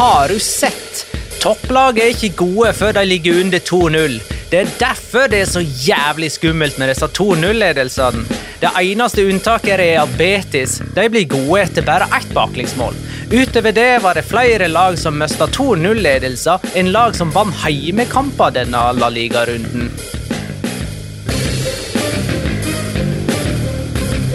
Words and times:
Har 0.00 0.28
du 0.28 0.38
sett? 0.38 1.06
Topplaget 1.42 2.04
er 2.04 2.14
ikke 2.14 2.36
gode 2.38 2.70
før 2.72 2.94
de 2.96 3.02
ligger 3.04 3.42
under 3.42 3.60
2-0. 3.60 4.14
Det 4.48 4.60
er 4.62 4.70
derfor 4.80 5.26
det 5.28 5.42
er 5.42 5.50
så 5.50 5.60
jævlig 5.60 6.30
skummelt 6.32 6.78
med 6.80 6.88
disse 6.88 7.04
2-0-ledelsene. 7.18 8.22
Det 8.62 8.70
eneste 8.80 9.26
unntaket 9.28 9.74
er 9.74 9.82
Real 9.82 10.14
Betis. 10.16 10.78
De 10.96 11.04
blir 11.12 11.28
gode 11.28 11.60
etter 11.66 11.84
bare 11.84 12.08
ett 12.16 12.32
baklengsmål. 12.32 12.96
Utover 13.28 13.76
det 13.76 13.98
var 14.00 14.16
det 14.16 14.24
flere 14.24 14.70
lag 14.72 14.96
som 14.98 15.20
mista 15.20 15.44
2-0-ledelser 15.58 16.64
enn 16.80 16.88
lag 16.96 17.12
som 17.18 17.34
vant 17.36 17.60
heimekamper 17.66 18.56
denne 18.56 18.80
La 18.96 19.12
Liga-runden. 19.12 19.90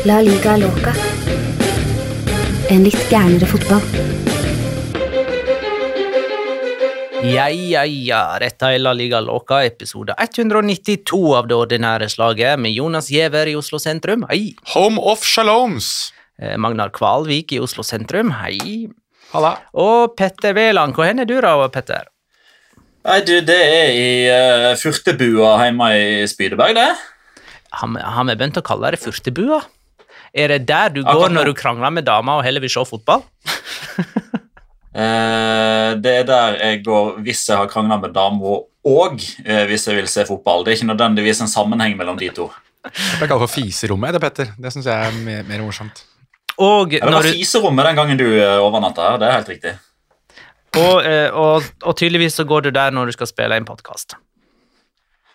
La 0.06 0.22
liga 0.22 0.60
loca. 0.62 0.94
En 2.70 2.86
litt 2.86 3.10
gærnere 3.10 3.50
fotball. 3.50 4.15
Ja, 7.26 7.48
ja, 7.50 7.84
ja. 7.86 8.22
Dette 8.42 8.70
er 8.76 8.82
La 8.82 8.92
Liga 8.96 9.20
Loca, 9.24 9.62
episode 9.66 10.14
192 10.22 11.20
av 11.38 11.48
det 11.50 11.56
ordinære 11.58 12.08
slaget, 12.12 12.60
med 12.62 12.76
Jonas 12.76 13.10
Giæver 13.12 13.50
i 13.50 13.56
Oslo 13.58 13.80
sentrum. 13.82 14.26
Hei. 14.30 14.54
Home 14.76 15.02
of 15.02 15.24
Shaloms. 15.26 16.12
Eh, 16.42 16.56
Magnar 16.62 16.92
Kvalvik 16.94 17.56
i 17.56 17.60
Oslo 17.64 17.84
sentrum. 17.88 18.30
Hei. 18.42 18.86
Halla. 19.34 19.56
Og 19.74 20.14
Petter 20.20 20.54
Wæland. 20.58 20.94
Hvor 20.96 21.08
hen 21.10 21.24
er 21.24 21.30
du, 21.30 21.38
da, 21.42 21.56
Petter? 21.74 22.06
Nei, 23.06 23.20
du, 23.26 23.34
Det 23.46 23.58
er 23.58 23.90
i 23.94 24.06
uh, 24.30 24.76
Furtebua 24.82 25.56
hjemme 25.64 25.90
i 25.98 26.28
Spydeberg, 26.30 26.78
det. 26.78 26.90
Har 27.76 27.90
vi- 28.26 28.36
begynt 28.36 28.58
å 28.62 28.66
kalle 28.66 28.92
det 28.96 29.02
Furtebua? 29.02 29.62
Er 30.36 30.48
det 30.52 30.66
der 30.68 30.90
du 30.90 31.02
Akkurat 31.02 31.16
går 31.16 31.30
nå. 31.30 31.36
når 31.40 31.46
du 31.46 31.54
krangler 31.54 31.92
med 31.92 32.06
dama 32.06 32.38
og 32.38 32.44
heller 32.44 32.62
vil 32.62 32.70
se 32.70 32.86
fotball? 32.86 33.24
Eh, 34.96 35.92
det 36.00 36.12
er 36.22 36.28
der 36.28 36.58
jeg 36.62 36.84
går 36.86 37.18
hvis 37.26 37.42
jeg 37.50 37.58
har 37.60 37.68
krangla 37.72 37.98
med 38.00 38.14
dama, 38.16 38.62
og 38.86 39.18
eh, 39.44 39.66
hvis 39.68 39.88
jeg 39.90 39.98
vil 39.98 40.08
se 40.08 40.24
fotball. 40.28 40.64
Det 40.64 40.72
er 40.72 40.78
ikke 40.80 40.92
nødvendigvis 40.94 41.42
en 41.44 41.52
sammenheng 41.52 41.98
mellom 42.00 42.18
de 42.20 42.30
to. 42.36 42.48
Det 42.86 43.26
er 43.26 43.28
kalt 43.28 43.42
for 43.42 43.50
fiserommet, 43.52 44.14
det, 44.16 44.22
Petter. 44.22 44.52
Det 44.62 44.72
syns 44.72 44.86
jeg 44.88 45.08
er 45.10 45.18
mer, 45.26 45.42
mer 45.50 45.64
morsomt. 45.66 46.04
Og, 46.56 46.94
Ja, 46.94 47.02
det 47.02 47.10
når 47.12 47.18
var 47.18 47.28
du, 47.28 47.34
fiserommet 47.36 47.86
den 47.90 47.98
gangen 48.00 48.20
du 48.22 48.28
eh, 48.38 48.60
overnatta 48.64 49.10
her. 49.10 49.18
Det 49.20 49.28
er 49.28 49.36
helt 49.40 49.50
riktig. 49.52 49.74
og, 50.78 51.02
eh, 51.04 51.28
og, 51.34 51.64
og 51.84 51.98
tydeligvis 51.98 52.38
så 52.40 52.46
går 52.48 52.62
du 52.68 52.72
der 52.72 52.92
når 52.96 53.06
du 53.12 53.16
skal 53.18 53.28
spille 53.28 53.58
en 53.58 53.66
podkast. 53.68 54.16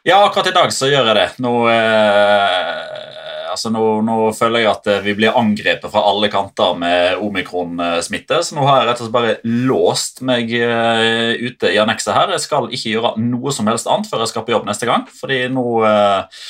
Ja, 0.06 0.22
akkurat 0.24 0.46
i 0.48 0.54
dag 0.56 0.72
så 0.72 0.88
gjør 0.88 1.10
jeg 1.10 1.16
det. 1.18 1.26
Nå, 1.44 1.52
eh, 1.68 3.09
altså 3.50 3.70
nå, 3.72 3.84
nå 4.06 4.16
føler 4.36 4.64
jeg 4.64 4.70
at 4.70 4.88
eh, 4.90 5.02
vi 5.04 5.14
blir 5.18 5.36
angrepet 5.38 5.90
fra 5.92 6.02
alle 6.08 6.30
kanter 6.32 6.76
med 6.78 7.20
omikron-smitte, 7.24 8.40
så 8.46 8.56
nå 8.56 8.66
har 8.66 8.80
jeg 8.80 8.90
rett 8.90 9.02
og 9.02 9.06
slett 9.06 9.16
bare 9.16 9.36
låst 9.70 10.22
meg 10.26 10.52
eh, 10.56 11.34
ute 11.40 11.72
i 11.72 11.80
annekset 11.82 12.14
her. 12.16 12.34
Jeg 12.36 12.44
skal 12.46 12.70
ikke 12.70 12.94
gjøre 12.94 13.14
noe 13.22 13.54
som 13.54 13.70
helst 13.70 13.90
annet 13.90 14.10
før 14.10 14.24
jeg 14.24 14.32
skal 14.32 14.46
på 14.46 14.54
jobb 14.54 14.68
neste 14.70 14.88
gang, 14.88 15.06
fordi 15.20 15.42
nå 15.52 15.66
eh, 15.88 16.44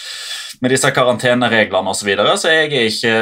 med 0.60 0.74
disse 0.74 0.90
karantenereglene 0.92 1.92
og 1.92 1.96
så, 1.96 2.04
videre, 2.04 2.34
så 2.36 2.52
jeg 2.52 2.68
er 2.68 2.88
ikke 2.90 3.14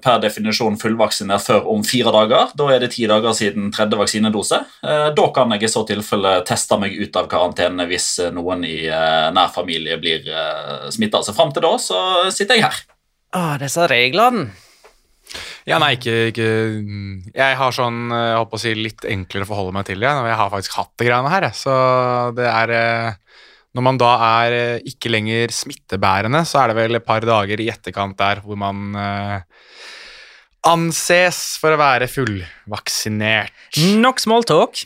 per 0.00 0.22
definisjon 0.22 0.78
fullvaksinert 0.80 1.44
før 1.44 1.68
om 1.74 1.82
fire 1.84 2.14
dager. 2.14 2.54
Da 2.56 2.70
er 2.72 2.80
det 2.80 2.94
ti 2.94 3.04
dager 3.10 3.36
siden 3.36 3.68
tredje 3.74 3.98
vaksinedose. 4.00 4.62
Da 4.80 5.26
kan 5.36 5.52
jeg 5.52 5.66
i 5.66 5.72
så 5.74 5.84
tilfelle 5.84 6.38
teste 6.48 6.78
meg 6.80 6.96
ut 6.96 7.20
av 7.20 7.28
karantene 7.28 7.84
hvis 7.90 8.08
noen 8.32 8.64
i 8.64 8.78
nær 8.88 9.52
familie 9.52 10.00
blir 10.00 10.24
smitta. 10.94 11.20
Så 11.26 11.36
fram 11.36 11.52
til 11.52 11.66
da 11.68 11.76
så 11.82 12.00
sitter 12.32 12.62
jeg 12.62 12.68
her. 12.70 12.84
Ah, 13.34 13.56
disse 13.58 13.88
reglene. 13.90 14.52
Ja, 15.64 15.78
nei, 15.80 15.94
ikke, 15.96 16.12
ikke 16.28 16.48
Jeg 17.32 17.56
har 17.56 17.72
sånn 17.74 18.12
eh, 18.12 18.34
jeg 18.34 18.48
på 18.50 18.58
å 18.58 18.60
si, 18.60 18.74
litt 18.76 19.06
enklere 19.08 19.46
å 19.46 19.48
forholde 19.48 19.74
meg 19.78 19.88
til 19.88 20.02
det. 20.04 20.10
Jeg 20.12 20.38
har 20.40 20.52
faktisk 20.52 20.76
hatt 20.78 20.92
det 21.00 21.08
greiene 21.08 21.32
her. 21.32 21.48
Så 21.56 21.74
det 22.36 22.46
er 22.50 22.74
eh, 22.76 23.40
Når 23.74 23.86
man 23.88 23.98
da 23.98 24.12
er 24.42 24.58
eh, 24.58 24.84
ikke 24.92 25.10
lenger 25.10 25.54
smittebærende, 25.56 26.44
så 26.46 26.62
er 26.62 26.70
det 26.70 26.78
vel 26.82 27.00
et 27.00 27.06
par 27.06 27.24
dager 27.26 27.64
i 27.64 27.70
etterkant 27.72 28.18
der 28.20 28.44
hvor 28.44 28.60
man 28.60 28.94
anses 30.64 31.40
for 31.60 31.74
å 31.74 31.80
være 31.80 32.06
fullvaksinert. 32.08 33.52
Nok 34.00 34.22
smalltalk. 34.22 34.84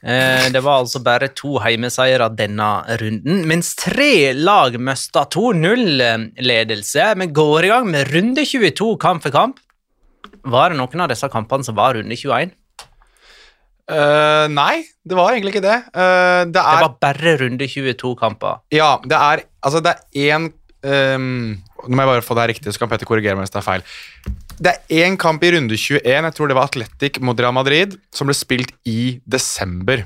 Eh, 0.00 0.46
det 0.48 0.62
var 0.64 0.80
altså 0.80 1.02
bare 1.04 1.28
to 1.36 1.58
heimeseire 1.60 2.30
denne 2.32 2.68
runden, 3.02 3.42
mens 3.48 3.74
tre 3.76 4.32
lag 4.32 4.78
mista 4.80 5.26
2-0-ledelse. 5.28 7.10
Vi 7.20 7.26
går 7.36 7.66
i 7.68 7.72
gang 7.74 7.90
med 7.92 8.08
runde 8.14 8.46
22 8.48 8.94
kamp 9.02 9.26
for 9.26 9.34
kamp. 9.34 9.60
Var 10.40 10.72
det 10.72 10.80
noen 10.80 11.04
av 11.04 11.12
disse 11.12 11.28
kampene 11.28 11.66
som 11.66 11.76
var 11.76 11.98
runde 11.98 12.16
21? 12.16 12.56
Uh, 13.90 14.46
nei, 14.54 14.84
det 15.02 15.16
var 15.18 15.34
egentlig 15.34 15.56
ikke 15.56 15.66
det. 15.66 15.80
Uh, 15.90 16.46
det 16.46 16.54
Det 16.54 16.62
er 16.62 16.84
var 16.86 16.96
bare 17.02 17.36
runde 17.42 17.66
22 17.68 18.14
kamper. 18.16 18.62
Ja, 18.70 18.98
det 19.02 19.18
er 19.18 19.44
Altså, 19.60 19.82
det 19.84 19.92
er 20.14 20.38
én 20.38 20.46
um, 21.18 21.58
Nå 21.84 21.96
må 21.96 22.04
jeg 22.06 22.08
bare 22.08 22.22
få 22.24 22.34
det 22.36 22.44
her 22.44 22.52
riktig, 22.54 22.72
så 22.72 22.80
kan 22.80 22.88
Petter 22.88 23.08
korrigere 23.08 23.36
meg 23.36 23.44
hvis 23.44 23.52
det 23.52 23.60
er 23.60 23.66
feil. 23.66 23.84
Det 24.60 24.72
er 24.76 25.06
én 25.06 25.14
kamp 25.16 25.40
i 25.40 25.54
runde 25.54 25.72
21, 25.72 26.04
jeg 26.04 26.36
tror 26.36 26.50
det 26.50 26.56
var 26.58 26.68
Atletic 26.68 27.16
mot 27.24 27.38
Real 27.40 27.54
Madrid, 27.56 27.94
som 28.12 28.28
ble 28.28 28.36
spilt 28.36 28.74
i 28.84 29.16
desember. 29.24 30.04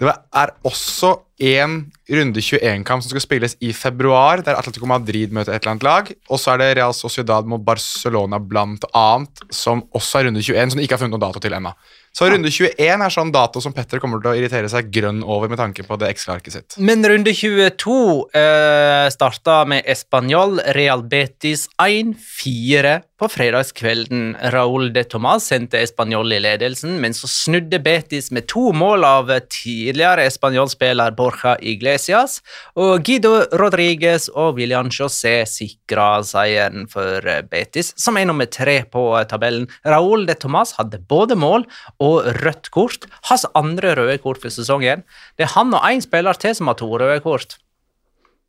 Det 0.00 0.08
er 0.08 0.52
også 0.66 1.12
en 1.42 1.74
runde 2.10 2.42
21-kamp 2.42 3.02
som 3.04 3.12
skal 3.12 3.22
spilles 3.22 3.54
i 3.62 3.72
februar, 3.76 4.42
der 4.46 4.56
Atletico 4.58 4.88
Madrid 4.88 5.34
møter 5.34 5.52
et 5.52 5.62
eller 5.62 5.74
annet 5.74 5.86
lag. 5.86 6.10
Og 6.30 6.40
så 6.40 6.54
er 6.54 6.62
det 6.62 6.70
Real 6.78 6.94
Sociedad 6.96 7.48
mot 7.48 7.62
Barcelona 7.62 8.40
blant 8.40 8.86
annet, 8.96 9.44
som 9.52 9.84
også 9.92 10.22
er 10.22 10.28
runde 10.30 10.42
21, 10.42 10.72
som 10.72 10.80
de 10.80 10.86
ikke 10.86 10.96
har 10.96 11.02
funnet 11.04 11.16
noen 11.16 11.26
dato 11.26 11.42
til 11.42 11.58
ennå. 11.58 11.74
Så 12.12 12.28
runde 12.28 12.50
21 12.52 12.74
er 12.76 13.12
sånn 13.12 13.30
dato 13.32 13.62
som 13.64 13.72
Petter 13.72 14.00
kommer 14.02 14.20
til 14.20 14.32
å 14.32 14.34
irritere 14.36 14.68
seg 14.68 14.90
grønn 14.92 15.22
over 15.24 15.48
med 15.48 15.60
tanke 15.60 15.84
på 15.86 15.96
det 16.00 16.10
Excel-arket 16.12 16.56
sitt. 16.56 16.76
Men 16.76 17.04
runde 17.08 17.32
22 17.32 17.94
eh, 18.36 19.06
starta 19.14 19.62
med 19.68 19.88
Español 19.88 20.60
Real 20.76 21.06
Betis 21.08 21.68
1-4 21.80 22.98
på 23.22 23.28
fredagskvelden. 23.30 24.34
Raúl 24.50 24.90
de 24.94 25.04
Tomàs 25.06 25.46
sendte 25.52 25.80
Español 25.82 26.32
i 26.34 26.40
ledelsen, 26.42 26.96
men 27.00 27.14
så 27.14 27.28
snudde 27.30 27.78
Betis 27.82 28.30
med 28.34 28.48
to 28.50 28.72
mål 28.74 29.06
av 29.06 29.30
tidligere 29.52 30.24
Español-spiller 30.26 31.14
Borja 31.14 31.54
Iglesias, 31.60 32.40
og 32.74 33.04
Guido 33.06 33.44
Rodriguez 33.60 34.26
og 34.32 34.58
William 34.58 34.90
José 34.90 35.34
sikra 35.48 36.22
seieren 36.26 36.88
for 36.90 37.28
Betis, 37.50 37.92
som 38.00 38.18
er 38.18 38.26
nummer 38.30 38.50
tre 38.50 38.80
på 38.90 39.04
tabellen. 39.30 39.68
Raúl 39.86 40.26
de 40.26 40.34
Tomàs 40.38 40.74
hadde 40.78 41.02
både 41.08 41.38
mål 41.38 41.66
og 42.02 42.26
rødt 42.42 42.72
kort. 42.74 43.06
Hans 43.30 43.46
andre 43.58 43.94
røde 43.98 44.18
kort 44.24 44.42
for 44.42 44.50
sesongen. 44.50 45.06
Det 45.38 45.46
er 45.46 45.54
han 45.54 45.74
og 45.74 45.86
én 45.86 46.02
spiller 46.02 46.38
til 46.38 46.56
som 46.58 46.72
har 46.72 46.80
to 46.80 46.90
røde 46.90 47.20
kort. 47.22 47.58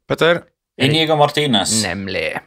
Petter? 0.10 0.42
Inigo 0.81 1.16
Martinez. 1.16 1.84
Nemlig. 1.84 2.42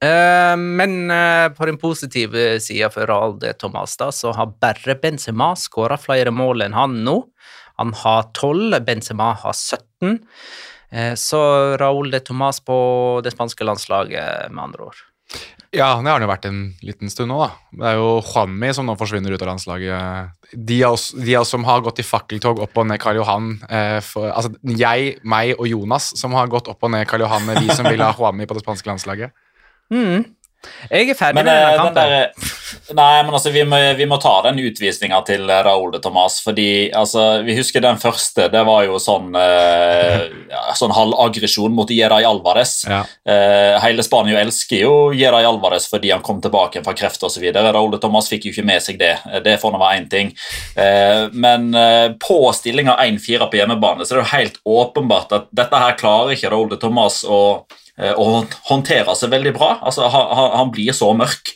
Eh, 0.00 0.56
men 0.56 1.10
eh, 1.10 1.48
på 1.52 1.66
den 1.68 1.76
positive 1.80 2.60
sida 2.64 2.88
for 2.92 3.08
Real 3.10 3.36
de 3.40 3.52
Tomas 3.52 3.98
da, 4.00 4.08
så 4.12 4.32
har 4.36 4.54
bare 4.62 4.96
Benzema 5.02 5.52
skåra 5.58 6.00
flere 6.00 6.32
mål 6.32 6.64
enn 6.68 6.76
han 6.78 7.02
nå. 7.04 7.18
Han 7.80 7.92
har 7.96 8.30
12, 8.36 8.80
Benzema 8.84 9.34
har 9.42 9.56
17. 9.56 10.18
Eh, 10.90 11.14
så 11.14 11.40
Raúl 11.80 12.10
de 12.10 12.20
Tomas 12.24 12.60
på 12.64 12.76
det 13.24 13.34
spanske 13.36 13.64
landslaget, 13.64 14.50
med 14.50 14.64
andre 14.70 14.90
ord. 14.90 15.06
Ja, 15.70 15.92
det 16.02 16.10
har 16.10 16.16
han 16.16 16.24
jo 16.24 16.28
vært 16.32 16.46
en 16.48 16.62
liten 16.82 17.12
stund 17.12 17.30
nå, 17.30 17.36
da. 17.44 17.50
Det 17.78 17.90
er 17.92 18.00
jo 18.00 18.08
Juanmi 18.26 18.72
som 18.74 18.88
nå 18.88 18.96
forsvinner 18.98 19.36
ut 19.36 19.42
av 19.44 19.52
landslaget. 19.52 20.32
De 20.50 20.80
av 20.82 20.96
oss, 20.96 21.12
de 21.14 21.36
som 21.46 21.62
har 21.68 21.84
gått 21.84 22.02
i 22.02 22.06
fakkeltog 22.06 22.58
opp 22.64 22.80
og 22.82 22.88
ned 22.90 22.98
Karl 23.02 23.20
Johan 23.20 23.52
eh, 23.68 24.00
for, 24.02 24.32
Altså 24.32 24.50
jeg, 24.66 25.20
meg 25.22 25.54
og 25.54 25.68
Jonas 25.70 26.10
som 26.18 26.34
har 26.34 26.50
gått 26.50 26.66
opp 26.72 26.82
og 26.82 26.90
ned 26.96 27.06
Karl 27.06 27.22
Johan, 27.22 27.46
vi 27.60 27.70
som 27.70 27.86
vil 27.86 28.02
ha 28.02 28.10
Juanmi 28.18 28.48
på 28.50 28.58
det 28.58 28.64
spanske 28.64 28.90
landslaget. 28.90 29.36
Mm. 29.90 30.24
Jeg 30.90 31.08
er 31.08 31.14
ferdig 31.14 31.34
Men, 31.34 31.44
med 31.44 31.52
eh, 31.52 31.58
denne 31.58 31.70
den 31.70 31.94
kampen. 31.94 32.59
Nei, 32.94 33.22
men 33.26 33.34
altså, 33.34 33.50
vi 33.54 33.64
må, 33.68 33.78
vi 33.98 34.06
må 34.10 34.18
ta 34.22 34.36
den 34.46 34.58
utvisninga 34.62 35.20
til 35.26 35.46
Raoul 35.48 35.80
Raúl 35.80 35.92
de 35.94 36.00
Thomas. 36.04 36.40
fordi 36.44 36.90
altså, 36.92 37.42
Vi 37.46 37.54
husker 37.56 37.80
den 37.80 37.96
første. 37.98 38.48
Det 38.52 38.62
var 38.66 38.84
jo 38.84 38.98
sånn, 39.00 39.30
eh, 39.38 40.28
sånn 40.76 40.92
halvaggresjon 40.94 41.72
mot 41.74 41.88
Jeray 41.90 42.24
Alvarez. 42.28 42.84
Ja. 42.88 43.02
Eh, 43.26 43.78
hele 43.84 44.02
Spania 44.06 44.40
elsker 44.42 44.82
jo 44.84 44.94
Jeray 45.16 45.44
Alvarez 45.48 45.88
fordi 45.90 46.10
han 46.12 46.22
kom 46.26 46.40
tilbake 46.44 46.82
fra 46.84 46.94
kreft 46.94 47.22
osv. 47.26 47.42
Raúl 47.54 47.90
de 47.94 47.98
Thomas 48.02 48.28
fikk 48.30 48.44
jo 48.48 48.52
ikke 48.54 48.66
med 48.68 48.82
seg 48.84 48.98
det. 49.00 49.16
Eh, 49.32 49.40
Det 49.40 49.58
får 49.60 49.72
nå 49.72 49.80
være 49.80 50.00
én 50.02 50.08
ting. 50.10 50.32
Eh, 50.76 51.28
men 51.32 51.74
eh, 51.74 52.08
på 52.20 52.40
stillinga 52.54 52.96
1-4 53.00 53.48
på 53.50 53.58
hjemmebane 53.60 54.04
så 54.06 54.14
er 54.14 54.20
det 54.20 54.26
jo 54.26 54.36
helt 54.36 54.60
åpenbart 54.66 55.32
at 55.32 55.48
dette 55.52 55.76
her 55.84 55.96
klarer 55.98 56.34
ikke 56.36 56.50
Raúl 56.52 56.68
de 56.70 56.76
Thomas 56.80 57.22
å 57.24 57.64
eh, 57.98 58.12
og 58.16 58.46
håndterer 58.70 59.16
seg 59.18 59.30
veldig 59.32 59.52
bra. 59.56 59.74
Altså, 59.82 60.06
han, 60.08 60.28
han- 60.36 60.54
han 60.60 60.70
blir 60.72 60.92
så 60.96 61.10
mørk. 61.16 61.50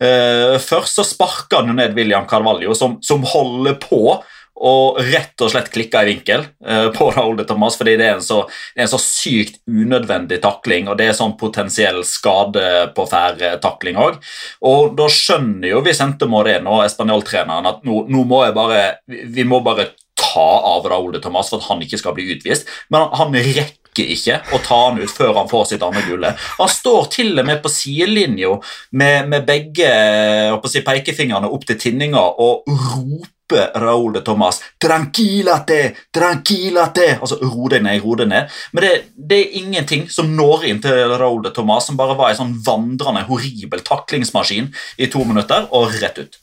Eh, 0.00 0.57
først 0.62 0.98
så 0.98 1.06
sparker 1.06 1.62
han 1.62 1.72
jo 1.72 1.78
ned 1.78 1.96
William 1.98 2.26
Carvalho, 2.28 2.74
som, 2.76 2.98
som 3.04 3.24
holder 3.26 3.78
på 3.82 4.18
og 4.58 4.98
rett 5.12 5.38
og 5.44 5.52
slett 5.52 5.70
klikke 5.70 6.00
i 6.02 6.08
vinkel 6.08 6.42
eh, 6.66 6.88
på 6.94 7.10
Raúl 7.14 7.36
de 7.38 7.46
Tomàs, 7.46 7.76
fordi 7.78 7.94
det 8.00 8.08
er, 8.08 8.16
en 8.18 8.24
så, 8.24 8.40
det 8.74 8.82
er 8.82 8.88
en 8.88 8.90
så 8.90 9.00
sykt 9.02 9.60
unødvendig 9.70 10.40
takling, 10.42 10.90
og 10.90 10.98
det 10.98 11.08
er 11.08 11.16
sånn 11.18 11.36
potensiell 11.38 12.00
skade 12.06 12.88
på 12.96 13.06
fær-takling 13.10 14.00
òg. 14.02 14.18
Og 14.66 14.96
da 14.98 15.08
skjønner 15.12 15.70
jo 15.70 15.84
Vicente 15.86 16.26
Moreno, 16.30 16.80
Español-treneren, 16.86 17.70
at 17.70 17.86
nå, 17.86 18.02
nå 18.10 18.24
må 18.28 18.42
jeg 18.46 18.56
bare 18.58 18.82
vi, 19.06 19.46
må 19.46 19.62
bare 19.66 19.92
ta 20.18 20.48
av 20.74 20.88
Raúl 20.90 21.14
de 21.14 21.22
Tomàs 21.22 21.52
for 21.52 21.62
at 21.62 21.70
han 21.70 21.84
ikke 21.84 22.00
skal 22.00 22.18
bli 22.18 22.26
utvist, 22.34 22.66
men 22.90 23.06
han, 23.06 23.14
han 23.20 23.38
rekker 23.38 23.87
ikke 24.04 24.40
å 24.54 24.60
ta 24.64 24.78
han 24.86 25.00
ut 25.00 25.12
før 25.12 25.34
han 25.40 25.50
får 25.50 25.64
sitt 25.72 25.84
andre 25.84 26.04
gule. 26.06 26.34
Han 26.58 26.70
står 26.72 27.08
til 27.14 27.32
og 27.38 27.46
med 27.48 27.62
på 27.62 27.72
sidelinja 27.72 28.54
med, 28.90 29.28
med 29.28 29.46
begge 29.48 29.90
si, 30.68 30.84
pekefingrene 30.86 31.50
opp 31.50 31.66
til 31.68 31.80
tinninga 31.80 32.22
og 32.38 32.68
roper 32.68 33.72
Raúl 33.80 34.12
de 34.12 34.20
Thomas 34.20 34.60
'Tranquilate! 34.60 35.94
Tranquilate!' 36.12 37.18
Altså 37.20 37.38
ro 37.40 37.68
deg 37.72 37.82
ned, 37.82 38.02
ro 38.04 38.14
deg 38.14 38.28
ned. 38.28 38.50
Men 38.72 38.84
det, 38.84 38.92
det 39.16 39.38
er 39.38 39.56
ingenting 39.62 40.08
som 40.12 40.28
når 40.36 40.68
inn 40.68 40.82
til 40.84 41.16
Raúl 41.16 41.42
de 41.46 41.54
Thomas, 41.56 41.86
som 41.88 41.96
bare 41.96 42.16
var 42.18 42.34
en 42.34 42.42
sånn 42.42 42.58
vandrende, 42.66 43.24
horribel 43.30 43.80
taklingsmaskin 43.80 44.68
i 44.98 45.08
to 45.08 45.24
minutter, 45.24 45.68
og 45.72 45.96
rett 46.02 46.20
ut. 46.20 46.38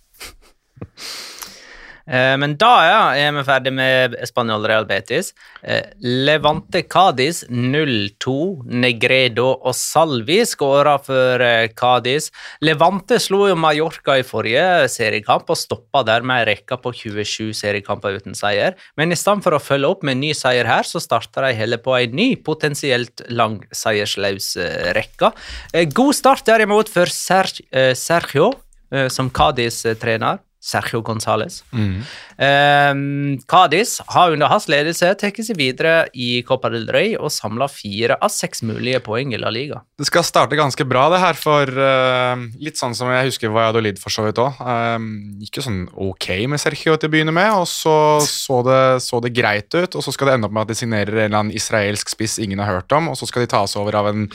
Eh, 2.05 2.35
Men 2.37 2.53
da 2.61 2.73
ja, 2.85 2.99
er 3.17 3.33
vi 3.33 3.43
ferdig 3.47 3.73
med 3.73 4.15
Spanjol 4.29 4.65
Real 4.69 4.85
Betis. 4.85 5.31
Eh, 5.63 5.81
Levante 6.01 6.83
Cádiz 6.85 7.43
0-2. 7.49 8.65
Negredo 8.69 9.47
og 9.55 9.73
Salvi 9.77 10.41
skåra 10.45 10.97
for 11.01 11.41
eh, 11.41 11.71
Cádiz. 11.73 12.29
Levante 12.61 13.17
slo 13.21 13.45
jo 13.49 13.57
Mallorca 13.57 14.19
i 14.19 14.25
forrige 14.27 14.85
seriekamp 14.93 15.49
og 15.49 15.59
stoppa 15.59 16.03
dermed 16.05 16.43
ei 16.43 16.49
rekke 16.53 16.77
på 16.81 16.93
27 16.93 17.55
seriekamper 17.57 18.19
uten 18.19 18.37
seier. 18.37 18.77
Men 18.99 19.13
i 19.13 19.19
stedet 19.19 19.45
for 19.45 19.57
å 19.57 19.63
følge 19.63 19.89
opp 19.89 20.05
med 20.05 20.19
en 20.19 20.25
ny 20.27 20.33
seier 20.37 20.69
her, 20.69 20.85
så 20.85 21.01
starta 21.01 21.47
de 21.47 21.55
heller 21.57 21.81
på 21.81 21.95
ei 21.97 22.09
ny, 22.13 22.35
potensielt 22.37 23.25
lang 23.33 23.61
seierslaus 23.73 24.53
rekke. 24.95 25.31
God 25.95 26.15
start 26.15 26.45
derimot 26.47 26.91
for 26.91 27.09
Serg 27.11 27.63
Sergio, 27.97 28.51
som 29.11 29.31
Cádiz-trener. 29.33 30.44
Sergio 30.65 31.01
Gonzales. 31.05 31.61
Um, 31.71 33.37
Cádiz 33.45 33.99
har 34.09 34.33
under 34.33 34.49
hans 34.49 34.65
ledelse 34.71 35.11
tatt 35.21 35.37
seg 35.45 35.59
videre 35.59 36.07
i 36.17 36.41
Copa 36.47 36.71
del 36.73 36.87
Rey 36.91 37.13
og 37.13 37.29
samla 37.33 37.67
fire 37.69 38.17
av 38.17 38.33
seks 38.33 38.63
mulige 38.65 39.01
poeng 39.05 39.35
i 39.35 39.39
La 39.41 39.51
Liga. 39.53 39.83
Det 39.95 40.07
skal 40.09 40.25
starte 40.25 40.57
ganske 40.57 40.87
bra, 40.89 41.05
det 41.13 41.21
her, 41.21 41.37
for 41.37 41.69
uh, 41.69 42.33
litt 42.57 42.81
sånn 42.81 42.97
som 42.97 43.11
jeg 43.13 43.29
husker 43.29 43.53
Valladolid 43.53 44.01
for 44.01 44.13
så 44.13 44.25
vidt 44.25 44.41
òg. 44.41 44.57
gikk 45.45 45.61
jo 45.61 45.65
sånn 45.67 45.83
ok 45.93 46.29
med 46.49 46.61
Sergio 46.61 46.97
til 46.97 47.11
å 47.11 47.13
begynne 47.13 47.35
med, 47.35 47.51
og 47.61 47.69
så 47.69 47.95
så 48.25 48.61
det, 48.65 48.81
så 49.05 49.21
det 49.23 49.33
greit 49.35 49.69
ut. 49.75 49.95
Og 49.95 50.03
så 50.03 50.13
skal 50.13 50.29
det 50.29 50.37
ende 50.37 50.49
opp 50.49 50.55
med 50.55 50.65
at 50.65 50.73
de 50.73 50.79
signerer 50.81 51.13
en 51.13 51.23
eller 51.27 51.41
annen 51.43 51.55
israelsk 51.55 52.11
spiss 52.11 52.39
ingen 52.41 52.61
har 52.63 52.79
hørt 52.79 52.97
om, 52.97 53.11
og 53.13 53.19
så 53.19 53.29
skal 53.29 53.45
de 53.45 53.51
tas 53.53 53.77
over 53.79 53.97
av 54.01 54.09
en 54.11 54.25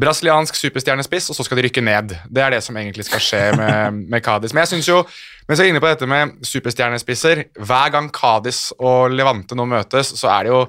brasiliansk 0.00 0.60
superstjernespiss, 0.60 1.30
og 1.32 1.38
så 1.38 1.46
skal 1.46 1.60
de 1.60 1.68
rykke 1.68 1.84
ned. 1.84 2.16
Det 2.28 2.44
er 2.44 2.56
det 2.56 2.62
som 2.66 2.76
egentlig 2.76 3.08
skal 3.08 3.24
skje 3.24 3.44
med, 3.58 4.00
med 4.12 4.24
Cádiz. 4.24 4.54
Men 4.54 4.66
jeg 4.66 4.74
synes 4.76 4.90
jo 4.92 5.02
mens 5.50 5.58
så 5.58 5.66
er 5.66 5.72
inne 5.72 5.82
på 5.82 5.90
dette 5.90 6.06
med 6.06 6.36
superstjernespisser 6.46 7.40
Hver 7.58 7.90
gang 7.90 8.06
Kadis 8.14 8.68
og 8.78 9.10
Levante 9.10 9.58
nå 9.58 9.66
møtes, 9.66 10.14
så 10.14 10.30
er 10.30 10.46
det 10.46 10.52
jo 10.54 10.60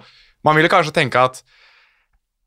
Man 0.42 0.58
vil 0.58 0.70
kanskje 0.74 0.96
tenke 0.96 1.22
at 1.22 1.44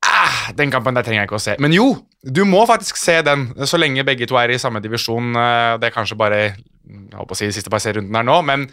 ah, 0.04 0.50
den 0.58 0.72
kampen 0.74 0.96
der 0.96 1.06
trenger 1.06 1.22
jeg 1.22 1.28
ikke 1.30 1.38
å 1.38 1.44
se. 1.44 1.54
Men 1.62 1.74
jo, 1.74 1.86
du 2.20 2.42
må 2.48 2.64
faktisk 2.68 2.98
se 3.00 3.20
den, 3.24 3.46
så 3.68 3.78
lenge 3.80 4.04
begge 4.06 4.26
to 4.28 4.38
er 4.40 4.52
i 4.52 4.58
samme 4.60 4.82
divisjon. 4.84 5.30
Eh, 5.38 5.76
Det 5.78 5.88
er 5.88 5.94
kanskje 5.94 6.18
bare 6.18 6.40
jeg 6.44 7.16
håper 7.16 7.36
å 7.36 7.38
si, 7.38 7.48
de 7.48 7.56
siste 7.56 7.72
par 7.72 7.80
her 7.80 8.02
nå, 8.02 8.40
men 8.44 8.66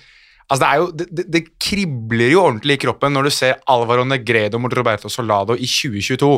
altså, 0.49 0.59
det, 0.65 0.71
jo, 0.81 0.89
det, 0.91 1.25
det, 1.31 1.43
kribler 1.61 2.33
jo 2.33 2.43
ordentlig 2.43 2.75
i 2.75 2.81
kroppen 2.83 3.15
når 3.15 3.29
du 3.29 3.33
ser 3.35 3.61
Alvaro 3.71 4.03
Negredo 4.07 4.59
mot 4.59 4.73
Roberto 4.75 5.09
Solado 5.09 5.55
i 5.55 5.69
2022. 5.69 6.31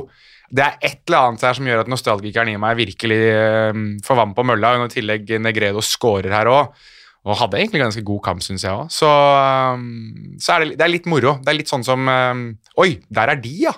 Det 0.53 0.65
er 0.65 0.75
et 0.85 0.99
eller 1.07 1.31
annet 1.31 1.45
her 1.47 1.57
som 1.57 1.69
gjør 1.69 1.81
at 1.81 1.89
nostalgikeren 1.89 2.51
i 2.51 2.59
meg 2.61 2.77
virkelig 2.77 3.21
eh, 3.31 3.79
får 4.05 4.19
vann 4.19 4.35
på 4.37 4.45
mølla, 4.45 4.75
og 4.77 4.91
i 4.91 4.97
tillegg 4.99 5.33
Negredo 5.41 5.81
scorer 5.81 6.35
her 6.35 6.51
òg. 6.51 6.83
Og 7.23 7.37
hadde 7.39 7.59
egentlig 7.61 7.79
ganske 7.79 8.03
god 8.03 8.21
kamp, 8.25 8.43
syns 8.43 8.65
jeg 8.65 8.75
òg. 8.75 8.91
Så, 8.91 9.07
um, 9.07 10.35
så 10.43 10.57
er 10.57 10.65
det, 10.65 10.77
det 10.79 10.85
er 10.87 10.91
litt 10.91 11.07
moro. 11.07 11.37
Det 11.39 11.53
er 11.53 11.59
litt 11.61 11.71
sånn 11.71 11.85
som 11.87 12.03
um, 12.09 12.45
Oi, 12.83 12.97
der 13.07 13.31
er 13.31 13.39
de, 13.39 13.53
ja! 13.69 13.75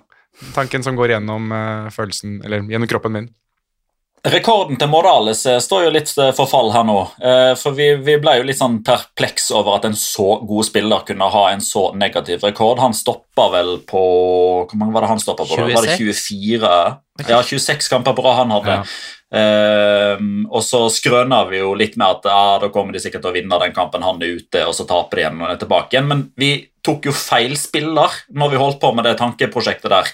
Tanken 0.55 0.83
som 0.83 0.97
går 0.97 1.13
gjennom 1.13 1.51
uh, 1.53 1.91
følelsen, 1.93 2.39
eller 2.43 2.65
gjennom 2.67 2.89
kroppen 2.91 3.13
min. 3.15 3.29
Rekorden 4.25 4.77
til 4.81 4.89
Morales 4.89 5.43
eh, 5.45 5.59
står 5.61 5.83
jo 5.85 5.89
litt 5.93 6.09
eh, 6.17 6.31
for 6.33 6.49
fall 6.49 6.71
her 6.73 6.85
nå. 6.87 6.95
eh, 7.21 7.51
For 7.61 7.75
vi, 7.77 7.91
vi 8.01 8.15
ble 8.21 8.39
jo 8.39 8.47
litt 8.47 8.57
sånn 8.57 8.79
perpleks 8.85 9.51
over 9.53 9.77
at 9.77 9.85
en 9.85 9.97
så 9.99 10.39
god 10.41 10.65
spiller 10.65 11.03
kunne 11.05 11.27
ha 11.29 11.43
en 11.51 11.61
så 11.61 11.91
negativ 11.93 12.41
rekord. 12.41 12.81
Han 12.81 12.95
stoppa 12.97 13.51
vel 13.53 13.75
på 13.85 14.01
Hvor 14.65 14.79
mange 14.81 14.95
var 14.95 15.05
det 15.05 15.11
han 15.13 15.21
stoppa 15.21 15.45
på? 15.45 15.59
26. 15.59 15.75
Var 15.77 15.89
det 15.91 15.97
24? 16.01 16.71
Ja, 17.29 17.43
26 17.45 17.91
kamper 17.93 18.17
på 18.17 18.25
rad 18.25 18.41
han 18.41 18.55
hadde. 18.55 18.79
Eh, 19.34 20.22
og 20.50 20.62
så 20.63 20.86
skrøner 20.94 21.50
vi 21.50 21.60
jo 21.63 21.74
litt 21.77 21.98
med 21.98 22.20
at 22.20 22.29
ah, 22.32 22.55
da 22.62 22.70
kommer 22.74 22.94
de 22.96 23.01
sikkert 23.03 23.25
til 23.25 23.34
å 23.34 23.36
vinne 23.36 23.62
den 23.63 23.75
kampen 23.75 24.05
han 24.05 24.22
er 24.22 24.38
ute, 24.39 24.65
og 24.67 24.75
så 24.77 24.86
taper 24.88 25.17
de 25.17 25.25
igjen 25.25 25.41
han 25.41 25.55
er 25.55 25.62
tilbake 25.62 25.96
igjen. 25.96 26.10
Men 26.12 26.27
vi 26.39 26.51
tok 26.86 27.10
jo 27.10 27.13
feil 27.15 27.56
spiller 27.60 28.13
når 28.36 28.54
vi 28.54 28.62
holdt 28.62 28.80
på 28.82 28.92
med 28.96 29.08
det 29.08 29.15
tankeprosjektet 29.20 29.92
der. 29.92 30.12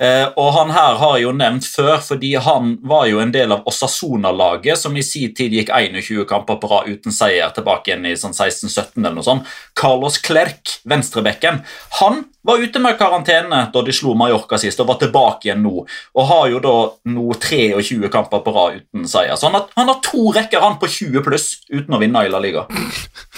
Eh, 0.00 0.26
og 0.40 0.50
han 0.56 0.72
her 0.74 0.98
har 1.00 1.16
jeg 1.18 1.26
jo 1.26 1.34
nevnt 1.36 1.68
før, 1.68 1.96
fordi 2.04 2.34
han 2.42 2.76
var 2.84 3.08
jo 3.10 3.20
en 3.22 3.34
del 3.34 3.54
av 3.54 3.68
Osasona-laget, 3.70 4.80
som 4.80 4.96
i 4.96 5.04
sin 5.06 5.34
tid 5.36 5.54
gikk 5.54 5.72
21 5.74 6.24
kamper 6.30 6.60
på 6.60 6.70
rad 6.70 6.90
uten 6.90 7.14
seier 7.14 7.52
tilbake 7.54 7.92
igjen 7.92 8.08
i 8.08 8.16
sånn 8.18 8.36
16-17 8.36 8.98
eller 9.00 9.18
noe 9.18 9.26
sånt. 9.26 9.50
Carlos 9.78 10.20
Clerc, 10.24 10.78
venstrebekken, 10.88 11.62
han 12.00 12.24
var 12.44 12.60
ute 12.60 12.80
med 12.82 12.98
karantene 13.00 13.62
da 13.72 13.82
de 13.82 13.92
slo 13.96 14.12
Mallorca 14.18 14.58
sist, 14.60 14.80
og 14.82 14.90
var 14.90 14.98
tilbake 15.00 15.48
igjen 15.48 15.62
nå. 15.64 15.86
Og 16.14 16.28
har 16.28 16.50
jo 16.52 16.60
da 16.64 16.74
nå 17.14 17.38
23 17.40 18.10
kamper 18.12 18.42
på 18.44 18.52
rad 18.54 18.82
uten 18.82 19.08
seier. 19.08 19.36
Så 19.36 19.48
han 19.48 19.56
har, 19.56 19.70
han 19.78 19.88
har 19.88 20.02
to 20.04 20.28
rekker 20.36 20.64
han 20.64 20.76
på 20.80 20.90
20 20.90 21.24
pluss 21.24 21.48
uten 21.72 21.96
å 21.96 22.02
vinne 22.02 22.26
i 22.26 22.32
La 22.32 22.42
Liga. 22.44 22.66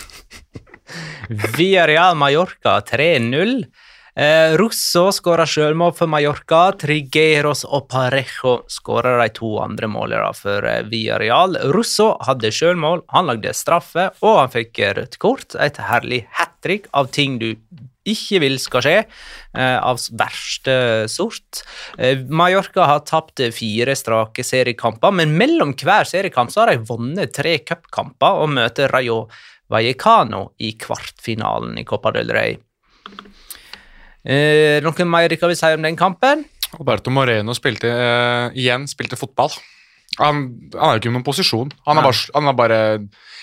Villarreal 1.29 2.17
Mallorca 2.19 2.81
3-0. 2.87 3.65
Eh, 4.17 4.57
Russo 4.57 5.11
skåra 5.13 5.45
selvmål 5.47 5.93
for 5.99 6.09
Mallorca. 6.09 6.71
Trigueros 6.81 7.67
og 7.69 7.89
Parejo 7.93 8.63
skåra 8.73 9.19
de 9.21 9.29
to 9.37 9.51
andre 9.61 9.91
målene 9.93 10.31
for 10.39 10.65
Via 10.65 10.87
Villarreal. 10.89 11.59
Russo 11.77 12.15
hadde 12.25 12.53
selvmål, 12.55 13.05
han 13.13 13.29
lagde 13.29 13.53
straffe, 13.53 14.09
og 14.25 14.39
han 14.41 14.55
fikk 14.55 14.81
rødt 14.97 15.19
kort. 15.21 15.59
Et 15.61 15.83
herlig 15.91 16.25
hat 16.39 16.57
trick 16.65 16.89
av 16.97 17.13
ting 17.13 17.37
du 17.43 17.53
ikke 18.07 18.41
vil 18.43 18.57
skal 18.63 18.85
skje, 18.85 18.99
eh, 19.55 19.79
av 19.83 19.99
verste 20.15 21.09
sort. 21.11 21.63
Eh, 21.99 22.17
Mallorca 22.29 22.87
har 22.87 23.01
tapt 23.01 23.43
fire 23.53 23.97
strake 23.99 24.45
seriekamper, 24.47 25.13
men 25.13 25.37
mellom 25.37 25.75
hver 25.75 26.07
seriekamp 26.07 26.51
så 26.51 26.65
har 26.65 26.73
de 26.73 26.87
vunnet 26.87 27.35
tre 27.35 27.59
cupkamper 27.59 28.43
og 28.43 28.49
møter 28.49 28.89
Rayo 28.89 29.29
Vallecano 29.73 30.51
i 30.63 30.73
kvartfinalen 30.79 31.79
i 31.81 31.85
Copa 31.87 32.13
del 32.15 32.31
Rey. 32.35 32.59
Eh, 34.27 34.83
noe 34.83 35.07
mer 35.07 35.37
kan 35.39 35.53
vi 35.53 35.59
si 35.59 35.73
om 35.75 35.87
den 35.87 35.99
kampen? 35.99 36.45
Alberto 36.77 37.13
Moreno 37.15 37.55
spilte 37.55 37.91
eh, 37.91 38.59
igjen 38.59 38.89
spilte 38.91 39.19
fotball. 39.19 39.53
Han, 40.19 40.47
han 40.73 40.83
har 40.83 40.97
jo 40.97 41.03
ikke 41.03 41.13
noen 41.13 41.27
posisjon. 41.27 41.71
Han 41.87 42.01
er 42.01 42.07
bare, 42.07 42.21
han 42.35 42.51
er 42.51 42.57
bare 42.57 42.79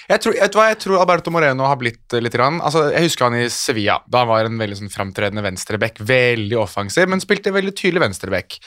jeg, 0.09 0.19
tror, 0.23 0.35
vet 0.35 0.53
du 0.53 0.57
hva, 0.57 0.65
jeg 0.71 0.79
tror 0.83 0.99
Alberto 0.99 1.31
Moreno 1.31 1.67
har 1.69 1.77
blitt 1.79 2.15
litt 2.17 2.33
grann, 2.33 2.59
altså, 2.65 2.87
Jeg 2.91 3.07
husker 3.07 3.29
han 3.29 3.37
i 3.39 3.45
Sevilla. 3.51 3.99
Da 4.09 4.23
han 4.23 4.31
var 4.31 4.49
en 4.49 4.59
veldig 4.59 4.81
sånn, 4.81 4.91
framtredende 4.91 5.45
venstreback. 5.45 6.01
Veldig 6.03 6.57
offensiv, 6.59 7.07
men 7.11 7.23
spilte 7.23 7.53
veldig 7.55 7.75
tydelig 7.77 8.03
venstreback. 8.07 8.57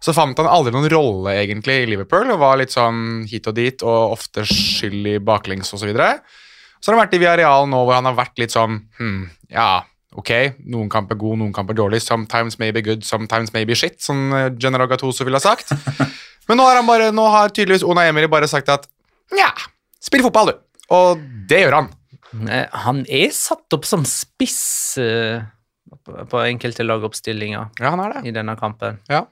Så 0.00 0.14
fant 0.14 0.38
han 0.38 0.48
aldri 0.48 0.72
noen 0.72 0.88
rolle 0.92 1.34
egentlig 1.40 1.82
i 1.82 1.88
Liverpool 1.90 2.30
og 2.30 2.40
var 2.40 2.60
litt 2.60 2.72
sånn 2.72 3.24
hit 3.28 3.48
og 3.50 3.56
dit 3.58 3.82
og 3.82 4.14
ofte 4.14 4.44
skyld 4.46 5.10
i 5.10 5.18
baklengs 5.18 5.72
osv. 5.72 5.82
Så, 5.82 5.90
videre. 5.90 6.12
Så 6.80 6.90
har 6.90 6.96
han 6.98 7.04
vært 7.06 7.14
i 7.16 7.22
Villarreal 7.22 7.68
nå 7.70 7.80
hvor 7.84 7.96
han 7.98 8.06
har 8.08 8.16
vært 8.18 8.38
litt 8.40 8.54
sånn 8.54 8.78
hm, 8.98 9.22
Ja, 9.54 9.82
ok, 10.18 10.30
noen 10.70 10.88
kamper 10.92 11.18
god, 11.20 11.38
noen 11.42 11.52
kamper 11.56 11.76
dårlig. 11.78 12.00
Sometimes 12.04 12.58
maybe 12.58 12.82
good, 12.82 13.04
sometimes 13.06 13.52
maybe 13.54 13.76
shit, 13.78 14.00
som 14.02 14.30
General 14.58 14.88
Gattuso 14.90 15.24
ville 15.26 15.38
ha 15.40 15.44
sagt. 15.44 15.72
Men 16.48 16.56
nå 16.60 16.64
har, 16.64 16.78
han 16.80 16.88
bare, 16.88 17.10
nå 17.12 17.26
har 17.28 17.52
tydeligvis 17.52 17.84
Ona 17.84 18.06
Emery 18.08 18.28
bare 18.32 18.48
sagt 18.48 18.70
at 18.72 18.86
nja, 19.36 19.50
spill 20.00 20.24
fotball, 20.24 20.54
du. 20.54 20.84
Og 20.96 21.20
det 21.50 21.62
gjør 21.66 21.74
han. 21.82 21.90
Eh, 22.48 22.66
Han 22.86 23.02
er 23.08 23.30
satt 23.36 23.76
opp 23.76 23.84
som 23.88 24.04
spiss 24.08 24.96
eh, 25.00 25.42
på- 26.30 26.44
enkelte 26.48 26.84
lagoppstillinger 26.86 27.68
Ja, 27.80 27.90
han 27.90 28.00
er 28.00 28.18
det. 28.18 28.26
i 28.28 28.36
denne 28.36 28.56
kampen. 28.58 28.98
Ja. 29.08 29.24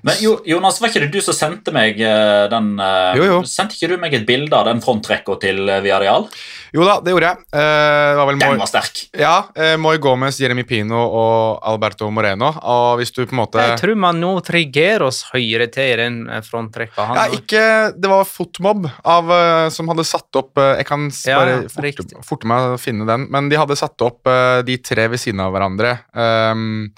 Men 0.00 0.14
jo, 0.24 0.38
Jonas, 0.48 0.78
var 0.80 0.88
ikke 0.88 1.02
det 1.02 1.10
du 1.12 1.20
som 1.20 1.34
sendte 1.36 1.74
meg 1.76 1.98
eh, 2.00 2.46
den 2.48 2.70
eh, 2.80 3.18
Jo, 3.18 3.24
jo. 3.26 3.40
Sendte 3.44 3.76
ikke 3.76 3.90
du 3.90 3.98
meg 4.00 4.14
et 4.16 4.22
bilde 4.24 4.56
av 4.56 4.64
den 4.64 4.78
frontrekka 4.80 5.34
til 5.42 5.58
Viareal? 5.84 6.24
Jo 6.72 6.86
da, 6.88 6.94
det 7.04 7.12
gjorde 7.12 7.28
jeg. 7.34 7.42
Eh, 7.52 8.04
det 8.08 8.16
var 8.16 8.30
vel 8.30 8.38
Den 8.40 8.62
var 8.62 8.70
sterk. 8.70 9.02
ja, 9.20 9.34
eh, 9.60 9.74
Moy 9.76 9.98
Gomez, 10.00 10.38
Jeremy 10.40 10.64
Pino 10.64 10.96
og 11.04 11.60
Alberto 11.68 12.08
Moreno. 12.10 12.48
Og 12.64 12.96
hvis 13.02 13.12
du 13.12 13.26
på 13.26 13.36
en 13.36 13.42
måte 13.42 13.60
Jeg 13.60 13.76
tror 13.82 14.00
man 14.06 14.16
nå 14.24 14.30
Trigueros 14.40 15.20
høyere 15.34 15.68
til 15.76 15.92
i 15.92 16.00
den 16.00 16.16
eh, 16.32 16.40
frontrekka. 16.48 17.04
Ja, 17.20 17.26
ikke, 17.36 17.66
Det 18.00 18.08
var 18.08 18.24
Fotmob 18.24 18.88
av, 19.04 19.30
eh, 19.36 19.68
som 19.76 19.92
hadde 19.92 20.08
satt 20.08 20.32
opp 20.40 20.56
eh, 20.64 20.78
Jeg 20.80 20.86
kan 20.88 21.10
bare 21.12 21.58
Ja, 21.58 21.68
forte, 21.76 22.24
forte 22.24 22.48
meg 22.48 22.70
å 22.72 22.80
finne 22.80 23.04
den, 23.04 23.28
men 23.36 23.52
de 23.52 23.60
hadde 23.60 23.76
satt 23.76 24.00
opp 24.00 24.24
eh, 24.32 24.62
de 24.64 24.78
tre 24.80 25.10
ved 25.12 25.20
siden 25.20 25.44
av 25.44 25.52
hverandre. 25.52 25.92
Um, 26.18 26.88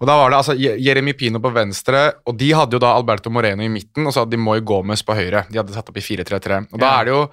og 0.00 0.08
da 0.08 0.14
var 0.18 0.32
det 0.32 0.38
altså 0.40 0.54
Jeremy 0.58 1.14
Pino 1.16 1.40
på 1.40 1.52
venstre, 1.54 2.06
og 2.26 2.36
de 2.40 2.50
hadde 2.56 2.76
jo 2.76 2.82
da 2.82 2.94
Alberto 2.96 3.30
Moreno 3.32 3.64
i 3.64 3.72
midten, 3.72 4.04
og 4.04 4.14
så 4.14 4.24
hadde 4.24 4.34
de 4.34 4.42
Moy 4.42 4.62
Gomez 4.66 5.04
på 5.06 5.16
høyre. 5.16 5.44
De 5.50 5.60
hadde 5.60 5.76
satt 5.76 5.90
opp 5.90 6.00
i 6.00 6.04
4-3-3. 6.04 6.64
Og 6.74 6.80
da 6.82 6.96
er 6.98 7.08
det 7.08 7.14
jo 7.14 7.26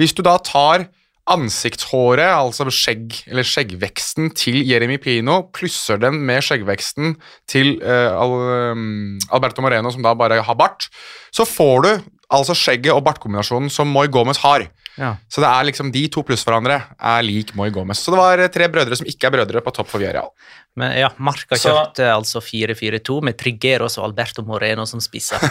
Hvis 0.00 0.14
du 0.16 0.22
da 0.24 0.38
tar 0.40 0.86
ansiktshåret, 1.30 2.32
altså 2.34 2.66
skjegg, 2.72 3.12
eller 3.30 3.46
skjeggveksten 3.46 4.32
til 4.34 4.58
Jeremy 4.66 4.96
Pino, 4.98 5.36
plusser 5.54 6.00
den 6.02 6.18
med 6.26 6.42
skjeggveksten 6.42 7.14
til 7.50 7.76
uh, 7.84 8.16
Al, 8.18 8.34
um, 8.74 9.20
Alberto 9.30 9.62
Moreno, 9.62 9.92
som 9.94 10.02
da 10.02 10.16
bare 10.18 10.40
har 10.42 10.58
bart, 10.58 10.88
så 11.30 11.46
får 11.46 11.84
du 11.84 11.90
altså 12.32 12.56
skjegget 12.56 12.94
og 12.96 13.04
bartkombinasjonen 13.06 13.70
som 13.70 13.90
Moy 13.92 14.10
Gomez 14.10 14.40
har. 14.42 14.66
Ja. 14.96 15.14
Så 15.30 15.40
det 15.40 15.48
er 15.48 15.68
liksom 15.68 15.92
de 15.92 16.02
to 16.12 16.24
pluss 16.26 16.44
hverandre 16.44 16.78
er 16.96 17.24
lik 17.24 17.54
Moy 17.56 17.70
Gomez. 17.72 18.00
Så 18.02 18.12
det 18.12 18.20
var 18.20 18.42
tre 18.52 18.68
brødre 18.72 18.98
som 18.98 19.08
ikke 19.08 19.28
er 19.28 19.36
brødre, 19.36 19.62
på 19.64 19.74
topp 19.74 19.88
for 19.92 20.02
Villarreal. 20.02 20.32
Men 20.76 20.94
ja, 20.96 21.10
Marka 21.20 21.56
Så- 21.56 21.68
kjørte 21.68 22.06
altså 22.14 22.40
4-4-2 22.40 23.20
med 23.28 23.36
Trigueros 23.38 23.98
og 23.98 24.06
Alberto 24.08 24.44
Moreno 24.46 24.86
som 24.88 25.02
spisser. 25.04 25.42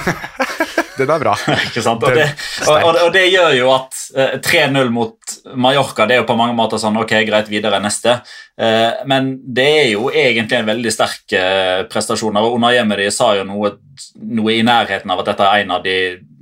Den 0.98 1.10
er 1.10 1.22
bra. 1.22 1.36
Ikke 1.68 1.84
sant? 1.86 2.04
Og 2.04 2.16
det, 2.16 2.26
og, 2.68 2.74
og, 2.76 2.98
og 3.06 3.14
det 3.14 3.28
gjør 3.32 3.54
jo 3.56 3.70
at 3.74 4.00
uh, 4.18 4.34
3-0 4.44 4.90
mot 4.94 5.36
Mallorca 5.56 6.06
det 6.10 6.18
er 6.18 6.22
jo 6.24 6.28
på 6.30 6.38
mange 6.40 6.56
måter 6.58 6.82
sånn 6.82 7.00
ok, 7.00 7.14
greit, 7.28 7.50
videre 7.52 7.80
neste. 7.84 8.18
Uh, 8.60 9.02
men 9.10 9.32
det 9.46 9.68
er 9.78 9.88
jo 9.94 10.10
egentlig 10.10 10.60
en 10.60 10.68
veldig 10.68 10.94
sterk 10.94 11.38
uh, 11.38 11.86
prestasjon. 11.92 12.42
Og 12.42 12.58
Unai 12.58 12.76
Emery 12.82 13.08
sa 13.14 13.32
jo 13.38 13.46
noe, 13.48 13.76
noe 14.20 14.58
i 14.58 14.66
nærheten 14.68 15.14
av 15.14 15.24
at 15.24 15.32
dette 15.32 15.48
er 15.48 15.64
en 15.64 15.78
av 15.78 15.86
de 15.86 15.98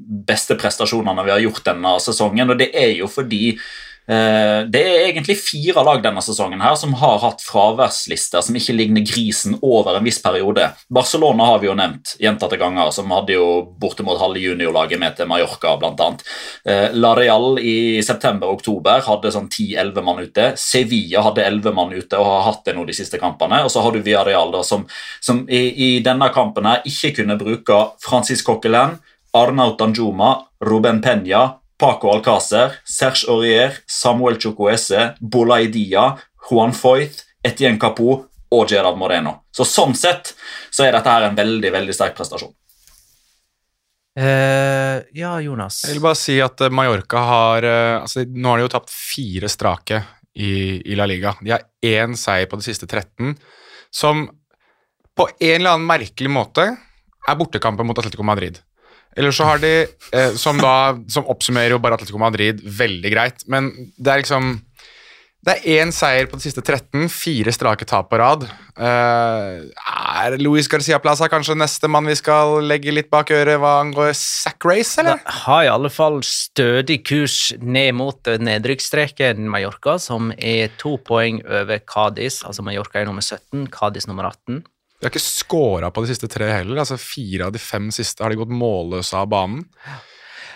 beste 0.09 0.57
prestasjonene 0.57 1.23
vi 1.27 1.33
har 1.35 1.43
gjort 1.43 1.67
denne 1.69 1.93
sesongen. 2.01 2.49
Og 2.49 2.59
det 2.59 2.71
er 2.73 2.95
jo 2.97 3.09
fordi 3.11 3.43
eh, 3.53 3.61
det 4.09 4.79
er 4.81 5.03
egentlig 5.05 5.35
fire 5.37 5.83
lag 5.85 5.99
denne 6.01 6.21
sesongen 6.25 6.63
her 6.63 6.73
som 6.79 6.95
har 6.97 7.19
hatt 7.21 7.43
fraværslister 7.45 8.41
som 8.41 8.55
ikke 8.57 8.73
ligner 8.73 9.05
grisen 9.05 9.57
over 9.61 9.99
en 9.99 10.07
viss 10.07 10.17
periode. 10.23 10.65
Barcelona 10.89 11.45
har 11.51 11.61
vi 11.61 11.69
jo 11.69 11.75
nevnt 11.77 12.15
gjentatte 12.21 12.57
ganger, 12.57 12.89
som 12.95 13.11
hadde 13.13 13.35
jo 13.35 13.49
bortimot 13.79 14.19
halve 14.21 14.41
juniorlaget 14.41 14.99
med 15.01 15.15
til 15.17 15.29
Mallorca, 15.29 15.75
annet. 15.77 16.23
Eh, 16.65 16.89
La 16.93 17.13
Real 17.15 17.59
i 17.59 18.01
september-oktober 18.05 19.03
hadde 19.05 19.33
sånn 19.33 19.49
10-11 19.49 20.05
mann 20.05 20.23
ute. 20.23 20.49
Sevilla 20.59 21.23
hadde 21.25 21.45
11 21.45 21.75
mann 21.75 21.93
ute 21.93 22.19
og 22.19 22.27
har 22.29 22.45
hatt 22.49 22.65
det 22.65 22.75
nå 22.77 22.85
de 22.87 22.95
siste 22.97 23.19
kampene. 23.21 23.63
Og 23.65 23.71
så 23.73 23.83
har 23.83 23.93
du 23.93 24.01
Villarreal 24.05 24.53
da, 24.55 24.63
som, 24.65 24.85
som 25.21 25.45
i, 25.49 25.63
i 25.69 25.89
denne 26.05 26.31
kampen 26.35 26.67
her 26.69 26.83
ikke 26.87 27.13
kunne 27.21 27.39
bruke 27.39 27.79
Francis 28.03 28.43
Coquelin, 28.45 28.97
Arnaut 29.37 29.77
Danjuma, 29.79 30.35
Ruben 30.65 31.03
Peña, 31.03 31.59
Paco 31.79 32.11
Alcácer, 32.11 32.75
Serge 32.83 33.29
Aurier, 33.31 33.77
Samuel 33.87 34.39
Chocoese, 34.41 35.13
Bolaidia, 35.19 36.11
Juan 36.49 36.73
Foyth, 36.75 37.23
Etienne 37.43 37.79
Capo 37.79 38.25
og 38.51 38.71
Gerard 38.71 38.97
Moreno. 38.99 39.45
Så 39.55 39.65
Sånn 39.67 39.95
sett 39.95 40.33
så 40.69 40.85
er 40.85 40.97
dette 40.97 41.11
her 41.11 41.29
en 41.29 41.37
veldig 41.37 41.71
veldig 41.71 41.95
sterk 41.95 42.17
prestasjon. 42.17 42.51
Eh, 44.19 44.97
ja, 45.15 45.35
Jonas. 45.39 45.83
Jeg 45.85 45.95
vil 45.95 46.03
bare 46.03 46.19
si 46.19 46.39
at 46.43 46.59
eh, 46.65 46.73
Mallorca 46.73 47.21
har 47.23 47.63
eh, 47.67 48.01
altså, 48.01 48.25
Nå 48.27 48.49
har 48.51 48.59
de 48.59 48.65
jo 48.65 48.71
tapt 48.73 48.91
fire 48.91 49.47
strake 49.51 50.01
i, 50.35 50.51
i 50.83 50.97
La 50.99 51.07
Liga. 51.07 51.35
De 51.39 51.53
har 51.53 51.63
én 51.85 52.17
seier 52.19 52.49
på 52.49 52.59
de 52.59 52.65
siste 52.65 52.89
13, 52.89 53.37
som 53.93 54.25
på 55.15 55.27
en 55.29 55.55
eller 55.61 55.77
annen 55.77 55.87
merkelig 55.87 56.31
måte 56.31 56.65
er 56.69 57.39
bortekampen 57.39 57.87
mot 57.87 58.01
Atletico 58.01 58.25
Madrid. 58.25 58.59
Eller 59.17 59.33
så 59.35 59.47
har 59.47 59.61
de, 59.61 59.73
eh, 60.13 60.33
som 60.39 60.59
da 60.61 60.95
som 61.09 61.27
oppsummerer 61.31 61.75
jo 61.75 61.81
bare 61.81 61.97
Atletico 61.97 62.21
Madrid 62.21 62.61
veldig 62.63 63.13
greit, 63.13 63.45
men 63.47 63.71
det 63.97 64.13
er 64.13 64.23
liksom 64.23 64.59
det 65.39 65.53
er 65.55 65.79
én 65.79 65.91
seier 65.95 66.27
på 66.27 66.35
de 66.35 66.43
siste 66.43 66.59
13, 66.59 67.05
fire 67.07 67.51
strake 67.55 67.85
tap 67.87 68.09
på 68.11 68.17
rad. 68.19 68.41
Eh, 68.75 69.61
er 69.71 70.35
Luis 70.41 70.67
Garcia 70.67 70.99
Plaza 70.99 71.29
kanskje 71.31 71.55
neste 71.55 71.87
mann 71.87 72.09
vi 72.11 72.17
skal 72.19 72.57
legge 72.67 72.91
litt 72.91 73.07
bak 73.11 73.31
øret 73.31 73.61
hva 73.61 73.77
angår 73.79 74.11
sack 74.19 74.67
race, 74.67 74.97
eller? 74.99 75.21
Det 75.23 75.35
har 75.45 75.63
i 75.63 75.71
alle 75.71 75.91
fall 75.95 76.19
stødig 76.27 76.99
kurs 77.07 77.37
ned 77.63 77.95
mot 78.01 78.19
nedrykksstreken 78.27 79.47
Mallorca, 79.47 79.95
som 80.03 80.33
er 80.35 80.75
to 80.81 80.97
poeng 81.07 81.39
over 81.47 81.79
Cádiz. 81.87 82.41
Altså 82.43 82.65
Mallorca 82.67 82.99
er 82.99 83.07
nummer 83.07 83.23
17, 83.23 83.69
Cádiz 83.71 84.11
nummer 84.11 84.27
18. 84.33 84.65
De 84.99 85.07
har 85.07 85.13
ikke 85.13 85.23
scora 85.23 85.89
på 85.95 86.03
de 86.03 86.11
siste 86.11 86.27
tre 86.31 86.49
heller. 86.51 86.81
altså 86.81 86.97
Fire 86.99 87.47
av 87.47 87.55
de 87.55 87.61
fem 87.63 87.87
siste 87.95 88.23
har 88.23 88.33
de 88.33 88.39
gått 88.41 88.51
målløse 88.51 89.15
av 89.15 89.29
banen. 89.31 89.63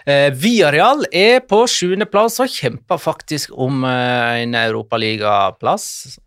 Eh, 0.03 0.33
Viareal 0.35 1.05
er 1.15 1.39
på 1.47 1.61
sjuendeplass 1.71 2.41
og 2.43 2.51
kjemper 2.51 2.99
faktisk 2.99 3.53
om 3.55 3.85
eh, 3.87 4.41
en 4.43 4.57
europaligaplass. 4.59 5.85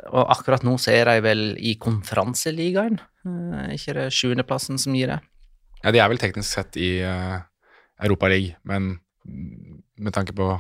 Og 0.08 0.22
akkurat 0.32 0.64
nå 0.64 0.78
så 0.80 0.94
er 0.96 1.10
de 1.10 1.24
vel 1.26 1.42
i 1.60 1.74
konferanseligaen. 1.80 2.96
Eh, 3.28 3.74
ikke 3.76 3.98
det 3.98 4.06
sjuendeplassen 4.16 4.80
som 4.80 4.96
gir 4.96 5.12
det? 5.12 5.20
Ja, 5.82 5.92
De 5.92 6.00
er 6.00 6.08
vel 6.08 6.22
teknisk 6.22 6.56
sett 6.56 6.80
i 6.80 6.96
eh, 7.04 7.36
Europaligaen, 8.00 8.56
men 8.64 8.94
med 10.00 10.16
tanke 10.16 10.32
på 10.36 10.54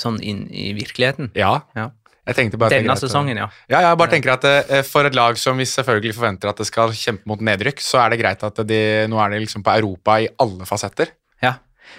Sånn 0.00 0.16
inn 0.26 0.48
i 0.50 0.72
virkeligheten. 0.74 1.28
Ja. 1.38 1.68
Ja. 1.78 1.92
Jeg 2.24 2.50
bare 2.56 2.72
er 2.72 2.80
Denne 2.80 2.96
sesongen, 2.96 3.36
ja. 3.36 3.48
Ja, 3.68 3.82
jeg 3.84 3.98
bare 4.00 4.12
tenker 4.14 4.32
at 4.32 4.46
uh, 4.48 4.78
For 4.88 5.04
et 5.04 5.16
lag 5.16 5.36
som 5.40 5.58
vi 5.60 5.66
selvfølgelig 5.68 6.14
forventer 6.16 6.48
at 6.54 6.62
det 6.62 6.66
skal 6.70 6.94
kjempe 6.96 7.28
mot 7.28 7.42
nedrykk, 7.44 7.82
så 7.84 8.00
er 8.00 8.14
det 8.14 8.22
greit 8.22 8.44
at 8.48 8.62
de, 8.64 8.80
nå 9.12 9.20
er 9.20 9.34
de 9.34 9.42
liksom 9.44 9.64
på 9.66 9.74
Europa 9.76 10.16
i 10.24 10.30
alle 10.40 10.68
fasetter. 10.68 11.12
ja. 11.44 11.58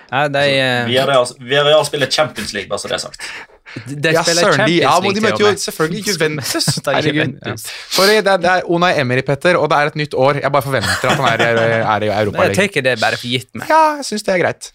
ja 0.09 0.27
de, 0.27 0.41
eh, 0.49 0.87
Vi 0.89 0.97
er 0.97 1.11
real- 1.11 1.35
vi 1.39 1.59
er 1.59 1.67
real 1.69 1.85
spiller 1.85 2.09
Champions 2.09 2.55
League, 2.57 2.69
bare 2.69 2.81
så 2.81 2.89
det 2.89 2.97
er 2.97 3.05
sagt. 3.05 3.29
de 3.85 4.11
ja, 4.15 4.23
søren, 4.23 4.65
de, 4.65 4.79
ja, 4.81 4.97
men 5.03 5.13
de 5.13 5.21
møter 5.21 5.45
jo 5.45 5.53
selvfølgelig 5.61 6.05
Juventus. 6.09 6.65
Det 6.73 6.87
er 6.87 6.95
Herregud. 6.99 7.39
Ja. 7.45 7.55
Sorry, 7.93 8.19
det 8.25 8.33
er, 8.33 8.37
det 8.41 8.51
er 8.57 8.69
Unai 8.71 8.93
Emery, 9.01 9.21
Petter, 9.27 9.59
og 9.61 9.69
det 9.69 9.77
er 9.77 9.93
et 9.93 9.99
nytt 10.01 10.13
år. 10.17 10.41
Jeg 10.41 10.51
bare 10.57 10.65
forventer 10.65 11.09
at 11.11 11.19
han 11.21 11.27
er, 11.33 11.65
er 11.85 12.05
i 12.07 12.13
Jeg 12.13 12.55
tenker 12.57 12.81
tar 12.81 12.89
det 12.89 13.01
bare 13.03 13.19
for 13.21 13.27
gitt 13.29 13.51
meg. 13.53 13.69
Ja, 13.69 13.97
jeg 13.99 14.09
syns 14.09 14.25
det 14.25 14.33
er 14.33 14.41
greit. 14.47 14.71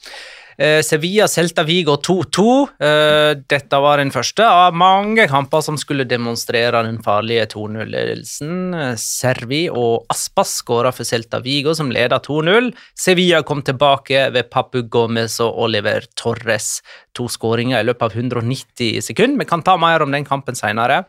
Eh, 0.60 0.82
Sevilla 0.82 1.24
Celta 1.28 1.62
Vigo 1.64 1.94
2-2. 1.96 2.68
Eh, 2.84 3.30
dette 3.48 3.78
var 3.80 3.96
den 3.96 4.10
første 4.12 4.44
av 4.44 4.74
mange 4.76 5.24
kamper 5.30 5.62
som 5.64 5.78
skulle 5.80 6.04
demonstrere 6.04 6.82
den 6.84 6.98
farlige 7.00 7.46
2-0-ledelsen. 7.54 8.58
Eh, 8.76 8.92
Servi 9.00 9.62
og 9.72 10.04
Aspas 10.12 10.58
skåra 10.60 10.92
for 10.92 11.08
Celta 11.08 11.40
Vigo, 11.40 11.72
som 11.72 11.88
leda 11.88 12.18
2-0. 12.20 12.74
Sevilla 12.92 13.40
kom 13.40 13.64
tilbake 13.64 14.26
ved 14.34 14.50
Papu 14.52 14.82
Gomez 14.82 15.38
og 15.40 15.62
Oliver 15.64 16.04
Torres. 16.12 16.82
To 17.16 17.24
skåringer 17.32 17.80
i 17.80 17.88
løpet 17.88 18.10
av 18.10 18.20
190 18.20 19.00
sekunder. 19.00 19.40
Vi 19.40 19.48
kan 19.48 19.64
ta 19.64 19.78
mer 19.80 20.04
om 20.04 20.12
den 20.12 20.28
kampen 20.28 20.58
senere. 20.60 21.06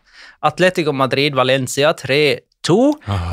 Atletico 0.48 0.96
Madrid-Valencia 0.96 1.92
3-2. 2.68 2.76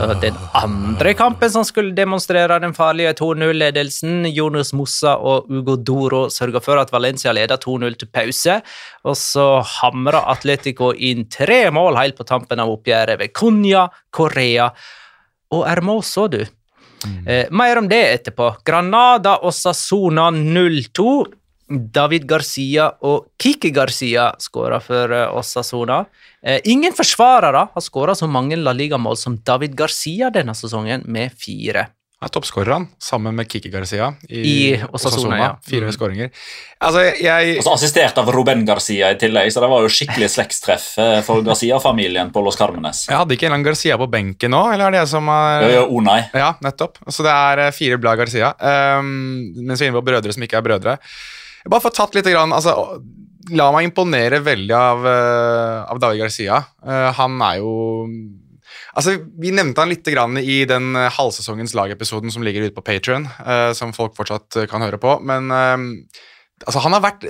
Og 0.05 0.21
Den 0.23 0.37
andre 0.55 1.15
kampen 1.15 1.51
som 1.51 1.65
skulle 1.65 1.95
demonstrere 1.95 2.59
den 2.61 2.75
farlige 2.75 3.15
2-0-ledelsen. 3.21 4.27
Jonas 4.33 4.73
Mossa 4.73 5.17
og 5.17 5.51
Ugo 5.51 5.77
Doro 5.77 6.29
sørga 6.31 6.61
for 6.61 6.79
at 6.79 6.93
Valencia 6.93 7.33
leda 7.33 7.57
2-0 7.57 7.99
til 7.99 8.09
pause. 8.09 8.61
Og 9.05 9.17
så 9.17 9.63
hamra 9.81 10.25
Atletico 10.33 10.93
inn 10.93 11.29
tre 11.31 11.71
mål 11.71 11.97
helt 11.97 12.17
på 12.17 12.25
tampen 12.25 12.61
av 12.61 12.71
oppgjøret 12.73 13.19
ved 13.21 13.33
Cunha, 13.33 13.89
Korea 14.11 14.71
og 15.51 15.67
Hermoso, 15.67 16.29
du. 16.29 16.45
Eh, 17.27 17.47
mer 17.51 17.79
om 17.79 17.89
det 17.89 18.03
etterpå. 18.13 18.57
Granada 18.65 19.39
og 19.43 19.55
Sassona 19.55 20.31
0-2. 20.35 21.27
David 21.69 22.25
Garcia 22.25 22.89
og 23.05 23.27
Kiki 23.37 23.71
Garcia 23.77 24.31
skåra 24.41 24.81
for 24.81 25.13
eh, 25.13 25.37
Osasona. 25.37 26.03
Eh, 26.47 26.61
ingen 26.71 26.93
forsvarere 26.95 27.69
har 27.75 27.83
skåra 27.83 28.15
så 28.15 28.29
mange 28.31 28.57
La 28.57 28.73
Liga-mål 28.73 29.17
som 29.19 29.39
David 29.45 29.75
Garcia 29.79 30.31
denne 30.31 30.55
sesongen, 30.55 31.03
med 31.07 31.33
fire. 31.35 31.89
Han 32.19 32.27
er 32.27 32.33
toppskåreren, 32.35 32.85
sammen 32.99 33.35
med 33.39 33.47
Kiki 33.47 33.71
Garcia 33.71 34.09
i, 34.27 34.41
I 34.43 34.79
Osasuna, 34.91 35.37
ja. 35.39 35.51
Fire 35.63 35.87
Mm. 35.87 35.93
skåringer. 35.95 36.31
Altså, 36.83 37.05
jeg 37.23 37.57
Altså, 37.59 37.75
assistert 37.77 38.19
av 38.19 38.27
Ruben 38.35 38.65
Garcia 38.67 39.13
i 39.13 39.15
tillegg, 39.15 39.53
så 39.55 39.61
det 39.63 39.69
var 39.71 39.83
jo 39.83 39.89
skikkelig 39.89 40.27
slektstreff 40.35 40.99
eh, 40.99 41.21
for 41.23 41.43
Garcia-familien 41.47 42.33
på 42.35 42.43
Los 42.43 42.57
Carmenes. 42.59 43.05
Jeg 43.07 43.17
hadde 43.17 43.37
ikke 43.37 43.47
en 43.47 43.53
eller 43.53 43.59
annen 43.61 43.69
Garcia 43.71 43.97
på 43.99 44.11
benken 44.11 44.51
nå, 44.51 44.65
eller 44.73 44.87
er 44.89 44.91
det 44.97 44.99
jeg 45.05 45.09
som 45.15 45.29
er 45.31 45.63
Jo, 45.63 45.71
jo, 45.77 45.85
Onai. 46.01 46.19
Ja, 46.35 46.55
nettopp. 46.61 46.99
Så 47.07 47.23
det 47.23 47.31
er 47.31 47.59
eh, 47.69 47.71
fire 47.71 47.99
blad 48.03 48.19
Garcia. 48.19 48.51
Um, 48.99 49.55
mens 49.63 49.79
vi 49.79 49.87
er 49.87 49.93
inne 49.93 50.01
på 50.03 50.07
brødre 50.11 50.35
som 50.35 50.43
ikke 50.43 50.59
er 50.59 50.67
brødre. 50.67 50.99
Bare 51.71 51.81
får 51.87 51.95
tatt 52.03 52.15
litt 52.19 52.27
grann, 52.27 52.51
altså, 52.51 52.75
La 53.57 53.71
meg 53.73 53.89
imponere 53.89 54.41
veldig 54.45 54.75
av, 54.77 55.07
eh, 55.07 55.91
av 55.93 56.01
David 56.03 56.25
Garcia. 56.25 56.61
Eh, 56.85 57.13
han 57.13 57.41
er 57.43 57.59
jo 57.63 57.75
Altså, 58.99 59.15
Vi 59.39 59.51
nevnte 59.51 59.79
han 59.79 59.89
litt 59.89 60.05
grann 60.05 60.37
i 60.39 60.65
den 60.65 60.97
eh, 60.97 61.11
halvsesongens 61.11 61.75
lagepisoden 61.75 62.33
som 62.33 62.43
ligger 62.43 62.67
ute 62.67 62.75
på 62.75 62.85
Patron, 62.85 63.29
som 63.75 63.93
folk 63.93 64.17
fortsatt 64.17 64.69
kan 64.69 64.83
høre 64.83 64.99
på. 64.99 65.21
Men 65.23 65.53
altså, 66.67 66.81
han 66.83 66.97
har 66.97 67.05
vært 67.05 67.27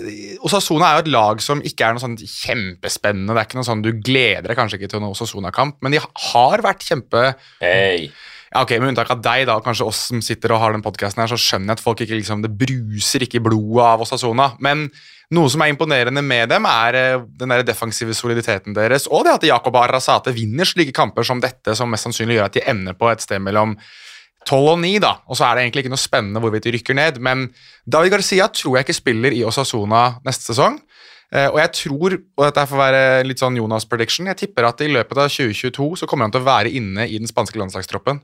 Osasona 0.47 0.89
er 0.89 0.97
jo 0.97 1.05
et 1.05 1.13
lag 1.13 1.43
som 1.45 1.61
ikke 1.61 1.85
er 1.85 1.95
noe 1.95 2.03
sånn 2.03 2.17
kjempespennende. 2.17 3.35
Det 3.35 3.43
er 3.43 3.51
ikke 3.51 3.61
noe 3.61 3.69
sånn 3.69 3.85
Du 3.85 3.93
gleder 3.93 4.49
deg 4.49 4.57
kanskje 4.57 4.81
ikke 4.81 4.91
til 4.95 5.03
en 5.03 5.11
Osasona-kamp, 5.11 5.79
men 5.83 5.93
de 5.93 6.01
har 6.01 6.65
vært 6.65 6.87
kjempe 6.89 7.35
Hei. 7.61 8.09
ja, 8.09 8.63
ok, 8.63 8.79
Med 8.79 8.95
unntak 8.95 9.13
av 9.13 9.23
deg, 9.23 9.45
da, 9.51 9.61
kanskje 9.61 9.91
oss 9.91 10.07
som 10.09 10.25
sitter 10.25 10.57
og 10.57 10.63
har 10.65 10.73
den 10.73 10.87
podcasten 10.87 11.21
her, 11.21 11.31
så 11.31 11.37
skjønner 11.37 11.75
jeg 11.75 11.81
at 11.83 11.85
folk 11.85 12.01
ikke 12.07 12.19
liksom, 12.23 12.43
det 12.47 12.55
bruser 12.57 13.27
ikke 13.27 13.43
i 13.43 13.45
blodet 13.45 13.85
av 13.85 14.07
Osasona. 14.07 14.55
Men 14.65 14.89
noe 15.37 15.51
som 15.53 15.61
er 15.61 15.73
imponerende 15.73 16.23
med 16.25 16.49
dem, 16.53 16.67
er 16.69 16.97
eh, 16.97 17.25
den 17.41 17.53
der 17.53 17.65
defensive 17.67 18.17
soliditeten 18.17 18.77
deres, 18.77 19.09
og 19.11 19.27
det 19.27 19.37
at 19.37 19.49
Jakob 19.51 19.77
Arrazate 19.77 20.33
vinner 20.37 20.69
slike 20.69 20.95
kamper 20.97 21.27
som 21.27 21.43
dette, 21.43 21.75
som 21.77 21.91
mest 21.93 22.09
sannsynlig 22.09 22.39
gjør 22.39 22.49
at 22.49 22.57
de 22.57 22.65
ender 22.71 22.97
på 22.97 23.11
et 23.13 23.25
sted 23.25 23.43
mellom 23.45 23.77
12 24.49 24.73
og 24.73 24.79
9, 24.81 24.95
da. 25.05 25.13
Og 25.29 25.37
så 25.37 25.45
er 25.45 25.57
det 25.57 25.67
egentlig 25.67 25.85
ikke 25.85 25.93
noe 25.93 26.01
spennende 26.01 26.41
hvorvidt 26.41 26.69
de 26.69 26.73
rykker 26.79 26.97
ned, 26.97 27.21
men 27.25 27.49
David 27.85 28.17
Garcia 28.17 28.49
tror 28.53 28.79
jeg 28.79 28.89
ikke 28.89 29.01
spiller 29.03 29.37
i 29.37 29.45
Osasona 29.45 30.05
neste 30.25 30.49
sesong. 30.49 30.79
Eh, 31.29 31.51
og 31.51 31.59
jeg 31.61 31.75
tror, 31.77 32.17
og 32.17 32.47
dette 32.47 32.69
får 32.71 32.81
være 32.81 33.03
litt 33.29 33.43
sånn 33.43 33.59
Jonas 33.61 33.85
prediction, 33.89 34.31
jeg 34.31 34.41
tipper 34.47 34.71
at 34.71 34.81
i 34.81 34.89
løpet 34.89 35.21
av 35.21 35.29
2022 35.29 36.01
så 36.01 36.09
kommer 36.09 36.25
han 36.25 36.33
til 36.33 36.41
å 36.41 36.49
være 36.49 36.73
inne 36.73 37.05
i 37.05 37.21
den 37.21 37.29
spanske 37.29 37.61
landslagstroppen. 37.61 38.23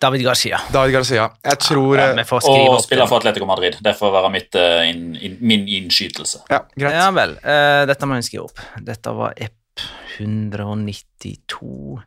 David 0.00 0.24
Garcia. 0.24 0.58
David 0.72 0.94
Garcia. 0.96 1.28
Jeg 1.44 1.58
tror 1.60 1.98
Ja, 1.98 2.10
eh, 2.16 2.32
Og 2.48 2.80
spiller 2.82 3.06
for 3.06 3.20
Atletico 3.20 3.46
Madrid. 3.46 3.76
Det 3.84 3.96
får 3.98 4.12
være 4.12 4.30
mitt, 4.32 4.54
uh, 4.54 4.88
in, 4.88 5.16
in, 5.16 5.36
min 5.40 5.68
innskytelse. 5.68 6.38
Ja, 6.50 6.62
greit. 6.78 6.94
Ja 6.94 7.10
vel. 7.10 7.36
Uh, 7.44 7.86
dette 7.90 8.08
må 8.08 8.16
jeg 8.16 8.24
skrive 8.30 8.48
opp. 8.48 8.62
Dette 8.80 9.12
var 9.16 9.34
EP 9.36 9.84
192. 10.18 12.00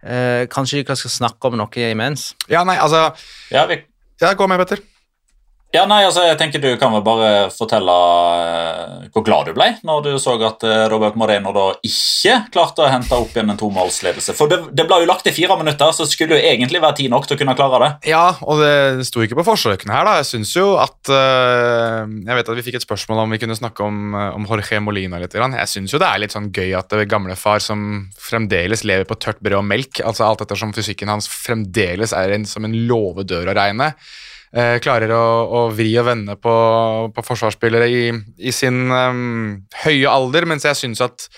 Uh, 0.00 0.46
kanskje 0.48 0.80
vi 0.80 0.96
skal 0.96 1.12
snakke 1.12 1.50
om 1.50 1.58
noe 1.60 1.90
imens? 1.90 2.34
Ja, 2.48 2.64
nei, 2.64 2.78
altså 2.80 3.10
Ja, 3.52 3.66
vi, 3.68 3.82
Ja, 4.20 4.32
gå 4.32 4.48
med, 4.48 4.58
Petter. 4.64 4.80
Ja, 5.70 5.84
nei, 5.86 6.00
altså, 6.02 6.24
jeg 6.26 6.38
tenker 6.40 6.62
Du 6.62 6.68
kan 6.80 6.90
vel 6.90 7.02
bare 7.06 7.28
fortelle 7.54 7.94
eh, 7.94 9.04
hvor 9.14 9.22
glad 9.26 9.50
du 9.50 9.54
ble 9.54 9.68
når 9.86 10.02
du 10.06 10.10
så 10.22 10.34
at 10.46 10.64
eh, 10.66 10.84
Robert 10.90 11.16
Moreno 11.18 11.52
da 11.54 11.66
ikke 11.86 12.36
klarte 12.50 12.82
å 12.82 12.90
hente 12.90 13.14
opp 13.14 13.34
igjen 13.34 13.52
en 13.52 13.58
tomålsledelse. 13.58 14.34
For 14.38 14.50
det, 14.50 14.58
det 14.76 14.86
ble 14.88 15.00
jo 15.02 15.08
lagt 15.10 15.22
til 15.26 15.34
fire 15.36 15.56
minutter, 15.60 15.92
så 15.94 16.06
skulle 16.08 16.38
jo 16.38 16.48
egentlig 16.50 16.80
være 16.82 16.98
tid 17.02 17.12
nok 17.12 17.28
til 17.28 17.36
å 17.36 17.40
kunne 17.40 17.54
klare 17.58 17.80
det. 17.82 17.90
Ja, 18.10 18.24
og 18.42 18.62
det 18.62 19.06
sto 19.06 19.22
ikke 19.22 19.38
på 19.38 19.46
forsøkene 19.46 19.94
her, 19.94 20.06
da. 20.06 20.16
Jeg 20.20 20.28
syns 20.30 20.54
jo 20.56 20.72
at 20.80 21.10
eh, 21.14 22.16
Jeg 22.26 22.40
vet 22.40 22.50
at 22.50 22.58
vi 22.58 22.64
fikk 22.66 22.80
et 22.80 22.86
spørsmål 22.86 23.24
om 23.24 23.36
vi 23.36 23.40
kunne 23.42 23.58
snakke 23.58 23.86
om, 23.86 24.16
om 24.40 24.48
Jorge 24.50 24.80
Molina 24.82 25.20
litt. 25.22 25.36
Jeg 25.38 25.70
syns 25.70 25.94
jo 25.94 26.00
det 26.02 26.08
er 26.08 26.24
litt 26.24 26.34
sånn 26.34 26.50
gøy 26.54 26.74
at 26.78 26.90
det 26.90 27.06
gamlefar 27.10 27.62
som 27.62 28.08
fremdeles 28.18 28.82
lever 28.86 29.06
på 29.08 29.18
tørt 29.22 29.38
brød 29.42 29.60
og 29.60 29.68
melk, 29.70 30.02
altså 30.02 30.26
alt 30.26 30.42
ettersom 30.46 30.74
fysikken 30.76 31.10
hans 31.12 31.30
fremdeles 31.30 32.14
er 32.16 32.34
en, 32.34 32.48
som 32.48 32.66
en 32.66 32.74
låvedør 32.90 33.52
å 33.52 33.56
regne, 33.56 33.92
eh, 34.54 34.76
klarer 34.82 35.14
å, 35.14 35.24
å 35.46 35.64
vri 35.74 35.92
og 36.00 36.08
vende 36.10 36.36
på, 36.40 36.54
på 37.14 37.26
forsvarsspillere 37.26 37.90
i, 37.90 38.04
i 38.38 38.54
sin 38.54 38.86
um, 38.90 39.58
høye 39.84 40.10
alder, 40.10 40.48
mens 40.50 40.66
jeg 40.68 40.78
syns 40.78 41.02
at 41.04 41.28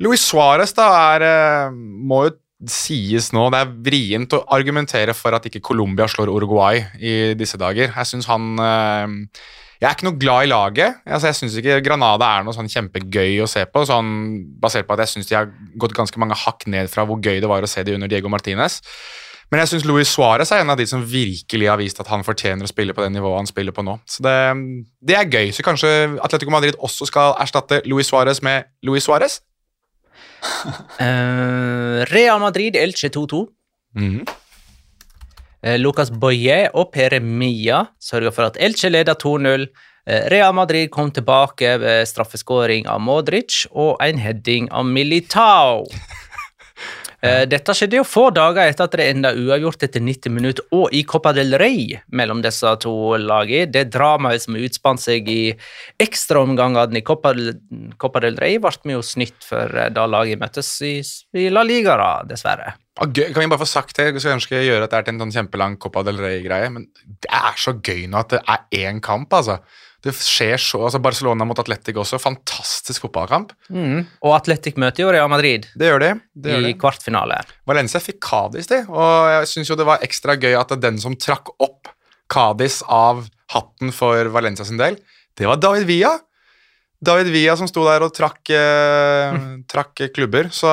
Luis 0.00 0.22
Suárez 0.24 0.72
da 0.76 0.88
er 1.14 1.26
eh, 1.26 1.74
må 1.74 2.24
jo 2.28 2.36
sies 2.68 3.30
nå, 3.32 3.46
det 3.52 3.62
er 3.62 3.72
vrient 3.86 4.34
å 4.36 4.42
argumentere 4.52 5.14
for 5.16 5.32
at 5.36 5.46
ikke 5.48 5.62
Colombia 5.64 6.04
slår 6.10 6.28
Uruguay 6.32 6.82
i 7.00 7.14
disse 7.38 7.56
dager. 7.60 7.88
Jeg 7.88 8.08
synes 8.08 8.28
han 8.28 8.52
eh, 8.60 9.14
Jeg 9.80 9.88
er 9.88 9.96
ikke 9.96 10.08
noe 10.10 10.20
glad 10.20 10.44
i 10.44 10.50
laget. 10.50 10.98
Altså, 11.06 11.30
jeg 11.30 11.38
syns 11.38 11.56
ikke 11.56 11.78
Granada 11.84 12.28
er 12.36 12.44
noe 12.44 12.52
sånn 12.52 12.68
kjempegøy 12.68 13.40
å 13.40 13.48
se 13.48 13.64
på, 13.64 13.86
sånn, 13.88 14.10
basert 14.60 14.88
på 14.88 14.92
at 14.92 15.06
jeg 15.06 15.14
syns 15.14 15.30
de 15.30 15.38
har 15.38 15.48
gått 15.80 15.96
ganske 15.96 16.20
mange 16.20 16.36
hakk 16.36 16.68
ned 16.68 16.92
fra 16.92 17.06
hvor 17.08 17.16
gøy 17.16 17.40
det 17.40 17.48
var 17.48 17.64
å 17.64 17.70
se 17.70 17.84
de 17.86 17.96
under 17.96 18.10
Diego 18.12 18.28
Martinez. 18.28 18.82
Men 19.50 19.64
jeg 19.64 19.72
syns 19.72 19.86
Luis 19.88 20.10
Suárez 20.14 20.52
er 20.54 20.62
en 20.62 20.70
av 20.70 20.78
de 20.78 20.86
som 20.86 21.02
virkelig 21.02 21.66
har 21.66 21.78
vist 21.80 21.98
at 22.02 22.10
han 22.12 22.22
fortjener 22.26 22.66
å 22.66 22.70
spille 22.70 22.94
på 22.94 23.02
det 23.02 23.10
nivået 23.16 23.40
han 23.40 23.50
spiller 23.50 23.74
på 23.74 23.82
nå. 23.82 23.96
Så 24.06 24.22
det, 24.22 24.34
det 25.02 25.16
er 25.18 25.26
gøy. 25.26 25.50
Så 25.56 25.64
kanskje 25.66 25.90
Atletico 26.22 26.54
Madrid 26.54 26.78
også 26.78 27.08
skal 27.10 27.34
erstatte 27.42 27.80
Luis 27.90 28.10
Suárez 28.12 28.42
med 28.46 28.70
Luis 28.86 29.08
Suárez? 29.08 29.40
uh, 31.00 32.06
Real 32.14 32.38
Madrid 32.42 32.78
Elche 32.78 33.10
2-2. 33.10 33.44
Mhm. 33.98 34.22
Uh, 35.60 35.76
Lucas 35.76 36.08
Boye 36.08 36.70
og 36.72 36.88
Pere 36.94 37.18
Mia 37.20 37.82
sørger 38.00 38.32
for 38.32 38.48
at 38.48 38.60
Elche 38.62 38.88
leder 38.88 39.18
2-0. 39.18 39.66
Eh, 40.06 40.30
Real 40.32 40.54
Madrid 40.56 40.88
kom 40.90 41.10
tilbake 41.12 41.74
ved 41.78 42.08
straffeskåring 42.08 42.86
av 42.88 43.02
Modric 43.04 43.66
og 43.70 43.98
en 44.02 44.18
heading 44.18 44.70
av 44.72 44.88
Militao. 44.88 45.84
Eh, 47.20 47.42
Dette 47.50 47.74
skjedde 47.76 47.98
jo 47.98 48.04
få 48.08 48.28
dager 48.32 48.70
etter 48.70 48.86
at 48.86 48.94
det 48.96 49.06
enda 49.12 49.32
uavgjort 49.36 49.84
etter 49.84 50.00
90 50.04 50.32
minutter, 50.32 50.66
og 50.72 50.88
i 50.96 51.02
Copa 51.08 51.34
del 51.36 51.52
Rey 51.60 51.98
mellom 52.16 52.40
disse 52.44 52.72
to 52.80 52.94
lagene. 53.20 53.68
Det 53.72 53.86
dramaet 53.92 54.46
som 54.46 54.56
utspant 54.56 55.02
seg 55.02 55.28
i 55.28 55.40
ekstraomgangene 56.00 57.00
i 57.00 57.04
Copa 57.06 57.34
Copa 58.00 58.22
del 58.24 58.38
Rey, 58.40 58.60
ble 58.62 58.72
vi 58.84 58.96
jo 58.96 59.02
snytt 59.04 59.44
for 59.44 59.76
eh, 59.76 59.90
da 59.92 60.06
laget 60.08 60.40
møttes 60.40 60.70
i, 60.86 60.96
i 61.36 61.50
La 61.52 61.64
Liga, 61.66 61.98
da, 62.00 62.12
dessverre. 62.28 62.72
Ah. 63.00 63.06
Kan 63.06 63.36
vi 63.36 63.48
bare 63.48 63.62
få 63.62 63.68
sagt 63.68 63.96
det? 63.96 64.10
Jeg 64.10 64.20
skulle 64.20 64.38
ønske 64.40 64.56
jeg 64.56 64.72
gjøre 64.72 64.88
at 64.88 64.92
det 64.92 64.98
er 64.98 65.06
til 65.06 65.16
en 65.16 65.22
sånn 65.26 65.36
kjempelang 65.36 65.76
Copa 65.80 66.02
del 66.06 66.20
Rey-greie, 66.20 66.72
men 66.72 66.88
det 67.20 67.30
er 67.32 67.60
så 67.60 67.76
gøy 67.76 68.06
nå 68.10 68.24
at 68.24 68.34
det 68.34 68.42
er 68.44 68.88
én 68.88 69.04
kamp, 69.04 69.32
altså. 69.36 69.60
Det 70.00 70.14
skjer 70.16 70.56
så, 70.60 70.80
altså 70.86 71.00
Barcelona 71.02 71.44
mot 71.44 71.58
Atletic 71.60 71.98
også, 72.00 72.20
fantastisk 72.22 73.04
fotballkamp. 73.04 73.52
Og 74.24 74.32
Atletic 74.36 74.78
møter 74.80 75.04
jo 75.04 75.10
Real 75.12 75.28
Madrid 75.28 75.66
Det 75.76 75.90
gjør 75.90 76.00
de. 76.00 76.10
Det 76.32 76.54
gjør 76.54 76.64
i 76.64 76.70
de. 76.70 76.78
kvartfinale. 76.80 77.40
Valencia 77.68 78.00
fikk 78.00 78.22
Cádiz, 78.24 78.70
de, 78.70 78.80
og 78.88 79.28
jeg 79.34 79.50
syns 79.52 79.72
jo 79.72 79.76
det 79.76 79.88
var 79.88 80.06
ekstra 80.06 80.38
gøy 80.40 80.56
at 80.56 80.72
den 80.80 81.00
som 81.02 81.18
trakk 81.20 81.52
opp 81.60 81.92
Cádiz 82.30 82.80
av 82.86 83.26
hatten 83.52 83.92
for 83.92 84.30
Valencia 84.32 84.64
sin 84.64 84.80
del, 84.80 84.96
det 85.36 85.48
var 85.48 85.60
David 85.60 85.86
Villa. 85.88 86.14
David 87.00 87.30
Villa 87.32 87.56
som 87.56 87.68
sto 87.68 87.84
der 87.86 88.04
og 88.04 88.12
trakk, 88.16 88.42
eh, 88.52 89.36
trakk 89.70 90.04
klubber, 90.14 90.50
så 90.52 90.70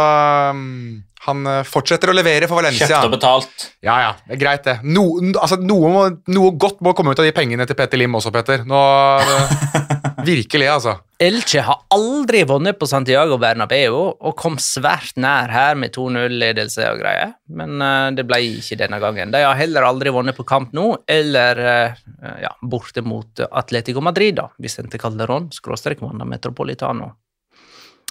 um, 0.51 1.03
han 1.27 1.47
eh, 1.49 1.63
fortsetter 1.67 2.11
å 2.11 2.15
levere 2.15 2.47
for 2.49 2.61
Valencia. 2.61 2.87
Kjøpt 2.87 3.09
og 3.09 3.15
betalt. 3.17 3.67
Ja, 3.83 3.97
ja, 4.03 4.13
det 4.27 4.37
er 4.37 4.41
greit, 4.41 4.63
det. 4.67 4.77
No, 4.87 5.09
altså, 5.35 5.59
noe, 5.59 5.91
må, 5.91 6.05
noe 6.33 6.53
godt 6.59 6.79
må 6.85 6.95
komme 6.97 7.13
ut 7.13 7.21
av 7.21 7.27
de 7.27 7.35
pengene 7.35 7.67
til 7.67 7.77
Petter 7.77 7.99
Lim 7.99 8.15
også, 8.17 8.31
Petter. 8.35 8.63
Nå, 8.67 8.79
eh, 9.19 9.59
virkelig, 10.31 10.69
altså. 10.71 10.95
Elche 11.17 11.63
har 11.65 11.81
aldri 11.95 12.43
vunnet 12.45 12.77
på 12.77 12.85
Santiago 12.89 13.39
Bernabeu 13.41 13.95
og 13.97 14.35
kom 14.37 14.59
svært 14.61 15.17
nær 15.17 15.49
her 15.49 15.77
med 15.79 15.95
2-0-ledelse 15.95 16.85
og 16.91 17.01
greier, 17.01 17.31
men 17.57 17.81
uh, 17.81 18.11
det 18.13 18.27
ble 18.29 18.37
ikke 18.59 18.77
denne 18.83 18.99
gangen. 19.01 19.33
De 19.33 19.41
har 19.41 19.57
heller 19.57 19.87
aldri 19.87 20.13
vunnet 20.13 20.37
på 20.37 20.45
kamp 20.45 20.75
nå, 20.77 20.91
eller 21.09 21.63
uh, 21.65 22.03
ja, 22.43 22.53
borte 22.61 23.01
mot 23.01 23.41
Atletico 23.49 24.03
Madrid, 24.05 24.37
da, 24.37 24.45
Vicente 24.61 25.01
Calderón, 25.01 25.49
skråstrek 25.57 26.05
Wanda 26.05 26.27
Metropolitano. 26.29 27.15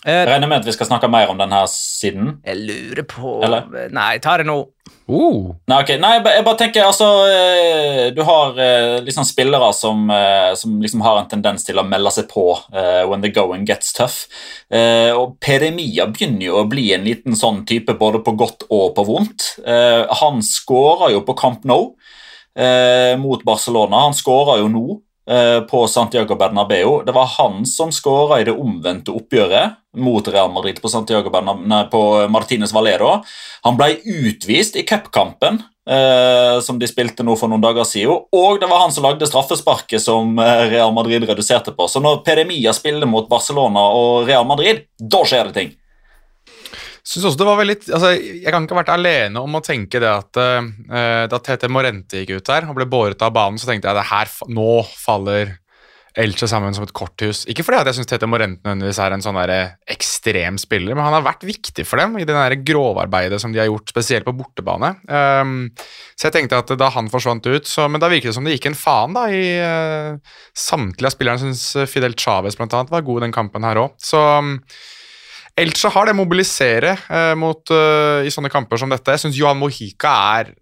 Eh, 0.05 0.13
Jeg 0.13 0.29
regner 0.29 0.51
med 0.51 0.61
at 0.61 0.67
vi 0.69 0.75
skal 0.77 0.87
snakke 0.91 1.09
mer 1.11 1.31
om 1.33 1.39
denne 1.41 1.63
siden. 1.71 2.41
jeg 2.45 2.57
lurer 2.57 3.03
på 3.09 3.43
Eller? 3.43 3.89
Nei, 3.91 4.19
ta 4.19 4.37
det 4.37 4.47
nå. 4.47 4.67
Uh, 5.09 5.55
Nei, 5.71 5.79
okay. 5.83 5.99
Nei, 6.03 6.17
jeg 6.19 6.45
bare 6.45 6.59
tenker, 6.59 6.83
altså 6.83 7.07
eh, 7.31 8.11
Du 8.15 8.21
har 8.27 8.59
liksom 9.07 9.25
spillere 9.27 9.69
som, 9.75 10.11
som 10.59 10.81
liksom 10.83 11.01
har 11.07 11.21
en 11.21 11.29
tendens 11.31 11.65
til 11.67 11.79
å 11.79 11.85
melde 11.87 12.11
seg 12.15 12.27
på 12.31 12.45
uh, 12.75 13.07
when 13.07 13.23
the 13.23 13.31
going 13.31 13.65
gets 13.67 13.93
tough. 13.95 14.27
Uh, 14.67 15.15
og 15.15 15.37
Peremia 15.43 16.07
begynner 16.11 16.49
jo 16.49 16.59
å 16.61 16.67
bli 16.71 16.89
en 16.95 17.07
liten 17.07 17.39
sånn 17.39 17.65
type 17.67 17.95
både 17.99 18.19
på 18.27 18.35
godt 18.39 18.67
og 18.69 18.95
på 18.99 19.05
vondt. 19.07 19.47
Eh, 19.67 20.03
han 20.21 20.43
skåra 20.43 21.11
jo 21.15 21.23
på 21.27 21.35
Camp 21.39 21.65
Nou 21.65 21.95
eh, 22.59 23.15
mot 23.19 23.43
Barcelona. 23.47 24.07
Han 24.09 24.15
skåra 24.17 24.59
jo 24.61 24.69
nå 24.73 24.87
på 25.71 25.81
Santiago 25.91 26.37
Bernabeu. 26.39 27.01
Det 27.03 27.15
var 27.17 27.27
han 27.33 27.65
som 27.67 27.91
skåra 27.91 28.37
i 28.39 28.45
det 28.47 28.53
omvendte 28.55 29.11
oppgjøret 29.11 29.75
mot 29.99 30.29
Real 30.29 30.53
Madrid 30.55 30.79
på, 30.83 30.89
Santiago 30.89 31.33
Bernabeu, 31.35 31.89
på 31.91 32.03
Martinez 32.31 32.75
Valero. 32.77 33.17
Han 33.67 33.79
ble 33.79 33.97
utvist 34.05 34.77
i 34.79 34.85
cupkampen 34.87 35.59
eh, 35.91 36.61
som 36.63 36.79
de 36.79 36.89
spilte 36.91 37.25
nå 37.27 37.37
for 37.39 37.51
noen 37.51 37.65
dager 37.65 37.87
siden, 37.89 38.27
og 38.35 38.61
det 38.61 38.69
var 38.71 38.85
han 38.85 38.95
som 38.95 39.07
lagde 39.07 39.29
straffesparket 39.29 40.03
som 40.03 40.37
eh, 40.43 40.67
Real 40.73 40.95
Madrid 40.95 41.27
reduserte 41.29 41.75
på. 41.77 41.89
Så 41.91 42.03
når 42.05 42.23
Peremia 42.27 42.75
spiller 42.77 43.09
mot 43.11 43.29
Barcelona 43.31 43.89
og 43.97 44.29
Real 44.29 44.47
Madrid, 44.49 44.87
da 45.01 45.25
skjer 45.27 45.51
det 45.51 45.59
ting. 45.59 45.75
Synes 47.07 47.29
også 47.31 47.39
det 47.41 47.47
var 47.49 47.61
veldig 47.61 47.77
altså, 47.85 48.13
Jeg 48.19 48.51
kan 48.51 48.65
ikke 48.67 48.75
ha 48.77 48.83
vært 48.83 48.97
alene 48.97 49.43
om 49.43 49.59
å 49.59 49.63
tenke 49.65 50.01
det 50.03 50.11
at 50.11 50.41
uh, 50.41 51.27
da 51.31 51.43
Tete 51.43 51.71
Morente 51.73 52.23
gikk 52.23 52.41
ut 52.41 52.51
der 52.51 52.67
og 52.67 52.79
ble 52.79 52.89
båret 52.91 53.23
av 53.23 53.35
banen, 53.37 53.61
så 53.61 53.71
tenkte 53.71 53.91
jeg 53.91 54.01
at 54.01 54.11
her, 54.11 54.35
nå 54.51 54.83
faller 54.99 55.57
Elche 56.17 56.47
sammen 56.49 56.73
som 56.73 56.87
et 56.87 56.95
korthus. 56.97 57.43
Ikke 57.53 57.61
fordi 57.67 57.91
jeg 57.91 57.99
syns 57.99 58.09
Tete 58.09 58.29
Morente 58.29 58.65
nødvendigvis 58.65 59.01
er 59.05 59.13
en 59.13 59.25
sånn 59.25 59.37
der 59.37 59.53
ekstrem 59.93 60.57
spiller, 60.57 60.97
men 60.97 61.05
han 61.05 61.13
har 61.19 61.27
vært 61.27 61.45
viktig 61.45 61.85
for 61.85 62.01
dem 62.01 62.17
i 62.17 62.25
det 62.25 62.63
grovarbeidet 62.65 63.37
som 63.43 63.53
de 63.53 63.61
har 63.61 63.69
gjort, 63.69 63.93
spesielt 63.93 64.25
på 64.25 64.33
bortebane. 64.39 64.95
Um, 65.05 65.69
så 66.17 66.31
jeg 66.31 66.39
tenkte 66.39 66.63
at 66.63 66.73
da 66.81 66.89
han 66.95 67.13
forsvant 67.13 67.45
ut 67.45 67.69
så, 67.69 67.85
Men 67.93 68.01
da 68.01 68.09
virket 68.09 68.33
det 68.33 68.39
som 68.39 68.49
det 68.49 68.57
gikk 68.57 68.71
en 68.71 68.79
faen 68.81 69.17
da 69.17 69.27
i 69.29 69.45
uh, 69.61 70.39
samtlige 70.57 71.13
av 71.13 71.17
spillerne. 71.19 71.37
Jeg 71.45 71.53
syns 71.53 71.93
Fidel 71.93 72.17
Chávez 72.17 72.57
annet 72.57 72.95
var 72.95 73.05
god 73.05 73.21
i 73.21 73.27
den 73.27 73.37
kampen 73.37 73.69
her 73.69 73.85
òg. 73.85 74.01
Så 74.01 74.23
Elche 75.57 75.89
har 75.89 76.09
det 76.09 76.17
mobilisere 76.17 76.93
eh, 77.09 77.35
mot, 77.39 77.63
uh, 77.73 78.21
i 78.27 78.33
sånne 78.33 78.53
kamper 78.53 78.81
som 78.81 78.91
dette. 78.93 79.15
Jeg 79.15 79.25
syns 79.25 79.39
Johan 79.41 79.57
Mohica 79.61 80.13
er 80.37 80.53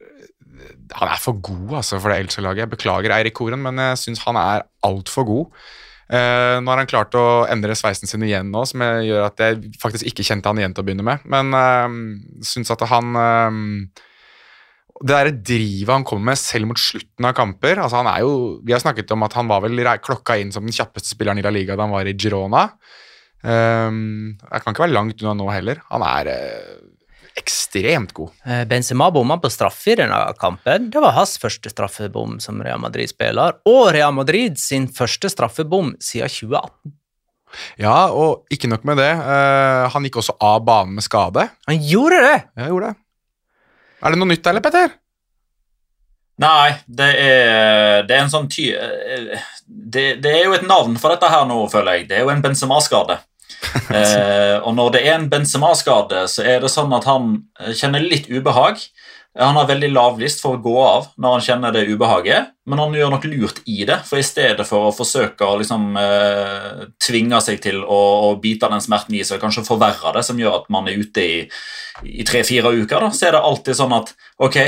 han 0.94 1.10
er 1.10 1.20
for 1.20 1.40
god 1.42 1.80
altså, 1.80 1.98
for 2.00 2.12
det 2.12 2.20
Elsa-laget. 2.22 2.64
Jeg 2.64 2.72
beklager 2.74 3.14
Eirik 3.16 3.34
Koren, 3.36 3.62
men 3.64 3.80
jeg 3.80 4.00
syns 4.00 4.22
han 4.26 4.38
er 4.38 4.66
altfor 4.86 5.26
god. 5.28 5.60
Uh, 6.04 6.60
nå 6.60 6.68
har 6.68 6.82
han 6.82 6.88
klart 6.88 7.16
å 7.16 7.44
endre 7.50 7.74
sveisen 7.78 8.08
sin 8.10 8.22
igjen 8.26 8.50
nå, 8.52 8.66
som 8.68 8.82
gjør 8.84 9.24
at 9.24 9.40
jeg 9.40 9.72
faktisk 9.80 10.10
ikke 10.10 10.26
kjente 10.26 10.50
han 10.50 10.60
igjen 10.60 10.74
til 10.76 10.84
å 10.84 10.86
begynne 10.86 11.06
med. 11.06 11.24
Men 11.32 11.54
uh, 11.56 12.42
syns 12.44 12.72
at 12.74 12.84
han 12.90 13.16
uh, 13.16 14.02
Det 15.00 15.10
derre 15.10 15.32
drivet 15.34 15.94
han 15.94 16.04
kommer 16.06 16.32
med 16.32 16.40
selv 16.40 16.70
mot 16.70 16.80
slutten 16.80 17.26
av 17.26 17.34
kamper 17.34 17.80
altså 17.82 18.02
han 18.02 18.10
er 18.12 18.20
jo, 18.22 18.60
Vi 18.62 18.76
har 18.76 18.84
snakket 18.84 19.10
om 19.16 19.24
at 19.26 19.34
han 19.40 19.48
var 19.50 19.64
vel 19.64 19.80
klokka 20.04 20.36
inn 20.38 20.52
som 20.54 20.68
den 20.68 20.76
kjappeste 20.76 21.16
spilleren 21.16 21.40
i 21.40 21.46
La 21.46 21.50
Liga 21.54 21.74
da 21.74 21.88
han 21.88 21.96
var 21.96 22.06
i 22.06 22.14
Girona. 22.14 22.68
Um, 23.44 24.38
jeg 24.40 24.62
kan 24.64 24.72
ikke 24.72 24.86
være 24.86 24.96
langt 24.96 25.20
unna 25.20 25.34
nå 25.36 25.50
heller. 25.52 25.82
Han 25.90 26.04
er 26.06 26.30
uh, 26.32 26.94
ekstremt 27.36 28.14
god. 28.16 28.32
Eh, 28.46 28.62
Benzema 28.70 29.10
bomma 29.12 29.36
på 29.42 29.50
straffe 29.52 29.92
i 29.92 29.98
denne 29.98 30.18
kampen. 30.40 30.88
Det 30.94 31.02
var 31.02 31.16
hans 31.16 31.36
første 31.42 31.72
straffebom 31.72 32.38
som 32.40 32.62
Real 32.64 32.80
Madrid-spiller, 32.80 33.58
og 33.68 33.82
Real 33.94 34.14
Madrid 34.16 34.56
sin 34.60 34.86
første 34.88 35.28
straffebom 35.32 35.92
siden 36.00 36.32
2018. 36.32 36.94
Ja, 37.78 38.10
og 38.10 38.48
ikke 38.54 38.70
nok 38.70 38.86
med 38.88 38.98
det. 39.02 39.12
Uh, 39.14 39.86
han 39.92 40.06
gikk 40.06 40.22
også 40.22 40.38
av 40.42 40.64
banen 40.66 40.96
med 40.96 41.06
skade. 41.06 41.48
Han 41.68 41.82
gjorde 41.84 42.22
det! 42.24 42.36
Ja, 42.56 42.70
gjorde 42.70 42.92
det. 42.94 43.00
Er 44.04 44.12
det 44.12 44.20
noe 44.20 44.30
nytt 44.30 44.44
der, 44.44 44.54
eller, 44.56 44.64
Petter? 44.64 44.96
Nei, 46.42 46.72
det 46.90 47.12
er, 47.14 48.02
det 48.08 48.16
er 48.16 48.24
en 48.24 48.32
sånn 48.32 48.48
ty... 48.50 48.66
Det, 49.64 50.16
det 50.18 50.32
er 50.32 50.48
jo 50.48 50.56
et 50.56 50.66
navn 50.66 50.96
for 50.98 51.14
dette 51.14 51.28
her 51.30 51.46
nå, 51.46 51.60
føler 51.70 52.00
jeg. 52.00 52.08
Det 52.10 52.18
er 52.18 52.26
jo 52.26 52.32
en 52.32 52.42
Benzema-skade. 52.42 53.20
eh, 53.98 54.56
og 54.60 54.74
når 54.76 54.94
det 54.94 55.02
er 55.04 55.18
en 55.18 55.28
Benzema-skade, 55.32 56.26
så 56.30 56.46
er 56.46 56.62
det 56.62 56.72
sånn 56.72 56.92
at 56.96 57.08
han 57.08 57.36
eh, 57.60 57.74
kjenner 57.76 58.04
litt 58.04 58.30
ubehag. 58.30 58.82
Han 59.34 59.56
har 59.58 59.66
veldig 59.66 59.88
lav 59.90 60.20
list 60.22 60.44
for 60.44 60.54
å 60.54 60.62
gå 60.62 60.74
av 60.78 61.08
når 61.18 61.32
han 61.32 61.42
kjenner 61.42 61.74
det 61.74 61.88
ubehaget, 61.90 62.52
men 62.70 62.78
han 62.78 62.92
gjør 62.94 63.10
nok 63.16 63.24
lurt 63.26 63.56
i 63.66 63.80
det. 63.88 63.96
For 64.06 64.20
i 64.20 64.26
stedet 64.26 64.66
for 64.68 64.86
å 64.88 64.92
forsøke 64.94 65.48
å 65.48 65.56
liksom, 65.58 65.88
eh, 65.98 66.84
tvinge 67.02 67.40
seg 67.42 67.58
til 67.64 67.80
å, 67.82 68.00
å 68.28 68.34
bite 68.42 68.70
den 68.70 68.84
smerten 68.84 69.18
i 69.18 69.24
seg, 69.26 69.42
kanskje 69.42 69.66
forverre 69.66 70.14
det, 70.14 70.22
som 70.26 70.38
gjør 70.38 70.60
at 70.60 70.70
man 70.70 70.86
er 70.90 71.02
ute 71.02 71.24
i, 71.24 71.40
i 72.06 72.26
tre-fire 72.26 72.70
uker, 72.76 73.00
da, 73.00 73.10
så 73.10 73.26
er 73.26 73.34
det 73.34 73.42
alltid 73.48 73.80
sånn 73.80 73.96
at 73.98 74.14
ok, 74.38 74.60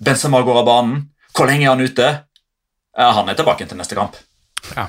Benzema 0.00 0.40
går 0.46 0.62
av 0.62 0.68
banen. 0.70 1.04
Hvor 1.34 1.50
lenge 1.50 1.66
er 1.66 1.74
han 1.74 1.84
ute? 1.84 2.08
Eh, 2.98 3.12
han 3.20 3.28
er 3.28 3.36
tilbake 3.38 3.68
til 3.68 3.78
neste 3.78 3.98
kamp. 3.98 4.16
Eh, 4.72 4.88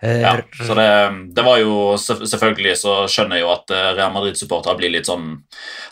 Ja, 0.00 0.38
så 0.66 0.74
det, 0.74 0.88
det 1.36 1.42
var 1.44 1.58
jo 1.60 1.74
Selvfølgelig 2.00 2.72
så 2.80 2.94
skjønner 3.04 3.36
jeg 3.36 3.44
jo 3.44 3.50
at 3.52 3.72
eh, 3.76 3.88
Real 3.98 4.14
Madrid-supportere 4.14 4.78
blir 4.78 4.94
litt 4.94 5.10
sånn 5.10 5.34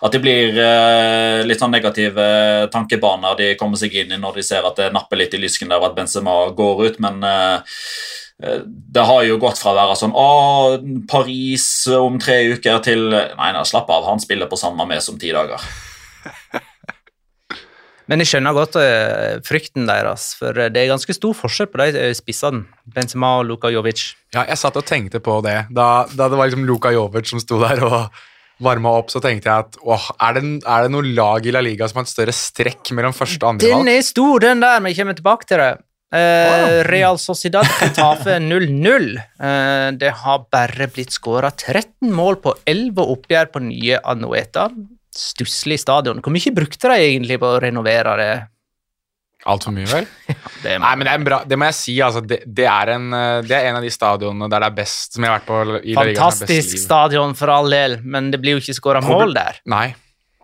At 0.00 0.14
de 0.14 0.20
blir 0.22 0.56
eh, 0.56 1.44
litt 1.44 1.60
sånn 1.60 1.74
negative 1.76 2.24
tankebaner 2.72 3.36
de 3.36 3.50
kommer 3.60 3.76
seg 3.80 3.98
inn 4.00 4.14
i 4.16 4.20
når 4.20 4.40
de 4.40 4.46
ser 4.48 4.64
at 4.64 4.80
det 4.80 4.88
napper 4.96 5.20
litt 5.20 5.36
i 5.36 5.42
lysken 5.42 5.68
der 5.68 5.84
at 5.84 5.96
Benzema 5.98 6.38
går 6.56 6.80
ut, 6.86 6.96
men 7.04 7.20
eh, 7.26 7.76
eh, 8.44 8.64
det 8.64 9.04
har 9.10 9.26
jo 9.28 9.36
gått 9.42 9.60
fra 9.60 9.74
å 9.74 9.78
være 9.82 9.98
sånn 10.00 10.16
Å, 10.16 10.30
Paris 11.10 11.68
om 11.92 12.16
tre 12.22 12.40
uker 12.54 12.80
til 12.88 13.10
Nei, 13.12 13.52
nei, 13.52 13.66
slapp 13.68 13.92
av. 13.92 14.08
Han 14.08 14.24
spiller 14.24 14.48
på 14.48 14.56
samme 14.60 14.88
med 14.88 15.04
som 15.04 15.20
ti 15.20 15.34
dager. 15.36 15.60
Men 18.08 18.22
jeg 18.22 18.30
skjønner 18.30 18.56
godt 18.56 18.78
eh, 18.80 19.36
frykten 19.44 19.84
deres, 19.88 20.30
for 20.38 20.56
det 20.56 20.80
er 20.80 20.88
ganske 20.88 21.12
stor 21.12 21.34
forskjell 21.36 21.68
på 21.68 21.80
de 21.82 22.00
eh, 22.06 22.14
spissene. 22.16 22.64
Benzema 22.88 23.34
og 23.42 23.48
Luka 23.50 23.68
Jovic. 23.72 24.06
Ja, 24.32 24.46
jeg 24.48 24.56
satt 24.60 24.78
og 24.80 24.86
tenkte 24.88 25.20
på 25.24 25.38
det. 25.44 25.58
Da, 25.76 26.06
da 26.16 26.28
det 26.32 26.40
var 26.40 26.48
liksom 26.48 26.64
Luka 26.68 26.92
Jovic 26.94 27.28
som 27.28 27.42
sto 27.42 27.60
der 27.60 27.84
og 27.84 28.24
varma 28.64 28.90
opp, 28.98 29.12
så 29.12 29.20
tenkte 29.22 29.46
jeg 29.46 29.66
at 29.68 29.76
åh, 29.86 30.08
er 30.24 30.38
det, 30.38 30.42
er 30.66 30.86
det 30.86 30.90
noe 30.90 31.12
lag 31.14 31.44
i 31.46 31.52
La 31.54 31.60
Liga 31.62 31.86
som 31.86 32.00
har 32.00 32.08
et 32.08 32.10
større 32.10 32.34
strekk 32.34 32.90
mellom 32.96 33.14
første 33.14 33.38
og 33.44 33.52
andre 33.52 33.68
valg? 33.68 33.84
Den 33.84 33.92
er 33.92 34.02
stor, 34.06 34.40
den 34.42 34.64
der, 34.64 34.80
men 34.80 34.90
jeg 34.90 34.98
kommer 35.02 35.18
tilbake 35.20 35.46
til 35.52 35.62
det. 35.62 35.68
Eh, 36.08 36.78
Real 36.88 37.18
Sociedad 37.20 37.68
Getafe 37.78 38.38
0-0. 38.50 39.10
Eh, 39.20 39.88
det 40.00 40.14
har 40.24 40.46
bare 40.50 40.88
blitt 40.96 41.12
skåra 41.14 41.52
13 41.52 42.08
mål 42.16 42.40
på 42.40 42.56
11 42.64 43.04
oppgjør 43.14 43.52
på 43.52 43.62
nye 43.68 44.00
Anueta. 44.08 44.70
Stusslig 45.18 45.80
stadion. 45.82 46.22
Hvor 46.22 46.34
mye 46.34 46.54
brukte 46.54 46.92
de 46.92 47.10
egentlig 47.10 47.40
på 47.42 47.50
å 47.56 47.58
renovere 47.62 48.14
det? 48.20 48.32
Altfor 49.48 49.72
mye, 49.74 49.86
vel? 49.86 50.06
det 50.64 50.74
Nei, 50.82 50.94
men 50.98 51.06
det, 51.06 51.12
er 51.12 51.20
en 51.20 51.26
bra, 51.26 51.38
det 51.46 51.58
må 51.58 51.68
jeg 51.70 51.78
si, 51.78 51.94
altså. 52.02 52.22
Det, 52.26 52.40
det, 52.46 52.66
er 52.66 52.94
en, 52.96 53.06
eh, 53.14 53.38
det 53.46 53.54
er 53.54 53.70
en 53.70 53.78
av 53.78 53.86
de 53.86 53.92
stadionene 53.94 54.50
der 54.50 54.64
det 54.64 54.72
er 54.72 54.76
best 54.80 55.14
som 55.14 55.24
jeg 55.24 55.32
har 55.32 55.38
vært 55.38 55.48
på 55.48 55.78
i 55.78 55.94
Fantastisk 55.98 56.82
stadion 56.82 57.34
for 57.38 57.54
all 57.54 57.70
del, 57.72 57.98
men 58.02 58.32
det 58.34 58.42
blir 58.42 58.56
jo 58.56 58.62
ikke 58.64 58.76
skåra 58.78 59.02
mål 59.04 59.34
der. 59.38 59.62
Nei. 59.70 59.88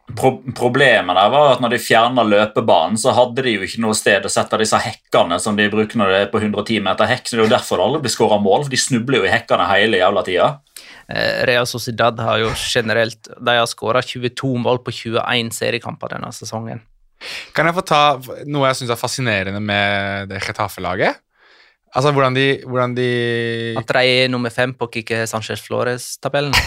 Pro 0.05 0.35
problemet 0.53 1.17
der 1.17 1.31
var 1.33 1.55
at 1.55 1.63
når 1.65 1.75
de 1.75 1.81
fjerna 1.81 2.23
løpebanen, 2.29 2.99
så 3.01 3.15
hadde 3.17 3.43
de 3.47 3.55
jo 3.57 3.65
ikke 3.65 3.81
noe 3.81 3.97
sted 3.97 4.27
å 4.27 4.33
sette 4.33 4.59
disse 4.61 4.79
hekkene 4.85 5.39
som 5.41 5.57
de 5.57 5.71
bruker 5.73 5.97
når 5.97 6.13
det 6.13 6.19
er 6.27 6.31
på 6.33 6.43
110 6.43 6.85
meter 6.85 7.09
hekk. 7.09 7.25
så 7.25 7.39
Det 7.39 7.41
er 7.41 7.47
jo 7.47 7.55
derfor 7.55 7.81
det 7.81 7.87
aldri 7.89 8.03
blir 8.05 8.15
skåra 8.15 8.39
mål, 8.43 8.67
for 8.67 8.75
de 8.75 8.83
snubler 8.83 9.23
jo 9.23 9.27
i 9.27 9.33
hekkene 9.33 9.69
hele 9.73 10.03
jævla 10.03 10.25
tida. 10.27 10.51
Eh, 11.09 11.45
Real 11.49 11.67
Sociedad 11.69 12.19
har 12.21 12.41
jo 12.41 12.53
generelt 12.57 13.29
De 13.37 13.57
har 13.59 13.67
skåra 13.69 14.01
22 14.03 14.55
mål 14.57 14.81
på 14.85 14.95
21 14.95 15.53
seriekamper 15.53 16.17
denne 16.17 16.31
sesongen. 16.33 16.81
Kan 17.57 17.69
jeg 17.69 17.77
få 17.77 17.85
ta 17.87 18.01
noe 18.49 18.69
jeg 18.71 18.81
syns 18.81 18.93
er 18.93 19.01
fascinerende 19.01 19.61
med 19.61 20.33
det 20.33 20.43
Getafe-laget? 20.45 21.21
Altså 21.95 22.11
hvordan 22.11 22.35
de, 22.35 22.47
hvordan 22.67 22.97
de 22.97 23.09
At 23.79 23.93
de 23.95 24.03
er 24.25 24.33
nummer 24.33 24.51
fem 24.51 24.75
på 24.75 24.89
Kike 24.97 25.27
Sanchez 25.31 25.63
Flores-tabellen. 25.65 26.57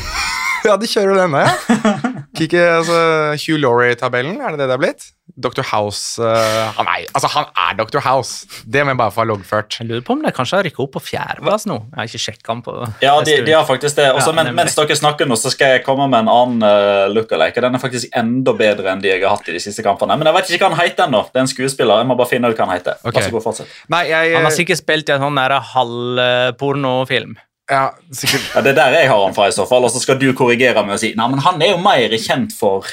Ja, 0.65 0.73
de 0.75 0.87
kjører 0.89 1.13
jo 1.13 1.17
denne, 1.19 1.43
ja. 1.45 1.91
Kike, 2.37 2.59
altså, 2.59 2.95
Hugh 3.39 3.59
Laurie-tabellen, 3.61 4.39
er 4.41 4.55
det 4.55 4.59
det 4.59 4.65
det 4.65 4.73
har 4.73 4.81
blitt? 4.81 5.05
Dr. 5.37 5.61
House 5.69 6.17
uh, 6.17 6.71
han, 6.73 6.87
er, 6.89 7.05
altså, 7.13 7.29
han 7.29 7.45
er 7.53 7.75
Dr. 7.77 7.99
House. 8.01 8.47
Det 8.65 8.81
må 8.83 8.95
jeg 8.95 8.99
bare 8.99 9.13
få 9.13 9.21
ha 9.21 9.27
loggført. 9.29 9.77
Jeg 9.79 9.89
lurer 9.89 10.01
på 10.05 10.15
om 10.15 10.23
det 10.25 10.33
kanskje 10.33 10.57
har 10.57 10.65
rykka 10.65 10.81
opp 10.83 10.95
på 10.95 11.03
fjerdeplass 11.11 11.67
nå. 11.69 11.77
Jeg 11.91 11.99
har 11.99 12.09
ikke 12.09 12.21
sjekket 12.23 12.51
han 12.51 12.63
på 12.65 12.75
Ja, 13.03 13.13
de, 13.21 13.35
de 13.45 13.53
har 13.53 13.67
faktisk 13.69 13.99
det. 13.99 14.09
Også, 14.17 14.33
Ja, 14.33 14.37
men, 14.39 14.49
mens 14.57 14.77
dere 14.77 14.97
snakker 14.97 15.29
nå, 15.29 15.37
så 15.39 15.53
skal 15.53 15.75
jeg 15.75 15.85
komme 15.85 16.09
med 16.09 16.25
en 16.25 16.31
annen 16.33 16.65
uh, 16.65 17.05
lookalike. 17.13 17.61
Den 17.63 17.77
er 17.77 17.83
faktisk 17.83 18.17
enda 18.17 18.55
bedre 18.57 18.91
enn 18.93 19.03
de 19.03 19.13
jeg 19.13 19.23
har 19.23 19.37
hatt 19.37 19.49
i 19.51 19.55
de 19.55 19.61
siste 19.61 19.85
kampene. 19.85 20.17
Men 20.17 20.31
jeg 20.31 20.39
vet 20.39 20.53
ikke 20.57 20.65
hva 20.65 20.73
han 20.73 20.81
heter 20.81 21.05
ennå. 21.07 21.23
Det 21.29 21.41
er 21.41 21.45
en 21.45 21.53
skuespiller. 21.53 22.01
Jeg 22.01 22.09
må 22.09 22.17
bare 22.17 22.31
finne 22.33 22.51
ut 22.51 22.57
hva 22.57 22.67
han 22.69 22.77
heter. 22.79 22.97
Ok. 23.03 23.19
Vær 23.19 23.29
så 23.29 23.35
god, 23.37 23.45
fortsett. 23.45 23.75
Nei, 23.93 24.05
jeg 24.09 24.37
Han 24.39 24.49
har 24.49 24.57
sikkert 24.57 24.81
spilt 24.81 25.11
i 25.11 25.17
en 25.17 25.27
sånn 25.27 25.43
halvpornofilm. 25.73 27.37
Ja, 27.69 27.81
sikkert 28.15 28.45
Ja, 28.55 28.61
Det 28.63 28.71
er 28.71 28.77
der 28.79 28.93
jeg 29.01 29.09
har 29.11 29.23
han 29.25 29.33
fra, 29.35 29.47
i 29.49 29.55
så 29.55 29.65
fall. 29.67 29.83
Og 29.83 29.91
så 29.91 29.99
skal 30.03 30.19
du 30.21 30.29
korrigere 30.37 30.83
med 30.87 30.95
å 30.95 30.99
si 31.01 31.13
Nei, 31.17 31.27
men 31.33 31.41
han 31.43 31.61
er 31.61 31.73
jo 31.73 31.79
mer 31.83 32.13
kjent 32.23 32.53
for 32.55 32.85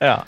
Ja. 0.00 0.22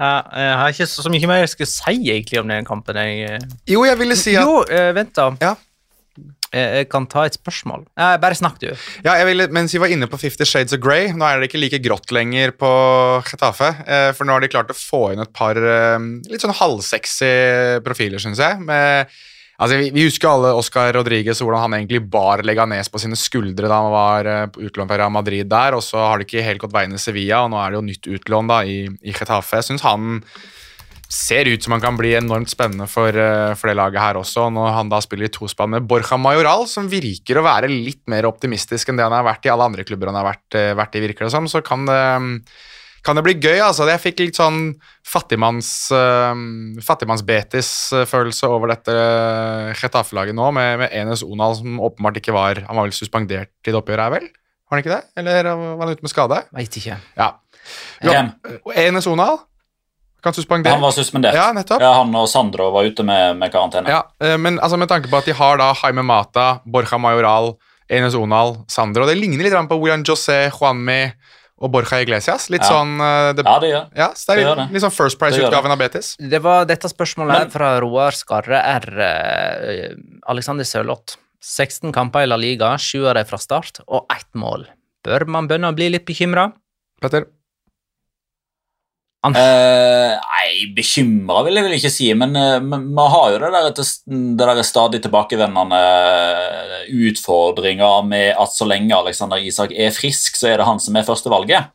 Jeg 0.00 0.56
har 0.60 0.72
ikke 0.74 0.88
så 0.90 1.12
mye 1.12 1.28
mer 1.30 1.44
jeg 1.44 1.52
skulle 1.54 1.70
si 1.70 1.94
egentlig 2.16 2.40
om 2.42 2.50
den 2.50 2.66
kampen. 2.66 2.96
Jeg, 2.98 3.30
eh, 3.36 3.46
Jo, 3.70 3.84
jeg 3.86 3.98
ville 4.00 4.16
si 4.18 4.34
at 4.36 4.42
Jo, 4.48 4.62
eh, 4.66 4.90
vent 4.96 5.14
da. 5.14 5.28
Ja. 5.40 5.54
Eh, 6.54 6.80
Jeg 6.80 6.88
kan 6.90 7.06
ta 7.10 7.24
et 7.26 7.34
spørsmål. 7.34 7.84
Bare 7.96 8.34
snakk, 8.38 8.58
du. 8.62 8.68
Ja, 9.04 9.14
jeg 9.18 9.26
ville, 9.26 9.48
mens 9.50 9.72
vi 9.74 9.78
var 9.82 9.90
inne 9.90 10.06
på 10.06 10.18
Fifty 10.18 10.44
Shades 10.46 10.72
of 10.76 10.80
Grey, 10.80 11.08
nå 11.12 11.26
er 11.26 11.40
det 11.40 11.48
ikke 11.50 11.58
like 11.62 11.80
grått 11.82 12.10
lenger 12.14 12.52
på 12.54 12.70
Getafe, 13.26 13.72
eh, 13.86 14.12
for 14.14 14.24
nå 14.24 14.32
har 14.36 14.40
de 14.44 14.48
klart 14.52 14.70
å 14.70 14.76
få 14.78 15.12
inn 15.12 15.22
et 15.22 15.32
par 15.34 15.54
litt 15.58 16.40
sånn 16.42 16.54
halvsexy 16.54 17.80
profiler, 17.86 18.18
syns 18.22 18.38
jeg. 18.38 18.60
Med, 18.60 19.06
altså, 19.58 19.78
vi, 19.80 19.90
vi 19.94 20.06
husker 20.08 20.30
alle 20.30 20.54
Oscar 20.58 20.92
Rodriguez 20.96 21.40
og 21.40 21.48
hvordan 21.48 21.66
han 21.66 21.78
egentlig 21.80 22.02
bar 22.10 22.44
Leganes 22.46 22.90
på 22.92 23.02
sine 23.02 23.18
skuldre 23.18 23.70
da 23.70 23.82
han 23.82 23.94
var 23.94 24.30
eh, 24.30 24.46
på 24.54 24.64
utlån 24.68 24.90
fra 24.90 25.10
Madrid 25.12 25.50
der, 25.50 25.76
og 25.78 25.84
så 25.86 26.02
har 26.02 26.18
det 26.18 26.28
ikke 26.28 26.46
helt 26.46 26.64
gått 26.64 26.74
veien 26.74 26.96
i 26.96 27.02
Sevilla, 27.02 27.44
og 27.44 27.54
nå 27.54 27.60
er 27.60 27.72
det 27.72 27.80
jo 27.80 27.86
nytt 27.90 28.10
utlån 28.18 28.52
da 28.52 28.60
i, 28.66 28.82
i 29.02 29.14
Getafe. 29.14 29.60
Jeg 29.60 29.70
syns 29.70 29.86
han 29.86 30.20
ser 31.14 31.46
ut 31.46 31.62
som 31.62 31.74
han 31.76 31.82
kan 31.82 31.96
bli 31.98 32.14
enormt 32.16 32.50
spennende 32.50 32.86
for, 32.90 33.08
eh, 33.08 33.54
for 33.54 33.70
det 33.70 33.76
laget 33.78 34.02
her 34.02 34.18
også. 34.18 34.48
Når 34.52 34.72
han 34.74 34.90
da 34.90 35.00
spiller 35.04 35.28
i 35.28 35.34
tospann 35.34 35.74
med 35.76 35.86
Borja 35.88 36.18
Majoral, 36.18 36.66
som 36.70 36.90
virker 36.90 37.38
å 37.38 37.46
være 37.46 37.70
litt 37.70 38.02
mer 38.10 38.26
optimistisk 38.28 38.90
enn 38.90 38.98
det 38.98 39.06
han 39.06 39.14
har 39.14 39.26
vært 39.26 39.46
i 39.46 39.52
alle 39.52 39.68
andre 39.70 39.84
klubber 39.86 40.10
han 40.10 40.18
har 40.18 40.32
vært, 40.32 40.48
eh, 40.58 40.74
vært 40.74 40.96
i, 40.96 41.04
virker 41.04 41.26
det 41.26 41.34
som, 41.34 41.46
så 41.46 41.62
kan 41.64 41.86
det, 41.86 42.00
kan 43.04 43.18
det 43.18 43.24
bli 43.26 43.34
gøy. 43.36 43.58
altså. 43.60 43.86
Jeg 43.90 44.02
fikk 44.02 44.22
litt 44.22 44.38
sånn 44.38 44.74
fattigmanns, 45.06 45.70
uh, 45.92 46.32
fattigmanns-Betis-følelse 46.84 48.50
over 48.50 48.72
dette 48.72 48.94
Getafe-laget 49.76 50.36
nå, 50.36 50.50
med, 50.56 50.78
med 50.84 50.94
Enes 50.96 51.24
Onal, 51.26 51.58
som 51.60 51.80
åpenbart 51.84 52.20
ikke 52.22 52.34
var 52.34 52.64
Han 52.64 52.78
var 52.78 52.88
vel 52.88 52.96
suspendert 52.96 53.52
i 53.64 53.72
det 53.72 53.80
oppgjøret, 53.80 54.06
her, 54.06 54.14
vel? 54.18 54.30
Var 54.64 54.76
han 54.76 54.84
ikke 54.84 54.94
det? 54.94 55.02
Eller 55.20 55.50
var 55.52 55.84
han 55.84 55.96
ute 55.96 56.06
med 56.06 56.12
skade? 56.14 56.44
Veit 56.56 56.78
ikke. 56.80 57.00
Ja. 57.18 57.34
Jo, 58.04 58.14
Enes 58.72 59.08
Onal 59.10 59.42
kan 60.24 60.32
suspendere. 60.32 60.72
Han 60.72 60.80
var 60.80 60.94
suspendert. 60.96 61.36
Ja, 61.36 61.50
nettopp. 61.52 61.82
Ja, 61.84 61.92
han 62.00 62.14
og 62.16 62.28
Sandro 62.32 62.70
var 62.72 62.88
ute 62.88 63.04
med, 63.04 63.36
med 63.36 63.52
karantene. 63.52 63.92
Ja, 63.92 64.00
eh, 64.24 64.38
men 64.40 64.56
altså 64.56 64.78
med 64.80 64.88
tanke 64.88 65.10
på 65.12 65.20
at 65.20 65.28
de 65.28 65.36
har 65.36 65.60
da 65.60 65.74
Jaime 65.82 66.04
Mata, 66.06 66.46
Borja 66.64 66.98
Majoral, 67.00 67.52
Enes 67.92 68.16
Onal, 68.16 68.54
Sandro 68.72 69.04
Det 69.04 69.18
ligner 69.18 69.44
litt 69.44 69.56
på 69.68 69.76
William 69.76 70.04
José, 70.08 70.46
Juanmi 70.48 71.12
og 71.64 71.72
Borja 71.72 72.02
Iglesias. 72.04 72.50
Litt 72.52 72.62
Ja. 72.66 72.68
sånn 72.74 72.94
eh, 73.00 73.32
det, 73.38 73.44
Ja, 73.48 73.56
det 73.62 73.70
gjør 73.72 73.84
ja, 73.96 74.08
så 74.12 74.26
det 74.26 74.34
det 74.36 74.36
er 74.36 74.44
gjør 74.44 74.56
litt, 74.56 74.68
det. 74.68 74.74
litt 74.76 74.84
sånn 74.84 74.94
First 74.98 75.18
Det 75.18 75.30
gjør 75.32 75.32
Price-utgaven 75.48 75.72
av 75.74 75.78
Betis. 75.80 76.08
Det 76.20 76.40
var 76.44 76.64
dette 76.68 76.88
spørsmålet 76.92 77.32
Men- 77.32 77.42
her 77.42 77.50
fra 77.54 77.70
Roar 77.80 78.12
Skarre 78.12 78.60
R. 78.60 79.00
eh, 79.00 79.94
Alexander 80.28 80.64
Sørloth. 80.68 81.16
16 81.44 81.92
kamper 81.92 82.22
i 82.24 82.26
La 82.26 82.36
Liga, 82.40 82.76
sju 82.80 83.06
av 83.06 83.14
dem 83.18 83.24
fra 83.28 83.36
start, 83.38 83.80
og 83.88 84.06
ett 84.10 84.30
mål. 84.34 84.66
Bør 85.04 85.26
man 85.26 85.46
begynne 85.48 85.68
å 85.72 85.76
bli 85.76 85.90
litt 85.90 86.06
bekymra? 86.06 86.52
Petter? 87.02 87.26
Eh, 89.24 90.14
nei, 90.20 90.48
bekymra 90.76 91.40
vil 91.46 91.56
jeg 91.56 91.64
vel 91.64 91.76
ikke 91.78 91.92
si, 91.92 92.08
men 92.18 92.34
vi 92.36 92.42
men 92.60 92.90
man 92.92 93.12
har 93.12 93.30
jo 93.32 93.38
det 93.40 93.52
der, 93.54 93.70
det 93.72 94.48
der 94.50 94.62
stadig 94.66 95.00
tilbakevendende 95.04 95.80
utfordringa 96.92 98.02
med 98.04 98.34
at 98.36 98.52
så 98.52 98.68
lenge 98.68 98.96
Alexander 98.96 99.40
Isak 99.40 99.72
er 99.72 99.94
frisk, 99.96 100.36
så 100.36 100.52
er 100.52 100.60
det 100.60 100.68
han 100.68 100.82
som 100.82 100.96
er 100.96 101.06
førstevalget. 101.08 101.72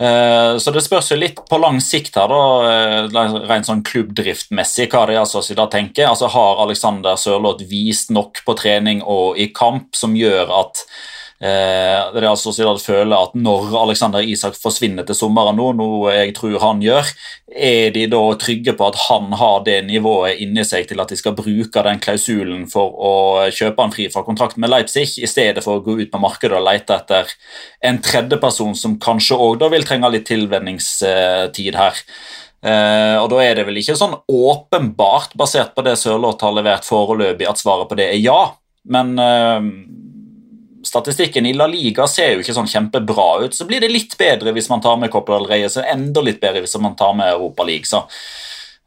Eh, 0.00 0.58
Så 0.58 0.72
det 0.74 0.82
spørs 0.82 1.12
jo 1.12 1.18
litt 1.18 1.38
på 1.48 1.58
lang 1.62 1.80
sikt 1.80 2.16
her, 2.18 2.28
da, 2.28 2.42
eh, 2.68 3.46
rent 3.48 3.66
sånn 3.66 3.84
klubbdriftmessig, 3.86 4.88
hva 4.90 5.06
Real 5.06 5.26
Sociedad 5.26 5.70
tenker. 5.70 6.08
Altså 6.08 6.28
Har 6.28 6.62
Alexander 6.66 7.16
Sørloth 7.16 7.64
vist 7.70 8.10
nok 8.10 8.44
på 8.44 8.56
trening 8.58 9.02
og 9.02 9.38
i 9.38 9.48
kamp 9.54 9.94
som 9.94 10.14
gjør 10.14 10.50
at 10.60 10.84
Eh, 11.44 12.16
er 12.16 12.24
altså 12.24 12.48
Sociedad 12.48 12.78
føler 12.80 13.18
at 13.18 13.34
når 13.36 13.74
Alexander 13.76 14.24
Isak 14.24 14.54
forsvinner 14.56 15.04
til 15.04 15.16
sommeren 15.18 15.58
nå, 15.58 15.66
noe 15.76 16.12
jeg 16.14 16.32
tror 16.38 16.54
han 16.62 16.78
gjør, 16.80 17.10
er 17.52 17.90
de 17.92 18.06
da 18.08 18.20
trygge 18.40 18.72
på 18.78 18.86
at 18.86 18.96
han 19.10 19.34
har 19.36 19.58
det 19.66 19.74
nivået 19.84 20.40
inni 20.40 20.64
seg 20.64 20.88
til 20.88 21.02
at 21.04 21.12
de 21.12 21.18
skal 21.20 21.34
bruke 21.36 21.82
den 21.84 22.00
klausulen 22.00 22.62
for 22.72 22.94
å 22.96 23.12
kjøpe 23.52 23.84
han 23.84 23.92
fri 23.92 24.06
fra 24.14 24.22
kontrakt 24.24 24.56
med 24.56 24.72
Leipzig, 24.72 25.18
i 25.20 25.28
stedet 25.28 25.60
for 25.66 25.82
å 25.82 25.84
gå 25.84 25.98
ut 26.00 26.12
på 26.14 26.22
markedet 26.22 26.56
og 26.56 26.64
lete 26.64 26.96
etter 26.96 27.34
en 27.84 28.00
tredjeperson 28.00 28.72
som 28.78 28.96
kanskje 29.02 29.36
òg 29.36 29.58
da 29.60 29.68
vil 29.74 29.84
trenge 29.84 30.14
litt 30.14 30.24
tilvenningstid 30.30 31.76
her. 31.76 32.00
Eh, 32.64 33.18
og 33.20 33.28
Da 33.34 33.42
er 33.44 33.60
det 33.60 33.66
vel 33.68 33.82
ikke 33.82 33.98
sånn 34.00 34.16
åpenbart, 34.32 35.36
basert 35.36 35.76
på 35.76 35.84
det 35.84 35.98
Sørloth 36.00 36.40
har 36.46 36.56
levert 36.56 36.88
foreløpig, 36.88 37.50
at 37.50 37.60
svaret 37.60 37.92
på 37.92 38.00
det 38.00 38.08
er 38.14 38.22
ja. 38.24 38.40
Men 38.88 39.12
eh, 39.20 39.70
statistikken 40.84 41.46
i 41.46 41.54
La 41.56 41.66
Liga 41.70 42.06
ser 42.10 42.34
jo 42.34 42.44
ikke 42.44 42.54
sånn 42.56 42.70
kjempebra 42.70 43.28
ut. 43.44 43.56
Så 43.56 43.66
blir 43.68 43.82
det 43.82 43.92
litt 43.92 44.16
bedre 44.20 44.54
hvis 44.54 44.70
man 44.70 44.82
tar 44.84 44.98
med 45.00 45.12
Copa 45.12 45.38
del 45.38 45.48
Rey, 45.50 45.66
så 45.70 45.84
enda 45.88 46.22
litt 46.24 46.40
bedre 46.42 46.64
hvis 46.64 46.76
man 46.82 46.96
tar 46.98 47.16
med 47.18 47.32
Europa 47.32 47.66
League. 47.66 47.88
Så 47.88 48.04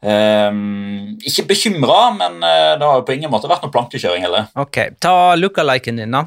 um, 0.00 1.18
ikke 1.18 1.48
bekymra, 1.52 2.00
men 2.16 2.40
eh, 2.42 2.72
det 2.80 2.88
har 2.88 3.00
jo 3.00 3.06
på 3.08 3.16
ingen 3.18 3.32
måte 3.32 3.50
vært 3.50 3.66
noe 3.66 3.74
plankekjøring 3.74 4.26
heller. 4.26 4.50
Ok, 4.58 4.80
ta 5.02 5.14
lookaliken 5.38 6.00
din, 6.00 6.16
da. 6.16 6.26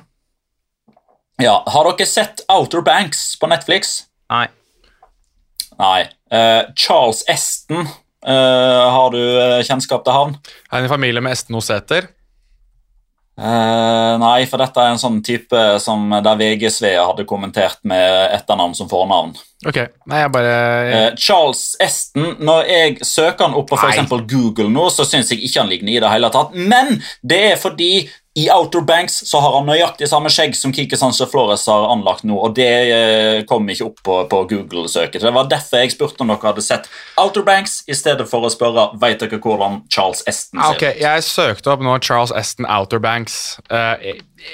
Ja, 1.42 1.58
Har 1.74 1.90
dere 1.90 2.06
sett 2.06 2.44
Outer 2.52 2.84
Banks 2.86 3.32
på 3.42 3.50
Netflix? 3.50 4.04
Nei. 4.30 4.46
Nei. 5.82 6.00
Uh, 6.32 6.70
Charles 6.78 7.24
Esten, 7.32 7.88
uh, 8.28 8.88
har 8.94 9.14
du 9.16 9.22
kjennskap 9.66 10.06
til 10.06 10.16
han? 10.16 10.36
Er 10.70 10.78
han 10.78 10.90
i 10.90 10.92
familie 10.92 11.24
med 11.24 11.34
Esten 11.34 11.58
Oseter? 11.58 12.12
Eh, 13.40 14.16
nei, 14.22 14.44
for 14.50 14.62
dette 14.62 14.84
er 14.84 14.92
en 14.92 15.00
sånn 15.02 15.22
type 15.24 15.62
som 15.82 16.12
der 16.12 16.42
VG-Svea 16.42 17.06
hadde 17.08 17.26
kommentert 17.30 17.80
med 17.88 18.36
etternavn 18.36 18.76
som 18.78 18.90
fornavn. 18.92 19.32
Ok, 19.68 19.78
nei, 20.10 20.24
jeg 20.24 20.34
bare 20.34 20.54
Uh, 20.92 21.10
Charles 21.22 21.76
Esten, 21.82 22.36
når 22.42 22.66
jeg 22.68 23.06
søker 23.06 23.46
han 23.46 23.56
opp 23.58 23.70
på 23.70 23.78
eksempel 23.78 24.24
Google 24.28 24.72
nå, 24.74 24.88
så 24.92 25.06
syns 25.08 25.30
jeg 25.32 25.44
ikke 25.46 25.62
han 25.62 25.70
ligner 25.72 25.94
i 25.94 26.02
det 26.02 26.10
hele 26.12 26.32
tatt. 26.34 26.56
Men 26.58 26.98
det 27.22 27.40
er 27.54 27.62
fordi 27.62 27.92
i 28.34 28.46
Outer 28.52 28.82
Banks 28.82 29.18
så 29.28 29.40
har 29.44 29.58
han 29.58 29.66
nøyaktig 29.68 30.08
samme 30.08 30.30
skjegg 30.32 30.54
som 30.56 30.72
Kiki 30.72 30.96
Sanchez 30.96 31.28
Flores 31.34 31.66
har 31.68 31.90
anlagt 31.92 32.24
nå, 32.24 32.38
og 32.40 32.54
det 32.56 32.68
eh, 32.96 33.40
kom 33.50 33.68
ikke 33.68 33.90
opp 33.90 34.00
på, 34.08 34.20
på 34.32 34.40
Google-søket. 34.54 35.20
Det 35.26 35.34
var 35.36 35.50
derfor 35.52 35.84
jeg 35.84 35.92
spurte 35.92 36.24
om 36.24 36.32
dere 36.32 36.40
hadde 36.46 36.64
sett 36.64 36.88
Outer 37.20 37.44
Banks, 37.44 37.82
i 37.92 37.98
stedet 37.98 38.30
for 38.32 38.48
å 38.48 38.54
spørre 38.54 38.88
vet 39.02 39.20
dere 39.20 39.42
hvordan 39.44 39.82
Charles 39.92 40.24
Eston 40.32 40.64
ser 40.64 40.78
Ok, 40.78 40.86
ut. 40.88 41.02
jeg 41.04 41.28
søkte 41.28 41.74
opp 41.74 41.84
nå 41.84 41.98
Charles 42.00 42.32
Eston 42.40 42.70
Outer 42.72 43.04
Banks. 43.04 43.60
Uh, 43.68 44.00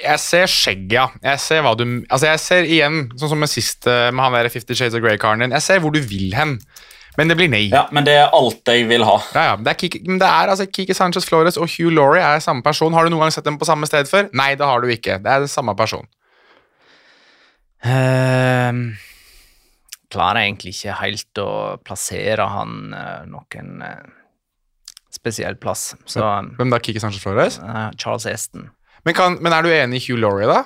jeg, 0.02 0.18
ser 0.26 0.50
skjegget, 0.50 0.98
ja. 0.98 1.06
Jeg 1.22 1.44
ser 1.46 1.62
hva 1.62 1.76
du 1.78 1.86
Altså, 1.86 2.26
jeg 2.32 2.42
ser 2.42 2.66
igjen, 2.66 3.00
sånn 3.14 3.30
som 3.30 3.40
med 3.40 3.52
sist 3.52 3.86
med 3.86 4.18
han 4.24 4.34
der 4.34 4.50
Fifty 4.52 4.74
Shades 4.74 4.98
of 4.98 5.04
Grey-karen 5.06 5.46
din. 5.46 5.54
Jeg 5.54 5.64
ser 5.64 5.84
hvor 5.84 5.94
du 5.94 6.02
vil 6.02 6.34
hen, 6.34 6.58
men 7.18 7.28
det 7.30 7.34
blir 7.38 7.48
nei. 7.50 7.64
Ja, 7.72 7.84
men 7.94 8.06
det 8.06 8.14
er 8.14 8.30
alt 8.36 8.70
jeg 8.70 8.84
vil 8.86 9.02
ha. 9.06 9.16
Ja, 9.34 9.42
ja, 9.50 9.56
det 9.58 9.72
er 9.72 9.78
Kiki, 9.80 10.00
men 10.06 10.20
det 10.22 10.28
er 10.30 10.52
altså 10.52 10.68
Kike 10.70 10.94
Sanchez 10.94 11.26
Flores 11.26 11.58
og 11.58 11.66
Hugh 11.72 11.90
Laurie 11.90 12.22
er 12.22 12.38
samme 12.44 12.62
person. 12.62 12.94
Har 12.94 13.04
du 13.04 13.10
noen 13.10 13.26
gang 13.26 13.34
sett 13.34 13.46
dem 13.48 13.58
på 13.58 13.66
samme 13.66 13.88
sted 13.90 14.06
før? 14.10 14.28
Nei, 14.38 14.52
det 14.60 14.66
har 14.68 14.80
du 14.84 14.88
ikke. 14.94 15.18
Det 15.24 15.32
er 15.34 15.42
den 15.42 15.50
samme 15.50 15.74
person. 15.78 16.06
Ehm, 17.86 18.96
klarer 20.10 20.42
egentlig 20.46 20.72
ikke 20.74 20.96
helt 21.02 21.40
å 21.42 21.50
plassere 21.86 22.46
han 22.50 22.94
uh, 22.94 23.26
noen 23.30 23.82
uh, 23.84 24.08
spesiell 25.14 25.58
plass. 25.60 25.92
Så 26.08 26.22
Hvem 26.58 26.72
da? 26.74 26.80
Kike 26.82 27.02
Sanchez 27.02 27.22
Flores? 27.22 27.58
Uh, 27.62 27.88
Charles 28.00 28.26
Eston 28.30 28.68
Men, 29.06 29.14
kan, 29.14 29.38
men 29.42 29.54
er 29.54 29.62
du 29.66 29.70
enig 29.74 30.00
i 30.02 30.06
Hugh 30.08 30.20
Laurie, 30.22 30.48
da? 30.50 30.64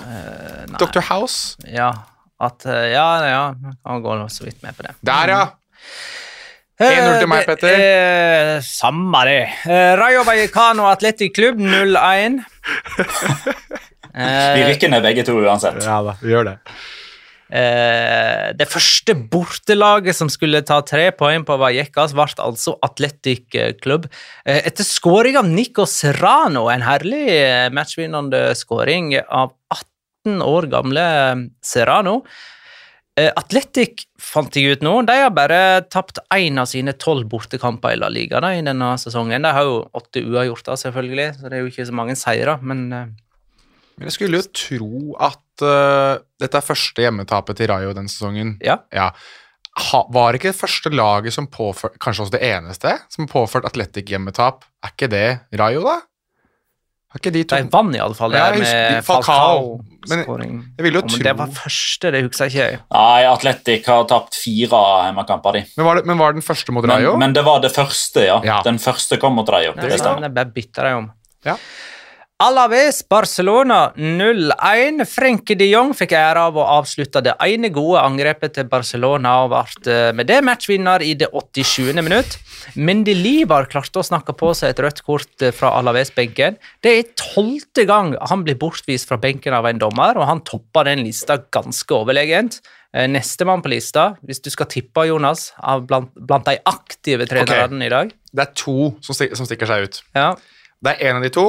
eh, 0.00 0.64
Nei. 0.68 0.78
Dr. 0.80 1.00
House? 1.10 1.56
Ja, 1.68 1.90
at 2.40 2.66
eh, 2.66 2.90
Ja, 2.92 3.06
ja, 3.26 3.42
han 3.86 4.02
går 4.04 4.26
så 4.32 4.44
vidt 4.48 4.62
med 4.62 4.76
på 4.76 4.82
det. 4.86 4.94
Der, 5.06 5.32
ja. 5.32 5.44
1-0 6.76 7.20
til 7.22 7.28
meg, 7.32 7.40
Eh, 7.40 7.46
Petter. 7.48 7.78
Eh, 7.80 8.60
Samme 8.66 9.22
det. 9.24 9.38
Eh, 9.64 9.94
Rayo 9.96 10.24
Vallecano 10.28 10.84
Atletic 10.90 11.32
Klubb 11.38 11.56
0-1. 11.62 12.42
Vi 12.96 14.22
Eh, 14.22 14.62
rykker 14.70 14.88
ned 14.88 15.02
begge 15.04 15.24
to 15.28 15.34
uansett. 15.42 15.82
Ja 15.84 15.98
da, 16.04 16.14
vi 16.22 16.30
gjør 16.32 16.46
det. 16.48 16.54
eh, 17.52 18.52
det 18.56 18.66
første 18.72 19.12
bortelaget 19.14 20.16
som 20.16 20.28
skulle 20.32 20.62
ta 20.64 20.80
tre 20.88 21.10
poeng 21.12 21.44
på 21.44 21.56
Vallecas, 21.60 22.14
ble 22.16 22.24
altså 22.44 22.78
Athletic 22.82 23.54
eh, 23.54 23.74
Klubb. 23.80 24.08
Eh, 24.46 24.62
etter 24.70 24.84
skåring 24.88 25.36
av 25.36 25.44
Nico 25.48 25.84
Serrano, 25.86 26.68
en 26.72 26.82
herlig 26.86 27.26
eh, 27.28 27.68
matchvinnende 27.76 28.54
skåring 28.56 29.12
av 29.20 29.52
18 29.72 29.84
år 30.44 30.68
gamle 30.72 31.06
Serrano. 31.64 32.20
Eh, 33.16 33.30
Atletic 33.32 34.04
fant 34.20 34.52
jeg 34.52 34.76
ut 34.76 34.82
nå. 34.84 34.92
De 35.08 35.14
har 35.16 35.30
bare 35.32 35.60
tapt 35.88 36.18
én 36.34 36.60
av 36.60 36.68
sine 36.68 36.92
tolv 37.00 37.24
bortekamper 37.32 37.94
i 37.94 38.00
La 38.00 38.10
Liga 38.12 38.42
da, 38.44 38.50
i 38.52 38.64
denne 38.64 38.90
sesongen. 39.00 39.46
De 39.46 39.52
har 39.56 39.64
jo 39.64 39.78
åtte 39.96 40.20
uavgjorter, 40.20 40.76
selvfølgelig, 40.82 41.30
så 41.38 41.48
det 41.48 41.56
er 41.56 41.64
jo 41.64 41.70
ikke 41.72 41.86
så 41.88 41.96
mange 41.96 42.16
seire, 42.20 42.58
men 42.60 42.84
eh, 42.92 43.08
Men 43.96 44.10
jeg 44.10 44.18
skulle 44.18 44.42
jo 44.42 44.50
tro 44.52 45.16
at 45.24 45.64
uh, 45.64 46.20
dette 46.36 46.58
er 46.58 46.66
første 46.66 47.00
hjemmetapet 47.00 47.56
til 47.56 47.70
Rayo 47.70 47.94
den 47.96 48.10
sesongen. 48.12 48.58
ja. 48.60 48.82
Ja. 48.92 49.10
Ha, 49.76 49.98
var 50.08 50.32
ikke 50.32 50.48
det 50.54 50.56
første 50.56 50.88
laget 50.88 51.34
som 51.34 51.50
påførte 51.52 51.98
Kanskje 52.00 52.22
også 52.24 52.32
det 52.32 52.46
eneste 52.48 52.94
som 53.12 53.26
påførte 53.28 53.68
Atletic 53.68 54.08
hjemmetap? 54.08 54.64
Er 54.80 54.92
ikke 54.94 55.08
det 55.12 55.26
Rayo, 55.60 55.82
da? 55.84 55.98
Har 57.16 57.22
ikke 57.22 57.32
de 57.32 57.42
to 57.48 57.56
De 57.56 57.68
vant 57.72 57.94
iallfall 57.96 58.34
Ja, 58.36 58.50
jeg 58.52 58.60
husker- 58.60 58.90
med 58.92 59.04
Falcao. 59.06 59.80
Men 60.06 60.18
jeg 60.20 60.26
tro 60.26 61.18
det 61.24 61.32
var 61.38 61.48
første, 61.56 62.10
det 62.12 62.20
husker 62.26 62.50
ikke 62.50 62.60
jeg. 62.60 62.78
Nei, 62.92 63.22
Atletic 63.26 63.86
har 63.90 64.04
tapt 64.04 64.36
fire 64.38 64.80
hjemmekamper, 65.06 65.52
de. 65.56 65.64
men 65.76 65.86
var, 65.88 65.94
det, 65.96 66.06
men 66.06 66.18
var 66.20 66.32
den 66.36 66.42
første 66.44 66.72
mot 66.76 66.84
Rayo? 66.84 67.12
Men, 67.16 67.18
men 67.18 67.32
det 67.32 67.44
var 67.44 67.60
det 67.64 67.72
første, 67.74 68.26
ja. 68.26 68.40
Ja. 68.44 68.60
Den 68.62 68.78
første 68.78 69.18
kom 69.18 69.34
mot 69.34 69.48
Rayo. 69.48 69.72
Nei, 69.74 69.88
Det 69.88 69.98
stemmer. 69.98 70.20
det 70.28 70.34
bare 70.36 70.52
bytta 70.52 70.82
de 70.84 70.92
om. 71.00 71.10
Ja. 71.46 71.56
Alaves 72.36 72.98
Barcelona 73.08 73.94
0-1. 73.96 75.06
Frenkie 75.08 75.56
de 75.56 75.70
Jong 75.70 75.94
fikk 75.96 76.12
ære 76.12 76.42
av 76.50 76.58
å 76.60 76.64
avslutte 76.68 77.22
det 77.24 77.32
ene 77.40 77.70
gode 77.72 78.02
angrepet 78.04 78.52
til 78.58 78.66
Barcelona 78.68 79.30
og 79.46 79.54
ble 79.54 79.92
eh, 79.94 80.10
med 80.12 80.28
det 80.28 80.42
matchvinner 80.44 81.00
i 81.00 81.14
det 81.16 81.30
87. 81.32 81.96
minutt. 82.04 82.34
Mendy 82.76 83.14
Libar 83.16 83.70
klarte 83.72 84.02
å 84.02 84.04
snakke 84.04 84.34
på 84.36 84.50
seg 84.52 84.74
et 84.74 84.82
rødt 84.84 85.00
kort 85.06 85.44
eh, 85.46 85.54
fra 85.56 85.70
Alaves-benken. 85.78 86.58
Det 86.84 86.92
er 86.92 87.08
tolvte 87.16 87.86
gang 87.88 88.12
han 88.20 88.44
blir 88.44 88.58
bortvist 88.60 89.08
fra 89.08 89.16
benken 89.22 89.56
av 89.56 89.70
en 89.70 89.80
dommer, 89.80 90.20
og 90.20 90.28
han 90.28 90.44
topper 90.44 90.90
den 90.90 91.06
lista 91.06 91.38
ganske 91.40 91.96
overlegent. 91.96 92.58
Eh, 92.92 93.08
Nestemann 93.08 93.64
på 93.64 93.72
lista, 93.72 94.10
hvis 94.20 94.44
du 94.44 94.50
skal 94.52 94.68
tippe, 94.68 95.06
Jonas, 95.08 95.54
av 95.56 95.88
blant, 95.88 96.12
blant 96.12 96.44
de 96.52 96.60
aktive 96.68 97.24
trenerne 97.32 97.88
i 97.88 97.94
dag 97.96 98.12
Det 98.12 98.44
er 98.44 98.52
to 98.60 98.92
som, 99.00 99.16
som 99.16 99.48
stikker 99.48 99.72
seg 99.72 99.88
ut. 99.88 100.02
ja. 100.12 100.34
Det 100.82 100.92
er 100.92 101.08
en 101.10 101.16
av 101.20 101.22
de 101.24 101.30
to. 101.32 101.46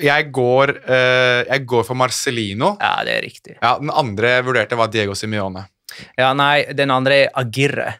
Jeg 0.00 0.30
går, 0.32 0.74
eh, 0.88 1.40
jeg 1.50 1.66
går 1.68 1.84
for 1.84 1.98
Marcelino. 2.00 2.76
ja, 2.80 2.94
det 3.04 3.16
er 3.18 3.22
riktig. 3.26 3.56
Ja, 3.60 3.78
Den 3.78 3.90
andre 3.90 4.36
jeg 4.36 4.46
vurderte, 4.46 4.76
var 4.76 4.88
Diego 4.88 5.14
Simione. 5.14 5.66
Ja, 6.16 6.32
nei, 6.32 6.64
den 6.72 6.90
andre 6.90 7.24
er 7.26 7.30
Agirre. 7.36 7.96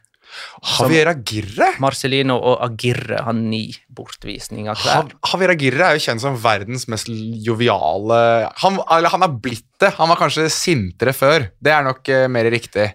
Javier 0.62 1.08
Agirre? 1.10 1.72
Marcelino 1.82 2.36
og 2.38 2.60
Agirre 2.62 3.18
har 3.26 3.34
ni 3.34 3.64
bortvisninger 3.92 4.78
hver. 4.78 5.10
Javier 5.26 5.52
Agirre 5.56 5.88
er 5.88 5.98
jo 5.98 6.04
kjent 6.04 6.22
som 6.22 6.36
verdens 6.38 6.86
mest 6.88 7.10
joviale 7.44 8.20
han, 8.62 8.78
eller 8.94 9.10
han 9.10 9.26
er 9.26 9.34
blitt 9.42 9.66
det. 9.82 9.90
Han 9.98 10.08
var 10.12 10.20
kanskje 10.20 10.46
sintere 10.54 11.12
før. 11.16 11.48
Det 11.60 11.72
er 11.74 11.82
nok 11.86 12.08
eh, 12.14 12.28
mer 12.30 12.46
riktig. 12.52 12.92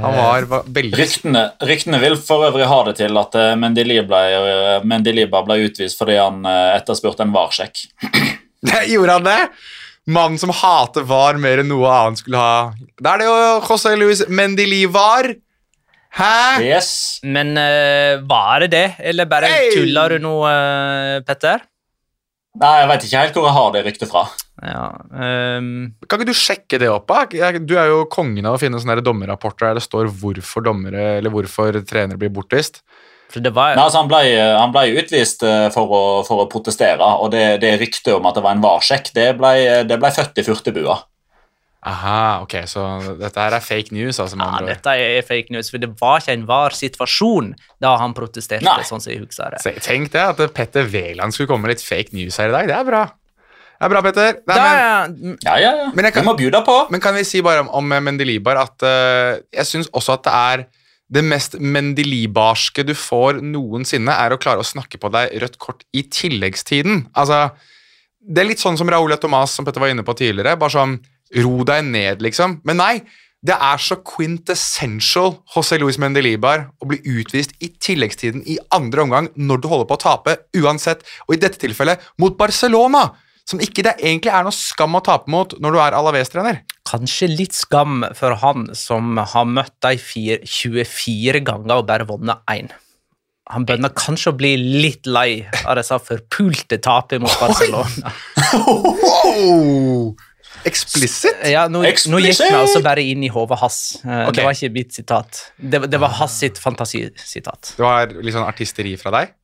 Han 0.00 0.16
var, 0.16 0.46
var 0.50 0.64
veldig 0.66 0.96
Ryktene, 0.98 1.42
ryktene 1.66 2.00
vil 2.02 2.16
for 2.20 2.46
øvrig 2.48 2.68
ha 2.70 2.78
det 2.88 2.96
til 3.00 3.20
at 3.20 3.36
Mendeliba 3.60 4.22
Mendili 4.84 5.26
ble, 5.28 5.40
eh, 5.40 5.44
ble 5.48 5.58
utvist 5.66 6.00
fordi 6.00 6.16
han 6.20 6.40
eh, 6.48 6.78
etterspurte 6.78 7.26
en 7.26 7.34
varsjekk. 7.34 7.84
Gjorde 8.92 9.18
han 9.18 9.28
det? 9.28 9.38
Mannen 10.10 10.40
som 10.40 10.52
hater 10.54 11.04
VAR 11.06 11.38
mer 11.40 11.62
enn 11.62 11.70
noe 11.70 11.88
annet 11.92 12.22
skulle 12.22 12.40
ha 12.40 12.72
Da 12.98 13.14
er 13.14 13.22
det 13.22 13.28
jo 13.28 13.36
José 13.68 13.94
Luis 14.00 14.24
Mendilivar. 14.28 15.28
Hæ? 16.10 16.60
Yes. 16.64 17.20
Men 17.22 17.54
uh, 17.54 18.18
var 18.26 18.64
det 18.64 18.70
det, 18.72 18.86
eller 19.12 19.28
bare 19.30 19.50
Hey! 19.52 19.70
tuller 19.76 20.16
du 20.16 20.24
nå, 20.24 20.32
uh, 20.42 21.20
Petter? 21.26 21.62
Nei, 22.58 22.80
Jeg 22.80 22.88
vet 22.90 23.04
ikke 23.06 23.20
helt 23.20 23.36
hvor 23.36 23.46
jeg 23.46 23.56
har 23.56 23.74
det 23.74 23.82
ryktet 23.86 24.10
fra. 24.10 24.24
Ja, 24.60 24.86
um... 25.14 25.68
Kan 26.04 26.18
ikke 26.18 26.32
du 26.32 26.36
sjekke 26.36 26.80
det 26.82 26.90
opp? 26.90 27.06
da? 27.06 27.52
Du 27.62 27.76
er 27.78 27.92
jo 27.92 28.02
kongen 28.10 28.48
av 28.48 28.58
å 28.58 28.60
finne 28.60 28.80
sånne 28.82 28.98
dommerrapporter 29.06 29.68
der 29.68 29.78
det 29.78 29.84
står 29.86 30.10
hvorfor 30.20 30.66
dommere 30.66 31.20
eller 31.20 31.32
hvorfor 31.32 31.78
trenere 31.86 32.18
blir 32.20 32.32
bortvist. 32.34 32.82
for 33.30 33.40
det 33.44 33.54
var 33.54 33.76
Nei, 33.76 33.84
altså, 33.84 34.02
han, 34.02 34.10
ble, 34.10 34.22
han 34.58 34.74
ble 34.74 34.98
utvist 34.98 35.46
eh, 35.46 35.68
for 35.70 35.94
å, 35.94 36.02
for 36.26 36.42
å 36.42 36.48
protestere, 36.50 37.12
og 37.22 37.30
det, 37.30 37.60
det 37.62 37.76
ryktet 37.78 38.10
om 38.16 38.26
at 38.26 38.34
det 38.34 38.42
var 38.42 38.58
en 38.58 38.64
varsjekk, 38.64 39.12
det 39.14 39.28
ble, 39.38 39.54
det 39.86 40.00
ble 40.02 40.10
født 40.16 40.42
i 40.42 40.46
furtebua. 40.50 40.98
Aha, 41.82 42.42
ok, 42.44 42.54
så 42.68 42.82
dette 43.16 43.40
her 43.40 43.54
er 43.56 43.62
fake 43.64 43.94
news, 43.96 44.18
altså. 44.20 44.36
ja, 44.36 44.44
andre 44.58 44.74
dette 44.74 44.92
er 45.00 45.22
fake 45.24 45.48
news, 45.54 45.70
for 45.72 45.80
det 45.80 45.88
var 46.00 46.20
ikke 46.20 46.34
en 46.36 46.42
var 46.50 46.74
situasjon 46.76 47.54
da 47.80 47.94
han 47.96 48.12
protesterte, 48.12 48.66
Nei. 48.68 48.82
sånn 48.84 49.00
som 49.00 49.12
jeg 49.14 49.22
husker 49.22 49.54
det. 49.56 49.62
Se- 49.64 49.72
Tenk 49.86 50.10
det, 50.12 50.20
at 50.34 50.42
Petter 50.52 50.84
Wæland 50.84 51.32
skulle 51.32 51.48
komme 51.48 51.64
med 51.64 51.72
litt 51.78 51.84
fake 51.86 52.12
news 52.12 52.36
her 52.36 52.50
i 52.52 52.52
dag. 52.52 52.68
Det 52.68 52.76
er 52.76 52.84
bra. 52.84 53.04
Det 53.80 53.86
er 53.88 53.92
bra, 53.94 54.02
Petter. 54.04 54.32
Nei, 54.44 54.56
Da, 54.60 55.06
men, 55.08 55.38
Ja, 55.46 55.54
ja, 55.56 55.70
ja. 55.78 55.86
Men 55.94 56.04
jeg 56.04 56.12
kan- 56.18 56.24
må 56.28 56.36
bjuda 56.36 56.60
på. 56.66 56.90
men 56.90 57.00
kan 57.00 57.14
vi 57.16 57.24
si 57.24 57.40
bare 57.40 57.60
om, 57.64 57.70
om 57.72 57.88
Mendelibar 57.88 58.60
at 58.60 58.82
uh, 58.84 59.40
jeg 59.50 59.64
syns 59.64 59.88
også 59.88 60.18
at 60.18 60.22
det 60.28 60.34
er 60.36 60.66
det 61.10 61.24
mest 61.24 61.56
mendelibarske 61.58 62.84
du 62.86 62.92
får 62.94 63.40
noensinne, 63.42 64.12
er 64.12 64.30
å 64.30 64.38
klare 64.38 64.60
å 64.62 64.66
snakke 64.68 65.00
på 65.00 65.10
deg 65.10 65.32
rødt 65.42 65.56
kort 65.58 65.82
i 65.96 66.02
tilleggstiden. 66.06 67.06
Altså, 67.18 67.50
det 68.20 68.44
er 68.44 68.48
litt 68.52 68.60
sånn 68.62 68.76
som 68.78 68.86
Raúl 68.92 69.16
Thomas, 69.18 69.50
som 69.56 69.64
Petter 69.64 69.80
var 69.82 69.88
inne 69.88 70.04
på 70.06 70.14
tidligere. 70.14 70.58
Bare 70.60 70.70
sånn 70.76 70.98
ro 71.38 71.64
deg 71.66 71.84
ned, 71.86 72.22
liksom. 72.24 72.58
Men 72.66 72.80
nei, 72.80 72.94
det 73.40 73.56
er 73.56 73.80
så 73.80 73.96
quintessential 74.04 75.38
José 75.54 75.78
Luis 75.80 75.96
Mendelibar 76.00 76.66
å 76.82 76.88
bli 76.90 76.98
utvist 77.08 77.54
i 77.64 77.70
tilleggstiden 77.72 78.42
i 78.44 78.58
andre 78.76 79.06
omgang 79.06 79.30
når 79.38 79.62
du 79.62 79.70
holder 79.70 79.88
på 79.88 79.96
å 79.96 80.02
tape, 80.02 80.36
uansett, 80.60 81.06
og 81.24 81.36
i 81.36 81.40
dette 81.40 81.60
tilfellet 81.62 82.02
mot 82.20 82.36
Barcelona, 82.36 83.06
som 83.48 83.62
ikke 83.64 83.86
det 83.86 83.96
egentlig 83.96 84.34
er 84.34 84.44
noe 84.44 84.54
skam 84.54 84.98
å 84.98 85.02
tape 85.04 85.32
mot 85.32 85.56
når 85.56 85.72
du 85.72 85.80
er 85.80 85.96
Alaves-trener. 85.96 86.60
Kanskje 86.90 87.30
litt 87.32 87.56
skam 87.56 88.04
for 88.18 88.36
han 88.42 88.68
som 88.76 89.16
har 89.16 89.48
møtt 89.48 89.74
de 89.86 89.96
24 89.96 91.42
ganger 91.46 91.80
og 91.80 91.88
bare 91.88 92.06
vunnet 92.08 92.44
én. 92.52 92.68
Han 93.50 93.64
begynner 93.66 93.90
kanskje 93.96 94.30
å 94.30 94.36
bli 94.38 94.52
litt 94.60 95.08
lei 95.10 95.40
av 95.64 95.80
disse 95.80 95.96
forpulte 96.06 96.78
tapene 96.82 97.24
mot 97.24 97.40
Barcelona. 97.40 98.12
Wow! 98.50 100.12
Explicit? 100.68 101.42
Ja, 101.48 101.66
nå, 101.72 101.82
nå 101.82 102.20
gikk 102.22 102.40
vi 102.42 102.50
altså 102.54 102.82
bare 102.84 103.04
inn 103.06 103.24
i 103.24 103.30
hodet 103.32 103.58
hans. 103.60 103.80
Okay. 104.02 104.32
Det 104.36 104.46
var 104.46 104.56
ikke 104.56 104.72
mitt 104.74 104.96
sitat. 104.96 105.42
Det, 105.56 105.82
det 105.90 106.00
var 106.02 106.16
hans 106.20 106.38
sitt 106.42 106.60
fantasisitat. 106.60 107.74
Det 107.76 107.84
var 107.84 108.12
litt 108.20 108.36
sånn 108.36 108.48
artisteri 108.48 108.96
fra 109.00 109.14
deg? 109.18 109.36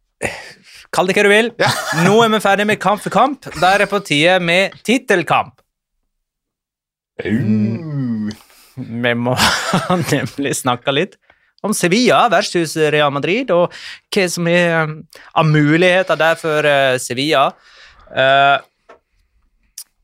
Kall 0.95 1.11
det 1.11 1.17
hva 1.19 1.27
du 1.27 1.33
vil. 1.33 1.53
Ja. 1.61 1.71
Nå 2.07 2.17
er 2.25 2.33
vi 2.33 2.43
ferdig 2.45 2.69
med 2.69 2.81
Kamp 2.83 3.03
for 3.05 3.15
kamp. 3.15 3.49
Da 3.61 3.75
er 3.75 3.85
det 3.85 3.91
på 3.93 4.01
tide 4.05 4.39
med 4.45 4.77
tittelkamp. 4.87 5.61
Uh. 7.25 8.33
Vi 8.77 9.13
må 9.17 9.33
nemlig 10.13 10.53
snakke 10.59 10.93
litt 10.93 11.17
om 11.65 11.73
Sevilla 11.75 12.27
versus 12.31 12.77
Real 12.77 13.11
Madrid, 13.11 13.51
og 13.51 13.73
hva 14.13 14.27
som 14.31 14.49
er 14.51 14.85
um, 14.85 14.99
av 15.35 15.49
muligheter 15.49 16.19
der 16.21 16.37
for 16.39 16.69
eh, 16.69 16.99
Sevilla. 17.03 17.49
Eh, 18.07 18.57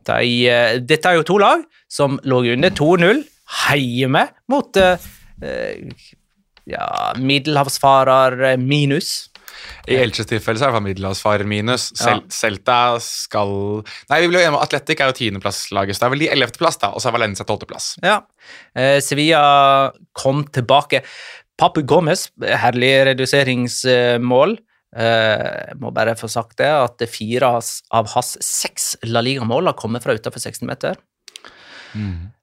de, 0.09 0.33
eh, 0.51 0.79
dette 0.83 1.09
er 1.09 1.21
jo 1.21 1.27
to 1.27 1.39
lag 1.43 1.65
som 1.91 2.19
lå 2.25 2.43
under 2.55 2.71
2-0 2.71 3.23
hjemme 3.77 4.27
mot 4.53 4.77
eh, 4.81 5.11
eh, 5.45 6.09
ja, 6.71 6.87
middelhavsfarer 7.19 8.57
minus. 8.61 9.33
I 9.91 9.99
Elches 10.03 10.29
tilfelle 10.31 10.61
så 10.61 10.69
er 10.69 10.77
det 10.77 10.83
middelhavsfarer 10.87 11.49
minus. 11.49 11.89
Sel 11.99 12.23
Celta 12.33 12.97
skal 13.03 13.83
Nei, 14.11 14.21
vi 14.23 14.29
jo 14.29 14.33
enige 14.33 14.53
om 14.55 14.59
Atletic 14.63 15.03
er 15.03 15.11
jo 15.11 15.19
tiendeplasslaget, 15.19 15.97
så 15.97 16.05
det 16.05 16.09
er 16.09 16.15
vel 16.15 16.25
de 16.25 16.33
ellevteplass, 16.37 16.81
da, 16.83 16.93
og 16.95 17.03
så 17.03 17.11
er 17.11 17.17
Valencia 17.19 17.47
tolvteplass. 17.49 17.93
Ja. 18.05 18.21
Eh, 18.79 18.99
Sevilla 19.05 19.43
kom 20.19 20.45
tilbake. 20.55 21.03
Papu 21.59 21.83
Gomez, 21.87 22.29
herlig 22.41 22.95
reduseringsmål. 23.13 24.57
Eh, 24.93 25.47
jeg 25.73 25.79
må 25.81 25.93
bare 25.95 26.17
få 26.19 26.29
sagt 26.31 26.59
det, 26.61 26.69
at 26.69 27.05
fire 27.09 27.55
av 27.57 28.13
hans 28.15 28.37
seks 28.45 28.95
La 29.09 29.23
Liga-mål 29.25 29.71
har 29.71 29.79
kommet 29.79 30.05
fra 30.05 30.17
utenfor 30.17 30.43
16 30.43 30.69
meter. 30.69 31.01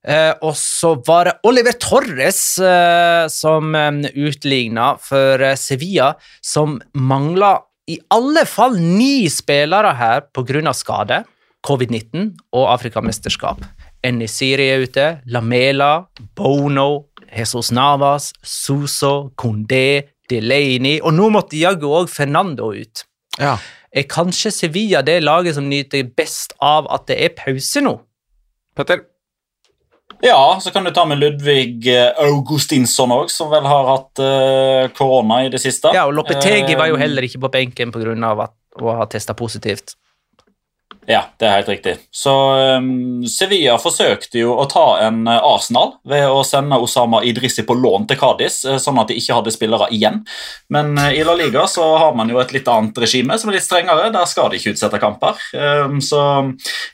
Eh, 0.06 0.34
og 0.46 0.54
så 0.58 0.94
var 1.08 1.28
det 1.28 1.34
Oliver 1.50 1.76
Torres 1.82 2.42
eh, 2.62 3.26
som 3.34 3.74
eh, 3.76 3.90
utligna 4.16 4.94
for 5.02 5.42
eh, 5.42 5.58
Sevilla, 5.58 6.14
som 6.42 6.78
mangla 6.94 7.58
i 7.90 7.98
alle 8.14 8.46
fall 8.46 8.78
ni 8.78 9.26
spillere 9.34 9.96
her 9.98 10.28
pga. 10.30 10.74
skade, 10.74 11.24
covid-19 11.66 12.36
og 12.54 12.74
Afrikamesterskap. 12.76 13.64
Enisiri 14.06 14.70
er 14.70 14.86
ute, 14.86 15.08
Lamela, 15.26 16.06
Bono, 16.38 17.10
Jesus 17.36 17.72
Navas, 17.72 18.32
Suso, 18.44 19.32
Condé, 19.36 20.06
Delaney, 20.30 21.00
og 21.02 21.14
nå 21.18 21.30
måtte 21.34 21.60
jaggu 21.60 21.88
òg 22.02 22.10
Fernando 22.12 22.72
ut. 22.76 23.06
Ja. 23.40 23.58
Er 23.90 24.06
kanskje 24.10 24.52
Sevilla 24.54 25.02
det 25.06 25.22
laget 25.24 25.58
som 25.58 25.70
nyter 25.70 26.10
best 26.18 26.54
av 26.62 26.90
at 26.94 27.08
det 27.10 27.18
er 27.26 27.34
pause 27.38 27.82
nå? 27.82 27.96
Petter? 28.78 29.02
Ja, 30.22 30.60
så 30.62 30.72
kan 30.72 30.84
du 30.84 30.92
ta 30.92 31.06
med 31.08 31.22
Ludvig 31.22 31.88
eh, 31.88 32.12
Augustinsson 32.26 33.12
òg, 33.16 33.30
som 33.32 33.50
vel 33.54 33.64
har 33.64 33.88
hatt 33.88 34.20
eh, 34.24 34.90
korona 34.98 35.46
i 35.46 35.52
det 35.54 35.62
siste. 35.64 35.94
Ja, 35.96 36.06
og 36.10 36.18
Lopetegi 36.18 36.76
var 36.76 36.92
jo 36.92 36.98
Eh, 36.98 37.04
heller 37.06 37.24
ikke 37.24 37.40
på 37.46 37.52
benken 37.54 37.94
pga. 37.96 38.50
å 38.80 38.96
ha 39.00 39.06
testa 39.08 39.34
positivt. 39.34 39.96
Ja, 41.10 41.24
det 41.42 41.46
er 41.48 41.56
helt 41.58 41.70
riktig. 41.72 41.96
Så 42.14 42.32
um, 42.78 43.24
Sevilla 43.26 43.80
forsøkte 43.82 44.44
jo 44.44 44.52
å 44.62 44.68
ta 44.70 44.84
en 45.08 45.24
uh, 45.26 45.40
Arsenal 45.42 45.96
ved 46.06 46.28
å 46.30 46.44
sende 46.46 46.78
Osama 46.78 47.24
Idrissi 47.26 47.64
på 47.66 47.74
lån 47.74 48.04
til 48.12 48.18
Cádiz, 48.20 48.60
uh, 48.70 48.76
sånn 48.78 49.00
at 49.02 49.10
de 49.10 49.16
ikke 49.18 49.40
hadde 49.40 49.54
spillere 49.56 49.88
igjen. 49.96 50.20
Men 50.70 50.92
uh, 51.00 51.08
i 51.10 51.24
La 51.26 51.34
Liga 51.34 51.64
så 51.66 51.88
har 51.98 52.14
man 52.14 52.30
jo 52.30 52.38
et 52.38 52.52
litt 52.54 52.70
annet 52.70 53.00
regime 53.02 53.40
som 53.42 53.50
er 53.50 53.58
litt 53.58 53.66
strengere. 53.66 54.12
Der 54.14 54.28
skal 54.30 54.52
de 54.52 54.60
ikke 54.60 54.76
utsette 54.76 55.00
kamper. 55.02 55.40
Um, 55.58 55.96
så 55.98 56.20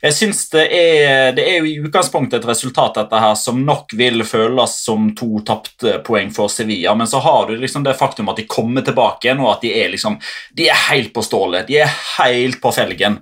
jeg 0.00 0.16
syns 0.16 0.40
det 0.54 0.64
er 0.72 1.36
Det 1.36 1.44
er 1.44 1.58
jo 1.58 1.68
i 1.68 1.74
utgangspunktet 1.84 2.38
et 2.38 2.48
resultat 2.48 2.96
dette 2.96 3.20
her 3.20 3.34
som 3.36 3.60
nok 3.66 3.92
vil 4.00 4.24
føles 4.24 4.78
som 4.86 5.10
to 5.18 5.42
tapte 5.44 5.98
poeng 6.06 6.32
for 6.32 6.48
Sevilla, 6.48 6.94
men 6.96 7.10
så 7.10 7.20
har 7.20 7.50
du 7.50 7.60
liksom 7.60 7.84
det 7.84 7.98
faktum 8.00 8.32
at 8.32 8.40
de 8.40 8.46
kommer 8.48 8.80
tilbake 8.86 9.28
igjen, 9.28 9.44
og 9.44 9.58
at 9.58 9.68
de 9.68 9.74
er 9.76 9.92
liksom 9.92 10.16
De 10.56 10.70
er 10.72 10.82
helt 10.86 11.12
på 11.12 11.26
stålet. 11.26 11.68
De 11.68 11.82
er 11.84 11.92
helt 12.16 12.62
på 12.64 12.72
felgen. 12.72 13.20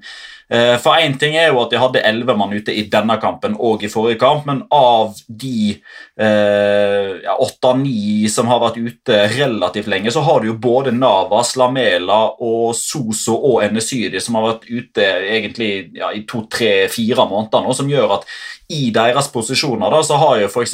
Eh, 0.54 0.76
for 0.78 1.00
Én 1.00 1.16
ting 1.18 1.34
er 1.34 1.50
jo 1.50 1.58
at 1.64 1.72
de 1.72 1.80
hadde 1.82 2.04
elleve 2.06 2.36
mann 2.38 2.54
ute 2.54 2.74
i 2.74 2.86
denne 2.90 3.16
kampen 3.22 3.56
og 3.58 3.82
i 3.82 3.90
forrige 3.90 4.20
kamp, 4.22 4.46
men 4.46 4.62
av 4.74 5.16
de 5.26 5.80
åtte-ni 6.14 8.22
ja, 8.22 8.28
som 8.30 8.46
har 8.46 8.60
vært 8.62 8.76
ute 8.78 9.16
relativt 9.32 9.88
lenge, 9.90 10.12
så 10.14 10.22
har 10.22 10.40
du 10.40 10.52
jo 10.52 10.54
både 10.62 10.92
Navas, 10.94 11.56
Lamela 11.58 12.20
og 12.38 12.70
Soso 12.78 13.34
og 13.34 13.64
Enesydi 13.66 14.22
som 14.22 14.38
har 14.38 14.52
vært 14.52 14.68
ute 14.70 15.02
egentlig 15.02 15.72
ja, 15.98 16.12
i 16.14 16.22
to-tre-fire 16.30 17.26
måneder 17.26 17.66
nå, 17.66 17.74
som 17.74 17.90
gjør 17.90 18.20
at 18.20 18.30
i 18.72 18.88
deres 18.94 19.28
posisjoner 19.28 19.92
da, 19.92 20.00
så 20.06 20.16
har 20.20 20.38
jo 20.40 20.48
f.eks. 20.48 20.72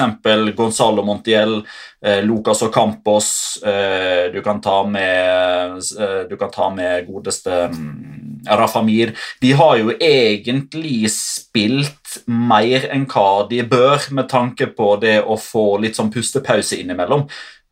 Gonzalo 0.57 1.03
Montiel, 1.03 1.57
eh, 2.05 2.21
Lucas 2.23 2.63
Ocampos 2.63 3.59
eh, 3.67 4.31
Du 4.31 4.39
kan 4.47 4.61
ta 4.63 4.85
med 4.87 5.81
eh, 5.99 6.21
Du 6.31 6.37
kan 6.39 6.53
ta 6.55 6.69
med 6.71 7.09
godeste 7.09 7.65
mm, 7.73 8.20
Rafa 8.47 8.83
Mir. 8.87 9.15
De 9.43 9.53
har 9.59 9.77
jo 9.81 9.95
egentlig 9.97 11.11
spilt 11.13 12.21
mer 12.27 12.89
enn 12.91 13.07
hva 13.11 13.47
de 13.51 13.63
bør, 13.67 14.11
med 14.17 14.31
tanke 14.31 14.71
på 14.77 14.95
det 15.03 15.21
å 15.23 15.39
få 15.41 15.79
litt 15.83 15.99
sånn 15.99 16.13
pustepause 16.15 16.79
innimellom. 16.81 17.27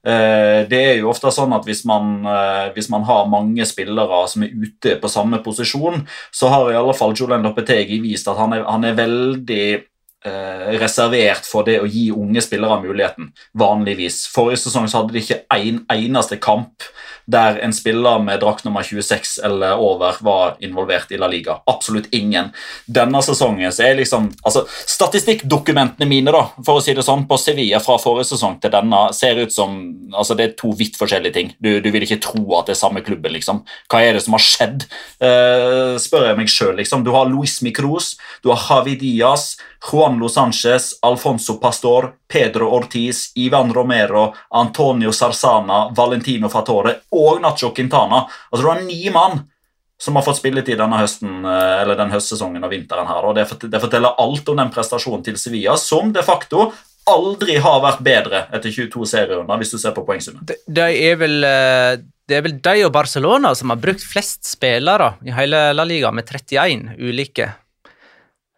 Eh, 0.07 0.63
det 0.71 0.79
er 0.79 0.97
jo 1.01 1.11
ofte 1.11 1.31
sånn 1.35 1.53
at 1.57 1.67
hvis 1.67 1.83
man, 1.89 2.21
eh, 2.23 2.71
hvis 2.77 2.89
man, 2.93 3.03
har 3.09 3.27
mange 3.29 3.67
spillere 3.67 4.23
som 4.31 4.45
er 4.47 4.55
ute 4.55 4.95
på 5.03 5.11
samme 5.11 5.43
posisjon, 5.45 6.05
så 6.31 6.51
har 6.53 6.71
i 6.71 6.79
alle 6.79 6.95
fall 6.97 7.17
Julian 7.19 7.43
Lopetegi 7.43 7.99
vist 8.01 8.31
at 8.31 8.39
han 8.39 8.55
er, 8.55 8.63
han 8.65 8.87
er 8.87 8.97
veldig 8.97 9.67
eh, 9.75 10.71
reservert 10.79 11.49
for 11.49 11.67
det 11.67 11.81
å 11.83 11.91
gi 11.91 12.09
unge 12.15 12.45
spillere 12.47 12.79
muligheten, 12.85 13.33
vanligvis. 13.59 14.27
Forrige 14.33 14.63
sesong 14.69 14.87
så 14.89 15.03
hadde 15.03 15.17
de 15.17 15.25
ikke 15.25 15.43
en 15.59 15.83
eneste 15.93 16.39
kamp 16.41 16.87
der 17.29 17.59
en 17.65 17.75
spiller 17.77 18.23
med 18.25 18.41
drakt 18.41 18.65
nummer 18.65 18.83
26 18.83 19.39
eller 19.45 19.81
over 19.83 20.17
var 20.25 20.57
involvert 20.65 21.13
i 21.13 21.19
La 21.21 21.29
Liga. 21.29 21.59
Absolutt 21.69 22.09
ingen. 22.17 22.51
Denne 22.87 23.21
sesongen 23.25 23.73
så 23.75 23.85
er 23.85 23.99
liksom 23.99 24.31
altså, 24.43 24.65
Statistikkdokumentene 24.89 26.09
mine 26.09 26.33
da, 26.33 26.47
for 26.65 26.81
å 26.81 26.85
si 26.85 26.95
det 26.97 27.05
sånn, 27.05 27.27
på 27.29 27.37
Sevilla 27.41 27.83
fra 27.85 27.99
forrige 28.01 28.31
sesong 28.33 28.57
til 28.63 28.73
denne 28.73 29.03
ser 29.17 29.43
ut 29.43 29.53
som 29.55 29.77
altså 30.09 30.35
Det 30.39 30.45
er 30.45 30.55
to 30.59 30.73
vidt 30.79 30.97
forskjellige 30.97 31.35
ting. 31.35 31.51
Du, 31.61 31.71
du 31.85 31.91
vil 31.93 32.07
ikke 32.07 32.21
tro 32.25 32.43
at 32.59 32.71
det 32.71 32.77
er 32.77 32.81
samme 32.81 33.03
klubben. 33.05 33.35
liksom. 33.35 33.61
Hva 33.93 34.01
er 34.03 34.17
det 34.17 34.25
som 34.25 34.37
har 34.37 34.45
skjedd? 34.45 34.87
Uh, 35.21 35.99
spør 36.01 36.31
jeg 36.31 36.39
meg 36.41 36.53
sjøl. 36.53 36.75
Liksom. 36.81 37.05
Du 37.05 37.13
har 37.15 37.29
Luis 37.29 37.59
Micros, 37.65 38.15
du 38.43 38.51
har 38.53 38.63
Javi 38.63 38.97
Diaz, 39.01 39.59
Juan 39.85 40.19
Lo 40.19 40.31
Sánchez, 40.33 40.95
Alfonso 41.07 41.59
Pastor, 41.61 42.15
Pedro 42.29 42.69
Ortiz, 42.77 43.33
Ivan 43.41 43.73
Romero, 43.75 44.35
Antonio 44.51 45.13
Sarsana, 45.13 45.89
Valentino 45.97 46.49
Fatore 46.53 46.99
og 47.17 47.41
Nacho 47.43 47.73
Quintana. 47.75 48.27
Altså 48.51 48.63
Du 48.63 48.69
har 48.69 48.83
ni 48.85 49.09
mann 49.11 49.41
som 49.99 50.17
har 50.17 50.23
fått 50.23 50.39
spilletid 50.39 50.79
denne 50.79 51.01
høsten, 51.01 51.41
eh, 51.45 51.81
eller 51.83 51.99
den 51.99 52.13
høstsesongen 52.13 52.65
og 52.65 52.71
vinteren. 52.71 53.07
her, 53.07 53.25
og 53.25 53.35
Det 53.35 53.81
forteller 53.81 54.15
alt 54.19 54.49
om 54.49 54.57
den 54.57 54.71
prestasjonen 54.71 55.25
til 55.25 55.37
Sevilla, 55.37 55.77
som 55.77 56.13
de 56.13 56.23
facto 56.23 56.73
aldri 57.09 57.57
har 57.57 57.81
vært 57.83 58.05
bedre 58.05 58.43
etter 58.53 58.71
22 58.71 59.07
serierunder, 59.07 59.59
hvis 59.61 59.73
du 59.73 59.79
ser 59.79 59.95
på 59.97 60.05
poengsummen. 60.07 60.45
Det, 60.47 60.61
det, 60.67 60.89
er 61.09 61.17
vel, 61.17 61.39
eh, 61.45 61.97
det 62.29 62.37
er 62.37 62.45
vel 62.45 62.59
de 62.61 62.85
og 62.87 62.93
Barcelona 62.93 63.55
som 63.59 63.71
har 63.71 63.81
brukt 63.83 64.05
flest 64.05 64.45
spillere 64.45 65.15
i 65.25 65.35
hele 65.35 65.73
La 65.75 65.87
Liga, 65.89 66.13
med 66.13 66.29
31 66.29 66.95
ulike, 66.99 67.51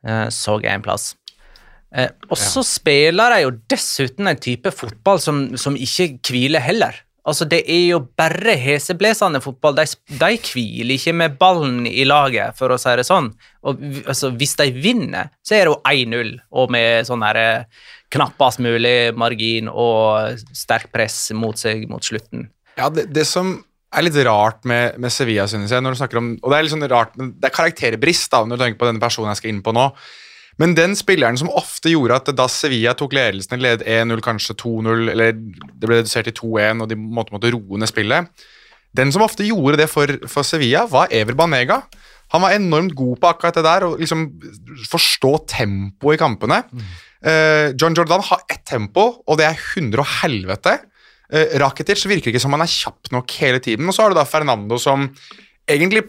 eh, 0.07 0.27
så 0.29 0.59
jeg 0.61 0.75
en 0.75 0.83
plass. 0.83 1.15
Eh, 1.91 2.11
og 2.31 2.39
så 2.39 2.63
ja. 2.63 2.69
spiller 2.69 3.35
de 3.35 3.45
jo 3.45 3.55
dessuten 3.71 4.31
en 4.31 4.41
type 4.41 4.71
fotball 4.75 5.23
som, 5.23 5.47
som 5.59 5.79
ikke 5.79 6.13
hviler 6.29 6.63
heller. 6.63 7.01
Altså, 7.27 7.45
Det 7.45 7.61
er 7.69 7.87
jo 7.91 8.01
bare 8.17 8.57
heseblesende 8.57 9.43
fotball. 9.45 9.77
De, 9.77 9.87
de 10.09 10.31
hviler 10.41 10.97
ikke 10.97 11.15
med 11.15 11.39
ballen 11.39 11.87
i 11.87 12.05
laget, 12.09 12.57
for 12.59 12.73
å 12.73 12.79
si 12.81 12.95
det 12.97 13.07
sånn. 13.09 13.31
Og 13.67 13.83
altså, 14.07 14.33
Hvis 14.35 14.57
de 14.59 14.71
vinner, 14.73 15.33
så 15.45 15.59
er 15.59 15.67
det 15.67 15.75
jo 15.75 15.81
1-0, 15.85 16.37
og 16.51 16.73
med 16.73 17.09
sånn 17.09 17.27
her 17.27 17.41
eh, 17.41 17.83
knappest 18.11 18.63
mulig 18.65 19.13
margin 19.19 19.69
og 19.71 20.41
sterk 20.57 20.89
press 20.95 21.29
mot 21.37 21.59
seg 21.59 21.85
mot 21.91 22.03
slutten. 22.03 22.49
Ja, 22.79 22.89
det, 22.91 23.11
det 23.15 23.27
som 23.29 23.59
er 23.91 24.07
litt 24.07 24.17
rart 24.27 24.65
med, 24.69 24.97
med 25.03 25.13
Sevilla, 25.13 25.47
synes 25.51 25.73
jeg, 25.75 25.83
når 25.83 25.95
du 25.95 26.01
snakker 26.01 26.21
om, 26.21 26.33
og 26.39 26.51
det 26.51 26.57
er 26.57 26.67
litt 26.67 26.75
sånn 26.75 26.91
rart, 26.91 27.15
men 27.19 27.33
det 27.39 27.51
er 27.51 27.55
karakterbrist 27.55 28.31
da, 28.33 28.45
når 28.47 28.59
du 28.59 28.65
tenker 28.65 28.81
på 28.83 28.89
denne 28.89 29.03
personen 29.03 29.33
jeg 29.33 29.43
skal 29.43 29.53
inn 29.53 29.65
på 29.67 29.75
nå. 29.75 29.89
Men 30.61 30.77
den 30.77 30.95
spilleren 30.99 31.39
som 31.41 31.51
ofte 31.57 31.93
gjorde 31.93 32.19
at 32.21 32.31
da 32.37 32.45
Sevilla 32.53 32.93
tok 32.99 33.15
ledelsen, 33.17 33.63
ledet 33.63 33.87
1-0, 33.89 34.21
kanskje 34.25 34.59
2-0, 34.61 35.07
eller 35.15 35.33
det 35.33 35.89
ble 35.89 36.03
redusert 36.03 36.29
til 36.29 36.37
2-1, 36.43 36.85
og 36.85 36.91
de 36.91 36.99
måtte, 37.01 37.33
måtte 37.33 37.53
roe 37.55 37.81
ned 37.81 37.89
spillet 37.89 38.29
Den 38.97 39.13
som 39.15 39.25
ofte 39.25 39.47
gjorde 39.47 39.81
det 39.81 39.89
for, 39.89 40.13
for 40.29 40.45
Sevilla, 40.45 40.85
var 40.91 41.13
Ever 41.15 41.39
Banega. 41.39 41.81
Han 42.35 42.45
var 42.45 42.55
enormt 42.55 42.95
god 42.99 43.19
på 43.23 43.31
akkurat 43.31 43.57
det 43.57 43.65
der, 43.67 43.87
å 43.87 43.97
liksom 43.99 44.27
forstå 44.91 45.33
tempoet 45.51 46.19
i 46.19 46.21
kampene. 46.21 46.61
Mm. 46.71 46.91
Uh, 47.21 47.67
John 47.75 47.97
Jordan 47.97 48.23
har 48.29 48.45
ett 48.51 48.63
tempo, 48.69 49.07
og 49.27 49.41
det 49.41 49.49
er 49.49 49.59
100 49.59 50.03
og 50.03 50.13
helvete. 50.21 50.77
Uh, 51.31 51.57
Rakitic 51.63 52.05
virker 52.11 52.33
ikke 52.33 52.43
som 52.43 52.55
han 52.55 52.65
er 52.65 52.71
kjapp 52.71 53.11
nok 53.15 53.35
hele 53.41 53.63
tiden. 53.63 53.89
Og 53.89 53.97
så 53.97 54.05
har 54.05 54.13
du 54.13 54.19
da 54.21 54.27
Fernando 54.29 54.79
som 54.83 55.09
egentlig 55.71 56.05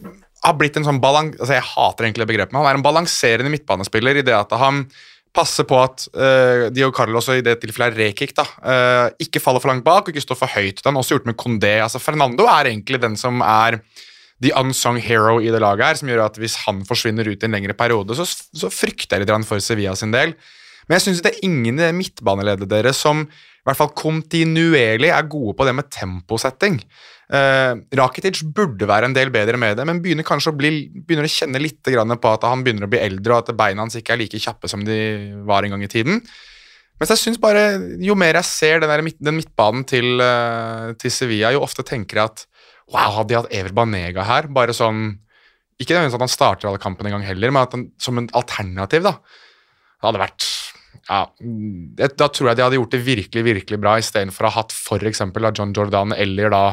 har 0.46 0.58
blitt 0.58 0.78
en 0.80 0.88
sånn 0.88 1.02
balans... 1.04 1.38
Altså 1.39 1.58
jeg 1.58 1.68
hater 1.70 2.08
egentlig 2.08 2.26
det 2.26 2.34
begrepet, 2.34 2.54
men 2.54 2.64
han 2.64 2.72
er 2.72 2.80
en 2.80 2.86
balanserende 2.86 3.54
midtbanespiller 3.54 4.22
i 4.22 4.26
det 4.26 4.36
at 4.38 4.54
han 4.60 4.86
passer 5.36 5.64
på 5.68 5.78
at 5.80 6.06
uh, 6.12 6.68
Dio 6.76 6.89
Carlos, 6.96 7.30
og 7.32 7.39
i 7.39 7.44
det 7.46 7.56
tilfellet 7.62 7.96
er 7.96 8.08
Rekik, 8.10 8.34
da, 8.36 8.44
uh, 8.66 9.08
ikke 9.22 9.39
faller 9.44 9.64
for 9.64 9.72
langt 9.72 9.86
bak 9.86 10.04
og 10.04 10.12
ikke 10.12 10.26
står 10.26 10.39
for 10.42 10.52
høyt. 10.58 10.82
Det 10.82 10.88
har 10.88 10.92
han 10.92 11.00
også 11.00 11.16
gjort 11.16 11.30
med 11.30 11.38
Condé. 11.39 11.76
Altså 11.84 12.02
Fernando 12.04 12.50
er 12.52 12.72
egentlig 12.74 13.00
den 13.04 13.16
som 13.20 13.39
er 13.46 13.80
the 14.42 14.52
unsung 14.58 14.98
hero 15.00 15.38
i 15.39 15.52
det 15.54 15.62
laget 15.62 15.86
her, 15.86 16.00
som 16.00 16.10
gjør 16.10 16.26
at 16.26 16.42
hvis 16.42 16.58
han 16.66 16.82
forsvinner 16.88 17.30
ut 17.30 17.44
i 17.44 17.48
en 17.48 17.56
lengre 17.56 17.78
periode, 17.78 18.18
så, 18.18 18.26
så 18.26 18.72
frykter 18.74 19.22
jeg 19.22 19.30
litt 19.30 19.48
for 19.48 19.62
Sevilla 19.64 19.94
sin 19.96 20.14
del. 20.14 20.34
Men 20.88 20.98
jeg 20.98 21.06
syns 21.06 21.24
det 21.24 21.36
er 21.36 21.46
ingen 21.46 21.80
i 21.80 21.92
midtbaneleddet 21.96 22.70
deres 22.72 23.00
som 23.00 23.28
i 23.62 23.68
hvert 23.70 23.78
fall 23.78 23.94
kontinuerlig 23.94 25.12
er 25.14 25.30
gode 25.30 25.54
på 25.58 25.68
det 25.68 25.76
med 25.78 25.92
temposetting. 25.94 26.80
Uh, 27.32 27.80
Rakitic 27.96 28.42
burde 28.52 28.84
være 28.90 29.08
en 29.08 29.14
del 29.16 29.30
bedre 29.32 29.56
med 29.60 29.78
det, 29.80 29.86
men 29.88 30.02
begynner 30.04 30.26
kanskje 30.28 30.52
å, 30.52 30.56
bli, 30.60 30.72
begynner 30.92 31.24
å 31.24 31.32
kjenne 31.32 31.62
litt 31.64 31.80
på 31.80 32.32
at 32.32 32.44
han 32.44 32.64
begynner 32.66 32.90
å 32.90 32.92
bli 32.92 33.00
eldre, 33.00 33.38
og 33.38 33.46
at 33.46 33.56
beina 33.56 33.86
hans 33.86 33.96
ikke 33.96 34.18
er 34.18 34.20
like 34.20 34.42
kjappe 34.42 34.68
som 34.68 34.84
de 34.84 34.98
var 35.48 35.64
en 35.64 35.72
gang 35.78 35.86
i 35.86 35.92
tiden. 35.92 36.20
Mens 37.00 37.14
jeg 37.16 37.22
synes 37.22 37.40
bare, 37.42 37.64
jo 38.04 38.18
mer 38.20 38.36
jeg 38.38 38.50
ser 38.50 38.84
den, 38.84 38.92
der, 38.92 39.02
den 39.24 39.40
midtbanen 39.40 39.86
til, 39.88 40.20
uh, 40.20 40.92
til, 41.00 41.14
Sevilla, 41.14 41.54
jo 41.56 41.64
ofte 41.64 41.86
tenker 41.88 42.20
jeg 42.20 42.34
at 42.34 42.44
wow, 42.92 43.16
hadde 43.16 43.32
de 43.32 43.38
hatt 43.40 43.56
Ever 43.62 43.72
Banega 43.80 44.28
her, 44.28 44.50
bare 44.52 44.76
sånn 44.76 45.08
Ikke 45.80 45.96
nødvendigvis 45.96 46.20
at 46.20 46.26
han 46.28 46.34
starter 46.36 46.70
alle 46.70 46.84
kampene 46.84 47.10
en 47.10 47.16
gang 47.18 47.30
heller, 47.32 47.54
men 47.56 47.64
at 47.64 47.78
han, 47.78 47.88
som 47.96 48.20
en 48.20 48.28
alternativ, 48.38 49.08
da. 49.08 49.16
Det 49.96 50.10
hadde 50.10 50.22
vært 50.22 50.50
ja, 51.08 51.24
Da 52.12 52.28
tror 52.28 52.52
jeg 52.52 52.60
de 52.60 52.68
hadde 52.68 52.78
gjort 52.78 52.94
det 52.94 53.02
virkelig 53.08 53.46
virkelig 53.48 53.82
bra, 53.82 53.96
istedenfor 54.04 54.46
å 54.46 54.52
ha 54.52 54.60
hatt 54.60 54.76
f.eks. 54.76 55.24
John 55.56 55.74
Jordan 55.74 56.14
eller 56.14 56.54
da 56.54 56.64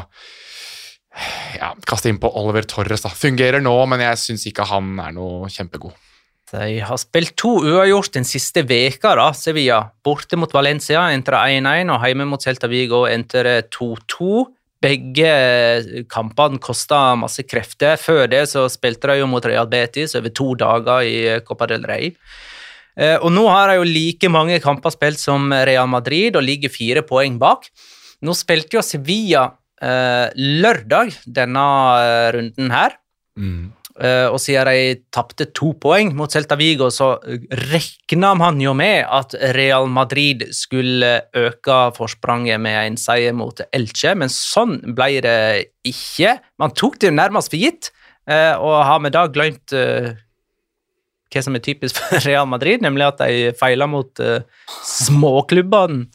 ja, 1.59 1.73
kaste 1.87 2.11
inn 2.11 2.19
på 2.21 2.31
Oliver 2.37 2.67
Torres. 2.69 3.03
da. 3.05 3.11
Fungerer 3.13 3.63
nå, 3.63 3.73
men 3.89 4.03
jeg 4.05 4.21
syns 4.21 4.45
ikke 4.49 4.67
han 4.69 4.93
er 5.01 5.15
noe 5.15 5.49
kjempegod. 5.51 5.95
De 6.49 6.79
har 6.81 6.97
spilt 6.97 7.35
to 7.37 7.59
uavgjort 7.61 8.15
den 8.15 8.25
siste 8.25 8.63
veka 8.65 9.13
da, 9.17 9.27
Sevilla. 9.37 9.83
Borte 10.05 10.37
mot 10.39 10.53
Valencia 10.53 11.03
endte 11.13 11.37
1-1, 11.37 11.91
og 11.93 12.05
hjemme 12.07 12.25
mot 12.29 12.41
Celta 12.41 12.69
Vigo 12.71 13.03
endte 13.09 13.43
2-2. 13.69 14.47
Begge 14.79 16.05
kampene 16.09 16.61
kosta 16.63 17.13
masse 17.19 17.43
krefter. 17.45 17.99
Før 18.01 18.25
det 18.31 18.45
så 18.53 18.65
spilte 18.71 19.11
de 19.11 19.19
jo 19.19 19.29
mot 19.29 19.45
Real 19.45 19.69
Betis 19.69 20.15
over 20.17 20.33
to 20.33 20.53
dager 20.57 21.05
i 21.05 21.19
Copa 21.45 21.67
del 21.69 21.85
Rey. 21.85 22.13
Eh, 22.99 23.17
og 23.19 23.29
nå 23.35 23.45
har 23.51 23.69
de 23.69 23.77
jo 23.77 23.87
like 23.87 24.31
mange 24.31 24.57
kamper 24.63 24.95
spilt 24.95 25.21
som 25.21 25.51
Real 25.53 25.87
Madrid 25.91 26.39
og 26.39 26.47
ligger 26.47 26.73
fire 26.73 27.05
poeng 27.05 27.37
bak. 27.39 27.69
Nå 28.25 28.33
spilte 28.35 28.79
jo 28.79 28.83
Sevilla 28.83 29.45
lørdag 29.81 31.13
denne 31.25 31.65
eh, 32.03 32.29
runden 32.35 32.73
her. 32.73 32.97
Mm. 33.39 33.69
Uh, 33.99 34.31
og 34.31 34.37
siden 34.39 34.69
de 34.69 34.99
tapte 35.11 35.49
to 35.51 35.73
poeng 35.75 36.13
mot 36.15 36.31
Celta 36.31 36.55
Vigo, 36.55 36.87
så 36.87 37.17
regna 37.51 38.29
man 38.39 38.61
jo 38.63 38.71
med 38.77 39.03
at 39.03 39.35
Real 39.57 39.89
Madrid 39.91 40.45
skulle 40.55 41.09
øke 41.35 41.79
forspranget 41.97 42.61
med 42.63 42.77
en 42.79 42.95
seier 42.99 43.35
mot 43.35 43.59
Elche, 43.75 44.13
men 44.15 44.31
sånn 44.31 44.77
ble 44.95 45.19
det 45.25 45.35
ikke. 45.83 46.37
Man 46.63 46.71
tok 46.79 46.95
det 47.03 47.11
nærmest 47.11 47.51
for 47.51 47.59
gitt, 47.59 47.91
uh, 48.31 48.55
og 48.55 48.77
har 48.87 49.03
vi 49.03 49.13
da 49.17 49.27
glemt 49.35 49.75
uh, 49.75 50.15
hva 51.29 51.43
som 51.43 51.59
er 51.59 51.67
typisk 51.67 51.99
for 51.99 52.23
Real 52.29 52.47
Madrid, 52.47 52.79
nemlig 52.85 53.09
at 53.09 53.19
de 53.19 53.51
feiler 53.59 53.91
mot 53.91 54.23
uh, 54.23 54.39
småklubbene. 54.87 56.05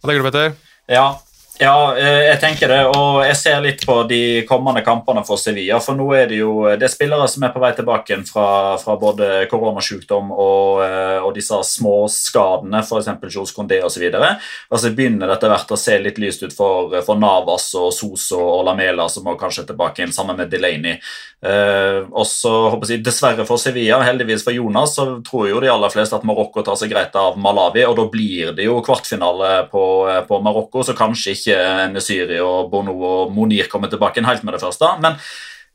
Hva 0.00 0.08
tenker 0.08 0.22
du, 0.22 0.30
Petter? 0.30 0.60
Ja, 0.88 1.10
ja, 1.58 1.96
eh, 1.98 2.20
jeg 2.28 2.38
tenker 2.38 2.70
det, 2.70 2.78
og 2.94 3.16
jeg 3.26 3.34
ser 3.34 3.56
litt 3.64 3.80
på 3.86 3.96
de 4.06 4.44
kommende 4.46 4.84
kampene 4.86 5.24
for 5.26 5.40
Sevilla. 5.42 5.80
For 5.82 5.98
nå 5.98 6.06
er 6.14 6.28
det 6.30 6.36
jo 6.38 6.52
det 6.78 6.86
er 6.86 6.92
spillere 6.92 7.26
som 7.30 7.42
er 7.42 7.50
på 7.50 7.62
vei 7.62 7.72
tilbake 7.74 8.12
igjen 8.12 8.22
fra, 8.28 8.76
fra 8.78 8.94
både 9.00 9.48
koronasykdom 9.50 10.30
og, 10.30 10.84
eh, 10.86 11.18
og 11.18 11.32
disse 11.34 11.58
småskadene, 11.72 12.84
f.eks. 12.84 13.10
Jules 13.26 13.54
Condé 13.56 13.80
osv. 13.82 14.04
Altså 14.06 14.92
begynner 14.94 15.32
dette 15.32 15.50
hvert 15.50 15.74
å 15.74 15.80
se 15.80 15.96
litt 15.98 16.20
lyst 16.22 16.44
ut 16.46 16.54
for, 16.54 16.94
for 17.02 17.18
Navas 17.18 17.72
og 17.74 17.90
Soso 17.96 18.38
og 18.38 18.62
Lamela, 18.68 19.08
som 19.10 19.26
må 19.26 19.34
kanskje 19.40 19.66
tilbake 19.72 20.06
inn 20.06 20.14
sammen 20.14 20.38
med 20.38 20.54
Delaney. 20.54 21.02
Og 21.38 22.24
så 22.26 22.50
håper 22.72 22.90
jeg, 22.94 23.02
Dessverre 23.06 23.44
for 23.46 23.62
Sevilla, 23.62 24.00
heldigvis 24.02 24.42
for 24.46 24.54
Jonas, 24.54 24.96
så 24.98 25.20
tror 25.26 25.46
jo 25.50 25.60
de 25.62 25.70
aller 25.70 25.92
fleste 25.92 26.16
at 26.18 26.26
Marokko 26.26 26.64
tar 26.66 26.78
seg 26.78 26.90
greit 26.90 27.14
av 27.18 27.38
Malawi, 27.38 27.84
og 27.86 27.94
da 27.98 28.06
blir 28.10 28.54
det 28.58 28.66
jo 28.66 28.80
kvartfinale 28.84 29.68
på, 29.70 29.84
på 30.26 30.40
Marokko, 30.42 30.82
så 30.86 30.96
kanskje 30.98 31.36
ikke 31.36 31.47
Nesyri 31.92 32.40
og 32.44 32.70
Bono 32.72 32.94
og 32.94 33.32
Monir 33.34 33.68
kommer 33.70 33.90
tilbake 33.92 34.24
helt 34.24 34.44
med 34.44 34.56
det 34.56 34.62
første. 34.62 34.90
Men 35.02 35.18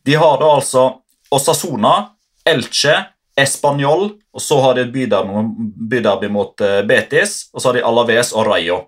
de 0.06 0.18
har 0.20 0.38
da 0.42 0.52
altså 0.58 0.88
Osasona, 1.34 1.94
Elche, 2.46 2.96
Español, 3.40 4.12
og 4.34 4.42
så 4.42 4.58
har 4.64 4.74
de 4.76 4.82
et 4.88 4.94
byderby, 4.94 6.28
mot 6.34 6.62
uh, 6.66 6.82
Betis, 6.88 7.36
og 7.54 7.62
så 7.62 7.70
har 7.70 7.78
de 7.78 7.84
Alaves 7.86 8.32
og 8.34 8.48
Rayo. 8.48 8.80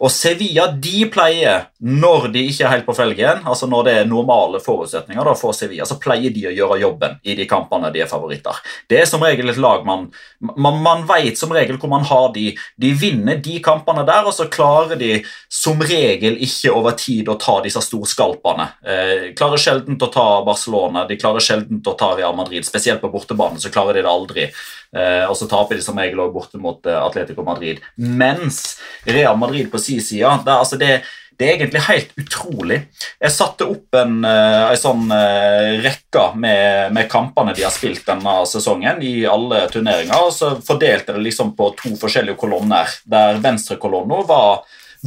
Og 0.00 0.12
Sevilla 0.12 0.66
de 0.72 1.04
pleier, 1.12 1.66
når 1.84 2.30
de 2.32 2.44
ikke 2.48 2.64
er 2.64 2.72
helt 2.72 2.86
på 2.86 2.96
felgen, 2.96 3.42
altså 3.44 3.68
når 3.68 3.84
det 3.84 3.94
er 4.00 4.08
normale 4.08 4.60
forutsetninger 4.64 5.28
da, 5.28 5.34
for 5.36 5.56
Sevilla, 5.56 5.84
så 5.88 5.98
pleier 6.00 6.32
de 6.32 6.46
å 6.48 6.54
gjøre 6.54 6.80
jobben 6.80 7.18
i 7.22 7.36
de 7.36 7.44
kampene 7.50 7.92
de 7.92 8.00
er 8.00 8.08
favoritter. 8.08 8.62
Det 8.88 9.02
er 9.02 9.10
som 9.10 9.22
regel 9.24 9.52
et 9.52 9.60
lag 9.60 9.84
man 9.84 10.08
Man, 10.44 10.76
man 10.82 11.04
vet 11.08 11.38
som 11.38 11.52
regel 11.54 11.78
hvor 11.80 11.88
man 11.88 12.02
har 12.04 12.26
de. 12.34 12.50
De 12.80 12.90
vinner 12.92 13.38
de 13.40 13.54
kampene 13.64 14.02
der, 14.04 14.26
og 14.28 14.34
så 14.36 14.44
klarer 14.52 14.98
de 15.00 15.22
som 15.48 15.80
regel 15.80 16.36
ikke 16.44 16.72
over 16.74 16.96
tid 17.00 17.30
å 17.32 17.38
ta 17.40 17.58
disse 17.64 17.80
storskalpene. 17.80 18.66
Eh, 18.84 19.24
klarer 19.38 19.60
sjelden 19.60 19.96
å 19.96 20.10
ta 20.12 20.26
Barcelona, 20.44 21.06
de 21.08 21.16
klarer 21.20 21.44
sjelden 21.44 21.80
å 21.80 21.96
ta 21.96 22.12
Real 22.18 22.36
Madrid, 22.36 22.66
spesielt 22.66 23.00
på 23.00 23.12
bortebane 23.12 23.60
så 23.60 23.72
klarer 23.72 23.96
de 23.96 24.04
det 24.04 24.12
aldri. 24.12 24.46
Eh, 24.94 25.24
og 25.26 25.36
så 25.38 25.48
taper 25.50 25.78
de 25.78 25.82
som 25.84 25.98
regel 25.98 26.22
også 26.22 26.34
borte 26.36 26.62
mot 26.62 26.86
eh, 26.86 27.00
Atletico 27.00 27.44
Madrid. 27.46 27.82
Mens 27.96 28.78
Real 29.04 29.36
Madrid 29.38 29.70
på 29.72 29.80
sin 29.82 30.02
side 30.02 30.30
det, 30.44 30.54
altså 30.54 30.78
det, 30.78 30.90
det, 31.34 31.48
er 31.48 31.56
egentlig 31.56 31.82
helt 31.88 32.12
utrolig. 32.20 32.78
Jeg 33.18 33.34
satte 33.34 33.66
opp 33.66 33.98
en, 33.98 34.20
uh, 34.22 34.70
en 34.70 34.78
sånn 34.78 35.08
uh, 35.10 35.82
rekke 35.82 36.28
med, 36.38 36.94
med, 36.94 37.08
kampene 37.10 37.56
de 37.56 37.66
har 37.66 37.74
spilt 37.74 38.06
denne 38.06 38.36
sesongen 38.46 39.02
i 39.02 39.16
alle 39.26 39.64
turneringer, 39.72 40.14
og 40.28 40.30
så 40.36 40.54
fordelte 40.62 41.16
det 41.16 41.26
liksom 41.26 41.56
på 41.58 41.72
to 41.80 41.96
forskjellige 41.98 42.38
kolonner, 42.38 42.94
der 43.10 43.42
venstre 43.42 43.80
kolonna 43.82 44.22
var 44.28 44.62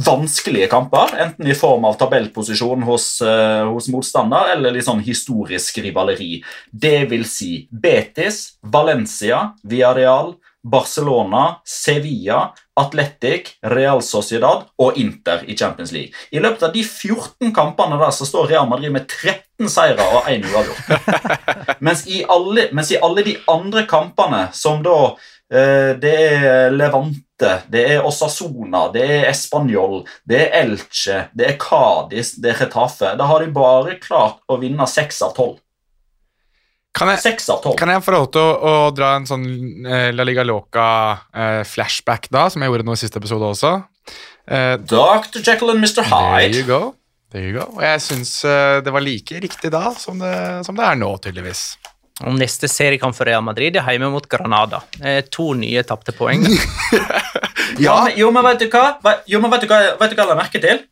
vanskelige 0.06 0.68
kamper, 0.70 1.14
enten 1.18 1.46
i 1.46 1.56
form 1.58 1.86
av 1.88 1.96
tabellposisjon 1.98 2.84
hos, 2.86 3.06
uh, 3.24 3.66
hos 3.72 3.88
motstander 3.90 4.52
eller 4.54 4.74
litt 4.74 4.86
sånn 4.86 5.02
historisk 5.02 5.80
rivaleri. 5.82 6.38
Det 6.70 7.00
vil 7.10 7.24
si 7.26 7.66
Betis, 7.70 8.58
Valencia, 8.62 9.48
Villarreal, 9.66 10.36
Barcelona, 10.62 11.60
Sevilla, 11.64 12.52
Atletic, 12.78 13.56
Real 13.62 14.02
Sociedad 14.02 14.66
og 14.78 14.98
Inter 14.98 15.42
i 15.46 15.56
Champions 15.56 15.92
League. 15.92 16.14
I 16.30 16.42
løpet 16.42 16.62
av 16.68 16.74
de 16.74 16.82
14 16.84 17.52
kampene 17.54 17.98
der 17.98 18.14
så 18.14 18.26
står 18.28 18.50
Real 18.52 18.68
Madrid 18.70 18.92
med 18.94 19.06
13 19.08 19.70
seire 19.70 20.06
og 20.14 20.28
1 20.30 20.46
uavgjort. 20.50 20.92
mens, 21.86 22.04
mens 22.74 22.92
i 22.94 23.00
alle 23.02 23.26
de 23.26 23.36
andre 23.50 23.86
kampene, 23.90 24.46
som 24.54 24.82
da 24.84 24.98
eh, 25.08 25.16
det 25.48 26.12
er 26.12 26.74
Levante 26.74 27.18
det 27.38 27.84
er 27.94 28.06
Osasona, 28.06 28.88
det 28.92 29.04
er 29.04 29.28
Español, 29.30 30.02
det 30.26 30.40
er 30.42 30.56
Elche, 30.64 31.20
det 31.38 31.46
er 31.46 31.56
Cádiz, 31.62 32.34
det 32.42 32.50
er 32.50 32.60
Retafe. 32.64 33.14
Da 33.18 33.28
har 33.30 33.44
de 33.44 33.52
bare 33.54 33.94
klart 34.02 34.42
å 34.50 34.58
vinne 34.58 34.86
seks 34.90 35.22
av 35.22 35.36
tolv. 35.36 35.60
Kan 36.98 37.12
jeg, 37.12 37.36
kan 37.78 37.92
jeg 37.92 38.02
få 38.02 38.14
lov 38.14 38.24
til 38.34 38.42
å, 38.42 38.54
å, 38.58 38.72
dra 38.90 39.12
en 39.20 39.26
sånn 39.28 39.44
eh, 39.86 40.08
La 40.10 40.24
Liga 40.26 40.42
Loca-flashback, 40.42 42.26
eh, 42.26 42.32
da, 42.34 42.48
som 42.50 42.64
jeg 42.64 42.72
gjorde 42.72 42.86
nå 42.88 42.96
i 42.96 43.00
siste 43.04 43.20
episode 43.20 43.52
også? 43.52 43.70
Eh, 44.48 44.74
Dr. 44.82 45.38
Jekyll 45.38 45.76
and 45.76 45.84
Mr. 45.84 46.02
Hyde. 46.08 46.56
There 46.56 46.56
you 46.56 46.66
go. 46.66 46.80
There 47.30 47.44
you 47.44 47.54
go. 47.54 47.68
Og 47.76 47.84
jeg 47.86 48.02
syns 48.02 48.32
eh, 48.48 48.80
det 48.82 48.94
var 48.94 49.04
like 49.04 49.38
riktig 49.44 49.70
da 49.70 49.92
som 50.00 50.18
det, 50.18 50.34
som 50.66 50.80
det 50.80 50.88
er 50.88 50.98
nå, 50.98 51.12
tydeligvis. 51.22 51.62
Og 52.26 52.34
neste 52.34 52.66
seriekamp 52.70 53.14
for 53.14 53.28
Real 53.28 53.44
Madrid 53.46 53.76
er 53.78 53.86
hjemme 53.92 54.10
mot 54.10 54.26
Granada. 54.26 54.82
To 55.36 55.52
nye 55.54 55.84
tapte 55.86 56.14
poeng. 56.16 56.46
ja, 57.86 57.98
jo, 58.16 58.30
men 58.34 58.46
vet 58.50 58.64
du 58.64 58.70
hva? 58.72 59.16
Jo, 59.28 59.42
men 59.42 59.52
vet 59.54 59.66
du 59.66 59.70
hva, 59.70 59.82
vet 60.00 60.12
du 60.12 60.18
hva 60.18 60.24
jeg 60.24 60.32
la 60.32 60.38
merke 60.38 60.62
til? 60.62 60.86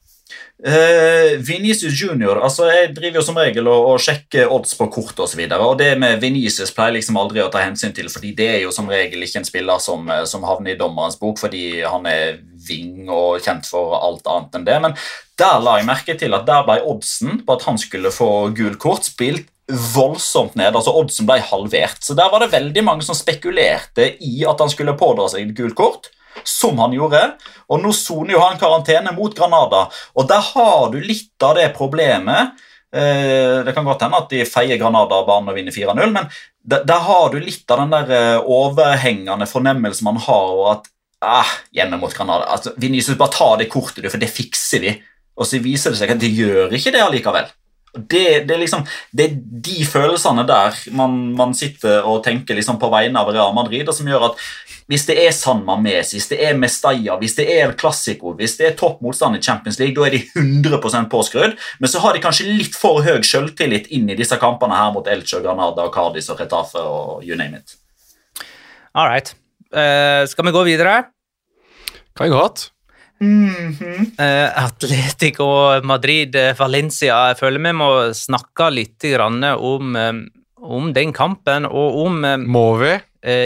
Uh, 0.56 1.36
Vinicius 1.44 1.92
Junior 2.00 2.38
altså 2.40 2.64
Jeg 2.70 2.94
driver 2.96 3.18
jo 3.18 3.24
som 3.26 3.36
regel 3.36 3.66
og, 3.68 3.90
og 3.90 3.98
sjekker 4.00 4.48
odds 4.48 4.72
på 4.78 4.86
kort 4.88 5.18
osv. 5.20 5.42
Og, 5.44 5.64
og 5.66 5.74
det 5.82 5.90
med 6.00 6.22
Vinicius 6.22 6.72
pleier 6.72 6.96
liksom 6.96 7.18
aldri 7.20 7.42
å 7.44 7.50
ta 7.52 7.60
hensyn 7.60 7.92
til, 7.96 8.08
fordi 8.08 8.32
det 8.38 8.46
er 8.54 8.62
jo 8.62 8.72
som 8.72 8.88
regel 8.88 9.26
ikke 9.26 9.42
en 9.42 9.48
spiller 9.48 9.82
som, 9.84 10.08
eh, 10.08 10.24
som 10.24 10.46
havner 10.48 10.72
i 10.72 10.78
dommerens 10.80 11.18
bok 11.20 11.42
fordi 11.42 11.82
han 11.84 12.08
er 12.08 12.38
ving 12.66 13.04
og 13.12 13.44
kjent 13.44 13.68
for 13.68 13.98
alt 14.00 14.24
annet 14.32 14.56
enn 14.56 14.66
det. 14.70 14.78
Men 14.86 14.96
der 15.36 15.60
la 15.60 15.76
jeg 15.76 15.90
merke 15.90 16.16
til 16.16 16.38
at 16.38 16.48
der 16.48 16.64
ble 16.64 16.78
oddsen 16.88 17.42
på 17.44 17.58
at 17.58 17.68
han 17.68 17.76
skulle 17.82 18.14
få 18.14 18.30
gult 18.56 18.80
kort, 18.80 19.04
spilt 19.04 19.52
voldsomt 19.66 20.54
ned. 20.54 20.74
altså 20.76 20.94
Oddsen 20.94 21.26
ble 21.26 21.40
halvert. 21.42 22.02
Så 22.04 22.14
Der 22.14 22.30
var 22.30 22.40
det 22.40 22.52
veldig 22.52 22.84
mange 22.84 23.06
som 23.06 23.18
spekulerte 23.18 24.14
i 24.22 24.44
at 24.46 24.60
han 24.60 24.70
skulle 24.70 24.96
pådra 24.98 25.28
seg 25.32 25.48
et 25.48 25.56
gult 25.56 25.74
kort, 25.78 26.10
som 26.44 26.78
han 26.78 26.94
gjorde. 26.94 27.22
Og 27.68 27.82
Nå 27.82 27.92
soner 27.96 28.36
jo 28.36 28.44
han 28.44 28.60
karantene 28.60 29.14
mot 29.16 29.34
Granada, 29.34 29.88
og 30.14 30.28
der 30.28 30.42
har 30.52 30.90
du 30.92 31.00
litt 31.00 31.42
av 31.42 31.56
det 31.58 31.72
problemet. 31.76 32.54
Eh, 32.94 33.64
det 33.66 33.74
kan 33.74 33.84
godt 33.84 34.06
hende 34.06 34.20
at 34.22 34.30
de 34.30 34.44
feier 34.46 34.78
Granada 34.78 35.18
av 35.18 35.26
banen 35.26 35.50
og 35.50 35.58
vinner 35.58 35.74
4-0, 35.74 36.12
men 36.14 36.30
der, 36.66 37.00
har 37.02 37.30
du 37.30 37.40
litt 37.40 37.70
av 37.70 37.82
den 37.82 37.92
der 37.94 38.12
eh, 38.14 38.38
overhengende 38.42 39.46
fornemmelsen 39.50 40.06
man 40.06 40.22
har. 40.22 40.54
og 40.54 40.70
at 40.76 40.88
ah, 41.26 41.52
hjemme 41.74 41.98
mot 41.98 42.14
Granada, 42.14 42.46
altså, 42.54 42.72
Vinicius, 42.76 43.18
bare 43.18 43.34
ta 43.34 43.52
det 43.58 43.70
kortet, 43.72 44.06
for 44.10 44.22
det 44.22 44.30
fikser 44.30 44.84
vi. 44.84 44.96
Og 45.36 45.48
så 45.48 45.60
viser 45.60 45.92
det 45.92 46.00
seg 46.00 46.14
at 46.14 46.22
de 46.22 46.30
gjør 46.32 46.72
ikke 46.72 46.94
det 46.94 47.02
allikevel. 47.02 47.50
Det, 47.96 48.44
det, 48.48 48.60
liksom, 48.60 48.84
det, 49.16 49.26
er 49.26 49.36
de 49.66 49.84
følelsene 49.88 50.44
der 50.48 50.76
man, 50.96 51.16
man 51.38 51.54
sitter 51.56 52.06
og 52.06 52.22
tenker 52.26 52.58
liksom 52.58 52.80
på 52.82 52.90
vegne 52.92 53.20
av 53.20 53.32
Real 53.32 53.54
Madrid, 53.56 53.88
og 53.88 53.96
som 53.96 54.08
gjør 54.10 54.30
at 54.30 54.46
hvis 54.86 55.06
det 55.08 55.16
er 55.18 55.32
San 55.34 55.64
Mames, 55.66 56.12
hvis 56.14 56.28
det 56.30 56.38
er 56.46 56.58
Mestalla, 56.58 57.16
hvis 57.18 57.34
det 57.38 57.48
er 57.50 57.72
Classico, 57.78 58.36
hvis 58.38 58.54
det 58.60 58.68
er 58.68 58.76
topp 58.78 59.00
motstand 59.02 59.38
i 59.38 59.42
Champions 59.42 59.80
League, 59.80 59.96
da 59.96 60.06
er 60.06 60.14
de 60.14 60.20
100% 60.38 61.08
påskrudd. 61.10 61.56
Men 61.82 61.90
så 61.90 62.02
har 62.04 62.14
de 62.14 62.22
kanskje 62.22 62.46
litt 62.46 62.78
for 62.78 63.02
høy 63.02 63.18
selvtillit 63.26 63.90
inn 63.96 64.06
i 64.12 64.18
disse 64.18 64.38
kampene 64.38 64.78
her 64.78 64.94
mot 64.94 65.10
Elche, 65.10 65.42
Granada, 65.42 65.88
Cardis 65.94 66.30
og 66.30 66.38
Retafe 66.42 66.78
og 66.78 67.26
you 67.26 67.38
name 67.38 67.58
it. 67.58 67.74
All 68.94 69.10
right. 69.10 69.34
Uh, 69.74 70.22
skal 70.30 70.46
vi 70.46 70.54
gå 70.54 70.62
videre? 70.70 70.94
Kan 72.14 72.30
vi 72.30 72.36
godt. 72.36 72.68
Mm 73.20 73.72
-hmm. 73.72 74.12
Atletico 74.54 75.80
Madrid, 75.82 76.36
eh, 76.36 76.58
Valencia. 76.58 77.28
Jeg 77.28 77.38
føler 77.38 77.58
vi 77.58 77.72
må 77.72 78.14
snakke 78.14 78.70
litt 78.70 79.04
om, 79.20 79.96
um, 79.96 80.28
om 80.60 80.92
den 80.92 81.12
kampen 81.12 81.64
og 81.64 82.06
om 82.06 82.20
Må 82.46 82.76
vi? 82.76 82.98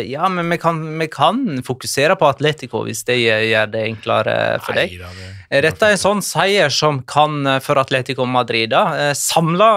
Ja, 0.04 0.28
men 0.28 0.50
vi 0.50 0.58
kan, 0.58 0.98
vi 0.98 1.06
kan, 1.08 1.62
fokusere 1.64 2.14
på 2.16 2.26
Atletico 2.28 2.82
hvis 2.84 3.02
det 3.04 3.16
gjør 3.16 3.70
det 3.72 3.84
enklere 3.88 4.60
for 4.60 4.74
deg. 4.74 5.00
Dette 5.48 5.86
er 5.86 5.92
en 5.92 5.98
sånn 5.98 6.20
seier 6.20 6.68
som 6.68 7.00
kan 7.02 7.60
for 7.62 7.78
Atletico 7.80 8.26
Madrid 8.26 8.74
samle 9.16 9.70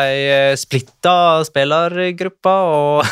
ei 0.00 0.56
splitta 0.56 1.44
spillergruppe 1.44 2.48
og 2.48 3.04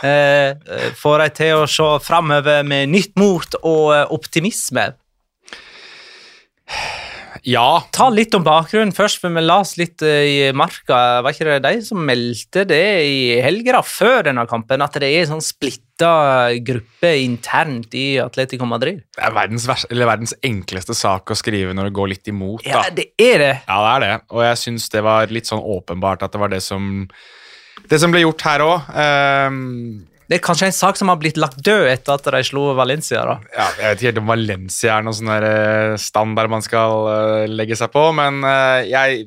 får 1.02 1.18
dem 1.18 1.34
til 1.34 1.56
å 1.56 1.66
se 1.66 1.98
framover 1.98 2.62
med 2.62 2.88
nytt 2.94 3.18
mot 3.18 3.58
og 3.64 4.14
optimisme. 4.14 4.92
Ja. 7.46 7.82
Ta 7.94 8.08
litt 8.12 8.34
om 8.36 8.44
bakgrunnen 8.44 8.92
først, 8.94 9.20
for 9.22 9.32
vi 9.32 9.42
las 9.44 9.76
litt 9.80 10.02
eh, 10.04 10.26
i 10.28 10.52
Marka. 10.56 11.20
Var 11.24 11.34
ikke 11.34 11.46
det 11.48 11.60
de 11.64 11.84
som 11.86 12.02
meldte 12.04 12.66
det 12.68 12.84
i 13.06 13.20
helga 13.44 13.80
før 13.86 14.26
denne 14.28 14.44
kampen, 14.50 14.84
at 14.84 14.98
det 15.00 15.08
er 15.08 15.24
en 15.24 15.32
sånn 15.34 15.44
splitta 15.44 16.12
gruppe 16.64 17.14
internt 17.22 17.96
i 17.96 18.06
Atletico 18.22 18.68
Madrid? 18.68 19.02
Det 19.16 19.24
er 19.24 19.36
verdens, 19.36 19.68
verdens, 19.88 20.36
enkleste 20.46 20.96
sak 20.96 21.32
å 21.32 21.38
skrive 21.38 21.74
når 21.76 21.90
det 21.90 21.96
går 21.96 22.14
litt 22.14 22.32
imot. 22.32 22.64
Da. 22.64 22.86
Ja, 22.86 22.94
det 22.94 23.10
er 23.16 23.44
det. 23.44 23.52
Ja, 23.64 23.80
det 23.86 23.92
er 23.94 24.06
det. 24.06 24.14
Og 24.34 24.44
jeg 24.44 24.62
syns 24.66 24.88
det 24.92 25.04
var 25.06 25.32
litt 25.32 25.50
sånn 25.50 25.64
åpenbart 25.64 26.26
at 26.26 26.36
det 26.36 26.42
var 26.42 26.52
det 26.52 26.64
som 26.64 27.06
det 27.90 27.98
som 27.98 28.12
ble 28.12 28.20
gjort 28.22 28.44
her 28.44 28.62
òg. 28.62 28.90
Det 30.30 30.36
er 30.38 30.44
kanskje 30.46 30.68
en 30.70 30.76
sak 30.76 30.94
som 30.94 31.10
har 31.10 31.18
blitt 31.18 31.40
lagt 31.42 31.58
død 31.66 31.88
etter 31.90 32.14
at 32.14 32.28
de 32.30 32.40
slo 32.46 32.68
Valencia. 32.78 33.24
da. 33.26 33.40
Ja, 33.50 33.64
jeg 33.80 33.82
vet 33.82 33.98
ikke 33.98 34.08
helt 34.12 34.20
om 34.22 34.30
Valencia 34.30 34.92
er 34.94 35.02
noen 35.02 35.16
sånn 35.18 35.32
eh, 35.34 35.94
standard 35.98 36.52
man 36.52 36.62
skal 36.62 37.08
uh, 37.08 37.48
legge 37.50 37.74
seg 37.74 37.90
på, 37.90 38.04
men 38.14 38.44
uh, 38.46 38.78
jeg 38.86 39.26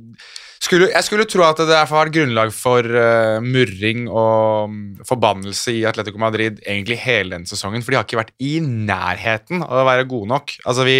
Skulle, 0.64 0.88
jeg 0.94 1.04
skulle 1.04 1.26
tro 1.28 1.44
at 1.44 1.58
det 1.60 1.66
derfor 1.68 1.98
har 1.98 2.06
vært 2.06 2.16
grunnlag 2.16 2.54
for 2.56 2.88
uh, 2.88 3.44
murring 3.44 4.06
og 4.08 4.70
um, 4.72 4.78
forbannelse 5.04 5.74
i 5.76 5.82
Atletico 5.90 6.22
Madrid 6.24 6.62
egentlig 6.64 7.02
hele 7.04 7.36
denne 7.36 7.52
sesongen, 7.52 7.84
for 7.84 7.92
de 7.92 8.00
har 8.00 8.08
ikke 8.08 8.22
vært 8.22 8.32
i 8.40 8.62
nærheten 8.64 9.60
av 9.66 9.82
å 9.82 9.90
være 9.90 10.08
gode 10.08 10.32
nok. 10.32 10.56
Altså 10.64 10.88
vi 10.88 10.96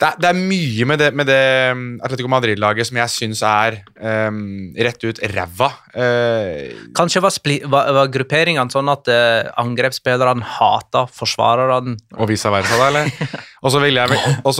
det 0.00 0.08
er, 0.08 0.16
det 0.16 0.28
er 0.30 0.38
mye 0.38 0.86
med 0.88 1.00
det, 1.02 1.08
med 1.12 1.28
det 1.28 1.42
mm, 1.76 1.88
Atletico 2.06 2.30
Madrid-laget 2.32 2.88
som 2.88 2.96
jeg 3.02 3.12
syns 3.12 3.42
er 3.44 3.76
um, 4.00 4.70
rett 4.72 5.04
ut 5.04 5.20
ræva. 5.34 5.68
Uh, 5.92 6.88
Kanskje 6.96 7.20
var, 7.20 7.36
var, 7.68 7.90
var 7.98 8.12
grupperingene 8.14 8.72
sånn 8.72 8.88
at 8.88 9.10
uh, 9.12 9.50
angrepsspillerne 9.60 10.46
hata 10.56 11.04
forsvarerne? 11.12 11.98
Og 12.16 12.32
vice 12.32 12.48
versa, 12.52 12.80
da, 12.80 12.88
eller? 12.88 13.12
Og 13.64 13.74
så 13.74 13.82
ville 13.84 14.06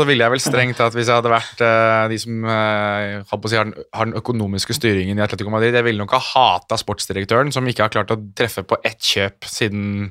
ville 0.05 0.26
jeg 0.26 0.34
vel 0.34 0.45
strengt 0.45 0.76
tatt, 0.76 0.93
hvis 0.93 1.09
jeg 1.09 1.16
hadde 1.22 1.32
vært 1.32 1.64
uh, 1.64 2.05
de 2.12 2.20
som 2.20 2.45
på 2.45 3.41
å 3.41 3.49
si, 3.49 3.57
har, 3.57 3.70
den, 3.70 3.88
har 3.97 4.11
den 4.11 4.20
økonomiske 4.20 4.76
styringen 4.76 5.16
i 5.16 5.24
Atletico 5.24 5.53
Madrid, 5.55 5.72
jeg 5.72 5.88
ville 5.88 6.05
nok 6.05 6.18
ha 6.18 6.24
hata 6.34 6.76
sportsdirektøren, 6.76 7.49
som 7.55 7.64
ikke 7.64 7.86
har 7.86 7.95
klart 7.97 8.12
å 8.12 8.20
treffe 8.36 8.66
på 8.68 8.76
ett 8.84 9.01
kjøp 9.01 9.49
siden 9.49 10.11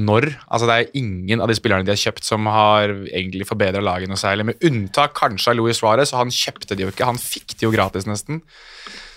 når. 0.00 0.28
Altså 0.48 0.68
Det 0.68 0.76
er 0.76 0.98
ingen 0.98 1.42
av 1.42 1.50
de 1.50 1.56
spillerne 1.58 1.84
de 1.84 1.92
har 1.92 2.00
kjøpt 2.00 2.24
som 2.24 2.48
har 2.48 2.94
egentlig 3.12 3.46
forbedra 3.48 3.82
laget 3.84 4.08
noe 4.08 4.20
særlig, 4.20 4.48
med 4.48 4.64
unntak 4.64 5.14
kanskje 5.18 5.52
av 5.52 5.58
Luis 5.60 5.82
Suárez, 5.82 6.14
og 6.14 6.24
han 6.24 6.34
kjøpte 6.34 6.76
de 6.76 6.86
jo 6.86 6.92
ikke. 6.92 7.08
Han 7.08 7.20
fikk 7.20 7.56
de 7.58 7.68
jo 7.68 7.74
gratis, 7.74 8.08
nesten. 8.08 8.42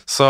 Så 0.06 0.28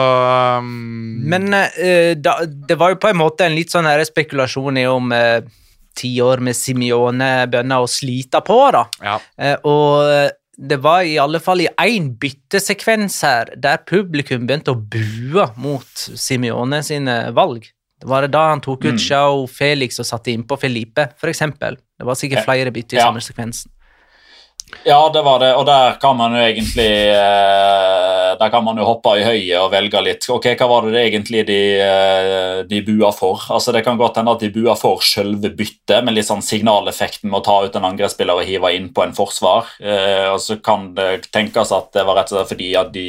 um, 0.61 1.19
Men 1.27 1.49
uh, 1.51 2.13
da, 2.15 2.37
det 2.45 2.77
var 2.79 2.93
jo 2.93 3.01
på 3.01 3.11
en 3.11 3.19
måte 3.19 3.47
en 3.47 3.57
litt 3.57 3.73
sånn 3.73 3.89
spekulasjon 4.07 4.79
i 4.79 4.85
om 4.87 5.11
eh, 5.11 5.43
ti 5.95 6.13
år 6.23 6.39
med 6.43 6.55
Simione 6.55 7.29
begynner 7.51 7.83
å 7.83 7.91
slite 7.91 8.39
på, 8.45 8.59
da. 8.75 8.85
ja. 9.03 9.19
Uh, 9.35 9.55
og 9.67 10.33
det 10.55 10.77
var 10.79 11.03
i 11.03 11.17
alle 11.19 11.41
fall 11.43 11.65
i 11.65 11.67
én 11.83 12.13
byttesekvens 12.19 13.17
her 13.27 13.49
der 13.59 13.81
publikum 13.87 14.45
begynte 14.47 14.71
å 14.71 14.79
bue 14.79 15.49
mot 15.59 16.05
Simione 16.15 16.79
sine 16.85 17.17
valg. 17.35 17.67
Det 18.01 18.07
var 18.11 18.21
det 18.25 18.31
da 18.35 18.49
han 18.49 18.61
tok 18.61 18.85
ut 18.85 18.93
Mm. 18.97 19.03
Joao 19.09 19.47
Felix 19.47 19.99
og 19.99 20.05
satte 20.05 20.31
innpå 20.33 20.57
Felipe, 20.59 21.09
eksempel. 21.31 21.77
Det 21.97 22.05
var 22.05 22.15
sikkert 22.15 22.43
flere 22.45 22.71
bytter 22.71 22.97
i 22.97 22.99
Ja. 22.99 23.07
samme 23.07 23.21
sekvensen. 23.21 23.71
Ja, 24.83 25.09
det 25.13 25.21
var 25.23 25.39
det, 25.39 25.53
og 25.55 25.65
der 25.67 25.93
kan 26.01 26.17
man 26.17 26.33
jo 26.33 26.39
egentlig 26.41 26.89
eh, 27.13 28.35
Der 28.37 28.49
kan 28.49 28.63
man 28.65 28.75
jo 28.77 28.83
hoppe 28.83 29.13
i 29.19 29.23
høyet 29.23 29.59
og 29.61 29.71
velge 29.71 30.01
litt. 30.03 30.25
Ok, 30.29 30.43
Hva 30.59 30.67
var 30.67 30.81
det 30.91 31.05
egentlig 31.13 31.45
de, 31.47 31.59
eh, 31.79 32.63
de 32.67 32.81
bua 32.81 33.11
for? 33.15 33.37
Altså 33.49 33.71
Det 33.71 33.83
kan 33.85 33.97
godt 33.97 34.17
hende 34.17 34.31
at 34.33 34.39
de 34.43 34.49
bua 34.49 34.75
for 34.75 34.99
selve 35.05 35.51
byttet, 35.55 36.03
med 36.03 36.15
litt 36.15 36.25
sånn 36.27 36.43
signaleffekten 36.43 37.29
med 37.29 37.39
å 37.41 37.45
ta 37.45 37.63
ut 37.63 37.75
en 37.75 37.85
angrepsspiller 37.85 38.41
og 38.41 38.45
hive 38.45 38.73
inn 38.75 38.89
på 38.93 39.03
en 39.05 39.13
forsvar. 39.13 39.65
Eh, 39.79 40.27
og 40.33 40.39
så 40.43 40.57
kan 40.61 40.93
det 40.95 41.29
tenkes 41.31 41.71
at 41.71 41.93
det 41.93 42.03
var 42.05 42.15
rett 42.19 42.33
og 42.33 42.39
slett 42.41 42.51
fordi 42.57 42.75
at 42.75 42.91
de 42.91 43.07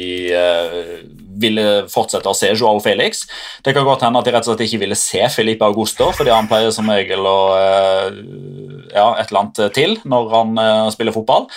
ville 1.41 1.65
fortsette 1.91 2.29
å 2.29 2.35
se 2.37 2.51
Joao 2.53 2.79
Felix. 2.83 3.25
Det 3.63 3.73
kan 3.75 3.85
godt 3.87 4.05
hende 4.05 4.21
at 4.21 4.27
de 4.27 4.33
rett 4.35 4.47
og 4.47 4.53
slett 4.53 4.65
ikke 4.67 4.81
ville 4.85 4.99
se 4.99 5.23
Felipe 5.33 5.67
Augusto, 5.67 6.11
fordi 6.15 6.33
han 6.33 6.49
pleier 6.49 6.73
som 6.75 6.89
regel 6.91 7.27
å 7.27 7.39
eh, 7.57 8.21
ja, 8.93 9.09
et 9.17 9.29
eller 9.29 9.43
annet 9.43 9.63
til 9.75 9.97
når 10.07 10.31
han 10.33 10.63
eh, 10.63 10.87
spiller 10.95 11.15
fotball. 11.15 11.49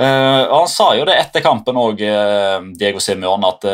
Eh, 0.00 0.42
og 0.46 0.56
Han 0.62 0.72
sa 0.72 0.92
jo 0.98 1.06
det 1.08 1.18
etter 1.20 1.44
kampen 1.44 1.78
òg, 1.80 2.02
Diego 2.80 3.02
Simeon 3.04 3.44
at 3.48 3.66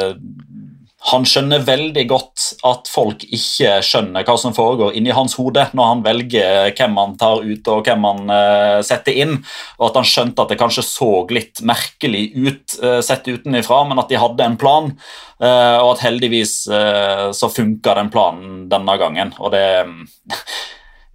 han 1.07 1.27
skjønner 1.29 1.63
veldig 1.67 2.03
godt 2.11 2.45
at 2.67 2.89
folk 2.91 3.23
ikke 3.25 3.77
skjønner 3.85 4.27
hva 4.27 4.35
som 4.41 4.55
foregår 4.57 4.97
inni 4.99 5.15
hans 5.15 5.37
hode 5.39 5.63
når 5.77 5.91
han 5.91 6.03
velger 6.07 6.73
hvem 6.75 6.99
han 6.99 7.15
tar 7.21 7.45
ut 7.47 7.71
og 7.71 7.87
hvem 7.87 8.07
han 8.09 8.33
uh, 8.33 8.81
setter 8.87 9.21
inn, 9.23 9.37
og 9.79 9.89
at 9.91 10.01
han 10.01 10.09
skjønte 10.11 10.43
at 10.43 10.53
det 10.53 10.59
kanskje 10.61 10.87
så 10.87 11.11
litt 11.31 11.63
merkelig 11.67 12.25
ut 12.35 12.79
uh, 12.83 12.99
sett 13.07 13.29
utenifra, 13.31 13.85
men 13.87 14.03
at 14.03 14.11
de 14.11 14.19
hadde 14.19 14.47
en 14.47 14.59
plan, 14.59 14.91
uh, 15.43 15.79
og 15.85 15.93
at 15.95 16.07
heldigvis 16.09 16.57
så 16.67 17.49
funka 17.53 17.95
den 17.99 18.11
planen 18.11 18.65
denne 18.71 18.97
gangen. 18.99 19.35
og 19.39 19.53
det 19.55 19.67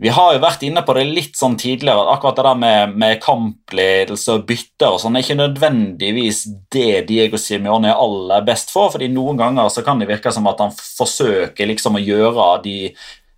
vi 0.01 0.09
har 0.09 0.33
jo 0.33 0.41
vært 0.41 0.63
inne 0.65 0.81
på 0.81 0.95
det 0.97 1.03
litt 1.05 1.35
sånn 1.37 1.53
tidligere, 1.61 2.01
at 2.01 2.15
akkurat 2.15 2.39
det 2.39 2.45
der 2.47 2.57
med, 2.57 2.93
med 3.03 3.19
kampledelse 3.21 4.33
og 4.33 4.47
bytter 4.49 4.95
og 4.95 5.01
sånn 5.03 5.17
er 5.17 5.25
ikke 5.25 5.37
nødvendigvis 5.37 6.39
det 6.73 7.03
Diego 7.11 7.37
Simione 7.37 7.91
er 7.91 8.01
aller 8.01 8.41
best 8.47 8.73
for, 8.73 8.89
fordi 8.95 9.11
noen 9.13 9.37
ganger 9.37 9.69
så 9.69 9.85
kan 9.85 10.01
det 10.01 10.09
virke 10.09 10.33
som 10.33 10.49
at 10.49 10.63
han 10.63 10.73
forsøker 10.73 11.69
liksom 11.69 11.99
å 11.99 12.01
gjøre 12.01 12.47
de 12.65 12.75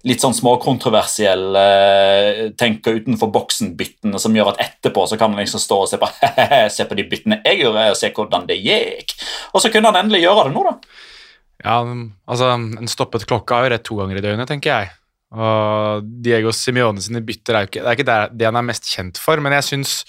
litt 0.08 0.24
sånn 0.24 0.36
småkontroversielle 0.36 1.66
tenker 2.60 3.00
utenfor 3.00 3.32
boksen-byttene 3.36 4.20
som 4.20 4.36
gjør 4.36 4.54
at 4.54 4.64
etterpå 4.64 5.06
så 5.08 5.20
kan 5.20 5.32
han 5.36 5.44
liksom 5.44 5.64
stå 5.64 5.84
og 5.84 5.92
se 5.92 6.00
på 6.00 6.08
se 6.76 6.88
på 6.88 7.00
de 7.00 7.08
byttene 7.12 7.42
jeg 7.44 7.64
gjorde, 7.64 7.92
og 7.92 8.00
se 8.00 8.12
hvordan 8.16 8.48
det 8.48 8.60
gikk. 8.64 9.16
Og 9.52 9.64
så 9.64 9.72
kunne 9.72 9.92
han 9.92 10.04
endelig 10.06 10.26
gjøre 10.26 10.48
det 10.48 10.56
nå, 10.56 10.64
da. 10.68 10.74
Ja, 11.64 11.78
altså, 11.84 12.56
En 12.56 12.92
stoppet 12.92 13.28
klokka 13.28 13.60
er 13.60 13.64
jo 13.68 13.72
rett 13.76 13.88
to 13.88 13.96
ganger 14.00 14.20
i 14.20 14.24
døgnet, 14.24 14.50
tenker 14.52 14.74
jeg. 14.74 14.92
Og 15.34 16.12
Diego 16.26 16.52
Simione 16.54 17.02
sine 17.02 17.24
bytter 17.26 17.58
er 17.58 17.66
jo 17.66 17.72
ikke, 17.72 17.82
det 17.82 17.90
er 17.90 17.98
ikke 17.98 18.38
det, 18.38 18.48
han 18.48 18.60
er 18.60 18.68
mest 18.68 18.90
kjent 18.90 19.22
for, 19.22 19.42
men 19.42 19.56
jeg 19.58 19.70
syns 19.72 20.04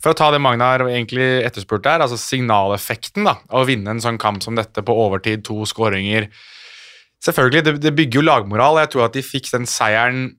For 0.00 0.12
å 0.12 0.16
ta 0.18 0.28
det 0.30 0.40
Magnar 0.42 0.84
egentlig 0.86 1.26
etterspurte 1.46 1.90
her, 1.90 2.02
altså 2.04 2.18
signaleffekten 2.20 3.26
da, 3.26 3.36
å 3.54 3.64
vinne 3.66 3.94
en 3.94 4.02
sånn 4.02 4.20
kamp 4.22 4.42
som 4.44 4.58
dette 4.58 4.84
på 4.86 4.96
overtid, 5.06 5.44
to 5.46 5.62
skåringer 5.66 6.28
Selvfølgelig, 7.20 7.64
det, 7.66 7.72
det 7.84 7.90
bygger 7.98 8.16
jo 8.16 8.24
lagmoral. 8.24 8.78
Jeg 8.80 8.94
tror 8.94 9.02
at 9.04 9.16
de 9.16 9.20
fikk 9.20 9.50
den 9.52 9.66
seieren 9.68 10.30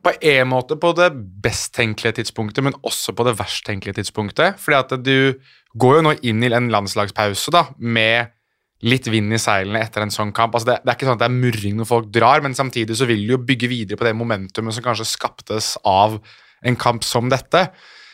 på 0.00 0.12
en 0.24 0.48
måte 0.48 0.76
på 0.80 0.92
det 0.96 1.10
best 1.44 1.74
tenkelige 1.76 2.20
tidspunktet, 2.20 2.64
men 2.64 2.76
også 2.86 3.12
på 3.16 3.26
det 3.26 3.34
verst 3.40 3.66
tenkelige 3.66 3.98
tidspunktet. 3.98 4.60
Fordi 4.62 4.78
at 4.78 4.94
du 5.04 5.34
går 5.82 5.98
jo 5.98 6.04
nå 6.06 6.14
inn 6.22 6.44
i 6.44 6.52
en 6.52 6.70
landslagspause 6.72 7.52
da, 7.54 7.66
med 7.76 8.30
litt 8.82 9.06
vind 9.10 9.34
i 9.34 9.40
seilene 9.40 9.82
etter 9.84 10.04
en 10.04 10.12
sånn 10.12 10.32
kamp. 10.34 10.56
Altså 10.56 10.72
det, 10.72 10.78
det 10.82 10.90
er 10.90 10.98
ikke 10.98 11.08
sånn 11.08 11.18
at 11.18 11.24
det 11.24 11.30
er 11.30 11.40
murring 11.46 11.78
når 11.78 11.88
folk 11.88 12.12
drar, 12.14 12.42
men 12.44 12.56
samtidig 12.58 12.98
så 12.98 13.06
vil 13.08 13.22
de 13.24 13.36
jo 13.36 13.42
bygge 13.42 13.70
videre 13.70 13.98
på 14.00 14.08
det 14.08 14.14
momentumet 14.18 14.74
som 14.74 14.84
kanskje 14.84 15.08
skaptes 15.12 15.74
av 15.86 16.18
en 16.66 16.78
kamp 16.78 17.06
som 17.06 17.30
dette. 17.30 17.66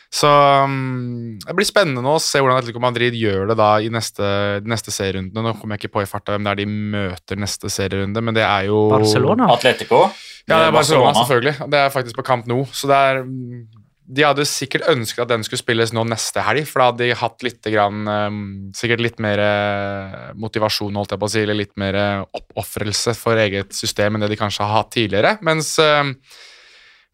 Så 0.09 0.29
um, 0.65 1.37
det 1.43 1.53
blir 1.53 1.67
spennende 1.69 2.01
nå 2.01 2.15
å 2.17 2.21
se 2.21 2.41
hvordan 2.41 2.57
Atletico 2.57 2.81
Madrid 2.81 3.13
gjør 3.17 3.51
det 3.51 3.59
da 3.59 3.75
i 3.77 3.91
neste, 3.93 4.25
neste 4.65 4.93
serierunde. 4.93 5.37
Nå 5.37 5.53
kommer 5.59 5.77
jeg 5.77 5.85
ikke 5.85 5.99
på 5.99 6.05
i 6.05 6.09
farta 6.09 6.33
hvem 6.33 6.47
det 6.47 6.53
er 6.55 6.61
de 6.63 6.69
møter 6.95 7.41
neste 7.41 7.69
serierunde, 7.73 8.23
men 8.25 8.37
det 8.37 8.45
er 8.45 8.69
jo 8.71 8.87
Barcelona? 8.93 9.51
Atletico. 9.53 10.07
Ja, 10.49 10.63
det 10.63 10.71
er 10.71 10.73
Barcelona, 10.73 11.13
selvfølgelig. 11.13 11.69
Det 11.69 11.81
er 11.83 11.93
faktisk 11.93 12.17
på 12.17 12.25
kamp 12.25 12.49
nå, 12.49 12.63
Så 12.73 12.89
det 12.89 12.97
er 12.97 13.21
mm, 13.21 13.67
De 14.09 14.23
hadde 14.25 14.45
sikkert 14.49 14.87
ønsket 14.89 15.21
at 15.21 15.29
den 15.29 15.43
skulle 15.45 15.61
spilles 15.61 15.91
nå 15.93 16.01
neste 16.09 16.41
helg, 16.41 16.65
for 16.65 16.81
da 16.81 16.87
hadde 16.89 17.05
de 17.05 17.17
hatt 17.19 17.45
litt 17.45 17.69
grann, 17.69 18.07
um, 18.09 18.39
sikkert 18.73 19.03
litt 19.05 19.19
mer 19.21 19.41
eh, 19.43 20.15
motivasjon, 20.39 20.97
holdt 20.97 21.13
jeg 21.13 21.21
på 21.21 21.29
å 21.29 21.33
si, 21.35 21.43
eller 21.43 21.59
litt 21.59 21.75
mer 21.77 21.97
eh, 21.99 22.23
oppofrelse 22.39 23.13
for 23.19 23.37
eget 23.37 23.75
system 23.77 24.17
enn 24.17 24.25
det 24.25 24.31
de 24.33 24.39
kanskje 24.39 24.65
har 24.65 24.81
hatt 24.81 24.89
tidligere. 24.97 25.35
Mens 25.45 25.75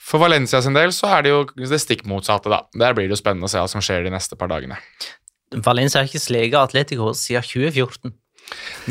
for 0.05 0.21
Valencia 0.21 0.61
sin 0.61 0.77
del 0.77 0.93
så 0.95 1.09
er 1.17 1.25
det 1.25 1.33
jo 1.33 1.43
det 1.57 1.81
stikk 1.81 2.05
motsatte, 2.07 2.51
da. 2.51 2.63
Der 2.77 2.95
blir 2.95 3.09
det 3.09 3.17
jo 3.17 3.23
spennende 3.23 3.49
å 3.49 3.51
se 3.51 3.59
hva 3.59 3.69
som 3.71 3.83
skjer 3.83 4.05
de 4.05 4.13
neste 4.13 4.37
par 4.39 4.51
dagene. 4.51 4.77
Valencia 5.65 5.99
har 5.99 6.09
ikke 6.09 6.21
sleget 6.21 6.59
Atletico 6.59 7.11
siden 7.17 7.43
2014. 7.45 8.13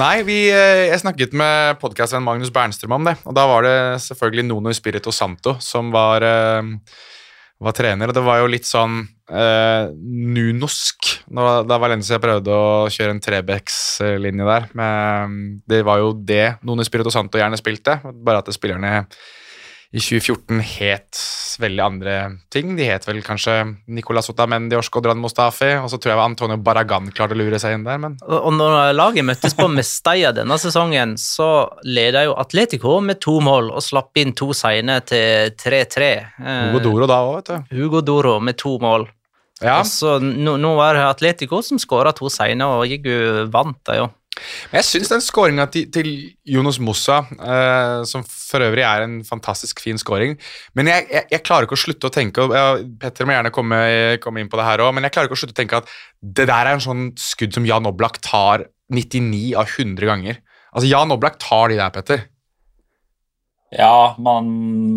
Nei, 0.00 0.24
vi, 0.26 0.38
eh, 0.50 0.88
jeg 0.90 1.02
snakket 1.04 1.34
med 1.38 1.78
podcastvenn 1.78 2.24
Magnus 2.26 2.50
Bernstrøm 2.54 2.96
om 2.96 3.04
det, 3.06 3.14
og 3.22 3.36
da 3.36 3.44
var 3.46 3.62
det 3.62 3.76
selvfølgelig 4.02 4.48
Nono 4.48 4.72
Espirito 4.72 5.12
Santo 5.14 5.56
som 5.62 5.92
var, 5.94 6.26
eh, 6.26 6.62
var 7.64 7.76
trener, 7.76 8.10
og 8.10 8.16
det 8.16 8.24
var 8.24 8.40
jo 8.40 8.50
litt 8.50 8.66
sånn 8.68 8.98
eh, 9.30 9.92
nunosk 9.94 11.10
da 11.28 11.78
Valencia 11.80 12.20
prøvde 12.22 12.52
å 12.52 12.90
kjøre 12.92 13.14
en 13.14 13.22
Trebex-linje 13.24 14.48
der. 14.48 14.68
Men 14.76 15.38
det 15.68 15.80
var 15.86 16.02
jo 16.02 16.12
det 16.16 16.58
Nono 16.66 16.84
Spirito 16.86 17.12
Santo 17.14 17.40
gjerne 17.40 17.58
spilte, 17.60 17.98
bare 18.04 18.42
at 18.42 18.52
spillerne 18.54 19.06
i 19.94 20.00
2014 20.02 20.58
het 20.80 21.18
veldig 21.62 21.84
andre 21.84 22.14
ting. 22.50 22.72
De 22.74 22.86
het 22.88 23.04
vel 23.06 23.20
kanskje 23.22 23.54
Nicolas 23.94 24.26
Otamendi, 24.32 24.74
Oshkodran 24.74 25.20
Mustafi, 25.22 25.70
og 25.78 25.86
så 25.92 26.00
tror 26.02 26.14
jeg 26.14 26.22
Antonio 26.24 26.58
Baragan 26.58 27.12
klarte 27.14 27.36
å 27.36 27.38
lure 27.38 27.60
seg 27.62 27.76
inn 27.76 27.86
der, 27.86 28.00
men 28.02 28.16
Og 28.26 28.50
når 28.56 28.90
laget 28.96 29.26
møttes 29.28 29.54
på 29.54 29.68
Mestalla 29.70 30.32
denne 30.34 30.58
sesongen, 30.58 31.14
så 31.20 31.68
leda 31.86 32.24
jo 32.26 32.34
Atletico 32.42 32.96
med 33.04 33.20
to 33.22 33.38
mål 33.44 33.70
og 33.70 33.84
slapp 33.86 34.18
inn 34.18 34.34
to 34.34 34.50
seine 34.56 34.98
til 35.06 35.54
3-3. 35.62 36.10
Eh, 36.42 36.64
Hugo 36.72 36.82
Doro 36.88 37.10
da 37.10 37.20
òg, 37.22 37.36
vet 37.38 37.52
du. 37.52 37.76
Hugo 37.78 38.02
Doro 38.02 38.40
med 38.42 38.58
to 38.58 38.74
mål. 38.82 39.06
Ja, 39.62 39.78
Og 39.78 39.86
så 39.86 40.16
nå, 40.18 40.56
nå 40.58 40.74
var 40.74 40.98
det 40.98 41.06
Atletico 41.06 41.62
som 41.62 41.78
skåra 41.78 42.10
to 42.16 42.26
seine, 42.32 42.66
og 42.66 42.88
Jigu 42.90 43.46
vant 43.54 43.78
det 43.86 44.00
jo. 44.00 44.10
Men 44.70 44.80
jeg 44.80 44.88
syns 44.88 45.12
den 45.12 45.22
skåringa 45.22 45.66
til, 45.70 45.86
til 45.94 46.08
Jonas 46.50 46.80
Mossa, 46.82 47.20
eh, 47.38 48.00
som 48.10 48.24
for 48.26 48.64
øvrig 48.66 48.82
er 48.86 49.04
en 49.06 49.20
fantastisk 49.26 49.82
fin 49.84 50.00
skåring 50.00 50.34
Men 50.74 50.90
jeg, 50.90 51.06
jeg, 51.12 51.28
jeg 51.30 51.44
klarer 51.46 51.68
ikke 51.68 51.78
å 51.78 51.82
slutte 51.84 52.10
å 52.10 52.14
tenke 52.14 52.48
ja, 52.50 52.64
Petter 53.00 53.28
må 53.28 53.36
gjerne 53.36 53.54
komme, 53.54 53.78
komme 54.24 54.42
inn 54.42 54.50
på 54.50 54.58
det 54.58 54.66
her 54.66 54.82
òg, 54.84 54.92
men 54.96 55.06
jeg 55.06 55.14
klarer 55.14 55.30
ikke 55.30 55.38
å 55.38 55.42
slutte 55.44 55.56
å 55.56 55.62
tenke 55.62 55.80
at 55.82 55.94
det 56.18 56.48
der 56.50 56.66
er 56.66 56.76
en 56.76 56.84
sånn 56.84 57.06
skudd 57.20 57.54
som 57.54 57.68
Jan 57.68 57.86
Oblak 57.90 58.18
tar 58.24 58.66
99 58.92 59.54
av 59.60 59.70
100 59.70 60.08
ganger. 60.08 60.40
Altså, 60.74 60.88
Jan 60.90 61.14
Oblak 61.14 61.38
tar 61.42 61.70
de 61.70 61.78
der, 61.78 61.92
Petter. 61.94 62.24
Ja, 63.78 64.14
man, 64.18 64.48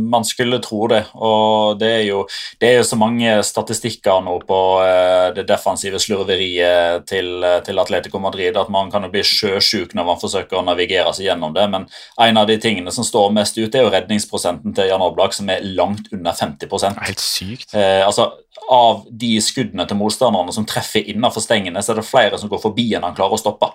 man, 0.09 0.25
skulle 0.25 0.59
tro 0.63 0.87
det. 0.91 1.03
Og 1.13 1.79
det 1.79 1.89
er, 1.99 2.03
jo, 2.09 2.23
det 2.61 2.69
er 2.69 2.75
jo 2.79 2.87
så 2.87 2.99
mange 2.99 3.37
statistikker 3.43 4.21
nå 4.25 4.37
på 4.47 4.59
uh, 4.81 5.33
det 5.35 5.47
defensive 5.49 5.99
slurveriet 6.01 7.07
til, 7.09 7.45
til, 7.65 7.81
Atletico 7.81 8.21
Madrid 8.21 8.57
at 8.57 8.71
man 8.73 8.91
kan 8.93 9.05
jo 9.05 9.11
bli 9.13 9.23
sjøsjuk 9.25 9.95
når 9.97 10.07
man 10.11 10.21
forsøker 10.21 10.59
å 10.59 10.65
navigere 10.67 11.13
seg 11.15 11.29
gjennom 11.29 11.55
det. 11.57 11.67
Men 11.73 11.87
en 12.27 12.41
av 12.41 12.49
de 12.49 12.59
tingene 12.61 12.93
som 12.93 13.05
står 13.07 13.33
mest 13.35 13.57
ut, 13.57 13.73
er 13.73 13.85
jo 13.85 13.93
redningsprosenten 13.93 14.75
til 14.77 14.91
Jan 14.91 15.05
Oblak, 15.05 15.35
som 15.37 15.49
er 15.53 15.65
langt 15.65 16.11
under 16.13 16.35
50 16.37 17.01
Helt 17.01 17.23
sykt. 17.23 17.73
Eh, 17.73 18.03
altså, 18.05 18.31
av 18.69 19.05
de 19.09 19.37
skuddene 19.41 19.85
til 19.87 19.99
motstanderne 19.99 20.53
som 20.53 20.65
treffer 20.67 21.05
innenfor 21.07 21.43
stengene, 21.43 21.81
så 21.83 21.93
er 21.93 22.01
det 22.01 22.09
flere 22.09 22.39
som 22.39 22.51
går 22.51 22.61
forbi 22.63 22.89
enn 22.95 23.05
han 23.07 23.15
klarer 23.17 23.37
å 23.37 23.41
stoppe. 23.41 23.71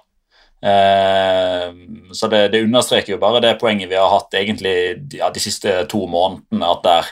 Eh, 0.63 1.73
så 2.13 2.27
det, 2.27 2.49
det, 2.49 2.63
understreker 2.63 3.13
jo 3.13 3.19
bare 3.19 3.41
det 3.43 3.57
poenget 3.59 3.91
vi 3.91 3.99
har 3.99 4.13
hatt 4.13 4.35
egentlig 4.39 4.75
ja, 5.19 5.31
de 5.35 5.43
siste 5.43 5.83
to 5.91 6.05
månedene. 6.07 6.69
at 6.69 6.85
der 6.87 7.09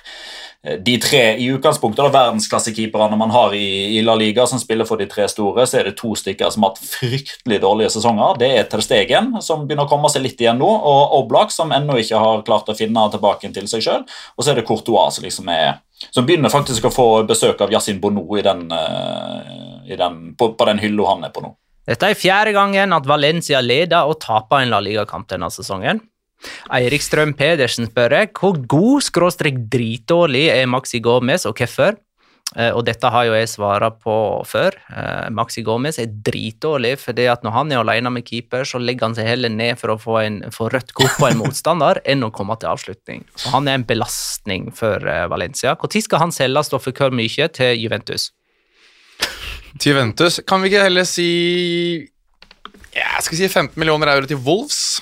eh, 0.62 0.78
de 0.78 0.94
tre 1.02 1.22
i 1.34 1.48
utgangspunktet 1.50 2.04
da, 2.04 2.12
verdensklassekeeperne 2.14 3.18
man 3.18 3.34
har 3.34 3.56
i, 3.58 3.96
i, 3.96 4.04
La 4.06 4.14
Liga 4.14 4.46
som 4.46 4.62
spiller 4.62 4.86
for 4.86 5.02
de 5.02 5.08
tre 5.10 5.26
store, 5.28 5.66
så 5.66 5.80
er 5.80 5.90
det 5.90 5.96
to 5.98 6.14
stykker 6.14 6.54
som 6.54 6.62
har 6.62 6.76
hatt 6.76 6.84
fryktelig 6.92 7.60
dårlige 7.64 7.90
sesonger. 7.96 8.38
Det 8.38 8.52
er 8.54 8.70
Ter 8.70 8.86
Stegen, 8.86 9.34
som 9.42 9.66
begynner 9.66 9.88
å 9.88 9.90
komme 9.90 10.12
seg 10.12 10.22
litt 10.28 10.40
igjen 10.40 10.62
nå, 10.62 10.70
og 10.70 11.18
Oblak, 11.18 11.50
som 11.50 11.74
ennå 11.74 11.98
ikke 11.98 12.22
har 12.22 12.46
klart 12.46 12.70
å 12.70 12.78
finne 12.78 13.08
tilbake 13.10 13.50
til 13.50 13.66
seg 13.72 13.82
sjøl. 13.82 14.06
Og 14.36 14.44
så 14.44 14.52
er 14.52 14.60
det 14.60 14.68
Courtois, 14.68 15.18
som 15.18 15.26
liksom 15.26 15.50
er 15.50 15.80
som 16.08 16.24
begynner 16.24 16.48
faktisk 16.48 16.86
å 16.88 16.92
få 16.94 17.08
besøk 17.28 17.60
av 17.60 17.72
Yasin 17.74 17.98
Bono 18.00 18.24
i 18.38 18.44
den, 18.44 18.70
uh, 18.72 19.82
i 19.84 19.98
den, 20.00 20.30
på, 20.32 20.54
på 20.56 20.68
den 20.70 20.80
hylla 20.80 21.10
han 21.10 21.26
er 21.28 21.34
på 21.34 21.42
nå. 21.44 21.50
Dette 21.88 22.10
er 22.12 22.18
fjerde 22.18 22.52
gangen 22.56 22.92
at 22.92 23.08
Valencia 23.08 23.62
leder 23.64 24.08
og 24.08 24.20
taper 24.22 24.64
en 24.64 24.72
La 24.72 24.82
Liga-kamp 24.84 25.28
denne 25.30 25.48
sesongen. 25.52 26.02
Eirik 26.72 27.04
Strøm 27.04 27.34
Pedersen 27.36 27.88
spør 27.90 28.14
hvor 28.36 28.60
god 28.68 29.04
skråstrek 29.04 29.58
dritdårlig 29.72 30.46
er 30.52 30.70
Maxi 30.70 31.00
Gomez, 31.04 31.44
og 31.48 31.58
hvorfor? 31.58 31.98
Eh, 32.58 32.72
og 32.74 32.82
dette 32.88 33.06
har 33.06 33.28
jo 33.28 33.34
jeg 33.36 33.50
svara 33.52 33.92
på 33.94 34.14
før. 34.48 34.74
Eh, 34.90 35.28
Maxi 35.30 35.62
Gomez 35.62 36.00
er 36.02 36.10
dritdårlig 36.10 36.96
fordi 36.98 37.28
at 37.30 37.44
når 37.46 37.54
han 37.54 37.70
er 37.72 37.82
alene 37.82 38.10
med 38.10 38.26
keeper, 38.26 38.66
så 38.66 38.80
legger 38.82 39.06
han 39.06 39.14
seg 39.18 39.28
heller 39.28 39.52
ned 39.54 39.78
for 39.78 39.94
å 39.94 40.00
få, 40.00 40.16
en, 40.24 40.40
få 40.54 40.66
rødt 40.72 40.90
kort 40.98 41.14
på 41.20 41.28
en 41.28 41.38
motstander 41.38 42.02
enn 42.10 42.26
å 42.26 42.32
komme 42.34 42.56
til 42.58 42.72
avslutning. 42.72 43.22
Og 43.44 43.54
han 43.54 43.70
er 43.70 43.78
en 43.78 43.86
belastning 43.86 44.70
for 44.74 45.06
eh, 45.06 45.28
Valencia. 45.30 45.76
Når 45.78 46.06
skal 46.08 46.24
han 46.26 46.34
selges 46.34 46.74
og 46.74 46.82
for 46.82 46.96
hvor 46.96 47.14
mye 47.14 47.50
til 47.54 47.78
Juventus? 47.78 48.30
Til 49.78 49.94
Juventus. 49.94 50.40
Kan 50.46 50.62
vi 50.62 50.72
ikke 50.72 50.86
heller 50.88 51.06
si 51.08 51.30
jeg 52.90 53.22
skal 53.22 53.38
si 53.38 53.48
15 53.48 53.78
millioner 53.78 54.10
euro 54.16 54.26
til 54.26 54.40
Wolves? 54.42 55.00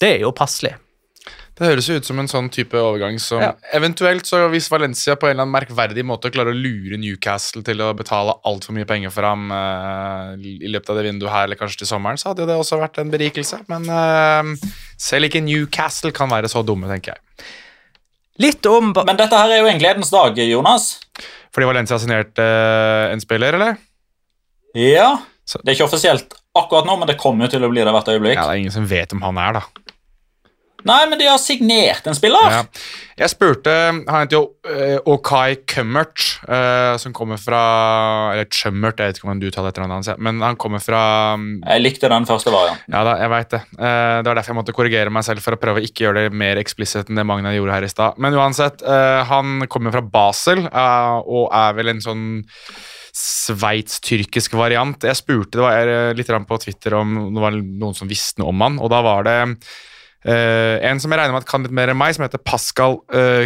Det 0.00 0.16
er 0.18 0.24
jo 0.26 0.34
passelig. 0.36 0.74
Det 1.54 1.68
høres 1.68 1.86
jo 1.86 1.94
ut 2.00 2.06
som 2.06 2.18
en 2.18 2.26
sånn 2.26 2.48
type 2.50 2.74
overgang 2.74 3.14
som 3.22 3.38
ja. 3.38 3.52
Eventuelt, 3.78 4.26
så 4.26 4.40
hvis 4.50 4.66
Valencia 4.72 5.14
på 5.14 5.28
en 5.28 5.36
eller 5.36 5.44
annen 5.44 5.54
merkverdig 5.54 6.02
måte 6.02 6.32
klarer 6.34 6.50
å 6.50 6.58
lure 6.58 6.98
Newcastle 6.98 7.62
til 7.64 7.78
å 7.84 7.92
betale 7.94 8.34
altfor 8.50 8.74
mye 8.74 8.88
penger 8.88 9.14
for 9.14 9.28
ham 9.28 9.46
uh, 9.54 10.34
i 10.34 10.66
løpet 10.66 10.90
av 10.90 10.98
det 10.98 11.04
vinduet 11.06 11.30
her, 11.30 11.46
eller 11.46 11.60
kanskje 11.60 11.84
til 11.84 11.92
sommeren, 11.92 12.18
så 12.18 12.32
hadde 12.32 12.48
det 12.50 12.58
også 12.58 12.80
vært 12.82 12.98
en 12.98 13.12
berikelse. 13.12 13.60
Men 13.70 13.86
uh, 13.86 14.74
selv 14.98 15.30
ikke 15.30 15.44
Newcastle 15.46 16.10
kan 16.16 16.32
være 16.32 16.50
så 16.50 16.64
dumme, 16.66 16.90
tenker 16.90 17.14
jeg. 17.14 17.46
Litt 18.42 18.66
om 18.66 18.90
Men 18.90 19.14
dette 19.14 19.38
her 19.38 19.54
er 19.54 19.62
jo 19.62 19.70
en 19.70 19.78
gledens 19.78 20.10
dag, 20.10 20.34
Jonas. 20.42 20.96
Fordi 21.54 21.68
Valencia 21.70 21.98
signerte 22.02 22.42
uh, 22.42 23.12
en 23.12 23.22
spiller, 23.22 23.56
eller? 23.58 23.78
Ja. 24.74 25.12
Det 25.44 25.68
er 25.68 25.76
ikke 25.76 25.86
offisielt 25.86 26.34
akkurat 26.56 26.86
nå, 26.88 26.96
men 26.98 27.10
det 27.10 27.18
kommer 27.20 27.46
jo 27.46 27.54
til 27.54 27.66
å 27.66 27.70
bli 27.70 27.82
det 27.84 27.92
hvert 27.94 28.10
øyeblikk. 28.10 28.38
Ja, 28.38 28.48
Det 28.48 28.56
er 28.56 28.62
ingen 28.64 28.74
som 28.74 28.88
vet 28.90 29.12
om 29.14 29.22
han 29.22 29.38
er, 29.38 29.60
da. 29.60 29.83
Nei, 30.84 31.00
men 31.08 31.18
de 31.20 31.26
har 31.28 31.40
signert 31.40 32.06
en 32.06 32.16
spiller. 32.16 32.52
Ja. 32.52 32.62
Jeg 33.14 33.30
spurte 33.30 33.70
Han 33.70 34.24
heter 34.24 34.34
jo 34.34 34.42
uh, 34.66 35.12
Okai 35.14 35.60
Cummert, 35.70 36.18
uh, 36.48 36.96
som 36.98 37.14
kommer 37.14 37.38
fra 37.38 37.60
Eller 38.32 38.48
Chummert, 38.50 38.98
jeg 38.98 39.12
vet 39.12 39.20
ikke 39.20 39.30
om 39.30 39.42
du 39.42 39.46
uttaler 39.48 39.70
etternavnet 39.70 40.00
hans, 40.00 40.10
men 40.18 40.42
han 40.42 40.58
kommer 40.60 40.82
fra 40.82 41.02
um, 41.38 41.46
Jeg 41.62 41.84
likte 41.84 42.10
den 42.10 42.26
første 42.28 42.52
varianten. 42.54 42.90
Ja, 42.90 43.04
da, 43.06 43.14
jeg 43.22 43.32
vet 43.32 43.54
det. 43.54 43.62
Uh, 43.78 44.18
det 44.18 44.28
var 44.28 44.40
derfor 44.40 44.54
jeg 44.54 44.58
måtte 44.60 44.76
korrigere 44.76 45.14
meg 45.14 45.26
selv 45.28 45.44
for 45.44 45.56
å 45.56 45.60
prøve 45.62 45.80
å 45.80 45.86
ikke 45.86 46.08
gjøre 46.08 46.26
det 46.26 46.42
mer 46.42 46.60
eksplisitt 46.60 47.12
enn 47.12 47.20
det 47.20 47.26
Magna 47.28 47.54
gjorde 47.54 47.78
her 47.78 47.86
i 47.86 47.92
stad. 47.92 48.18
Men 48.20 48.36
uansett, 48.36 48.82
han 49.28 49.64
kommer 49.70 49.94
fra 49.94 50.02
Basel 50.02 50.64
og 50.66 51.46
er 51.54 51.74
vel 51.76 51.92
en 51.92 52.02
sånn 52.02 52.26
sveits-tyrkisk 53.14 54.56
variant. 54.58 55.06
Jeg 55.06 55.18
spurte 55.18 55.58
det 55.58 55.64
var 55.64 56.14
litt 56.18 56.30
på 56.48 56.60
Twitter 56.66 56.96
om 56.98 57.16
det 57.34 57.42
var 57.42 57.56
noen 57.56 57.96
som 57.96 58.10
visste 58.10 58.42
noe 58.42 58.52
om 58.52 58.64
han, 58.64 58.78
og 58.82 58.90
da 58.92 59.02
var 59.06 59.26
det 59.28 59.38
Uh, 60.24 60.80
en 60.80 61.00
som 61.02 61.12
jeg 61.12 61.20
regner 61.20 61.36
med 61.36 61.44
at 61.44 61.50
kan 61.50 61.64
litt 61.66 61.74
mer 61.74 61.92
enn 61.92 62.00
meg, 62.00 62.14
som 62.16 62.24
heter 62.24 62.40
Pascal 62.40 62.98
uh, 63.12 63.44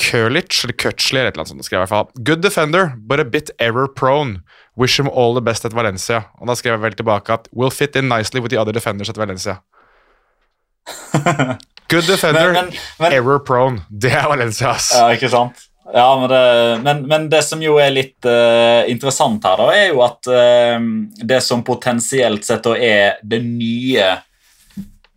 Kurlic, 0.00 0.64
eller 0.64 0.76
Kutchley, 0.76 1.20
eller 1.20 1.30
et 1.30 1.36
eller 1.36 1.44
annet 1.44 1.54
sånt. 1.54 1.64
skrev 1.64 1.78
jeg 1.78 1.86
i 1.86 1.86
hvert 1.86 1.94
fall. 1.94 2.24
Good 2.26 2.42
defender, 2.44 2.92
but 2.96 3.20
a 3.20 3.24
bit 3.24 3.50
error 3.58 3.88
prone. 3.88 4.42
Wish 4.76 4.98
him 4.98 5.08
all 5.08 5.34
the 5.34 5.44
best 5.44 5.64
at 5.64 5.72
Valencia. 5.72 6.24
Og 6.40 6.50
da 6.50 6.56
skrev 6.58 6.76
jeg 6.76 6.82
vel 6.82 6.96
tilbake 6.98 7.32
at 7.32 7.48
will 7.54 7.70
fit 7.70 7.96
in 7.96 8.08
nicely 8.10 8.42
with 8.42 8.50
the 8.50 8.60
other 8.60 8.74
defenders 8.74 9.08
at 9.08 9.16
Valencia. 9.16 9.60
Good 11.88 12.08
defender, 12.08 12.52
men, 12.52 12.64
men, 12.64 12.74
men, 12.98 13.12
error 13.12 13.38
prone. 13.38 13.84
Det 13.88 14.12
er 14.12 14.28
Valencia, 14.28 14.74
ass. 14.74 14.90
Ja, 14.96 15.08
ikke 15.14 15.30
sant? 15.32 15.68
Ja, 15.94 16.08
men 16.18 16.28
det, 16.32 16.44
men, 16.82 17.02
men 17.08 17.26
det 17.30 17.42
som 17.44 17.60
jo 17.62 17.76
er 17.78 17.92
litt 17.92 18.24
uh, 18.26 18.82
interessant 18.90 19.44
her, 19.44 19.60
da, 19.60 19.66
er 19.76 19.90
jo 19.92 20.00
at 20.04 20.30
uh, 20.32 20.78
det 21.20 21.40
som 21.44 21.64
potensielt 21.64 22.46
sett 22.46 22.66
er 22.74 23.20
det 23.22 23.42
nye 23.44 24.14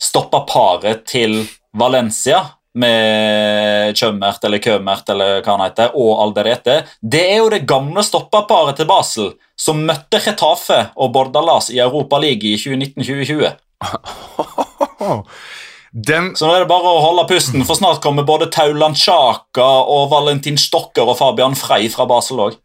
stoppa 0.02 0.44
paret 0.50 1.06
til 1.10 1.42
Valencia 1.78 2.44
med 2.78 3.98
Kjømmert 3.98 4.44
eller 4.46 4.62
Kømert 4.62 5.10
eller 5.10 5.42
hva 5.42 5.56
han 5.56 5.66
heter, 5.66 5.96
og 5.98 6.22
Alderete, 6.26 6.82
det 7.02 7.24
er 7.32 7.40
jo 7.42 7.50
det 7.54 7.66
gamle 7.70 8.04
stoppaparet 8.06 8.78
til 8.78 8.90
Basel 8.90 9.32
som 9.58 9.82
møtte 9.88 10.22
Retafe 10.22 10.84
og 10.96 11.14
Bordalas 11.16 11.72
i 11.74 11.82
Europa 11.82 12.20
League 12.22 12.46
i 12.46 12.58
2019-2020. 12.62 13.50
Den... 15.98 16.36
Så 16.38 16.46
nå 16.46 16.54
er 16.54 16.62
det 16.62 16.70
bare 16.70 16.92
å 16.92 17.02
holde 17.02 17.26
pusten, 17.30 17.64
for 17.66 17.80
snart 17.80 18.04
kommer 18.04 18.28
både 18.28 18.52
Tauland 18.54 19.00
Chaka 19.00 19.66
og 19.90 20.12
Valentin 20.12 20.60
Stokker 20.60 21.08
og 21.08 21.18
Fabian 21.18 21.56
Frey 21.58 21.90
fra 21.90 22.06
Basel 22.10 22.44
òg. 22.44 22.58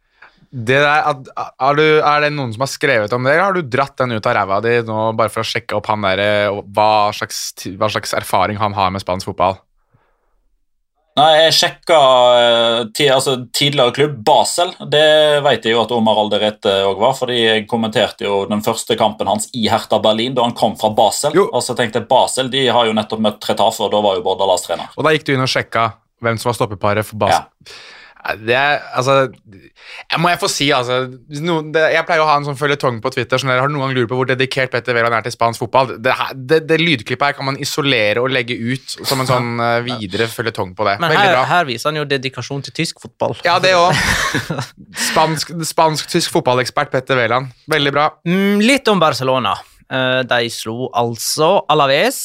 Det 0.52 0.76
der, 0.84 1.06
er, 1.08 1.76
du, 1.78 1.84
er, 2.04 2.18
det 2.20 2.28
noen 2.36 2.50
som 2.52 2.66
har 2.66 2.68
skrevet 2.68 3.12
om 3.16 3.24
det, 3.24 3.32
eller 3.32 3.46
har 3.46 3.56
du 3.56 3.64
dratt 3.72 3.96
den 3.96 4.12
ut 4.12 4.26
av 4.28 4.34
ræva 4.36 4.58
di 4.60 4.74
nå 4.84 4.96
bare 5.16 5.32
for 5.32 5.40
å 5.40 5.48
sjekke 5.48 5.78
opp 5.78 5.88
han 5.88 6.04
der, 6.04 6.52
hva, 6.76 7.08
slags, 7.16 7.54
hva 7.80 7.88
slags 7.88 8.12
erfaring 8.18 8.60
han 8.60 8.76
har 8.76 8.92
med 8.92 9.00
spansk 9.00 9.30
fotball? 9.30 9.56
Nei, 11.12 11.30
Jeg 11.42 11.54
sjekka 11.58 11.96
eh, 12.40 13.08
altså, 13.12 13.34
tidligere 13.52 13.92
klubb 13.96 14.14
Basel. 14.24 14.70
Det 14.92 15.40
vet 15.44 15.66
jeg 15.68 15.74
jo 15.74 15.82
at 15.82 15.92
Omar 15.92 16.20
Alderete 16.22 16.72
òg 16.88 17.00
var. 17.02 17.16
fordi 17.18 17.38
Jeg 17.40 17.66
kommenterte 17.68 18.24
jo 18.24 18.42
den 18.48 18.64
første 18.64 18.96
kampen 18.96 19.28
hans 19.28 19.50
i 19.52 19.66
Hertha 19.68 20.00
Berlin 20.00 20.36
da 20.36 20.46
han 20.46 20.56
kom 20.56 20.76
fra 20.80 20.88
Basel. 20.96 21.36
Jo. 21.36 21.50
Og 21.52 21.64
så 21.64 21.76
tenkte 21.76 22.00
jeg 22.00 22.08
Basel 22.08 22.48
de 22.52 22.64
har 22.72 22.88
jo 22.88 22.96
nettopp 22.96 23.24
møtt 23.28 23.42
Tretafe, 23.44 23.84
og 23.84 23.92
da 23.92 24.00
var 24.04 24.16
jo 24.16 24.24
Bordalas 24.24 24.64
trener. 24.64 24.88
Og 24.96 25.04
da 25.04 25.12
gikk 25.12 25.28
du 25.28 25.34
inn 25.36 25.44
og 25.44 25.52
sjekka 25.52 25.90
hvem 26.22 26.40
som 26.40 26.48
var 26.52 26.60
stoppeparet 26.60 27.08
for 27.08 27.20
Basel? 27.20 27.44
Ja. 27.44 27.82
Det 28.22 28.54
er, 28.54 28.76
altså 28.94 29.32
Må 30.22 30.30
jeg 30.30 30.38
få 30.38 30.48
si, 30.50 30.68
altså 30.74 31.08
no, 31.42 31.56
det, 31.74 31.80
Jeg 31.96 32.06
pleier 32.06 32.22
å 32.22 32.28
ha 32.28 32.36
en 32.38 32.46
sånn 32.46 32.58
føljetong 32.58 33.00
på 33.02 33.10
Twitter. 33.14 33.40
Sånn 33.40 33.50
dere 33.50 33.64
har 33.64 33.72
noen 33.72 33.88
gang 33.88 33.96
lurt 33.96 34.10
på 34.12 34.18
hvor 34.20 34.28
dedikert 34.30 34.70
Petter 34.70 34.94
Wæland 34.94 35.16
er 35.16 35.26
til 35.26 35.34
spansk 35.34 35.64
fotball? 35.64 35.96
Det, 36.02 36.14
det, 36.38 36.60
det, 36.68 36.78
lydklippet 36.82 37.32
her 37.32 37.36
kan 37.38 37.48
man 37.50 37.58
isolere 37.62 38.22
og 38.22 38.30
legge 38.30 38.54
ut 38.54 38.94
som 38.94 39.24
en 39.24 39.28
sånn 39.28 39.50
uh, 39.58 39.80
videre 39.86 40.28
føljetong 40.30 40.76
på 40.78 40.86
det. 40.86 40.96
Men 41.02 41.16
her, 41.18 41.40
her, 41.50 41.66
viser 41.66 41.90
han 41.90 41.98
jo 42.02 42.06
dedikasjon 42.12 42.62
til 42.68 42.76
tysk 42.78 43.02
fotball. 43.02 43.34
Ja, 43.46 43.58
det 43.62 43.74
òg. 43.78 43.90
Spansk-tysk 45.10 45.72
spansk, 45.72 46.14
fotballekspert 46.36 46.94
Petter 46.94 47.18
Wæland. 47.18 47.50
Veldig 47.72 47.94
bra. 47.94 48.06
Mm, 48.28 48.62
litt 48.62 48.86
om 48.92 49.02
Barcelona. 49.02 49.56
Uh, 49.90 50.22
de 50.24 50.46
slo 50.52 50.86
altså 50.94 51.56
Alaves 51.72 52.22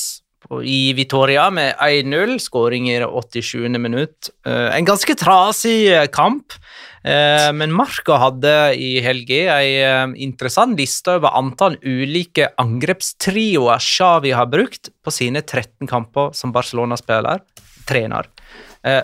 i 0.63 0.93
Vitoria 0.93 1.49
med 1.51 1.75
1-0. 1.75 2.37
Skåring 2.39 2.89
i 2.89 2.99
87. 3.03 3.67
minutt. 3.79 4.29
Eh, 4.45 4.77
en 4.77 4.85
ganske 4.85 5.15
trasig 5.19 5.91
eh, 5.91 6.07
kamp. 6.07 6.55
Eh, 7.03 7.49
men 7.53 7.73
Marka 7.75 8.17
hadde 8.21 8.53
i 8.75 8.97
helga 9.03 9.59
en 9.61 10.15
interessant 10.15 10.79
liste 10.79 11.17
over 11.19 11.35
antall 11.37 11.77
ulike 11.83 12.49
angrepstrioer 12.59 13.83
Xavi 13.83 14.33
har 14.35 14.49
brukt 14.51 14.91
på 15.03 15.13
sine 15.13 15.43
13 15.43 15.87
kamper 15.87 16.33
som 16.35 16.55
Barcelona-spiller, 16.55 17.43
trener. 17.87 18.27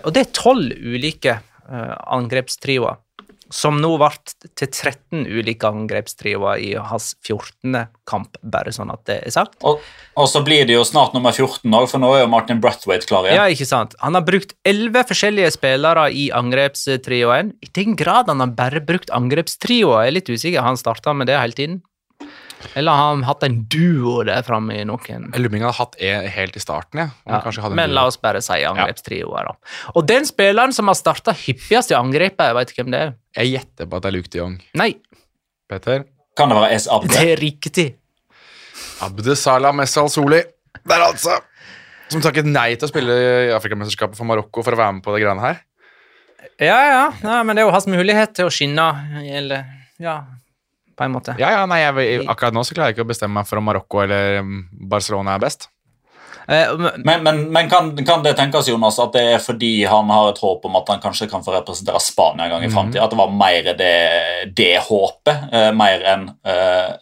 Og 0.04 0.10
det 0.16 0.20
er 0.22 0.36
tolv 0.36 0.72
ulike 0.80 1.34
angrepstrioer 1.68 3.00
som 3.54 3.78
nå 3.78 3.92
ble 4.00 4.10
til 4.58 4.66
13 4.66 5.28
ulike 5.30 5.68
angrepstrioer 5.68 6.62
i 6.62 6.72
hans 6.74 7.12
14. 7.22 7.86
kamp, 8.08 8.34
bare 8.42 8.72
sånn 8.74 8.90
at 8.92 9.04
det 9.08 9.20
er 9.22 9.34
sagt. 9.34 9.56
Og, 9.64 9.82
og 10.18 10.28
så 10.28 10.42
blir 10.44 10.66
det 10.68 10.74
jo 10.74 10.82
snart 10.86 11.14
nummer 11.14 11.32
14 11.32 11.62
òg, 11.70 11.86
for 11.92 12.02
nå 12.02 12.10
er 12.16 12.24
jo 12.24 12.32
Martin 12.32 12.60
Brathwaite 12.64 13.08
klar 13.08 13.28
igjen. 13.28 13.38
Ja, 13.38 13.46
ikke 13.52 13.68
sant. 13.68 13.94
Han 14.02 14.18
har 14.18 14.26
brukt 14.26 14.56
11 14.66 15.06
forskjellige 15.12 15.54
spillere 15.54 16.08
i 16.10 16.26
angrepstrioen. 16.34 17.54
I 17.62 17.72
den 17.78 17.94
grad 18.00 18.32
han 18.32 18.42
har 18.42 18.54
bare 18.58 18.82
brukt 18.84 19.14
angrepstrioer, 19.14 20.04
jeg 20.04 20.12
er 20.12 20.18
litt 20.18 20.32
usikker. 20.34 20.66
Han 20.66 20.80
starta 20.80 21.14
med 21.14 21.30
det 21.30 21.38
hele 21.38 21.58
tiden. 21.58 21.82
Eller 22.74 22.96
har 22.96 23.10
han 23.12 23.24
hatt 23.28 23.44
en 23.46 23.58
duo 23.70 24.22
der 24.26 24.42
framme 24.46 24.76
i 24.80 24.84
noen 24.88 25.28
Jeg 25.32 25.42
lurer 25.42 25.52
på 25.52 25.56
om 25.56 25.60
han 25.60 25.66
hadde 25.68 25.78
hatt 25.78 25.98
en 26.08 26.28
helt 26.36 26.56
i 26.56 26.62
starten, 26.62 27.02
ja. 27.02 27.08
Ja. 27.28 27.40
hadde 27.44 27.70
en 27.70 27.76
Men 27.78 27.92
duo. 27.92 27.98
la 27.98 28.06
oss 28.10 28.18
bare 28.20 28.42
si 28.44 28.60
angrepstrioer, 28.66 29.50
da. 29.50 29.74
Og 29.94 30.06
den 30.08 30.26
spilleren 30.28 30.72
som 30.76 30.88
har 30.90 30.98
starta 30.98 31.34
hyppigst 31.44 31.92
i 31.92 31.98
angrepet, 31.98 32.46
jeg 32.50 32.58
vet 32.58 32.72
ikke 32.72 32.82
hvem 32.84 32.94
det 32.94 33.02
er. 33.06 33.14
Jeg 33.40 33.52
gjetter 33.54 33.90
på 33.90 33.98
at 34.00 34.06
det 34.06 34.10
er 34.12 34.16
Luke 34.18 34.32
de 34.32 34.40
Jong. 34.42 34.56
Nei, 34.80 34.90
Peter? 35.70 36.06
Kan 36.38 36.50
det 36.50 36.58
være 36.58 36.78
S. 36.80 36.88
Abde? 36.90 37.12
det 37.14 37.28
er 37.34 37.42
riktig. 37.42 37.88
Abde 39.04 39.36
Salah 39.38 39.74
Messal 39.76 40.10
Soli. 40.10 40.42
Der, 40.84 41.00
altså! 41.04 41.38
Som 42.12 42.22
takket 42.24 42.46
nei 42.46 42.74
til 42.76 42.86
å 42.86 42.90
spille 42.90 43.14
i 43.48 43.52
Afrikamesterskapet 43.54 44.18
for 44.18 44.28
Marokko 44.28 44.62
for 44.64 44.76
å 44.76 44.80
være 44.80 44.96
med 44.98 45.04
på 45.06 45.14
det 45.14 45.22
greiene 45.22 45.42
her. 45.44 45.62
Ja, 46.60 46.76
ja, 46.86 47.04
ja, 47.24 47.38
men 47.42 47.56
det 47.56 47.62
er 47.64 47.68
jo 47.68 47.74
hans 47.74 47.88
mulighet 47.90 48.34
til 48.36 48.46
å 48.46 48.52
skinne, 48.52 48.84
eller 49.24 49.64
Ja, 50.02 50.18
på 50.96 51.04
en 51.06 51.12
måte. 51.16 51.34
Ja, 51.40 51.50
ja, 51.58 51.66
nei, 51.66 51.80
jeg, 51.82 52.24
Akkurat 52.28 52.54
nå 52.56 52.62
så 52.64 52.74
klarer 52.76 52.92
jeg 52.92 52.98
ikke 52.98 53.06
å 53.06 53.12
bestemme 53.12 53.40
meg 53.40 53.46
for 53.50 53.58
om 53.60 53.64
Marokko 53.68 54.02
eller 54.04 54.40
um, 54.42 54.64
Barcelona 54.90 55.34
er 55.38 55.42
best. 55.46 55.68
Eh, 56.46 56.74
men- 57.04 57.22
Men, 57.24 57.38
men, 57.52 57.68
kan, 57.70 57.92
kan 58.04 58.22
det 58.22 58.34
tenkes 58.36 58.66
Jonas, 58.68 58.98
at 59.00 59.12
det 59.16 59.22
er 59.34 59.38
fordi 59.40 59.84
han 59.88 60.10
har 60.12 60.28
et 60.34 60.38
håp 60.42 60.66
om 60.68 60.76
at 60.76 60.88
han 60.92 61.00
kanskje 61.00 61.30
kan 61.30 61.42
få 61.46 61.54
representere 61.54 62.00
Spania 62.04 62.44
en 62.44 62.50
gang 62.56 62.64
i 62.66 62.68
framtida? 62.68 63.00
fremtiden? 63.00 63.04
At 63.04 63.10
det 63.10 63.22
var 63.22 63.32
mer 63.32 63.72
det, 63.78 64.54
det 64.58 64.74
håpet, 64.90 65.48
eh, 65.52 65.70
mer 65.72 66.04
enn 66.12 66.26
uh, 66.44 66.92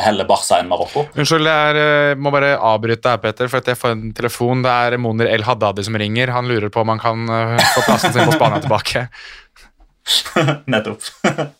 heller 0.00 0.24
Barca 0.24 0.56
enn 0.62 0.70
Marokko? 0.72 1.02
Unnskyld, 1.12 1.44
jeg 1.44 1.74
er, 1.76 1.80
eh, 1.82 2.14
må 2.16 2.32
bare 2.32 2.54
avbryte 2.56 3.12
her, 3.12 3.20
Peter, 3.20 3.50
for 3.52 3.60
at 3.60 3.68
jeg 3.68 3.76
får 3.76 3.92
en 3.92 4.06
telefon. 4.16 4.62
Det 4.64 4.72
er 4.72 4.96
Moner 4.96 5.28
El 5.28 5.44
Haddadi 5.44 5.84
som 5.84 5.98
ringer. 6.00 6.32
Han 6.32 6.48
lurer 6.48 6.72
på 6.72 6.80
om 6.80 6.94
han 6.94 7.02
kan 7.04 7.28
eh, 7.28 7.60
få 7.76 7.84
plassen 7.84 8.16
sin 8.16 8.24
på 8.24 8.32
Spania 8.38 8.62
tilbake. 8.64 9.04
Nettopp. 10.72 11.02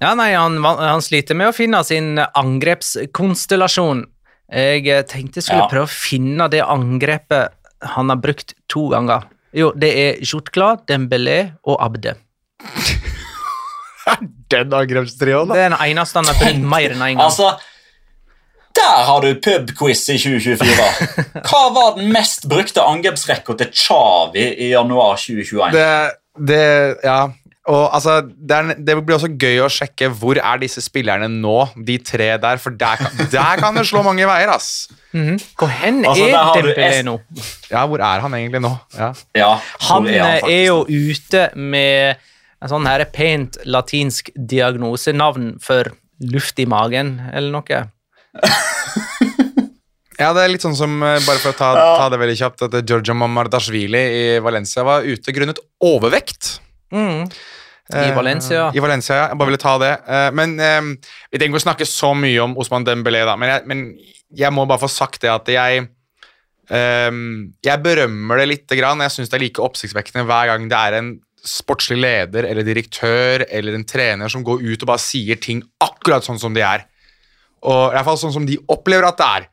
Ja, 0.00 0.12
nei, 0.14 0.30
han, 0.38 0.60
han 0.62 1.02
sliter 1.02 1.34
med 1.34 1.50
å 1.50 1.54
finne 1.56 1.80
sin 1.86 2.18
angrepskonstellasjon. 2.18 4.04
Jeg 4.48 4.86
eh, 4.88 5.02
tenkte 5.04 5.40
jeg 5.40 5.48
skulle 5.48 5.64
Ja. 5.66 5.70
prøve 5.72 5.88
å 5.88 5.92
finne 5.92 6.46
det 6.52 6.62
angrepet 6.64 7.52
han 7.94 8.08
har 8.10 8.16
brukt 8.22 8.54
to 8.70 8.88
ganger. 8.92 9.26
Jo, 9.54 9.72
det 9.76 9.90
er 9.96 10.22
Jutkla, 10.24 10.76
Dembélé 10.88 11.52
og 11.66 11.76
Abde. 11.82 12.14
Den 14.48 14.72
angrepstrioen, 14.72 15.50
Det 15.52 15.58
er 15.60 15.68
den 15.74 15.82
eneste 15.84 16.16
han 16.22 16.30
har 16.30 16.38
brukt 16.40 16.62
mer 16.64 16.94
enn 16.94 17.02
én 17.04 17.18
gang. 17.18 17.24
Altså, 17.26 17.50
der 18.78 19.02
har 19.04 19.20
du 19.20 19.34
pubquiz 19.44 20.06
i 20.08 20.16
2024. 20.16 20.86
Hva 21.50 21.60
var 21.74 21.98
den 21.98 22.08
mest 22.14 22.46
brukte 22.48 22.80
angrepsrekka 22.88 23.56
til 23.60 23.68
Chavi 23.76 24.46
i 24.64 24.70
januar 24.72 25.18
2021? 25.20 25.76
Det, 25.76 25.90
det 26.48 26.64
Ja. 27.04 27.18
Og 27.68 27.82
altså, 27.94 28.22
det, 28.24 28.56
er, 28.56 28.78
det 28.80 28.94
blir 29.04 29.18
også 29.18 29.28
gøy 29.36 29.60
å 29.60 29.68
sjekke 29.72 30.08
hvor 30.16 30.38
er 30.40 30.60
disse 30.62 30.80
spillerne 30.80 31.28
nå, 31.28 31.56
de 31.84 31.98
tre 32.00 32.30
der, 32.40 32.60
for 32.62 32.72
der 32.80 33.00
kan, 33.00 33.18
der 33.32 33.60
kan 33.60 33.76
det 33.76 33.84
slå 33.90 34.00
mange 34.06 34.24
veier, 34.28 34.54
ass. 34.54 34.88
Mhm. 35.12 35.36
Hvor 35.58 35.72
hen 35.72 36.00
Altså, 36.08 36.28
er 36.30 36.56
Dembélé 36.56 37.02
nå? 37.04 37.18
Ja, 37.68 37.84
hvor 37.90 38.00
er 38.04 38.24
han 38.24 38.36
egentlig 38.38 38.62
nå? 38.64 38.72
Ja. 38.96 39.12
Ja, 39.36 39.52
Han 39.90 40.08
hvor 40.08 40.48
er, 40.48 40.64
jo 40.64 40.82
ute 40.88 41.50
med 41.56 42.24
en 42.58 42.72
sånn 42.72 42.88
her 42.88 43.04
pent 43.12 43.60
latinsk 43.68 44.32
diagnosenavn 44.34 45.58
for 45.62 45.92
luft 46.32 46.58
i 46.58 46.66
magen, 46.68 47.18
eller 47.32 47.52
noe. 47.60 47.84
Ja, 50.18 50.32
det 50.34 50.42
er 50.42 50.50
litt 50.50 50.64
sånn 50.64 50.74
som, 50.74 50.96
eh, 51.06 51.20
bare 51.22 51.38
for 51.38 51.52
å 51.52 51.54
ta, 51.54 51.68
ta 51.78 52.08
det 52.10 52.18
veldig 52.18 52.34
kjapt, 52.40 52.64
at 52.66 52.72
Giorgio 52.82 53.14
Mamardashvili 53.14 54.00
i 54.18 54.24
Valencia 54.42 54.82
var 54.82 55.06
ute 55.06 55.30
grunnet 55.30 55.60
overvekt. 55.78 56.56
Mm. 56.90 57.28
I 57.94 58.10
Valencia. 58.12 58.66
Eh, 58.68 58.76
I 58.76 58.82
Valencia, 58.84 59.16
ja. 59.16 59.28
Jeg 59.30 59.38
bare 59.40 59.48
ville 59.48 59.62
ta 59.62 59.76
det. 59.80 59.92
Eh, 60.04 60.30
men 60.36 60.56
eh, 60.60 60.80
Vi 61.32 61.38
trenger 61.38 61.54
ikke 61.54 61.62
å 61.62 61.66
snakke 61.68 61.88
så 61.88 62.12
mye 62.16 62.42
om 62.44 62.56
Osman 62.60 62.84
Dembélé, 62.84 63.22
da, 63.28 63.36
men 63.40 63.54
jeg, 63.54 63.64
men 63.70 63.86
jeg 64.36 64.52
må 64.52 64.66
bare 64.68 64.82
få 64.82 64.90
sagt 64.92 65.22
det 65.24 65.30
at 65.32 65.48
jeg 65.48 65.86
eh, 65.86 67.22
Jeg 67.64 67.84
berømmer 67.86 68.42
det 68.42 68.50
lite 68.52 68.78
grann. 68.78 69.00
Jeg 69.06 69.16
syns 69.16 69.32
det 69.32 69.40
er 69.40 69.46
like 69.46 69.64
oppsiktsvekkende 69.64 70.26
hver 70.28 70.52
gang 70.52 70.68
det 70.68 70.82
er 70.84 70.98
en 71.00 71.14
sportslig 71.48 72.00
leder 72.02 72.44
eller 72.48 72.66
direktør 72.66 73.44
eller 73.46 73.76
en 73.78 73.86
trener 73.88 74.28
som 74.28 74.42
går 74.44 74.60
ut 74.64 74.82
og 74.82 74.90
bare 74.90 75.00
sier 75.00 75.38
ting 75.40 75.62
akkurat 75.80 76.26
sånn 76.26 76.40
som 76.40 76.52
de 76.52 76.64
er. 76.66 76.84
Og 77.64 77.92
i 77.92 77.94
hvert 77.96 78.06
fall 78.10 78.18
sånn 78.20 78.34
som 78.34 78.46
de 78.46 78.58
opplever 78.70 79.06
at 79.08 79.18
det 79.18 79.28
er. 79.38 79.46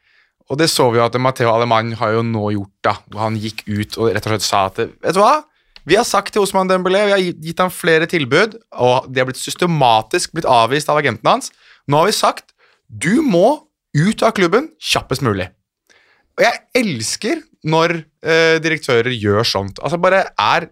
Og 0.52 0.60
det 0.60 0.68
så 0.70 0.90
vi 0.92 1.00
jo 1.00 1.06
at 1.06 1.16
Matheo 1.22 1.50
Alemann 1.54 1.96
har 1.98 2.18
jo 2.18 2.26
nå 2.26 2.50
gjort, 2.54 2.74
da. 2.86 2.98
hvor 3.10 3.24
Han 3.24 3.38
gikk 3.42 3.64
ut 3.66 3.96
og 3.98 4.12
rett 4.12 4.28
og 4.28 4.36
slett 4.36 4.46
sa 4.46 4.66
at 4.70 4.82
Vet 4.84 5.16
du 5.16 5.22
hva? 5.22 5.40
Vi 5.86 5.98
har 6.00 6.06
sagt 6.08 6.34
til 6.34 6.42
Osman 6.42 6.70
Dembélé, 6.70 7.04
vi 7.06 7.14
har 7.14 7.22
gitt- 7.22 7.62
ham 7.62 7.70
flere 7.70 8.08
tilbud, 8.10 8.58
og 8.74 9.06
de 9.12 9.22
har 9.22 9.28
blitt 9.30 9.42
systematisk 9.42 10.34
blitt 10.34 10.48
avvist 10.50 10.90
av 10.90 10.98
agenten 10.98 11.30
hans. 11.30 11.52
Nå 11.88 12.02
har 12.02 12.10
vi 12.10 12.16
sagt 12.18 12.54
du 12.90 13.22
må 13.22 13.68
ut 13.96 14.24
av 14.24 14.34
klubben 14.38 14.70
kjappest 14.82 15.24
mulig. 15.26 15.48
Og 16.36 16.44
jeg 16.44 16.60
elsker 16.76 17.42
når 17.66 17.96
eh, 18.26 18.58
direktører 18.62 19.14
gjør 19.16 19.46
sånt. 19.48 19.80
Altså 19.82 19.98
bare 20.02 20.26
er 20.38 20.68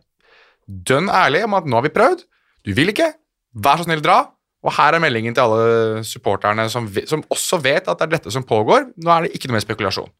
dønn 0.67 1.09
ærlig 1.09 1.43
om 1.47 1.55
at 1.57 1.65
nå 1.65 1.79
har 1.79 1.85
vi 1.87 1.93
prøvd, 1.95 2.25
du 2.67 2.73
vil 2.75 2.91
ikke, 2.93 3.09
vær 3.53 3.79
så 3.79 3.87
snill 3.87 4.03
dra. 4.03 4.19
Og 4.63 4.71
her 4.77 4.95
er 4.95 5.03
meldingen 5.03 5.35
til 5.35 5.43
alle 5.43 6.03
supporterne 6.07 6.69
som, 6.71 6.85
som 7.09 7.23
også 7.33 7.59
vet 7.63 7.87
at 7.91 7.99
det 7.99 8.05
er 8.05 8.13
dette 8.15 8.31
som 8.31 8.45
pågår. 8.47 8.93
Nå 8.95 9.11
er 9.11 9.25
det 9.25 9.33
ikke 9.35 9.49
noe 9.49 9.57
mer 9.57 9.65
spekulasjon. 9.65 10.11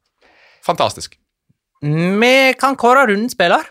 Fantastisk. 0.65 1.15
Vi 1.83 2.35
kan 2.59 2.75
kåre 2.79 3.05
rundens 3.07 3.35
spiller. 3.37 3.69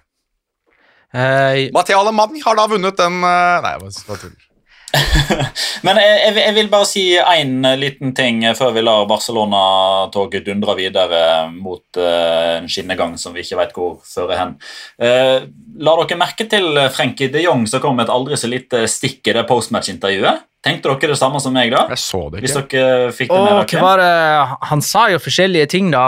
Eh, 1.13 1.69
Mathea 1.75 1.99
Alemany 2.01 2.41
har 2.45 2.57
da 2.57 2.65
vunnet 2.71 2.97
den 2.97 3.21
uh, 3.21 3.61
Nei, 3.61 3.75
jeg 3.77 4.09
bare 4.09 4.23
tuller. 4.23 4.49
Men 5.87 5.99
jeg, 6.01 6.33
jeg, 6.37 6.55
vil 6.57 6.69
bare 6.73 6.87
si 6.89 7.03
én 7.17 7.65
liten 7.81 8.13
ting 8.17 8.43
før 8.57 8.75
vi 8.77 8.83
lar 8.85 9.07
Barcelona-toget 9.09 10.45
dundre 10.45 10.75
videre 10.77 11.23
mot 11.55 11.97
eh, 11.97 12.59
en 12.59 12.69
skinnegang 12.69 13.15
som 13.21 13.33
vi 13.33 13.41
ikke 13.41 13.57
vet 13.63 13.73
hvor 13.77 13.95
fører 14.05 14.37
hen. 14.37 14.53
Uh, 15.01 15.49
la 15.81 15.97
dere 16.03 16.21
merke 16.21 16.45
til 16.51 16.77
Frenkie 16.93 17.33
de 17.33 17.45
Jong 17.47 17.65
som 17.71 17.81
kom 17.81 17.97
med 17.97 18.09
et 18.09 18.13
aldri 18.13 18.37
så 18.37 18.51
lite 18.53 18.85
stikk 18.91 19.33
i 19.33 19.37
det 19.39 19.47
postmatch-intervjuet? 19.49 20.45
Tenkte 20.63 20.93
dere 20.93 21.15
det 21.15 21.19
samme 21.19 21.41
som 21.43 21.57
meg 21.57 21.73
da? 21.75 21.87
Jeg 21.91 22.03
så 22.05 22.27
det 22.31 22.45
Hvis 22.45 22.55
ikke. 22.61 22.77
dere 22.77 23.15
fikk 23.17 23.33
det 23.33 23.39
og 23.39 23.49
med 23.49 23.57
hva 23.57 23.65
dere? 23.65 23.87
var 23.87 24.05
det 24.05 24.69
Han 24.71 24.85
sa 24.85 25.09
jo 25.11 25.25
forskjellige 25.25 25.73
ting, 25.73 25.89
da. 25.95 26.07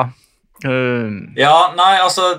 Eh, 0.65 1.11
Ja, 1.37 1.73
nei, 1.77 1.99
altså 2.01 2.31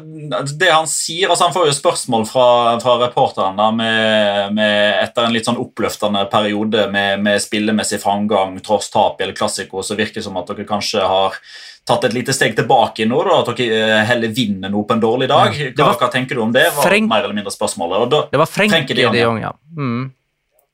Det 0.58 0.72
han 0.72 0.88
sier 0.90 1.30
altså 1.30 1.46
Han 1.46 1.54
får 1.54 1.68
jo 1.70 1.76
spørsmål 1.78 2.26
fra, 2.30 2.46
fra 2.82 2.96
reporteren 3.04 3.60
da, 3.60 3.70
med, 3.76 4.54
med, 4.58 4.96
etter 5.04 5.28
en 5.28 5.36
litt 5.36 5.46
sånn 5.46 5.60
oppløftende 5.62 6.26
periode 6.32 6.88
med, 6.92 7.22
med 7.22 7.42
spillemessig 7.44 8.02
framgang 8.02 8.58
tross 8.66 8.90
tap 8.94 9.22
i 9.22 9.28
El 9.28 9.36
Clásico, 9.38 9.84
så 9.86 9.98
virker 10.00 10.20
det 10.22 10.26
som 10.28 10.38
at 10.42 10.50
dere 10.50 10.66
kanskje 10.68 11.06
har 11.06 11.38
tatt 11.86 12.08
et 12.08 12.16
lite 12.18 12.34
steg 12.34 12.56
tilbake 12.58 13.06
nå, 13.06 13.20
da, 13.28 13.40
at 13.44 13.52
dere 13.60 13.80
eh, 14.00 14.04
heller 14.10 14.32
vinner 14.34 14.72
noe 14.74 14.88
på 14.90 14.96
en 14.98 15.04
dårlig 15.04 15.30
dag. 15.30 15.54
Hva, 15.78 15.92
hva 16.00 16.10
tenker 16.14 16.40
du 16.40 16.42
om 16.42 16.54
det? 16.56 16.66
var 16.74 16.88
Frenk- 16.88 17.10
mer 17.12 17.28
eller 17.28 17.38
mindre 17.38 17.54
spørsmålet. 17.54 18.10
Da, 18.10 18.24
det 18.32 18.42
var 18.42 18.50
Frenkie 18.50 18.98
de 18.98 19.06
Jong, 19.22 19.42
ja. 19.44 19.52
Mm. 19.78 20.08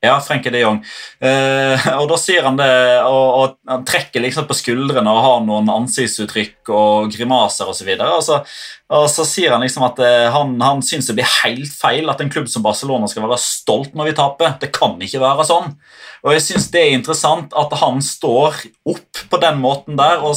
Ja, 0.02 0.16
Frenkie 0.20 0.50
de 0.50 0.64
Jong. 0.64 0.80
Eh, 1.22 1.84
og 2.00 2.08
da 2.10 2.16
sier 2.18 2.42
han 2.42 2.56
det, 2.58 2.72
og, 3.06 3.26
og 3.38 3.70
han 3.70 3.84
trekker 3.86 4.24
liksom 4.24 4.48
på 4.48 4.56
skuldrene 4.58 5.12
og 5.12 5.22
har 5.22 5.44
noen 5.46 5.70
ansiktsuttrykk 5.70 6.72
og 6.74 7.12
grimaser 7.14 7.70
osv. 7.70 7.92
Og, 7.94 8.18
så, 8.26 8.40
og 8.98 9.06
så 9.12 9.26
sier 9.28 9.54
han 9.54 9.62
liksom 9.62 9.86
at 9.86 10.02
eh, 10.02 10.26
han, 10.34 10.56
han 10.62 10.82
syns 10.82 11.06
det 11.06 11.16
blir 11.20 11.30
helt 11.44 11.70
feil 11.70 12.10
at 12.10 12.22
en 12.24 12.32
klubb 12.34 12.50
som 12.50 12.66
Barcelona 12.66 13.06
skal 13.10 13.28
være 13.28 13.38
stolt 13.44 13.94
når 13.94 14.10
vi 14.10 14.16
taper. 14.18 14.56
Det 14.62 14.72
kan 14.74 14.98
ikke 14.98 15.22
være 15.22 15.46
sånn. 15.46 15.70
Og 16.26 16.34
jeg 16.34 16.46
syns 16.48 16.70
det 16.74 16.82
er 16.82 16.96
interessant 16.98 17.54
at 17.58 17.78
han 17.78 18.02
står 18.02 18.58
opp 18.90 19.26
på 19.30 19.42
den 19.42 19.62
måten 19.62 19.98
der 20.00 20.18
og 20.26 20.34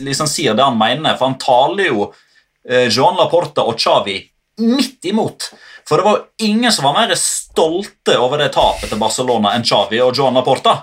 liksom 0.00 0.28
sier 0.30 0.56
det 0.56 0.64
han 0.64 0.80
mener, 0.80 1.18
for 1.18 1.28
han 1.28 1.40
taler 1.44 1.92
jo 1.92 2.08
eh, 2.08 2.88
Joan 2.88 3.20
Laporta 3.20 3.68
og 3.68 3.76
Xavi 3.76 4.22
midt 4.64 5.04
imot. 5.10 5.50
For 5.88 6.00
det 6.00 6.06
var 6.06 6.16
jo 6.18 6.46
ingen 6.46 6.72
som 6.72 6.86
var 6.88 6.96
mer 6.96 7.16
stolte 7.20 8.16
over 8.20 8.40
det 8.40 8.54
tapet 8.54 8.88
til 8.92 9.00
Barcelona 9.00 9.52
enn 9.56 9.66
Xavi 9.66 10.00
og 10.04 10.16
Joan 10.16 10.36
Laporta. 10.38 10.80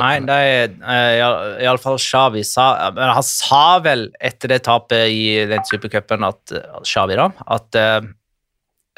Nei, 0.00 0.14
er 0.32 0.72
uh, 0.80 1.60
iallfall 1.62 1.98
Xavi 2.00 2.40
sa 2.46 2.90
men 2.96 3.12
Han 3.14 3.26
sa 3.26 3.78
vel 3.84 4.08
etter 4.16 4.54
det 4.54 4.62
tapet 4.66 5.12
i 5.12 5.44
den 5.50 5.62
supercupen 5.68 6.24
at 6.26 6.54
eh, 6.56 6.78
Xavi 6.88 7.18
da, 7.20 7.28
at 7.56 7.78
uh, 7.78 8.08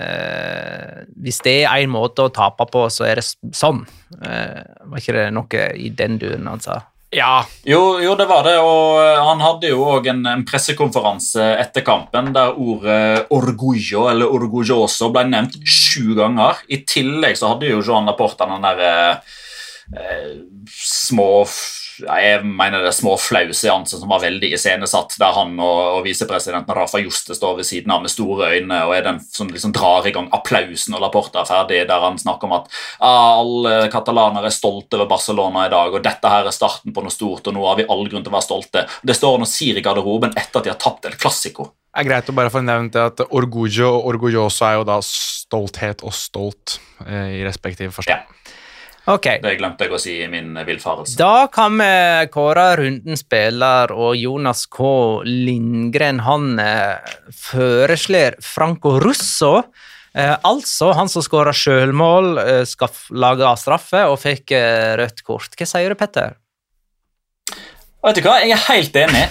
eh, 0.00 1.02
hvis 1.20 1.42
det 1.44 1.56
er 1.64 1.82
én 1.82 1.92
måte 1.92 2.28
å 2.28 2.32
tape 2.32 2.68
på, 2.70 2.86
så 2.92 3.08
er 3.08 3.20
det 3.20 3.26
sånn. 3.56 3.82
Uh, 4.22 4.62
var 4.86 5.02
ikke 5.02 5.16
det 5.18 5.26
noe 5.34 5.66
i 5.74 5.90
den 5.90 6.20
duren 6.22 6.48
han 6.52 6.62
sa? 6.64 6.80
Ja, 7.14 7.46
Jo, 7.64 8.00
jo, 8.02 8.14
det 8.18 8.26
var 8.26 8.42
det, 8.44 8.56
og 8.58 8.98
eh, 8.98 9.20
han 9.22 9.40
hadde 9.40 9.70
jo 9.70 9.84
òg 9.86 10.08
en, 10.10 10.24
en 10.26 10.42
pressekonferanse 10.46 11.44
etter 11.62 11.84
kampen 11.86 12.32
der 12.34 12.58
ordet 12.58 13.30
'orgullo' 13.30 14.08
eller 14.10 14.26
'orgulloso' 14.26 15.12
ble 15.14 15.22
nevnt 15.30 15.54
sju 15.62 16.16
ganger. 16.18 16.58
I 16.68 16.82
tillegg 16.82 17.38
så 17.38 17.52
hadde 17.54 17.70
jo 17.70 17.82
Joan 17.82 18.10
Laporta 18.10 18.48
den 18.50 18.66
der 18.66 18.82
eh, 18.90 19.16
eh, 19.94 20.32
små 20.66 21.46
jeg 22.02 22.42
mener 22.44 22.82
det 22.82 22.90
er 22.90 22.96
små 22.96 23.14
flauseanser 23.20 24.00
som 24.00 24.10
var 24.10 24.22
veldig 24.24 24.50
iscenesatt, 24.56 25.16
der 25.20 25.36
han 25.36 25.54
og, 25.56 25.80
og 25.96 26.00
visepresidenten 26.06 26.76
Rafa 26.76 27.00
Juste 27.02 27.36
står 27.36 27.60
ved 27.60 27.68
siden 27.68 27.94
av 27.94 28.04
med 28.04 28.12
store 28.12 28.50
øyne 28.56 28.82
og 28.86 28.94
er 28.96 29.06
den 29.06 29.20
som 29.24 29.50
liksom 29.52 29.74
drar 29.76 30.06
i 30.08 30.12
gang 30.14 30.28
applausen 30.36 30.94
når 30.94 31.06
Laporta 31.06 31.42
er 31.42 31.50
ferdig, 31.50 31.80
der 31.88 32.04
han 32.04 32.20
snakker 32.20 32.48
om 32.48 32.56
at 32.58 32.68
ah, 32.98 33.40
alle 33.40 33.76
katalanere 33.92 34.50
er 34.50 34.56
stolte 34.56 34.98
over 34.98 35.10
Barcelona 35.10 35.66
i 35.66 35.72
dag, 35.72 35.94
og 35.94 36.04
dette 36.04 36.32
her 36.32 36.46
er 36.48 36.54
starten 36.54 36.94
på 36.94 37.04
noe 37.04 37.14
stort, 37.14 37.48
og 37.48 37.56
nå 37.56 37.64
har 37.68 37.80
vi 37.80 37.88
all 37.88 38.06
grunn 38.10 38.24
til 38.24 38.32
å 38.32 38.36
være 38.36 38.48
stolte. 38.48 38.86
Det 39.02 39.16
står 39.16 39.38
han 39.38 39.46
og 39.46 39.50
sier 39.50 39.78
i 39.78 39.84
garderoben 39.84 40.36
etter 40.36 40.60
at 40.60 40.68
de 40.68 40.74
har 40.74 40.80
tapt 40.82 41.08
El 41.08 41.18
Clásico. 41.20 41.70
Det 41.96 42.02
er 42.04 42.10
greit 42.10 42.28
å 42.28 42.36
bare 42.36 42.52
få 42.52 42.60
nevnt 42.60 42.96
at 43.00 43.22
orgullo 43.24 43.94
og 43.94 44.10
orgulloso 44.10 44.66
er 44.68 44.74
jo 44.76 44.82
da 44.84 44.98
stolthet 45.00 46.02
og 46.04 46.12
stolt 46.12 46.76
eh, 47.06 47.38
i 47.38 47.44
respektiv 47.46 47.94
forstand. 47.96 48.26
Ja. 48.26 48.45
Ok, 49.06 49.26
Det 49.42 49.52
glemte 49.60 49.86
jeg 49.86 49.92
å 49.94 49.98
si 50.02 50.12
i 50.24 50.26
min 50.26 50.56
villfarelse. 50.66 51.14
da 51.18 51.46
kan 51.52 51.76
vi 51.78 52.26
kåre 52.34 52.64
rundens 52.80 53.22
spiller, 53.22 53.92
og 53.94 54.16
Jonas 54.18 54.64
K. 54.66 55.22
Lindgren 55.22 56.18
han 56.26 56.58
eh, 56.58 57.12
foreslår 57.30 58.40
Franco 58.42 58.96
Russo. 58.98 59.60
Eh, 60.16 60.34
altså 60.42 60.90
han 60.98 61.08
som 61.12 61.22
skåra 61.22 61.52
sjølmål, 61.54 62.32
eh, 62.42 62.64
skal 62.66 62.90
lage 63.14 63.52
straffe 63.62 64.02
og 64.10 64.18
fikk 64.18 64.50
eh, 64.58 64.96
rødt 64.98 65.22
kort. 65.22 65.54
Hva 65.54 65.68
sier 65.70 65.94
du, 65.94 65.98
Petter? 66.00 66.34
Vet 68.06 68.18
du 68.18 68.22
hva, 68.26 68.40
Jeg 68.42 68.54
er 68.54 68.64
helt 68.68 68.96
enig. 68.96 69.22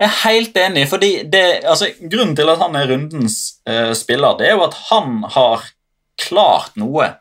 Jeg 0.00 0.08
er 0.08 0.16
helt 0.24 0.58
enig, 0.58 0.88
fordi 0.90 1.12
det, 1.30 1.44
altså, 1.66 1.92
Grunnen 2.10 2.34
til 2.38 2.50
at 2.50 2.58
han 2.58 2.74
er 2.78 2.90
rundens 2.90 3.38
eh, 3.70 3.92
spiller, 3.98 4.34
det 4.38 4.50
er 4.50 4.58
jo 4.58 4.66
at 4.66 4.74
han 4.90 5.22
har 5.36 5.62
klart 6.18 6.74
noe 6.80 7.12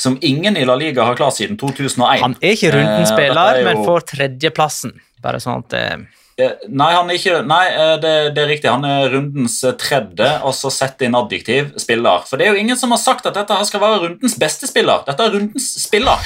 som 0.00 0.16
ingen 0.24 0.56
i 0.56 0.64
La 0.64 0.74
Liga 0.80 1.04
har 1.04 1.18
klart 1.18 1.36
siden 1.36 1.58
2001. 1.60 2.22
Han 2.24 2.36
er 2.40 2.54
ikke 2.56 2.72
rundens 2.72 3.12
Eh, 3.12 3.16
jo- 3.60 3.64
men 3.68 3.84
får 3.84 4.06
tredjeplassen. 4.14 4.96
Bare 5.20 5.40
sånn 5.42 5.58
at 5.66 5.76
eh, 5.76 5.96
Eh, 6.40 6.54
Nei, 6.72 6.86
han 6.94 7.10
er 7.10 7.18
ikke, 7.18 7.40
nei 7.44 7.66
det, 8.00 8.12
det 8.34 8.40
er 8.40 8.48
riktig. 8.48 8.70
Han 8.72 8.84
er 8.88 9.10
rundens 9.12 9.58
tredje, 9.76 10.28
og 10.42 10.54
så 10.56 10.70
sett 10.72 11.02
inn 11.04 11.12
adjektiv 11.18 11.74
spiller. 11.76 12.22
For 12.24 12.40
det 12.40 12.46
er 12.46 12.54
jo 12.54 12.60
ingen 12.62 12.78
som 12.80 12.94
har 12.94 13.00
sagt 13.02 13.26
at 13.28 13.34
dette 13.36 13.52
her 13.58 13.66
skal 13.68 13.82
være 13.82 13.98
rundens 14.06 14.38
beste 14.40 14.66
spiller. 14.70 15.02
Dette 15.04 15.20
er 15.26 15.34
rundens 15.34 15.66
spiller. 15.82 16.16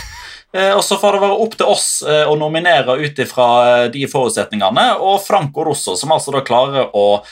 Og 0.55 0.85
så 0.87 1.01
får 1.03 1.17
det 1.17 1.21
være 1.25 1.41
opp 1.43 1.57
til 1.59 1.67
oss 1.67 1.89
å 2.07 2.37
nominere 2.39 2.95
ut 2.95 3.19
ifra 3.19 3.49
de 3.91 4.05
forutsetningene. 4.07 4.85
Og 5.03 5.19
Franco 5.27 5.65
Rosso, 5.67 5.97
som 5.99 6.15
altså 6.15 6.31
da 6.37 6.45
klarer 6.47 6.93
å 6.95 7.25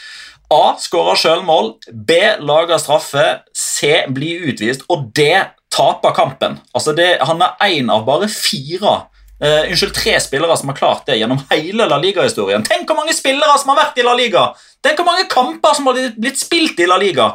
A. 0.53 0.75
Skårer 0.79 1.19
selvmål. 1.19 1.73
B. 1.93 2.19
Lager 2.45 2.81
straffe. 2.83 3.25
C. 3.57 4.05
Blir 4.13 4.45
utvist. 4.53 4.85
Og 4.93 5.09
D. 5.17 5.31
Taper 5.73 6.13
kampen. 6.13 6.59
Altså 6.77 6.93
det, 6.93 7.17
Han 7.25 7.41
er 7.41 7.57
én 7.71 7.89
av 7.93 8.05
bare 8.05 8.29
fire 8.29 8.93
uh, 9.41 9.63
Unnskyld, 9.71 9.95
tre 9.97 10.19
spillere 10.21 10.57
som 10.61 10.69
har 10.69 10.77
klart 10.77 11.07
det 11.09 11.17
gjennom 11.17 11.41
hele 11.51 11.89
La 11.89 11.97
Liga-historien. 12.03 12.65
Tenk 12.69 12.85
hvor 12.91 13.01
mange 13.01 13.17
spillere 13.17 13.57
som 13.61 13.73
har 13.73 13.81
vært 13.87 13.99
i 14.03 14.05
La 14.05 14.13
Liga! 14.19 14.51
Tenk 14.85 15.01
hvor 15.01 15.09
mange 15.09 15.25
kamper 15.33 15.79
som 15.79 15.89
har 15.89 15.99
blitt 16.19 16.41
spilt 16.43 16.81
i 16.83 16.89
La 16.91 17.01
Liga! 17.01 17.33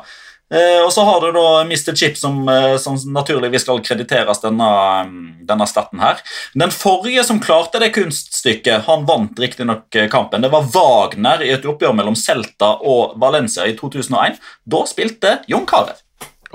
Eh, 0.48 0.80
og 0.80 0.94
så 0.96 1.04
har 1.04 1.20
du 1.20 1.34
da 1.36 1.62
Mr. 1.68 1.92
Chip, 1.96 2.16
som, 2.18 2.40
eh, 2.50 2.78
som 2.80 2.96
naturligvis 3.12 3.66
skal 3.66 3.82
krediteres 3.84 4.40
denne, 4.40 4.70
mm, 5.08 5.46
denne 5.48 5.68
staten 5.68 6.00
her. 6.00 6.22
Den 6.56 6.72
forrige 6.72 7.26
som 7.28 7.42
klarte 7.44 7.82
det 7.84 7.92
kunststykket, 7.94 8.86
han 8.88 9.06
vant 9.06 9.36
riktignok 9.40 9.96
eh, 9.96 10.08
kampen. 10.08 10.42
Det 10.42 10.52
var 10.52 10.70
Wagner 10.72 11.44
i 11.44 11.52
et 11.52 11.68
oppgjør 11.68 11.96
mellom 12.00 12.16
Celta 12.16 12.78
og 12.80 13.20
Valencia 13.20 13.68
i 13.68 13.76
2001. 13.76 14.40
Da 14.66 14.84
spilte 14.88 15.40
Jon 15.52 15.68
Carew. 15.68 16.00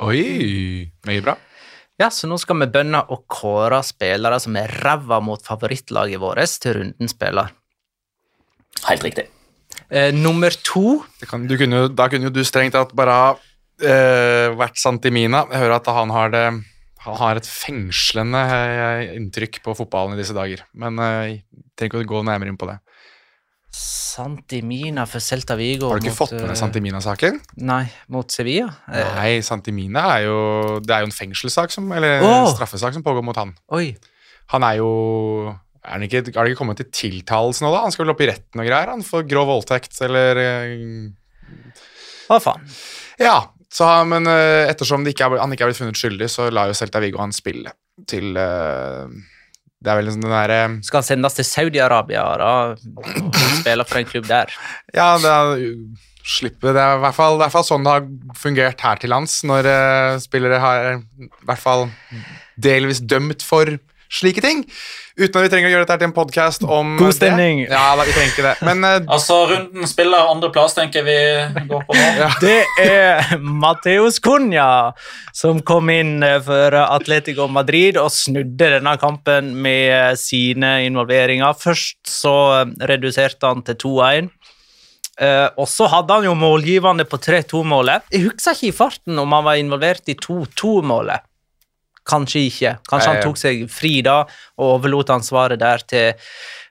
Oi, 0.08 0.88
mye 1.04 1.20
bra. 1.20 1.36
Ja, 2.00 2.08
så 2.08 2.26
nå 2.26 2.38
skal 2.40 2.62
vi 2.62 2.72
bønne 2.72 3.04
og 3.12 3.26
kåre 3.28 3.82
spillere 3.84 4.40
som 4.40 4.56
er 4.56 4.72
ræva 4.82 5.20
mot 5.20 5.42
favorittlaget 5.44 6.18
vårt, 6.18 6.56
til 6.64 6.78
runden 6.80 7.12
spiller. 7.12 7.52
Helt 8.88 9.04
riktig. 9.04 9.28
Eh, 9.92 10.14
nummer 10.16 10.50
to 10.64 11.02
kan, 11.28 11.44
du 11.46 11.58
kunne, 11.60 11.90
da 11.92 12.08
kunne 12.08 12.30
jo 12.30 12.32
du 12.32 12.40
strengt 12.48 12.72
tatt 12.72 12.94
bare 12.96 13.36
eh, 13.86 14.52
vært 14.58 14.78
Santimina. 14.80 15.46
Jeg 15.52 15.64
hører 15.64 15.78
at 15.80 15.90
han 15.92 16.14
har 16.14 16.32
det 16.34 16.46
han 17.02 17.18
har 17.18 17.38
et 17.40 17.48
fengslende 17.48 18.40
eh, 18.46 19.16
inntrykk 19.16 19.58
på 19.64 19.74
fotballen 19.74 20.14
i 20.14 20.20
disse 20.20 20.36
dager. 20.36 20.62
Men 20.78 21.00
eh, 21.02 21.18
jeg 21.32 21.64
trenger 21.74 22.04
ikke 22.04 22.04
å 22.04 22.10
gå 22.12 22.20
nærmere 22.28 22.52
inn 22.52 22.60
på 22.60 22.68
det. 22.70 22.78
Santimina 23.72 25.06
for 25.08 25.24
Celta 25.24 25.56
Vigo. 25.58 25.88
Har 25.90 25.98
du 25.98 26.04
ikke 26.04 26.12
mot, 26.12 26.20
fått 26.20 26.36
med 26.36 26.50
deg 26.52 26.60
Santimina-saken? 26.60 27.40
Nei, 27.64 27.82
mot 28.12 28.30
Sevilla. 28.30 28.68
Nei, 28.92 29.40
Santimina 29.42 30.04
er 30.18 30.26
jo 30.26 30.38
Det 30.84 30.92
er 30.92 31.02
jo 31.02 31.08
en 31.08 31.16
fengselssak 31.16 31.72
som, 31.72 31.88
eller 31.96 32.18
en 32.20 32.28
oh! 32.28 32.50
straffesak 32.52 32.94
som 32.94 33.04
pågår 33.06 33.24
mot 33.24 33.38
han. 33.40 33.54
oi. 33.72 33.94
Han 34.52 34.66
er 34.66 34.82
jo 34.82 34.90
er 35.82 35.96
han 35.96 36.04
ikke, 36.04 36.20
Har 36.36 36.44
det 36.44 36.52
ikke 36.52 36.60
kommet 36.60 36.82
til 36.82 36.90
tiltalelse 36.92 37.64
nå, 37.64 37.72
da? 37.72 37.86
Han 37.86 37.94
skal 37.94 38.04
vel 38.04 38.12
opp 38.12 38.22
i 38.22 38.28
retten 38.28 38.60
og 38.60 38.68
greier? 38.68 38.92
Han 38.92 39.02
for 39.06 39.26
grov 39.26 39.48
voldtekt 39.48 39.96
eller 40.04 40.42
Hva 42.28 42.38
faen? 42.44 42.68
Ja, 43.22 43.38
så, 43.72 43.88
men 44.04 44.28
eh, 44.28 44.68
ettersom 44.68 45.04
det 45.04 45.14
ikke 45.14 45.30
er, 45.30 45.40
han 45.40 45.54
ikke 45.54 45.64
er 45.64 45.70
blitt 45.70 45.80
funnet 45.80 45.98
skyldig, 45.98 46.28
så 46.28 46.50
lar 46.52 46.68
jo 46.68 46.76
Celta 46.76 47.00
Viggo 47.00 47.22
han 47.22 47.32
spille 47.32 47.72
til 48.08 48.36
uh, 48.36 49.08
Det 49.80 49.90
er 49.90 49.98
vel 49.98 50.08
liksom 50.08 50.24
den 50.24 50.32
derre 50.32 50.60
Skal 50.84 51.00
han 51.00 51.08
sendes 51.08 51.36
til 51.36 51.46
Saudi-Arabia 51.48 52.24
da, 52.40 52.50
og 52.72 53.36
spille 53.62 53.86
for 53.88 54.00
en 54.00 54.08
klubb 54.08 54.28
der? 54.28 54.52
Ja, 54.92 55.14
det 55.20 55.32
er, 55.32 55.64
slippe, 56.22 56.72
det 56.72 56.82
er 56.82 56.98
i 56.98 57.02
hvert, 57.02 57.16
fall, 57.16 57.38
i 57.38 57.42
hvert 57.42 57.54
fall 57.54 57.66
sånn 57.66 57.86
det 57.86 57.94
har 57.96 58.36
fungert 58.38 58.84
her 58.84 59.00
til 59.00 59.12
lands, 59.14 59.40
når 59.48 59.68
uh, 59.68 60.20
spillere 60.22 60.60
har 60.62 60.90
i 60.92 61.30
hvert 61.48 61.64
fall 61.64 61.88
delvis 62.60 63.00
dømt 63.00 63.44
for 63.46 63.72
slike 64.12 64.44
ting. 64.44 64.66
Uten 65.12 65.36
at 65.36 65.44
vi 65.44 65.50
trenger 65.52 65.68
å 65.68 65.72
gjøre 65.74 65.84
dette 65.84 65.98
til 66.00 66.08
en 66.08 66.14
podkast 66.16 66.62
om 66.64 66.94
God 66.96 67.12
stemning. 67.12 67.66
det. 67.66 67.72
Ja, 67.74 67.92
da, 67.98 68.04
vi 68.08 68.14
trenger 68.16 68.32
ikke 68.32 68.44
det. 68.46 68.54
Men 68.64 68.84
uh, 68.86 68.94
Altså, 69.12 69.42
runden 69.50 69.88
spiller 69.90 70.30
andreplass, 70.30 70.76
tenker 70.78 71.04
vi 71.04 71.16
går 71.68 71.84
på 71.88 71.96
nå. 71.98 72.28
Det 72.44 72.60
er 72.80 73.36
Mateus 73.40 74.20
Cunha 74.24 74.70
som 75.36 75.60
kom 75.68 75.90
inn 75.92 76.22
eh, 76.24 76.38
for 76.44 76.76
Atletico 76.80 77.48
Madrid 77.52 77.98
og 78.00 78.12
snudde 78.12 78.70
denne 78.78 78.94
kampen 79.00 79.52
med 79.64 80.16
sine 80.20 80.78
involveringer. 80.86 81.56
Først 81.60 82.00
så 82.08 82.36
eh, 82.62 82.72
reduserte 82.92 83.52
han 83.52 83.64
til 83.68 83.80
2-1. 83.84 84.32
Uh, 85.20 85.52
og 85.60 85.68
så 85.68 85.86
hadde 85.92 86.16
han 86.16 86.24
jo 86.24 86.32
målgivende 86.34 87.04
på 87.04 87.20
3-2-målet. 87.20 88.08
Jeg 88.14 88.30
husker 88.30 88.56
ikke 88.56 88.70
i 88.70 88.74
farten 88.74 89.20
om 89.20 89.36
han 89.36 89.44
var 89.44 89.60
involvert 89.60 90.08
i 90.08 90.16
2-2-målet. 90.16 91.28
Kanskje 92.08 92.46
ikke. 92.48 92.74
Kanskje 92.88 93.12
han 93.12 93.22
tok 93.22 93.38
seg 93.38 93.66
fri 93.70 94.00
da 94.02 94.22
og 94.22 94.66
overlot 94.78 95.12
ansvaret 95.14 95.60
der 95.60 95.84
til 95.86 96.08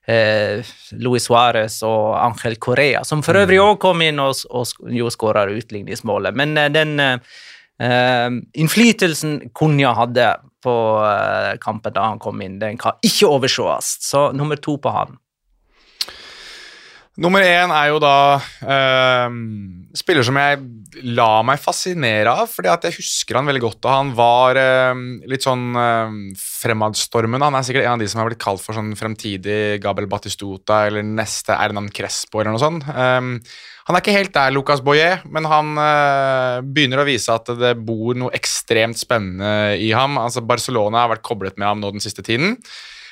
eh, 0.07 0.73
Luis 0.99 1.27
Suárez 1.29 1.79
og 1.87 2.17
Ángel 2.19 2.57
Correa, 2.59 3.03
som 3.07 3.23
for 3.23 3.39
øvrig 3.39 3.61
òg 3.61 3.79
kom 3.81 4.03
inn 4.05 4.19
og, 4.19 4.43
og 4.51 4.91
jo 4.91 5.09
skåra 5.13 5.47
utligningsmålet. 5.51 6.35
Men 6.35 6.57
eh, 6.57 6.71
den 6.73 6.99
eh, 6.99 7.17
eh, 7.79 8.29
innflytelsen 8.59 9.39
Cunha 9.57 9.95
hadde 9.97 10.33
på 10.63 10.75
eh, 11.07 11.57
kampen 11.61 11.95
da 11.95 12.11
han 12.11 12.21
kom 12.21 12.41
inn, 12.43 12.59
den 12.61 12.79
kan 12.81 12.99
ikke 13.05 13.29
oversees. 13.31 13.97
Så 14.03 14.29
nummer 14.37 14.59
to 14.59 14.77
på 14.81 14.93
han. 14.93 15.17
Nummer 17.21 17.43
én 17.45 17.69
er 17.69 17.89
jo 17.91 17.99
da 18.01 18.39
eh, 18.65 19.33
spiller 19.93 20.25
som 20.25 20.37
jeg 20.39 20.61
la 21.13 21.41
meg 21.45 21.59
fascinere 21.61 22.31
av, 22.33 22.47
fordi 22.49 22.69
at 22.71 22.87
jeg 22.87 22.97
husker 22.97 23.37
han 23.37 23.45
veldig 23.45 23.61
godt. 23.61 23.85
og 23.85 23.91
Han 23.93 24.13
var 24.17 24.57
eh, 24.57 25.03
litt 25.29 25.45
sånn 25.45 25.67
eh, 25.77 26.15
fremadstormende. 26.41 27.45
Han 27.45 27.59
er 27.59 27.67
sikkert 27.67 27.85
en 27.85 27.93
av 27.93 28.01
de 28.01 28.07
som 28.09 28.23
har 28.23 28.31
blitt 28.31 28.41
kalt 28.41 28.63
for 28.63 28.77
sånn 28.77 28.95
fremtidig 28.97 29.77
Gabel 29.83 30.09
Batistuta 30.09 30.85
eller 30.87 31.05
neste 31.05 31.53
Ernan 31.53 31.91
Crespo 31.93 32.41
eller 32.41 32.55
noe 32.55 32.63
sånt. 32.63 32.89
Eh, 32.89 33.21
han 33.85 33.97
er 33.97 34.03
ikke 34.03 34.17
helt 34.17 34.33
der, 34.33 34.55
Lucas 34.55 34.81
Boyer, 34.85 35.21
men 35.29 35.45
han 35.51 35.75
eh, 35.83 36.57
begynner 36.65 37.03
å 37.03 37.07
vise 37.07 37.37
at 37.37 37.53
det 37.59 37.75
bor 37.85 38.17
noe 38.17 38.33
ekstremt 38.37 38.97
spennende 38.97 39.77
i 39.77 39.93
ham. 39.93 40.17
Altså 40.21 40.41
Barcelona 40.41 41.05
har 41.05 41.13
vært 41.13 41.27
koblet 41.27 41.61
med 41.61 41.69
ham 41.69 41.85
nå 41.85 41.93
den 41.93 42.03
siste 42.03 42.25
tiden. 42.25 42.57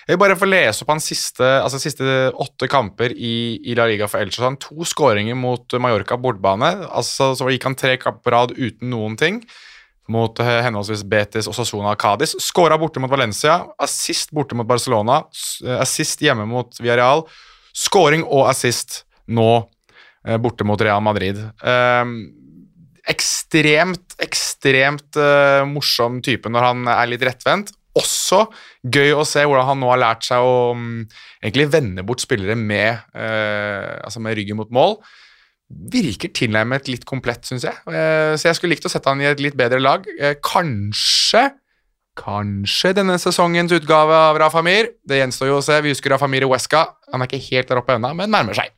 Jeg 0.09 0.17
vil 0.17 0.23
bare 0.23 0.35
få 0.41 0.47
lese 0.49 0.81
opp 0.81 0.89
hans 0.89 1.05
siste, 1.05 1.45
altså 1.45 1.77
siste 1.77 2.05
åtte 2.41 2.65
kamper 2.65 3.13
i, 3.13 3.59
i 3.61 3.75
La 3.77 3.85
Liga 3.85 4.07
for 4.09 4.17
Elche. 4.17 4.41
Han 4.41 4.55
to 4.57 4.81
skåringer 4.89 5.37
mot 5.37 5.75
Mallorca 5.77 6.17
bortebane. 6.17 6.71
Altså, 6.89 7.27
så 7.37 7.45
gikk 7.53 7.67
han 7.67 7.77
tre 7.77 7.91
kamper 8.01 8.23
på 8.25 8.33
rad 8.33 8.55
uten 8.57 8.89
noen 8.89 9.19
ting. 9.21 9.37
Mot 10.09 10.41
eh, 10.41 10.63
henholdsvis 10.65 11.03
Betis 11.05 11.45
og 11.45 11.53
Sassona 11.53 11.93
og 11.93 12.01
Cádiz. 12.01 12.33
Skåra 12.41 12.79
borte 12.81 12.97
mot 12.97 13.13
Valencia. 13.13 13.59
Assist 13.77 14.33
borte 14.33 14.57
mot 14.57 14.65
Barcelona. 14.65 15.19
eh, 15.61 15.77
Assist 15.77 16.25
hjemme 16.25 16.49
mot 16.49 16.73
Villarreal. 16.81 17.27
Skåring 17.77 18.25
og 18.25 18.47
assist 18.49 19.03
nå 19.29 19.51
eh, 20.25 20.39
borte 20.41 20.65
mot 20.65 20.81
Real 20.81 21.05
Madrid. 21.05 21.37
Um, 21.61 22.15
ekstremt, 23.09 24.17
ekstremt 24.25 25.21
uh, 25.21 25.61
morsom 25.69 26.17
type 26.25 26.49
når 26.49 26.65
han 26.65 26.89
er 26.97 27.13
litt 27.13 27.29
rettvendt. 27.29 27.75
Også 27.97 28.43
gøy 28.85 29.15
å 29.17 29.25
se 29.25 29.41
hvordan 29.41 29.65
han 29.71 29.81
nå 29.81 29.89
har 29.89 30.01
lært 30.03 30.27
seg 30.27 30.45
å 30.45 30.75
um, 30.77 31.01
egentlig 31.41 31.69
vende 31.73 32.05
bort 32.05 32.21
spillere 32.21 32.57
med, 32.59 33.01
uh, 33.17 33.97
altså 34.05 34.21
med 34.21 34.37
ryggen 34.37 34.59
mot 34.59 34.69
mål. 34.73 34.99
Virker 35.69 36.31
tilnærmet 36.33 36.89
litt 36.89 37.05
komplett, 37.05 37.45
syns 37.45 37.65
jeg. 37.67 37.77
Eh, 37.85 38.33
så 38.41 38.47
jeg 38.47 38.57
skulle 38.57 38.73
likt 38.73 38.87
å 38.89 38.89
sette 38.89 39.11
han 39.11 39.21
i 39.21 39.27
et 39.29 39.41
litt 39.43 39.57
bedre 39.57 39.77
lag. 39.77 40.07
Eh, 40.17 40.33
kanskje 40.41 41.51
kanskje 42.19 42.91
denne 42.97 43.15
sesongens 43.21 43.71
utgave 43.77 44.15
av 44.31 44.39
Rafa 44.41 44.63
Mir. 44.65 44.89
Det 45.07 45.21
gjenstår 45.21 45.51
jo 45.51 45.59
å 45.59 45.63
se. 45.63 45.77
Vi 45.85 45.93
husker 45.93 46.11
Rafa 46.15 46.27
Mir 46.27 46.43
i 46.43 46.49
Huesca. 46.49 46.81
Han 47.13 47.21
er 47.21 47.29
ikke 47.29 47.43
helt 47.51 47.69
der 47.69 47.79
oppe 47.79 47.95
ennå, 47.95 48.11
men 48.17 48.33
nærmer 48.33 48.57
seg. 48.57 48.73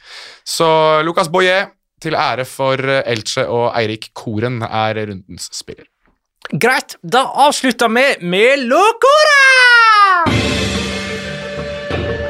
Så 0.46 0.68
Lucas 1.08 1.32
Boye, 1.32 1.64
til 2.04 2.18
ære 2.18 2.46
for 2.50 2.78
Elche 3.02 3.48
og 3.48 3.72
Eirik 3.78 4.12
Koren, 4.18 4.60
er 4.68 5.00
rundens 5.10 5.48
spiller. 5.56 5.88
Greit, 6.50 6.98
da 7.02 7.22
avslutter 7.48 7.88
vi 7.88 8.26
med 8.28 8.60
Locora! 8.60 9.42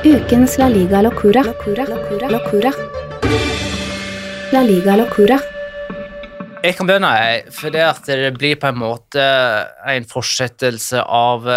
Ukens 0.04 0.58
La 0.58 0.68
Liga 0.68 1.02
Locura. 1.02 1.44
Locura. 1.44 1.86
Locura. 1.86 2.30
Locura. 2.30 2.72
La 4.52 4.62
Liga 4.62 4.96
Locura. 4.96 5.40
Jeg 6.62 6.76
kan 6.78 6.90
begynne, 6.90 7.10
jeg, 7.18 7.48
for 7.56 7.74
det 7.74 7.82
at 7.88 8.06
det 8.06 8.34
blir 8.38 8.60
på 8.62 8.70
en 8.70 8.78
måte 8.78 9.24
en 9.90 10.06
fortsettelse 10.06 11.02
av 11.02 11.48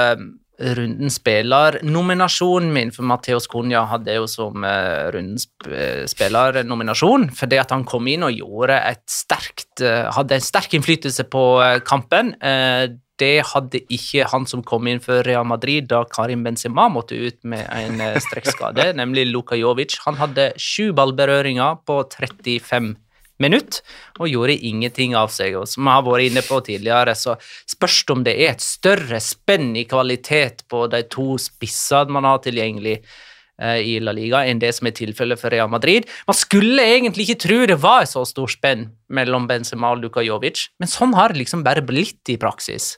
eh, 0.59 0.74
rundens 0.78 1.18
spiller-nominasjonen 1.20 2.72
min, 2.74 2.90
for 2.94 3.07
Mateos 3.09 3.46
Cunha 3.50 3.84
hadde 3.90 4.16
jo 4.16 4.26
som 4.30 4.64
eh, 4.64 5.11
rundens 5.14 5.46
sp- 5.48 6.05
spillernominasjon, 6.12 7.30
fordi 7.36 7.61
at 7.62 7.72
han 7.74 7.86
kom 7.88 8.07
inn 8.11 8.26
og 8.26 8.34
gjorde 8.36 8.80
et 8.90 9.05
sterkt, 9.11 9.80
eh, 9.84 10.11
hadde 10.14 10.38
en 10.38 10.44
sterk 10.44 10.76
innflytelse 10.78 11.26
på 11.32 11.44
eh, 11.64 11.78
kampen. 11.86 12.34
Eh, 12.42 12.88
det 13.22 13.44
hadde 13.46 13.78
ikke 13.94 14.24
han 14.32 14.42
som 14.50 14.62
kom 14.66 14.88
inn 14.90 14.98
for 14.98 15.22
Real 15.22 15.44
Madrid 15.46 15.86
da 15.86 16.00
Karim 16.11 16.42
Benzema 16.42 16.88
måtte 16.90 17.14
ut 17.14 17.36
med 17.46 17.62
en 17.70 18.00
eh, 18.02 18.18
strekkskade, 18.18 18.88
nemlig 19.00 19.28
Luka 19.30 19.55
Jovic. 19.59 20.00
Han 20.09 20.18
hadde 20.18 20.50
sju 20.59 20.90
ballberøringer 20.98 21.78
på 21.86 22.00
35 22.11 22.96
minutt 23.43 23.80
og 24.20 24.30
gjorde 24.30 24.57
ingenting 24.57 25.14
av 25.18 25.32
seg. 25.35 25.59
Og 25.59 25.68
som 25.70 25.87
jeg 25.87 25.99
har 25.99 26.07
vært 26.07 26.30
inne 26.30 26.45
på 26.47 26.61
tidligere, 26.66 27.14
så 27.18 27.37
spørs 27.70 28.01
det 28.05 28.16
om 28.16 28.24
det 28.26 28.35
er 28.39 28.55
et 28.55 28.64
større 28.64 29.20
spenn 29.22 29.72
i 29.78 29.87
kvalitet 29.91 30.66
på 30.70 30.87
de 30.93 31.05
to 31.12 31.35
spissene 31.43 32.14
man 32.14 32.28
har 32.28 32.43
tilgjengelig 32.45 32.97
eh, 33.01 33.80
i 33.82 33.97
La 34.03 34.14
Liga, 34.16 34.45
enn 34.47 34.62
det 34.62 34.74
som 34.76 34.91
er 34.91 34.97
tilfellet 34.97 35.41
for 35.41 35.55
Real 35.55 35.70
Madrid. 35.72 36.09
Man 36.28 36.39
skulle 36.39 36.85
egentlig 36.95 37.28
ikke 37.28 37.43
tro 37.47 37.62
det 37.70 37.80
var 37.82 38.05
et 38.05 38.12
så 38.12 38.24
stort 38.28 38.57
spenn 38.57 38.89
mellom 39.14 39.49
Benzema 39.51 39.95
og 39.95 40.05
Luka 40.05 40.24
Jovic, 40.24 40.68
men 40.82 40.91
sånn 40.91 41.16
har 41.18 41.35
det 41.35 41.45
liksom 41.45 41.66
bare 41.66 41.85
blitt 41.85 42.32
i 42.32 42.41
praksis. 42.41 42.95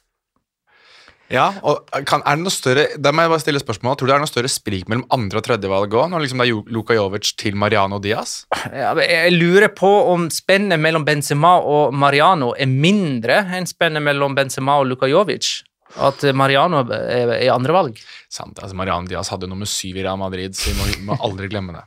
Ja, 1.32 1.48
og 1.66 1.88
kan, 2.06 2.22
er 2.22 2.38
det 2.38 2.44
noe 2.44 2.54
større 2.54 2.84
Da 3.02 3.10
må 3.10 3.24
jeg 3.24 3.32
bare 3.32 3.42
stille 3.42 3.62
spørsmål. 3.62 3.96
Tror 3.98 4.06
du 4.06 4.12
det 4.12 4.16
er 4.16 4.22
noe 4.22 4.30
større 4.30 4.50
sprik 4.52 4.90
mellom 4.90 5.06
andre- 5.14 5.40
og 5.40 5.46
tredjevalg 5.48 5.96
òg, 5.98 6.10
når 6.12 6.22
liksom 6.22 6.42
det 6.42 6.48
er 6.52 6.72
Luka 6.74 6.94
Jovic 6.94 7.32
til 7.40 7.58
Mariano 7.58 7.98
Diaz? 8.02 8.44
Ja, 8.70 8.92
jeg 9.00 9.34
lurer 9.34 9.72
på 9.74 9.90
om 10.12 10.28
spennet 10.30 10.80
mellom 10.82 11.06
Benzema 11.06 11.56
og 11.58 11.94
Mariano 11.94 12.52
er 12.54 12.70
mindre 12.70 13.42
enn 13.56 13.66
spennet 13.68 14.04
mellom 14.04 14.36
Benzema 14.38 14.78
og 14.80 14.90
Luka 14.90 15.10
Jovic. 15.10 15.64
At 16.02 16.22
Mariano 16.36 16.82
er, 16.92 17.30
er 17.38 17.52
andrevalg. 17.54 17.98
Sant, 18.32 18.58
altså 18.60 18.76
Mariano 18.76 19.08
Diaz 19.08 19.30
hadde 19.32 19.48
nummer 19.48 19.68
syv 19.70 19.96
i 19.96 20.02
Real 20.04 20.18
Madrid, 20.20 20.56
så 20.58 20.70
vi 20.70 20.76
må, 20.76 21.12
må 21.12 21.20
aldri 21.24 21.48
glemme 21.50 21.76
det. 21.78 21.84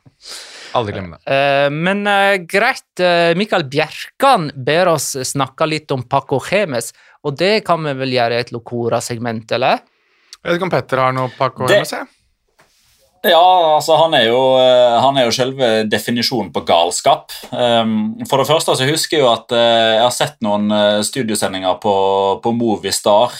Aldri 0.77 0.95
glemme 0.95 1.17
det. 1.17 1.25
Uh, 1.29 1.67
men 1.73 2.03
uh, 2.07 2.37
greit, 2.49 2.87
uh, 3.01 3.35
Mikael 3.37 3.67
Bjerkan 3.69 4.49
ber 4.55 4.93
oss 4.95 5.11
snakke 5.29 5.67
litt 5.69 5.91
om 5.93 6.05
Paco 6.09 6.39
Gemes, 6.43 6.91
og 7.23 7.35
det 7.37 7.63
kan 7.67 7.83
vi 7.83 7.93
vel 7.99 8.13
gjøre 8.15 8.37
i 8.37 8.43
et 8.45 8.51
Locora-segment, 8.55 9.51
eller? 9.57 9.81
Jeg 10.39 10.47
vet 10.53 10.55
ikke 10.59 10.67
om 10.69 10.71
Petter 10.71 11.01
har 11.03 11.11
noe 11.15 11.31
pakk 11.37 11.59
å 11.59 11.67
Det- 11.67 11.79
med 11.83 11.87
seg? 11.87 12.07
Ja, 13.19 13.75
altså 13.75 13.97
han 13.99 14.13
er 14.15 14.29
jo, 14.29 14.39
eh, 14.55 14.95
han 15.03 15.17
er 15.19 15.25
jo 15.27 15.33
selve 15.35 15.67
definisjonen 15.91 16.53
på 16.55 16.61
galskap. 16.63 17.33
Um, 17.51 18.15
For 18.29 18.39
det 18.39 18.47
første 18.47 18.75
så 18.79 18.87
husker 18.87 19.17
jeg 19.17 19.25
jo 19.25 19.31
at 19.33 19.51
eh, 19.51 19.97
jeg 19.97 20.05
har 20.05 20.13
sett 20.15 20.37
noen 20.45 20.71
eh, 20.71 20.99
studiosendinger 21.03 21.81
på, 21.83 21.95
på 22.39 22.53
Movistar, 22.55 23.35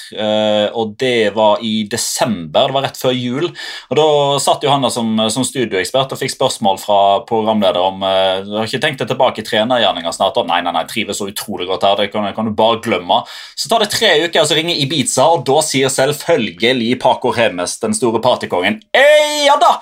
og 0.75 0.95
det 0.99 1.32
var 1.36 1.61
i 1.63 1.86
desember, 1.89 2.67
det 2.67 2.75
var 2.75 2.86
rett 2.88 2.99
før 2.99 3.15
jul. 3.15 3.47
Og 3.89 3.95
Da 3.99 4.07
satt 4.43 4.63
jo 4.65 4.71
han 4.71 4.84
der 4.84 4.91
som, 4.91 5.13
som 5.32 5.45
studioekspert 5.47 6.11
og 6.13 6.19
fikk 6.19 6.34
spørsmål 6.34 6.80
fra 6.82 6.99
programleder 7.30 7.80
om 7.80 8.03
Du 8.45 8.53
har 8.57 8.67
ikke 8.67 8.82
tenkt 8.84 9.01
deg 9.01 9.09
tilbake 9.11 9.41
i 9.41 9.47
trenergjerninga 9.47 10.11
snart? 10.15 10.38
Og 10.39 10.47
nei, 10.49 10.59
nei, 10.65 10.73
nei, 10.75 10.84
trives 10.89 11.19
så 11.21 11.30
utrolig 11.30 11.67
godt 11.69 11.86
her, 11.88 11.97
det 11.99 12.11
kan, 12.13 12.27
kan 12.36 12.49
du 12.49 12.55
bare 12.55 12.82
glemme. 12.84 13.21
Så 13.55 13.71
tar 13.71 13.84
det 13.86 13.91
tre 13.93 14.11
uker, 14.25 14.41
og 14.43 14.49
så 14.49 14.57
ringer 14.59 14.80
Ibiza, 14.84 15.30
og 15.38 15.45
da 15.47 15.61
sier 15.65 15.91
selvfølgelig 15.93 16.99
Paco 17.01 17.34
Remes, 17.36 17.77
den 17.84 17.95
store 17.95 18.21
partykongen, 18.23 18.82
«Ei, 18.97 19.45
ja 19.47 19.57
da! 19.70 19.78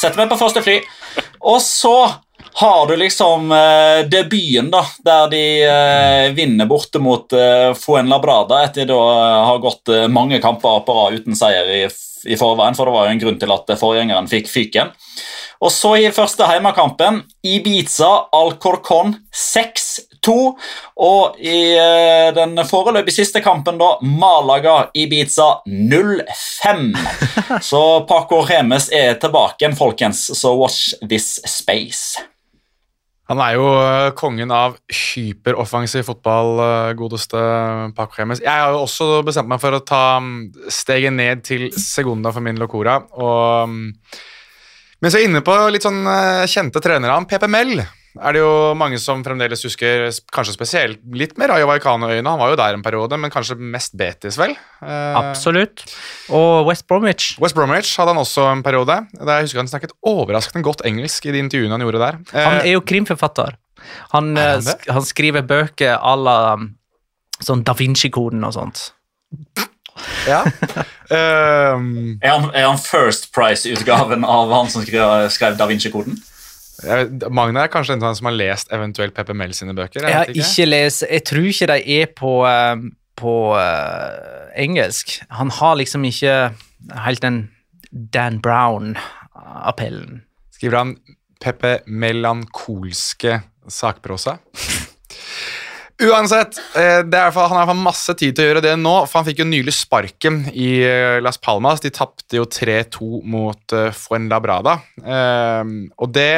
Setter 0.00 0.22
meg 0.22 0.30
på 0.30 0.38
første 0.40 0.62
fly. 0.64 0.80
Og 1.44 1.60
så 1.62 1.96
har 2.54 2.86
du 2.86 2.94
liksom 2.96 3.52
eh, 3.52 4.06
debuten, 4.06 4.70
da, 4.70 4.84
der 5.02 5.30
de 5.32 5.44
eh, 5.66 6.32
vinner 6.36 6.68
borte 6.70 7.00
mot 7.02 7.32
eh, 7.34 7.72
Fuenlabrada 7.78 8.60
etter 8.68 8.92
å 8.94 9.00
ha 9.02 9.40
har 9.48 9.62
gått 9.62 9.90
eh, 9.90 10.06
mange 10.06 10.38
kamper 10.42 10.84
på 10.86 10.94
rad 10.94 11.18
uten 11.18 11.38
seier 11.38 11.70
i, 11.80 11.82
i 12.30 12.38
forveien, 12.38 12.76
for 12.78 12.86
det 12.86 12.94
var 12.94 13.08
jo 13.08 13.14
en 13.16 13.22
grunn 13.24 13.40
til 13.42 13.54
at 13.56 13.74
eh, 13.74 13.80
forgjengeren 13.80 14.30
fikk 14.30 14.50
fyken. 14.52 14.94
Og 15.62 15.72
så 15.72 15.94
i 16.00 16.10
første 16.14 16.46
heimekampen 16.48 17.22
Ibiza 17.46 18.10
Alcorcon 18.34 19.14
6-2. 19.30 20.34
Og 21.06 21.38
i 21.38 21.58
eh, 21.78 22.28
den 22.36 22.58
foreløpig 22.68 23.14
siste 23.14 23.42
kampen, 23.44 23.78
da, 23.80 23.94
Malaga 24.02 24.90
Ibiza 24.96 25.50
0-5. 25.68 26.92
Så 27.70 27.82
Paco 28.08 28.42
Remes 28.48 28.90
er 28.92 29.18
tilbake 29.22 29.62
igjen, 29.62 29.76
folkens, 29.78 30.26
så 30.36 30.54
watch 30.58 30.94
this 31.08 31.36
space. 31.48 32.24
Han 33.30 33.40
er 33.40 33.54
jo 33.56 33.68
eh, 33.80 34.10
kongen 34.18 34.52
av 34.52 34.76
hyperoffensiv 34.92 36.04
fotball, 36.10 36.58
eh, 36.60 36.90
godeste 36.98 37.40
Paco 37.96 38.18
Remes. 38.18 38.42
Jeg 38.44 38.52
har 38.52 38.74
jo 38.74 38.82
også 38.84 39.22
bestemt 39.24 39.48
meg 39.48 39.62
for 39.62 39.76
å 39.76 39.80
ta 39.86 40.04
mm, 40.20 40.68
steget 40.68 41.16
ned 41.16 41.44
til 41.46 41.70
Segunda 41.80 42.34
for 42.34 42.44
min 42.44 42.60
Locora. 42.60 42.98
Og 43.16 43.72
mm, 43.72 43.86
mens 45.04 45.14
jeg 45.18 45.26
er 45.26 45.28
inne 45.28 45.44
på 45.44 45.54
litt 45.74 45.84
sånn 45.84 46.00
eh, 46.08 46.46
kjente 46.50 46.80
trenere, 46.82 47.12
han 47.20 47.28
PP 47.28 47.46
Mell 47.52 47.76
er 48.14 48.30
det 48.36 48.38
jo 48.44 48.50
mange 48.78 48.94
som 49.02 49.24
fremdeles 49.26 49.58
husker, 49.66 50.04
kanskje 50.30 50.52
spesielt 50.54 51.00
litt 51.18 51.32
mer 51.40 51.50
Rayo 51.50 51.66
Vallecano-øyene. 51.66 52.30
Han 52.30 52.38
var 52.38 52.52
jo 52.52 52.58
der 52.60 52.76
en 52.76 52.84
periode, 52.84 53.16
men 53.18 53.32
kanskje 53.34 53.56
mest 53.58 53.96
Betis, 53.98 54.36
vel? 54.38 54.52
Eh, 54.86 55.16
Absolutt. 55.18 55.82
Og 56.30 56.68
West 56.68 56.86
Bromwich. 56.86 57.32
West 57.42 57.56
Bromwich 57.58 57.90
hadde 57.98 58.14
han 58.14 58.22
også 58.22 58.44
en 58.52 58.62
periode. 58.62 59.00
Der 59.18 59.32
jeg 59.40 59.48
husker 59.48 59.64
Han 59.64 59.72
snakket 59.72 59.96
overraskende 60.06 60.62
godt 60.62 60.84
engelsk 60.86 61.26
i 61.26 61.34
de 61.34 61.42
intervjuene 61.42 61.74
han 61.74 61.82
gjorde 61.82 62.04
der. 62.04 62.20
Eh, 62.30 62.46
Han 62.46 62.60
er 62.62 62.70
jo 62.76 62.84
krimforfatter. 62.86 63.58
Han, 64.14 64.30
han 64.38 64.62
sk- 64.62 64.86
han 64.94 65.02
skriver 65.10 65.42
bøker 65.50 65.98
à 65.98 66.14
la 66.14 66.38
um, 66.54 66.70
sånn 67.42 67.66
Da 67.66 67.74
Vinci-koden 67.74 68.46
og 68.46 68.54
sånt. 68.54 68.92
ja. 70.28 70.42
um, 71.74 72.18
Er 72.24 72.30
han, 72.30 72.50
er 72.52 72.68
han 72.68 72.80
First 72.80 73.30
Price-utgaven 73.34 74.24
av 74.26 74.52
han 74.52 74.70
som 74.72 74.84
skrev, 74.86 75.28
skrev 75.34 75.58
Da 75.58 75.68
Vinci-koden? 75.70 76.18
Magna 77.30 77.64
er 77.64 77.72
kanskje 77.72 77.94
en 77.94 78.02
av 78.02 78.10
dem 78.10 78.18
som 78.18 78.28
har 78.28 78.36
lest 78.36 78.72
eventuelt 78.74 79.14
PP 79.16 79.32
Mell 79.38 79.54
sine 79.56 79.76
bøker. 79.76 80.04
Jeg 80.04 80.16
har 80.16 80.30
ikke, 80.32 80.42
ikke 80.42 80.66
lest 80.68 81.04
Jeg 81.06 81.24
tror 81.30 81.48
ikke 81.52 81.68
de 81.70 81.98
er 82.02 82.10
på, 82.18 82.32
um, 82.44 82.88
på 83.16 83.34
uh, 83.54 84.50
engelsk. 84.58 85.16
Han 85.38 85.52
har 85.54 85.78
liksom 85.80 86.04
ikke 86.10 86.36
helt 87.06 87.22
den 87.22 87.44
Dan 87.90 88.40
Brown-appellen. 88.42 90.24
Skriver 90.56 90.80
han 90.82 90.96
PP 91.40 91.86
melankolske 91.86 93.40
sakprosa? 93.68 94.38
Uansett, 96.04 96.58
eh, 96.76 97.00
er 97.00 97.30
han 97.32 97.56
har 97.56 97.70
i 97.72 97.76
masse 97.78 98.12
tid 98.18 98.34
til 98.34 98.44
å 98.44 98.48
gjøre 98.48 98.62
det 98.64 98.74
nå, 98.76 98.92
for 99.06 99.20
han 99.20 99.28
fikk 99.28 99.40
jo 99.40 99.46
nylig 99.48 99.72
sparken 99.72 100.42
i 100.52 100.82
eh, 100.84 101.20
Las 101.24 101.38
Palmas. 101.40 101.80
De 101.80 101.92
tapte 101.94 102.36
jo 102.36 102.44
3-2 102.44 103.22
mot 103.24 103.72
eh, 103.72 103.92
Fuenlabrada. 103.94 104.78
Eh, 105.00 105.72
og 105.96 106.14
det 106.14 106.34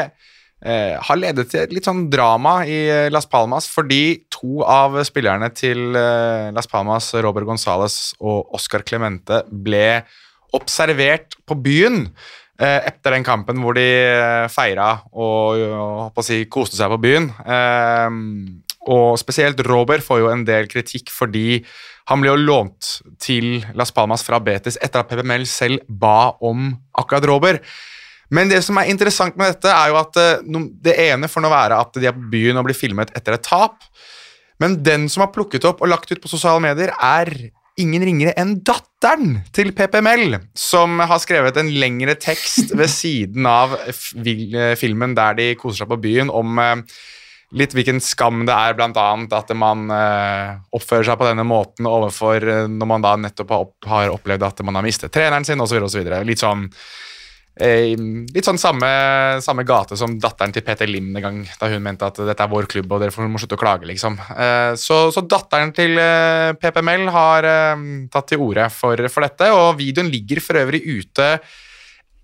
har 0.67 1.19
ledet 1.21 1.51
til 1.53 1.75
litt 1.77 1.85
sånn 1.85 2.07
drama 2.11 2.63
i 2.67 2.79
Las 3.13 3.29
Palmas, 3.31 3.69
fordi 3.71 4.25
to 4.33 4.65
av 4.65 4.97
spillerne 5.05 5.51
til 5.55 5.93
Las 5.93 6.67
Palmas, 6.67 7.11
Robert 7.23 7.47
Gonzales 7.47 8.17
og 8.19 8.57
Oscar 8.57 8.83
Clemente, 8.83 9.43
ble 9.47 10.01
observert 10.57 11.37
på 11.47 11.59
byen 11.61 12.07
etter 12.59 13.17
den 13.17 13.25
kampen 13.27 13.61
hvor 13.61 13.77
de 13.77 13.85
eh, 13.85 14.47
feira 14.53 14.93
og, 15.13 15.61
og 15.61 16.15
på 16.15 16.23
å 16.23 16.27
si, 16.27 16.45
koste 16.49 16.79
seg 16.79 16.93
på 16.93 17.01
byen. 17.03 17.29
Eh, 17.45 18.17
og 18.87 19.19
spesielt 19.19 19.61
Robert 19.67 20.05
får 20.07 20.23
jo 20.23 20.31
en 20.31 20.45
del 20.47 20.69
kritikk 20.71 21.11
fordi 21.13 21.59
han 22.07 22.23
ble 22.23 22.31
jo 22.31 22.39
lånt 22.39 22.93
til 23.23 23.59
Las 23.75 23.91
Palmas 23.93 24.23
fra 24.23 24.39
Betis 24.39 24.79
etter 24.79 25.03
at 25.03 25.11
PPML 25.11 25.47
selv 25.51 25.83
ba 25.89 26.37
om 26.47 26.71
akkurat 26.97 27.27
Robert. 27.27 27.67
Men 28.31 28.51
det 28.51 28.63
som 28.67 28.79
er 28.79 28.91
interessant 28.91 29.37
med 29.39 29.53
dette, 29.53 29.71
er 29.71 29.91
jo 29.93 29.99
at 30.01 30.21
eh, 30.23 30.63
det 30.83 30.97
ene 31.09 31.31
får 31.31 31.45
nå 31.45 31.51
være 31.53 31.83
at 31.83 31.99
de 31.99 32.09
er 32.09 32.17
på 32.17 32.31
byen 32.33 32.59
og 32.59 32.69
blir 32.69 32.79
filmet 32.79 33.13
etter 33.19 33.37
et 33.37 33.47
tap. 33.47 33.85
Men 34.63 34.79
den 34.87 35.11
som 35.13 35.27
har 35.27 35.35
plukket 35.35 35.67
opp 35.69 35.83
og 35.85 35.93
lagt 35.93 36.11
ut 36.11 36.23
på 36.23 36.31
sosiale 36.31 36.63
medier, 36.65 36.95
er 36.97 37.31
ingen 37.77 38.07
ringere 38.09 38.33
enn 38.41 38.57
datteren 39.07 39.43
til 39.55 39.71
PPML, 39.77 40.39
som 40.57 40.99
har 40.99 41.21
skrevet 41.23 41.57
en 41.61 41.71
lengre 41.79 42.17
tekst 42.19 42.75
ved 42.75 42.91
siden 42.91 43.47
av 43.47 43.77
eh, 43.79 44.75
filmen 44.79 45.15
der 45.17 45.37
de 45.39 45.53
koser 45.59 45.85
seg 45.85 45.93
på 45.93 46.01
byen, 46.03 46.31
om 46.31 46.59
eh, 46.59 46.83
litt 47.57 47.75
hvilken 47.77 48.01
skam 48.03 48.45
det 48.49 48.55
er, 48.55 48.75
annet 48.83 49.35
at 49.37 49.53
man 49.55 49.87
eh, 49.95 50.57
oppfører 50.75 51.07
seg 51.11 51.21
på 51.21 51.29
denne 51.29 51.47
måten 51.47 51.87
overfor 51.87 52.67
når 52.69 52.91
man 52.91 53.05
da 53.05 53.15
nettopp 53.21 53.55
har, 53.87 54.11
opplevd 54.11 54.49
at 54.49 54.65
man 54.67 54.81
har 54.81 54.87
mistet 54.87 55.15
treneren 55.15 55.47
sin, 55.47 55.63
osv. 55.63 55.87
osv. 55.87 56.11
Litt 56.27 56.43
sånn 56.43 56.67
Litt 57.57 58.45
sånn 58.45 58.59
samme, 58.61 58.89
samme 59.41 59.65
gate 59.65 59.97
som 59.97 60.19
datteren 60.21 60.53
til 60.53 60.65
Peter 60.65 60.89
Lim 60.91 61.15
den 61.15 61.25
gang, 61.25 61.39
da 61.57 61.71
hun 61.73 61.85
mente 61.85 62.05
at 62.05 62.19
dette 62.29 62.45
er 62.45 62.51
vår 62.53 62.69
klubb, 62.69 62.91
og 62.93 63.01
dere 63.01 63.29
må 63.31 63.41
slutte 63.41 63.57
å 63.57 63.63
klage, 63.63 63.89
liksom. 63.89 64.19
Eh, 64.37 64.73
så, 64.77 65.07
så 65.15 65.23
datteren 65.25 65.73
til 65.77 65.97
eh, 65.97 66.53
PP 66.61 66.83
Mel 66.85 67.09
har 67.15 67.49
eh, 67.49 67.87
tatt 68.13 68.29
til 68.29 68.45
orde 68.45 68.69
for, 68.75 69.01
for 69.09 69.25
dette, 69.25 69.49
og 69.57 69.79
videoen 69.81 70.13
ligger 70.13 70.43
for 70.45 70.61
øvrig 70.61 70.83
ute 70.85 71.31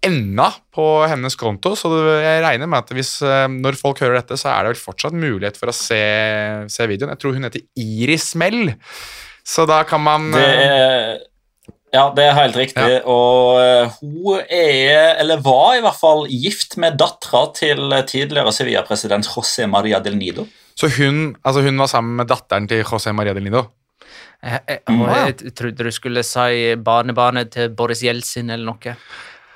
enda 0.02 0.48
på 0.74 0.84
hennes 1.06 1.36
konto, 1.38 1.76
så 1.78 1.90
jeg 2.18 2.42
regner 2.42 2.68
med 2.68 2.82
at 2.82 2.92
hvis, 2.96 3.14
eh, 3.24 3.46
når 3.48 3.78
folk 3.78 4.02
hører 4.02 4.20
dette, 4.20 4.38
så 4.40 4.50
er 4.50 4.64
det 4.66 4.74
vel 4.74 4.84
fortsatt 4.84 5.16
mulighet 5.16 5.58
for 5.58 5.70
å 5.70 5.76
se, 5.76 6.02
se 6.72 6.88
videoen. 6.90 7.14
Jeg 7.14 7.22
tror 7.22 7.36
hun 7.36 7.46
heter 7.46 7.64
Iris 7.78 8.32
Mell, 8.40 8.74
så 9.46 9.66
da 9.70 9.82
kan 9.86 10.02
man 10.02 10.32
Det 10.34 10.42
eh, 10.42 10.72
er, 10.76 11.22
ja, 11.92 12.06
det 12.16 12.24
er 12.24 12.36
helt 12.38 12.56
riktig. 12.56 12.92
Og 13.04 13.60
eh, 13.60 13.98
hun 14.00 14.40
er, 14.46 15.12
eller 15.20 15.42
var 15.44 15.76
i 15.76 15.82
hvert 15.84 15.98
fall, 16.00 16.24
gift 16.30 16.78
med 16.80 16.96
dattera 17.00 17.44
til 17.56 17.92
tidligere 18.08 18.54
Sevilla-president 18.56 19.28
José 19.28 19.68
María 19.68 20.00
del 20.00 20.16
Nido. 20.16 20.46
Så 20.74 20.88
hun, 20.96 21.34
altså 21.44 21.60
hun 21.66 21.78
var 21.78 21.90
sammen 21.92 22.16
med 22.16 22.30
datteren 22.32 22.68
til 22.70 22.80
José 22.82 23.12
María 23.12 23.36
del 23.36 23.44
Nido? 23.44 23.66
Jeg, 24.42 24.60
jeg, 24.66 24.80
jeg, 24.88 25.34
jeg 25.44 25.54
trodde 25.54 25.84
du 25.86 25.92
skulle 25.94 26.24
si 26.26 26.72
barnebarnet 26.82 27.52
til 27.54 27.68
Boris 27.76 28.02
Jeltsin 28.02 28.50
eller 28.50 28.72
noe. 28.72 28.96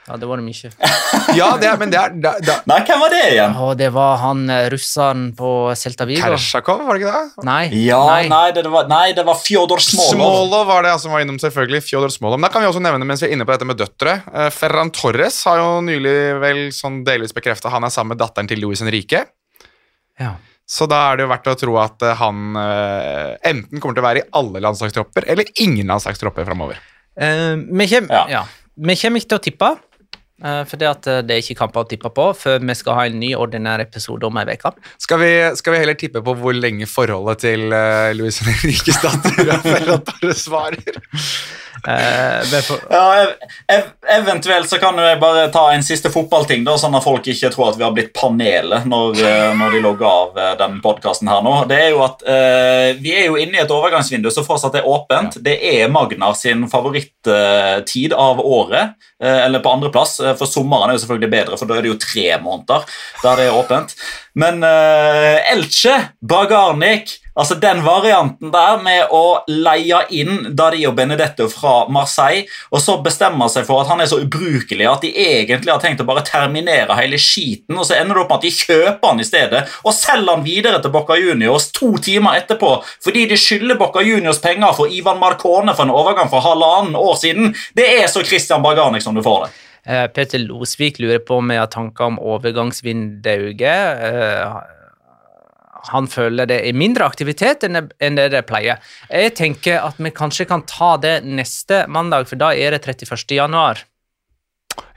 Ja, 0.07 0.16
det 0.23 0.28
var 0.31 0.39
de 0.39 0.53
ikke. 0.53 0.70
Ja, 1.39 1.49
det 1.61 1.73
men 1.81 1.91
det 1.91 1.99
er 1.99 2.12
da, 2.23 2.33
da, 2.41 2.57
Nei, 2.70 2.78
hvem 2.87 3.01
var 3.03 3.12
det 3.12 3.23
igjen? 3.33 3.57
Og 3.66 3.73
det 3.78 3.89
var 3.95 4.20
han 4.23 4.45
eh, 4.53 4.69
russeren 4.73 5.24
på 5.37 5.51
Celta 5.78 6.07
Vigo. 6.07 6.23
Kersjakov, 6.23 6.85
var 6.87 6.97
det 6.97 7.03
ikke 7.03 7.15
det? 7.16 7.47
Nei. 7.49 7.65
Ja, 7.89 8.01
nei. 8.07 8.28
nei, 8.31 8.45
det 8.55 8.65
var, 8.70 8.87
nei, 8.91 9.07
det 9.16 9.27
var 9.27 9.41
Fjodor 9.41 9.83
Smolov. 9.83 10.15
Smolov 10.15 10.66
var 10.70 10.87
det 10.87 10.95
som 11.03 11.15
var 11.15 11.24
innom, 11.27 11.41
selvfølgelig. 11.43 11.83
Fjodor 11.89 12.15
Smolov. 12.15 12.39
Men 12.39 12.49
da 12.49 12.53
kan 12.55 12.62
vi 12.62 12.70
også 12.70 12.85
nevne, 12.87 13.09
mens 13.09 13.24
vi 13.24 13.31
er 13.31 13.37
inne 13.37 13.49
på 13.49 13.57
dette 13.57 13.69
med 13.69 13.81
døtre 13.83 14.19
eh, 14.31 14.51
Ferran 14.55 14.93
Torres 14.95 15.41
har 15.51 15.62
jo 15.62 15.70
nylig 15.87 16.16
vel 16.43 16.62
sånn 16.74 17.03
delvis 17.07 17.35
bekrefta 17.35 17.73
han 17.74 17.87
er 17.87 17.95
sammen 17.95 18.15
med 18.15 18.23
datteren 18.23 18.51
til 18.51 18.62
Luis 18.62 18.85
Henrique. 18.85 19.27
Ja. 20.23 20.37
Så 20.66 20.89
da 20.91 20.99
er 21.09 21.19
det 21.19 21.27
jo 21.27 21.31
verdt 21.31 21.49
å 21.51 21.57
tro 21.59 21.77
at 21.78 22.03
eh, 22.03 22.19
han 22.19 22.59
uh, 22.59 23.35
enten 23.47 23.78
kommer 23.78 23.95
til 23.95 24.03
å 24.03 24.07
være 24.09 24.23
i 24.23 24.28
alle 24.39 24.62
landslagstropper 24.65 25.28
eller 25.31 25.51
ingen 25.62 25.87
landslagstropper 25.93 26.47
framover. 26.49 26.81
Uh, 27.15 27.55
vi 27.70 27.87
kommer 27.93 28.23
Ja. 28.23 28.24
ja. 28.41 28.47
Ikke 28.77 29.09
til 29.23 29.39
å 29.39 29.41
tippe, 29.41 29.69
for 30.69 30.77
det, 30.77 30.89
at 30.91 31.07
eh, 31.09 31.23
det 31.25 31.33
er 31.37 31.41
ikke 31.45 31.57
kamper 31.63 31.81
å 31.85 31.89
tippe 31.89 32.11
på 32.13 32.27
før 32.37 32.59
vi 32.61 32.75
skal 32.77 32.99
ha 32.99 33.07
en 33.09 33.17
ny 33.21 33.31
ordinær 33.41 33.81
episode 33.81 34.27
om 34.29 34.37
ei 34.37 34.45
uke. 34.53 34.75
Skal 35.01 35.23
vi, 35.23 35.31
skal 35.57 35.73
vi 35.73 35.81
heller 35.81 35.97
tippe 35.97 36.21
på 36.27 36.35
hvor 36.37 36.53
lenge 36.57 36.85
forholdet 36.91 37.41
til 37.47 37.71
uh, 37.73 38.11
Luis 38.19 38.43
Henriques 38.45 39.01
datter 39.01 39.49
og 39.57 39.65
før 39.71 39.95
Torres 40.11 40.45
varer? 40.53 41.01
svarer? 41.01 41.01
Uh, 41.87 42.61
får- 42.67 42.85
Ja, 42.91 43.03
ev 43.23 43.33
ev 43.71 43.83
eventuelt 44.17 44.69
så 44.71 44.79
kan 44.81 44.97
jo 44.99 45.05
jeg 45.07 45.21
bare 45.21 45.47
ta 45.55 45.67
en 45.75 45.85
siste 45.85 46.11
fotballting, 46.13 46.65
da, 46.67 46.75
sånn 46.81 46.97
at 46.99 47.05
folk 47.05 47.27
ikke 47.31 47.51
tror 47.53 47.71
at 47.73 47.79
vi 47.79 47.85
har 47.85 47.93
blitt 47.97 48.13
panelet 48.17 48.87
når, 48.89 49.21
eh, 49.21 49.51
når 49.61 49.77
de 49.77 49.83
logger 49.85 50.09
av 50.09 50.37
uh, 50.41 50.53
den 50.61 50.79
podkasten 50.85 51.29
her 51.31 51.45
nå. 51.45 51.53
Det 51.71 51.79
er 51.85 51.91
jo 51.95 52.01
at 52.07 52.25
uh, 52.27 52.97
Vi 53.01 53.13
er 53.17 53.27
jo 53.29 53.37
inne 53.41 53.61
i 53.61 53.63
et 53.65 53.73
overgangsvindu 53.73 54.31
som 54.35 54.47
fortsatt 54.47 54.79
er 54.81 54.89
åpent. 54.89 55.37
Det 55.45 55.57
er 55.73 55.89
Magnar 55.93 56.35
sin 56.39 56.65
favorittid 56.73 58.13
av 58.17 58.41
året. 58.41 58.97
eh, 59.23 59.45
eller 59.47 59.61
på 59.65 59.71
andreplass, 59.73 60.19
eh, 60.21 60.26
for 60.39 60.51
sommeren 60.51 60.90
er 60.90 60.98
jo 60.98 61.05
selvfølgelig 61.05 61.32
bedre, 61.32 61.61
for 61.61 61.70
da 61.70 61.77
er 61.77 61.86
det 61.86 61.93
jo 61.93 62.01
tre 62.03 62.27
måneder 62.43 62.89
der 63.23 63.39
det 63.39 63.47
er 63.47 63.57
åpent. 63.57 63.94
Men 64.36 64.61
uh, 64.65 65.53
Elche, 65.53 65.94
Bagarnik 66.20 67.19
Altså 67.36 67.55
Den 67.55 67.82
varianten 67.85 68.48
der 68.53 68.78
med 68.81 69.11
å 69.12 69.43
leie 69.51 69.98
inn 70.16 70.55
Dario 70.57 70.94
Benedetto 70.97 71.51
fra 71.53 71.74
Marseille, 71.93 72.47
og 72.73 72.81
så 72.81 72.97
bestemme 73.05 73.48
seg 73.53 73.66
for 73.69 73.82
at 73.82 73.90
han 73.90 74.01
er 74.01 74.09
så 74.09 74.23
ubrukelig 74.23 74.86
at 74.89 75.05
de 75.05 75.11
egentlig 75.12 75.74
har 75.74 75.82
tenkt 75.82 76.01
å 76.01 76.09
bare 76.09 76.24
terminere 76.24 76.97
hele 76.97 77.20
skiten, 77.20 77.77
og 77.77 77.85
så 77.85 77.98
ender 77.98 78.16
det 78.16 78.23
opp 78.24 78.32
med 78.32 78.39
at 78.39 78.47
de 78.47 78.55
kjøper 78.57 79.12
han 79.12 79.20
i 79.20 79.28
stedet 79.28 79.62
og 79.82 79.97
selger 79.97 80.32
han 80.32 80.47
videre 80.47 80.81
til 80.81 80.94
Boca 80.97 81.19
Juniors 81.20 81.69
to 81.77 81.93
timer 82.01 82.40
etterpå 82.40 82.73
fordi 83.05 83.27
de 83.28 83.36
skylder 83.40 83.77
Boca 83.81 84.01
Juniors 84.05 84.40
penger 84.40 84.73
for 84.78 84.89
Ivan 84.89 85.20
Marcone 85.20 85.77
for 85.77 85.85
en 85.85 85.93
overgang 85.93 86.32
for 86.32 86.44
halvannen 86.44 86.97
år 86.97 87.20
siden. 87.20 87.53
Det 87.77 87.85
er 87.98 88.09
så 88.09 88.24
Christian 88.24 88.65
Bagarnik 88.65 89.05
som 89.05 89.16
du 89.16 89.20
får 89.27 89.44
det. 89.44 89.65
Eh, 89.87 90.07
Peter 90.11 90.43
Losvik 90.43 90.99
lurer 90.99 91.23
på 91.23 91.39
om 91.39 91.53
jeg 91.53 91.63
har 91.63 91.71
tanker 91.71 92.11
om 92.11 92.19
overgangsvinduet. 92.19 93.61
Eh, 93.63 94.57
han 95.87 96.09
føler 96.11 96.49
det 96.51 96.59
er 96.67 96.75
mindre 96.75 97.07
aktivitet 97.07 97.63
enn 97.67 97.79
det, 97.79 97.85
det 98.19 98.31
det 98.35 98.43
pleier. 98.49 98.83
Jeg 99.07 99.37
tenker 99.39 99.85
at 99.87 100.01
vi 100.03 100.11
kanskje 100.11 100.49
kan 100.51 100.65
ta 100.67 100.97
det 100.99 101.21
neste 101.23 101.85
mandag, 101.87 102.27
for 102.27 102.41
da 102.41 102.51
er 102.51 102.75
det 102.75 102.83
31. 102.83 103.37
januar. 103.39 103.85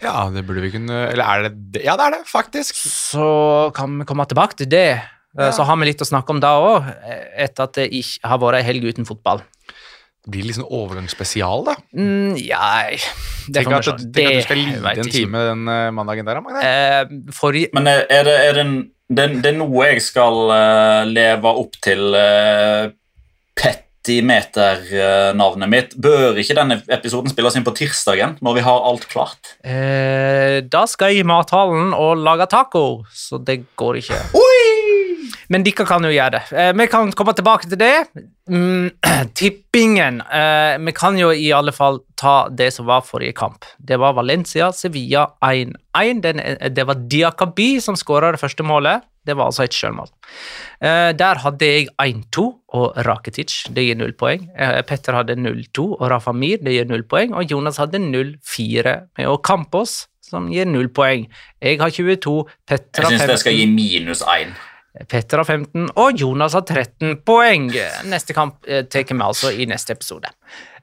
Ja, 0.01 0.25
det 0.33 0.41
burde 0.47 0.63
vi 0.63 0.71
kunne 0.73 1.05
Eller 1.11 1.23
er 1.23 1.45
det 1.45 1.51
det? 1.75 1.83
Ja, 1.85 1.95
det 1.99 2.07
er 2.07 2.17
det, 2.17 2.25
faktisk. 2.27 2.75
Så 2.75 3.71
kan 3.75 3.99
vi 3.99 4.07
komme 4.09 4.25
tilbake 4.27 4.57
til 4.59 4.71
det. 4.71 5.01
Ja. 5.37 5.51
Så 5.53 5.63
har 5.67 5.77
vi 5.77 5.91
litt 5.91 6.01
å 6.01 6.07
snakke 6.07 6.33
om 6.33 6.41
da 6.41 6.55
òg, 6.57 6.89
etter 7.37 7.67
at 7.67 7.77
det 7.77 7.85
ikke 7.93 8.31
har 8.31 8.41
vært 8.41 8.59
ei 8.59 8.65
helg 8.65 8.89
uten 8.89 9.07
fotball. 9.07 9.43
Det 10.25 10.31
blir 10.35 10.43
litt 10.49 10.57
sånn 10.59 10.67
overgangsspesial, 10.67 11.63
da. 11.65 11.73
Mm, 11.95 12.35
ja 12.43 12.89
Det 12.91 12.99
Tenk 13.55 13.65
kan 13.69 13.77
at, 13.79 13.85
se. 13.87 13.91
tenk 14.13 14.27
at 14.27 14.33
du 14.35 14.41
skal 14.45 14.57
lide 14.59 14.77
en 14.77 14.85
en 14.85 14.91
ikke. 15.07 15.11
time 15.15 15.37
den 15.47 15.61
eh, 15.73 15.91
mandagen 15.95 16.25
der, 16.27 16.41
Magne. 16.43 16.61
Eh, 16.61 17.03
Men 17.73 17.87
er 17.87 18.23
det, 18.27 18.35
er 18.49 18.53
det, 18.53 18.59
en- 18.65 18.89
det, 19.09 19.25
det 19.43 19.49
er 19.53 19.57
noe 19.57 19.85
jeg 19.89 20.01
skal 20.05 20.35
uh, 20.51 21.03
leve 21.09 21.47
opp 21.63 21.73
til 21.81 22.01
uh, 22.13 22.89
petimeter-navnet 23.59 25.69
mitt. 25.71 25.95
Bør 26.01 26.37
ikke 26.39 26.55
denne 26.59 26.77
episoden 26.93 27.29
spilles 27.31 27.55
inn 27.57 27.65
på 27.65 27.73
tirsdagen, 27.77 28.35
når 28.45 28.53
vi 28.59 28.63
har 28.67 28.79
alt 28.91 29.05
klart? 29.11 29.43
Eh, 29.65 30.59
da 30.69 30.83
skal 30.89 31.07
jeg 31.15 31.19
i 31.23 31.27
mathallen 31.27 31.93
og 31.97 32.17
lage 32.21 32.45
taco, 32.51 32.85
så 33.13 33.37
det 33.43 33.57
går 33.79 33.93
ikke. 34.03 34.19
Men 35.49 35.63
dere 35.65 35.85
kan 35.87 36.05
jo 36.05 36.11
gjøre 36.13 36.37
det. 36.37 36.43
Eh, 36.53 36.71
vi 36.77 36.87
kan 36.91 37.11
komme 37.17 37.33
tilbake 37.37 37.69
til 37.69 37.79
det. 37.81 37.93
Mm, 38.49 38.89
tippingen. 39.39 40.21
Eh, 40.21 40.77
vi 40.85 40.93
kan 40.97 41.17
jo 41.19 41.31
i 41.33 41.51
alle 41.55 41.73
fall 41.75 42.01
ta 42.19 42.47
det 42.49 42.71
som 42.75 42.87
var 42.89 43.05
forrige 43.07 43.35
kamp. 43.37 43.65
Det 43.77 43.99
var 44.01 44.17
Valencia-Sevilla 44.17 45.27
1-1. 45.45 46.25
Eh, 46.39 46.69
Det 46.69 46.87
var 46.87 46.95
Diakabi 47.09 47.79
som 47.81 47.95
skåra 47.99 48.31
det 48.33 48.41
første 48.41 48.63
målet. 48.65 49.05
Det 49.25 49.35
var 49.37 49.49
altså 49.51 49.65
et 49.67 49.75
sjølmål. 49.75 50.07
Eh, 50.81 51.11
der 51.13 51.41
hadde 51.43 51.65
jeg 51.67 51.89
1-2 52.01 52.45
og 52.73 52.97
Rakitic. 53.05 53.65
Det 53.75 53.83
gir 53.85 53.97
null 53.99 54.13
poeng. 54.17 54.47
Eh, 54.57 54.79
Petter 54.87 55.13
hadde 55.19 55.35
0-2 55.37 55.89
og 55.99 56.05
Rafa 56.09 56.33
Mir. 56.33 56.57
Det 56.63 56.73
gir 56.73 56.87
null 56.89 57.03
poeng. 57.03 57.35
Og 57.37 57.51
Jonas 57.51 57.77
hadde 57.77 57.99
0-4 57.99 58.95
Og 59.27 59.43
Kampos 59.43 60.07
som 60.29 60.49
gir 60.53 60.67
null 60.69 60.89
poeng. 60.93 61.27
Jeg 61.61 61.79
har 61.81 61.89
22, 61.93 62.45
Petter 62.69 63.03
Jeg 63.03 63.05
har 63.05 63.17
syns 63.17 63.31
det 63.31 63.39
skal 63.41 63.57
gi 63.57 63.65
minus 63.69 64.21
én. 64.29 64.53
Petter 65.07 65.37
har 65.37 65.45
15, 65.45 65.89
og 66.01 66.17
Jonas 66.17 66.55
har 66.57 66.65
13 66.65 67.19
poeng. 67.25 67.69
Neste 68.09 68.33
kamp 68.33 68.65
eh, 68.67 68.83
tar 68.89 69.05
vi 69.05 69.21
altså 69.21 69.51
i 69.53 69.67
neste 69.69 69.93
episode. 69.93 70.31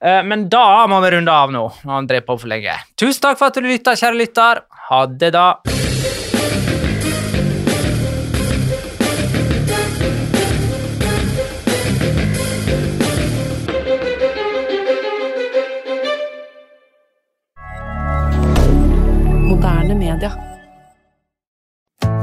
Eh, 0.00 0.22
men 0.22 0.48
da 0.48 0.86
må 0.86 1.00
vi 1.02 1.10
runde 1.16 1.32
av 1.32 1.52
nå. 1.52 1.64
Nå 1.82 1.90
har 1.90 2.02
han 2.02 2.06
drevet 2.10 2.28
på 2.28 2.38
for 2.38 2.52
lenge. 2.52 2.78
Tusen 2.94 3.26
takk 3.26 3.40
for 3.40 3.50
at 3.50 3.58
du 3.58 3.66
lytta, 3.66 3.96
kjære 3.98 4.22
lytter. 4.22 4.62
Ha 4.90 5.06
det, 5.10 5.34
da. 5.34 5.58
Moderne 19.46 19.94
media. 19.98 20.45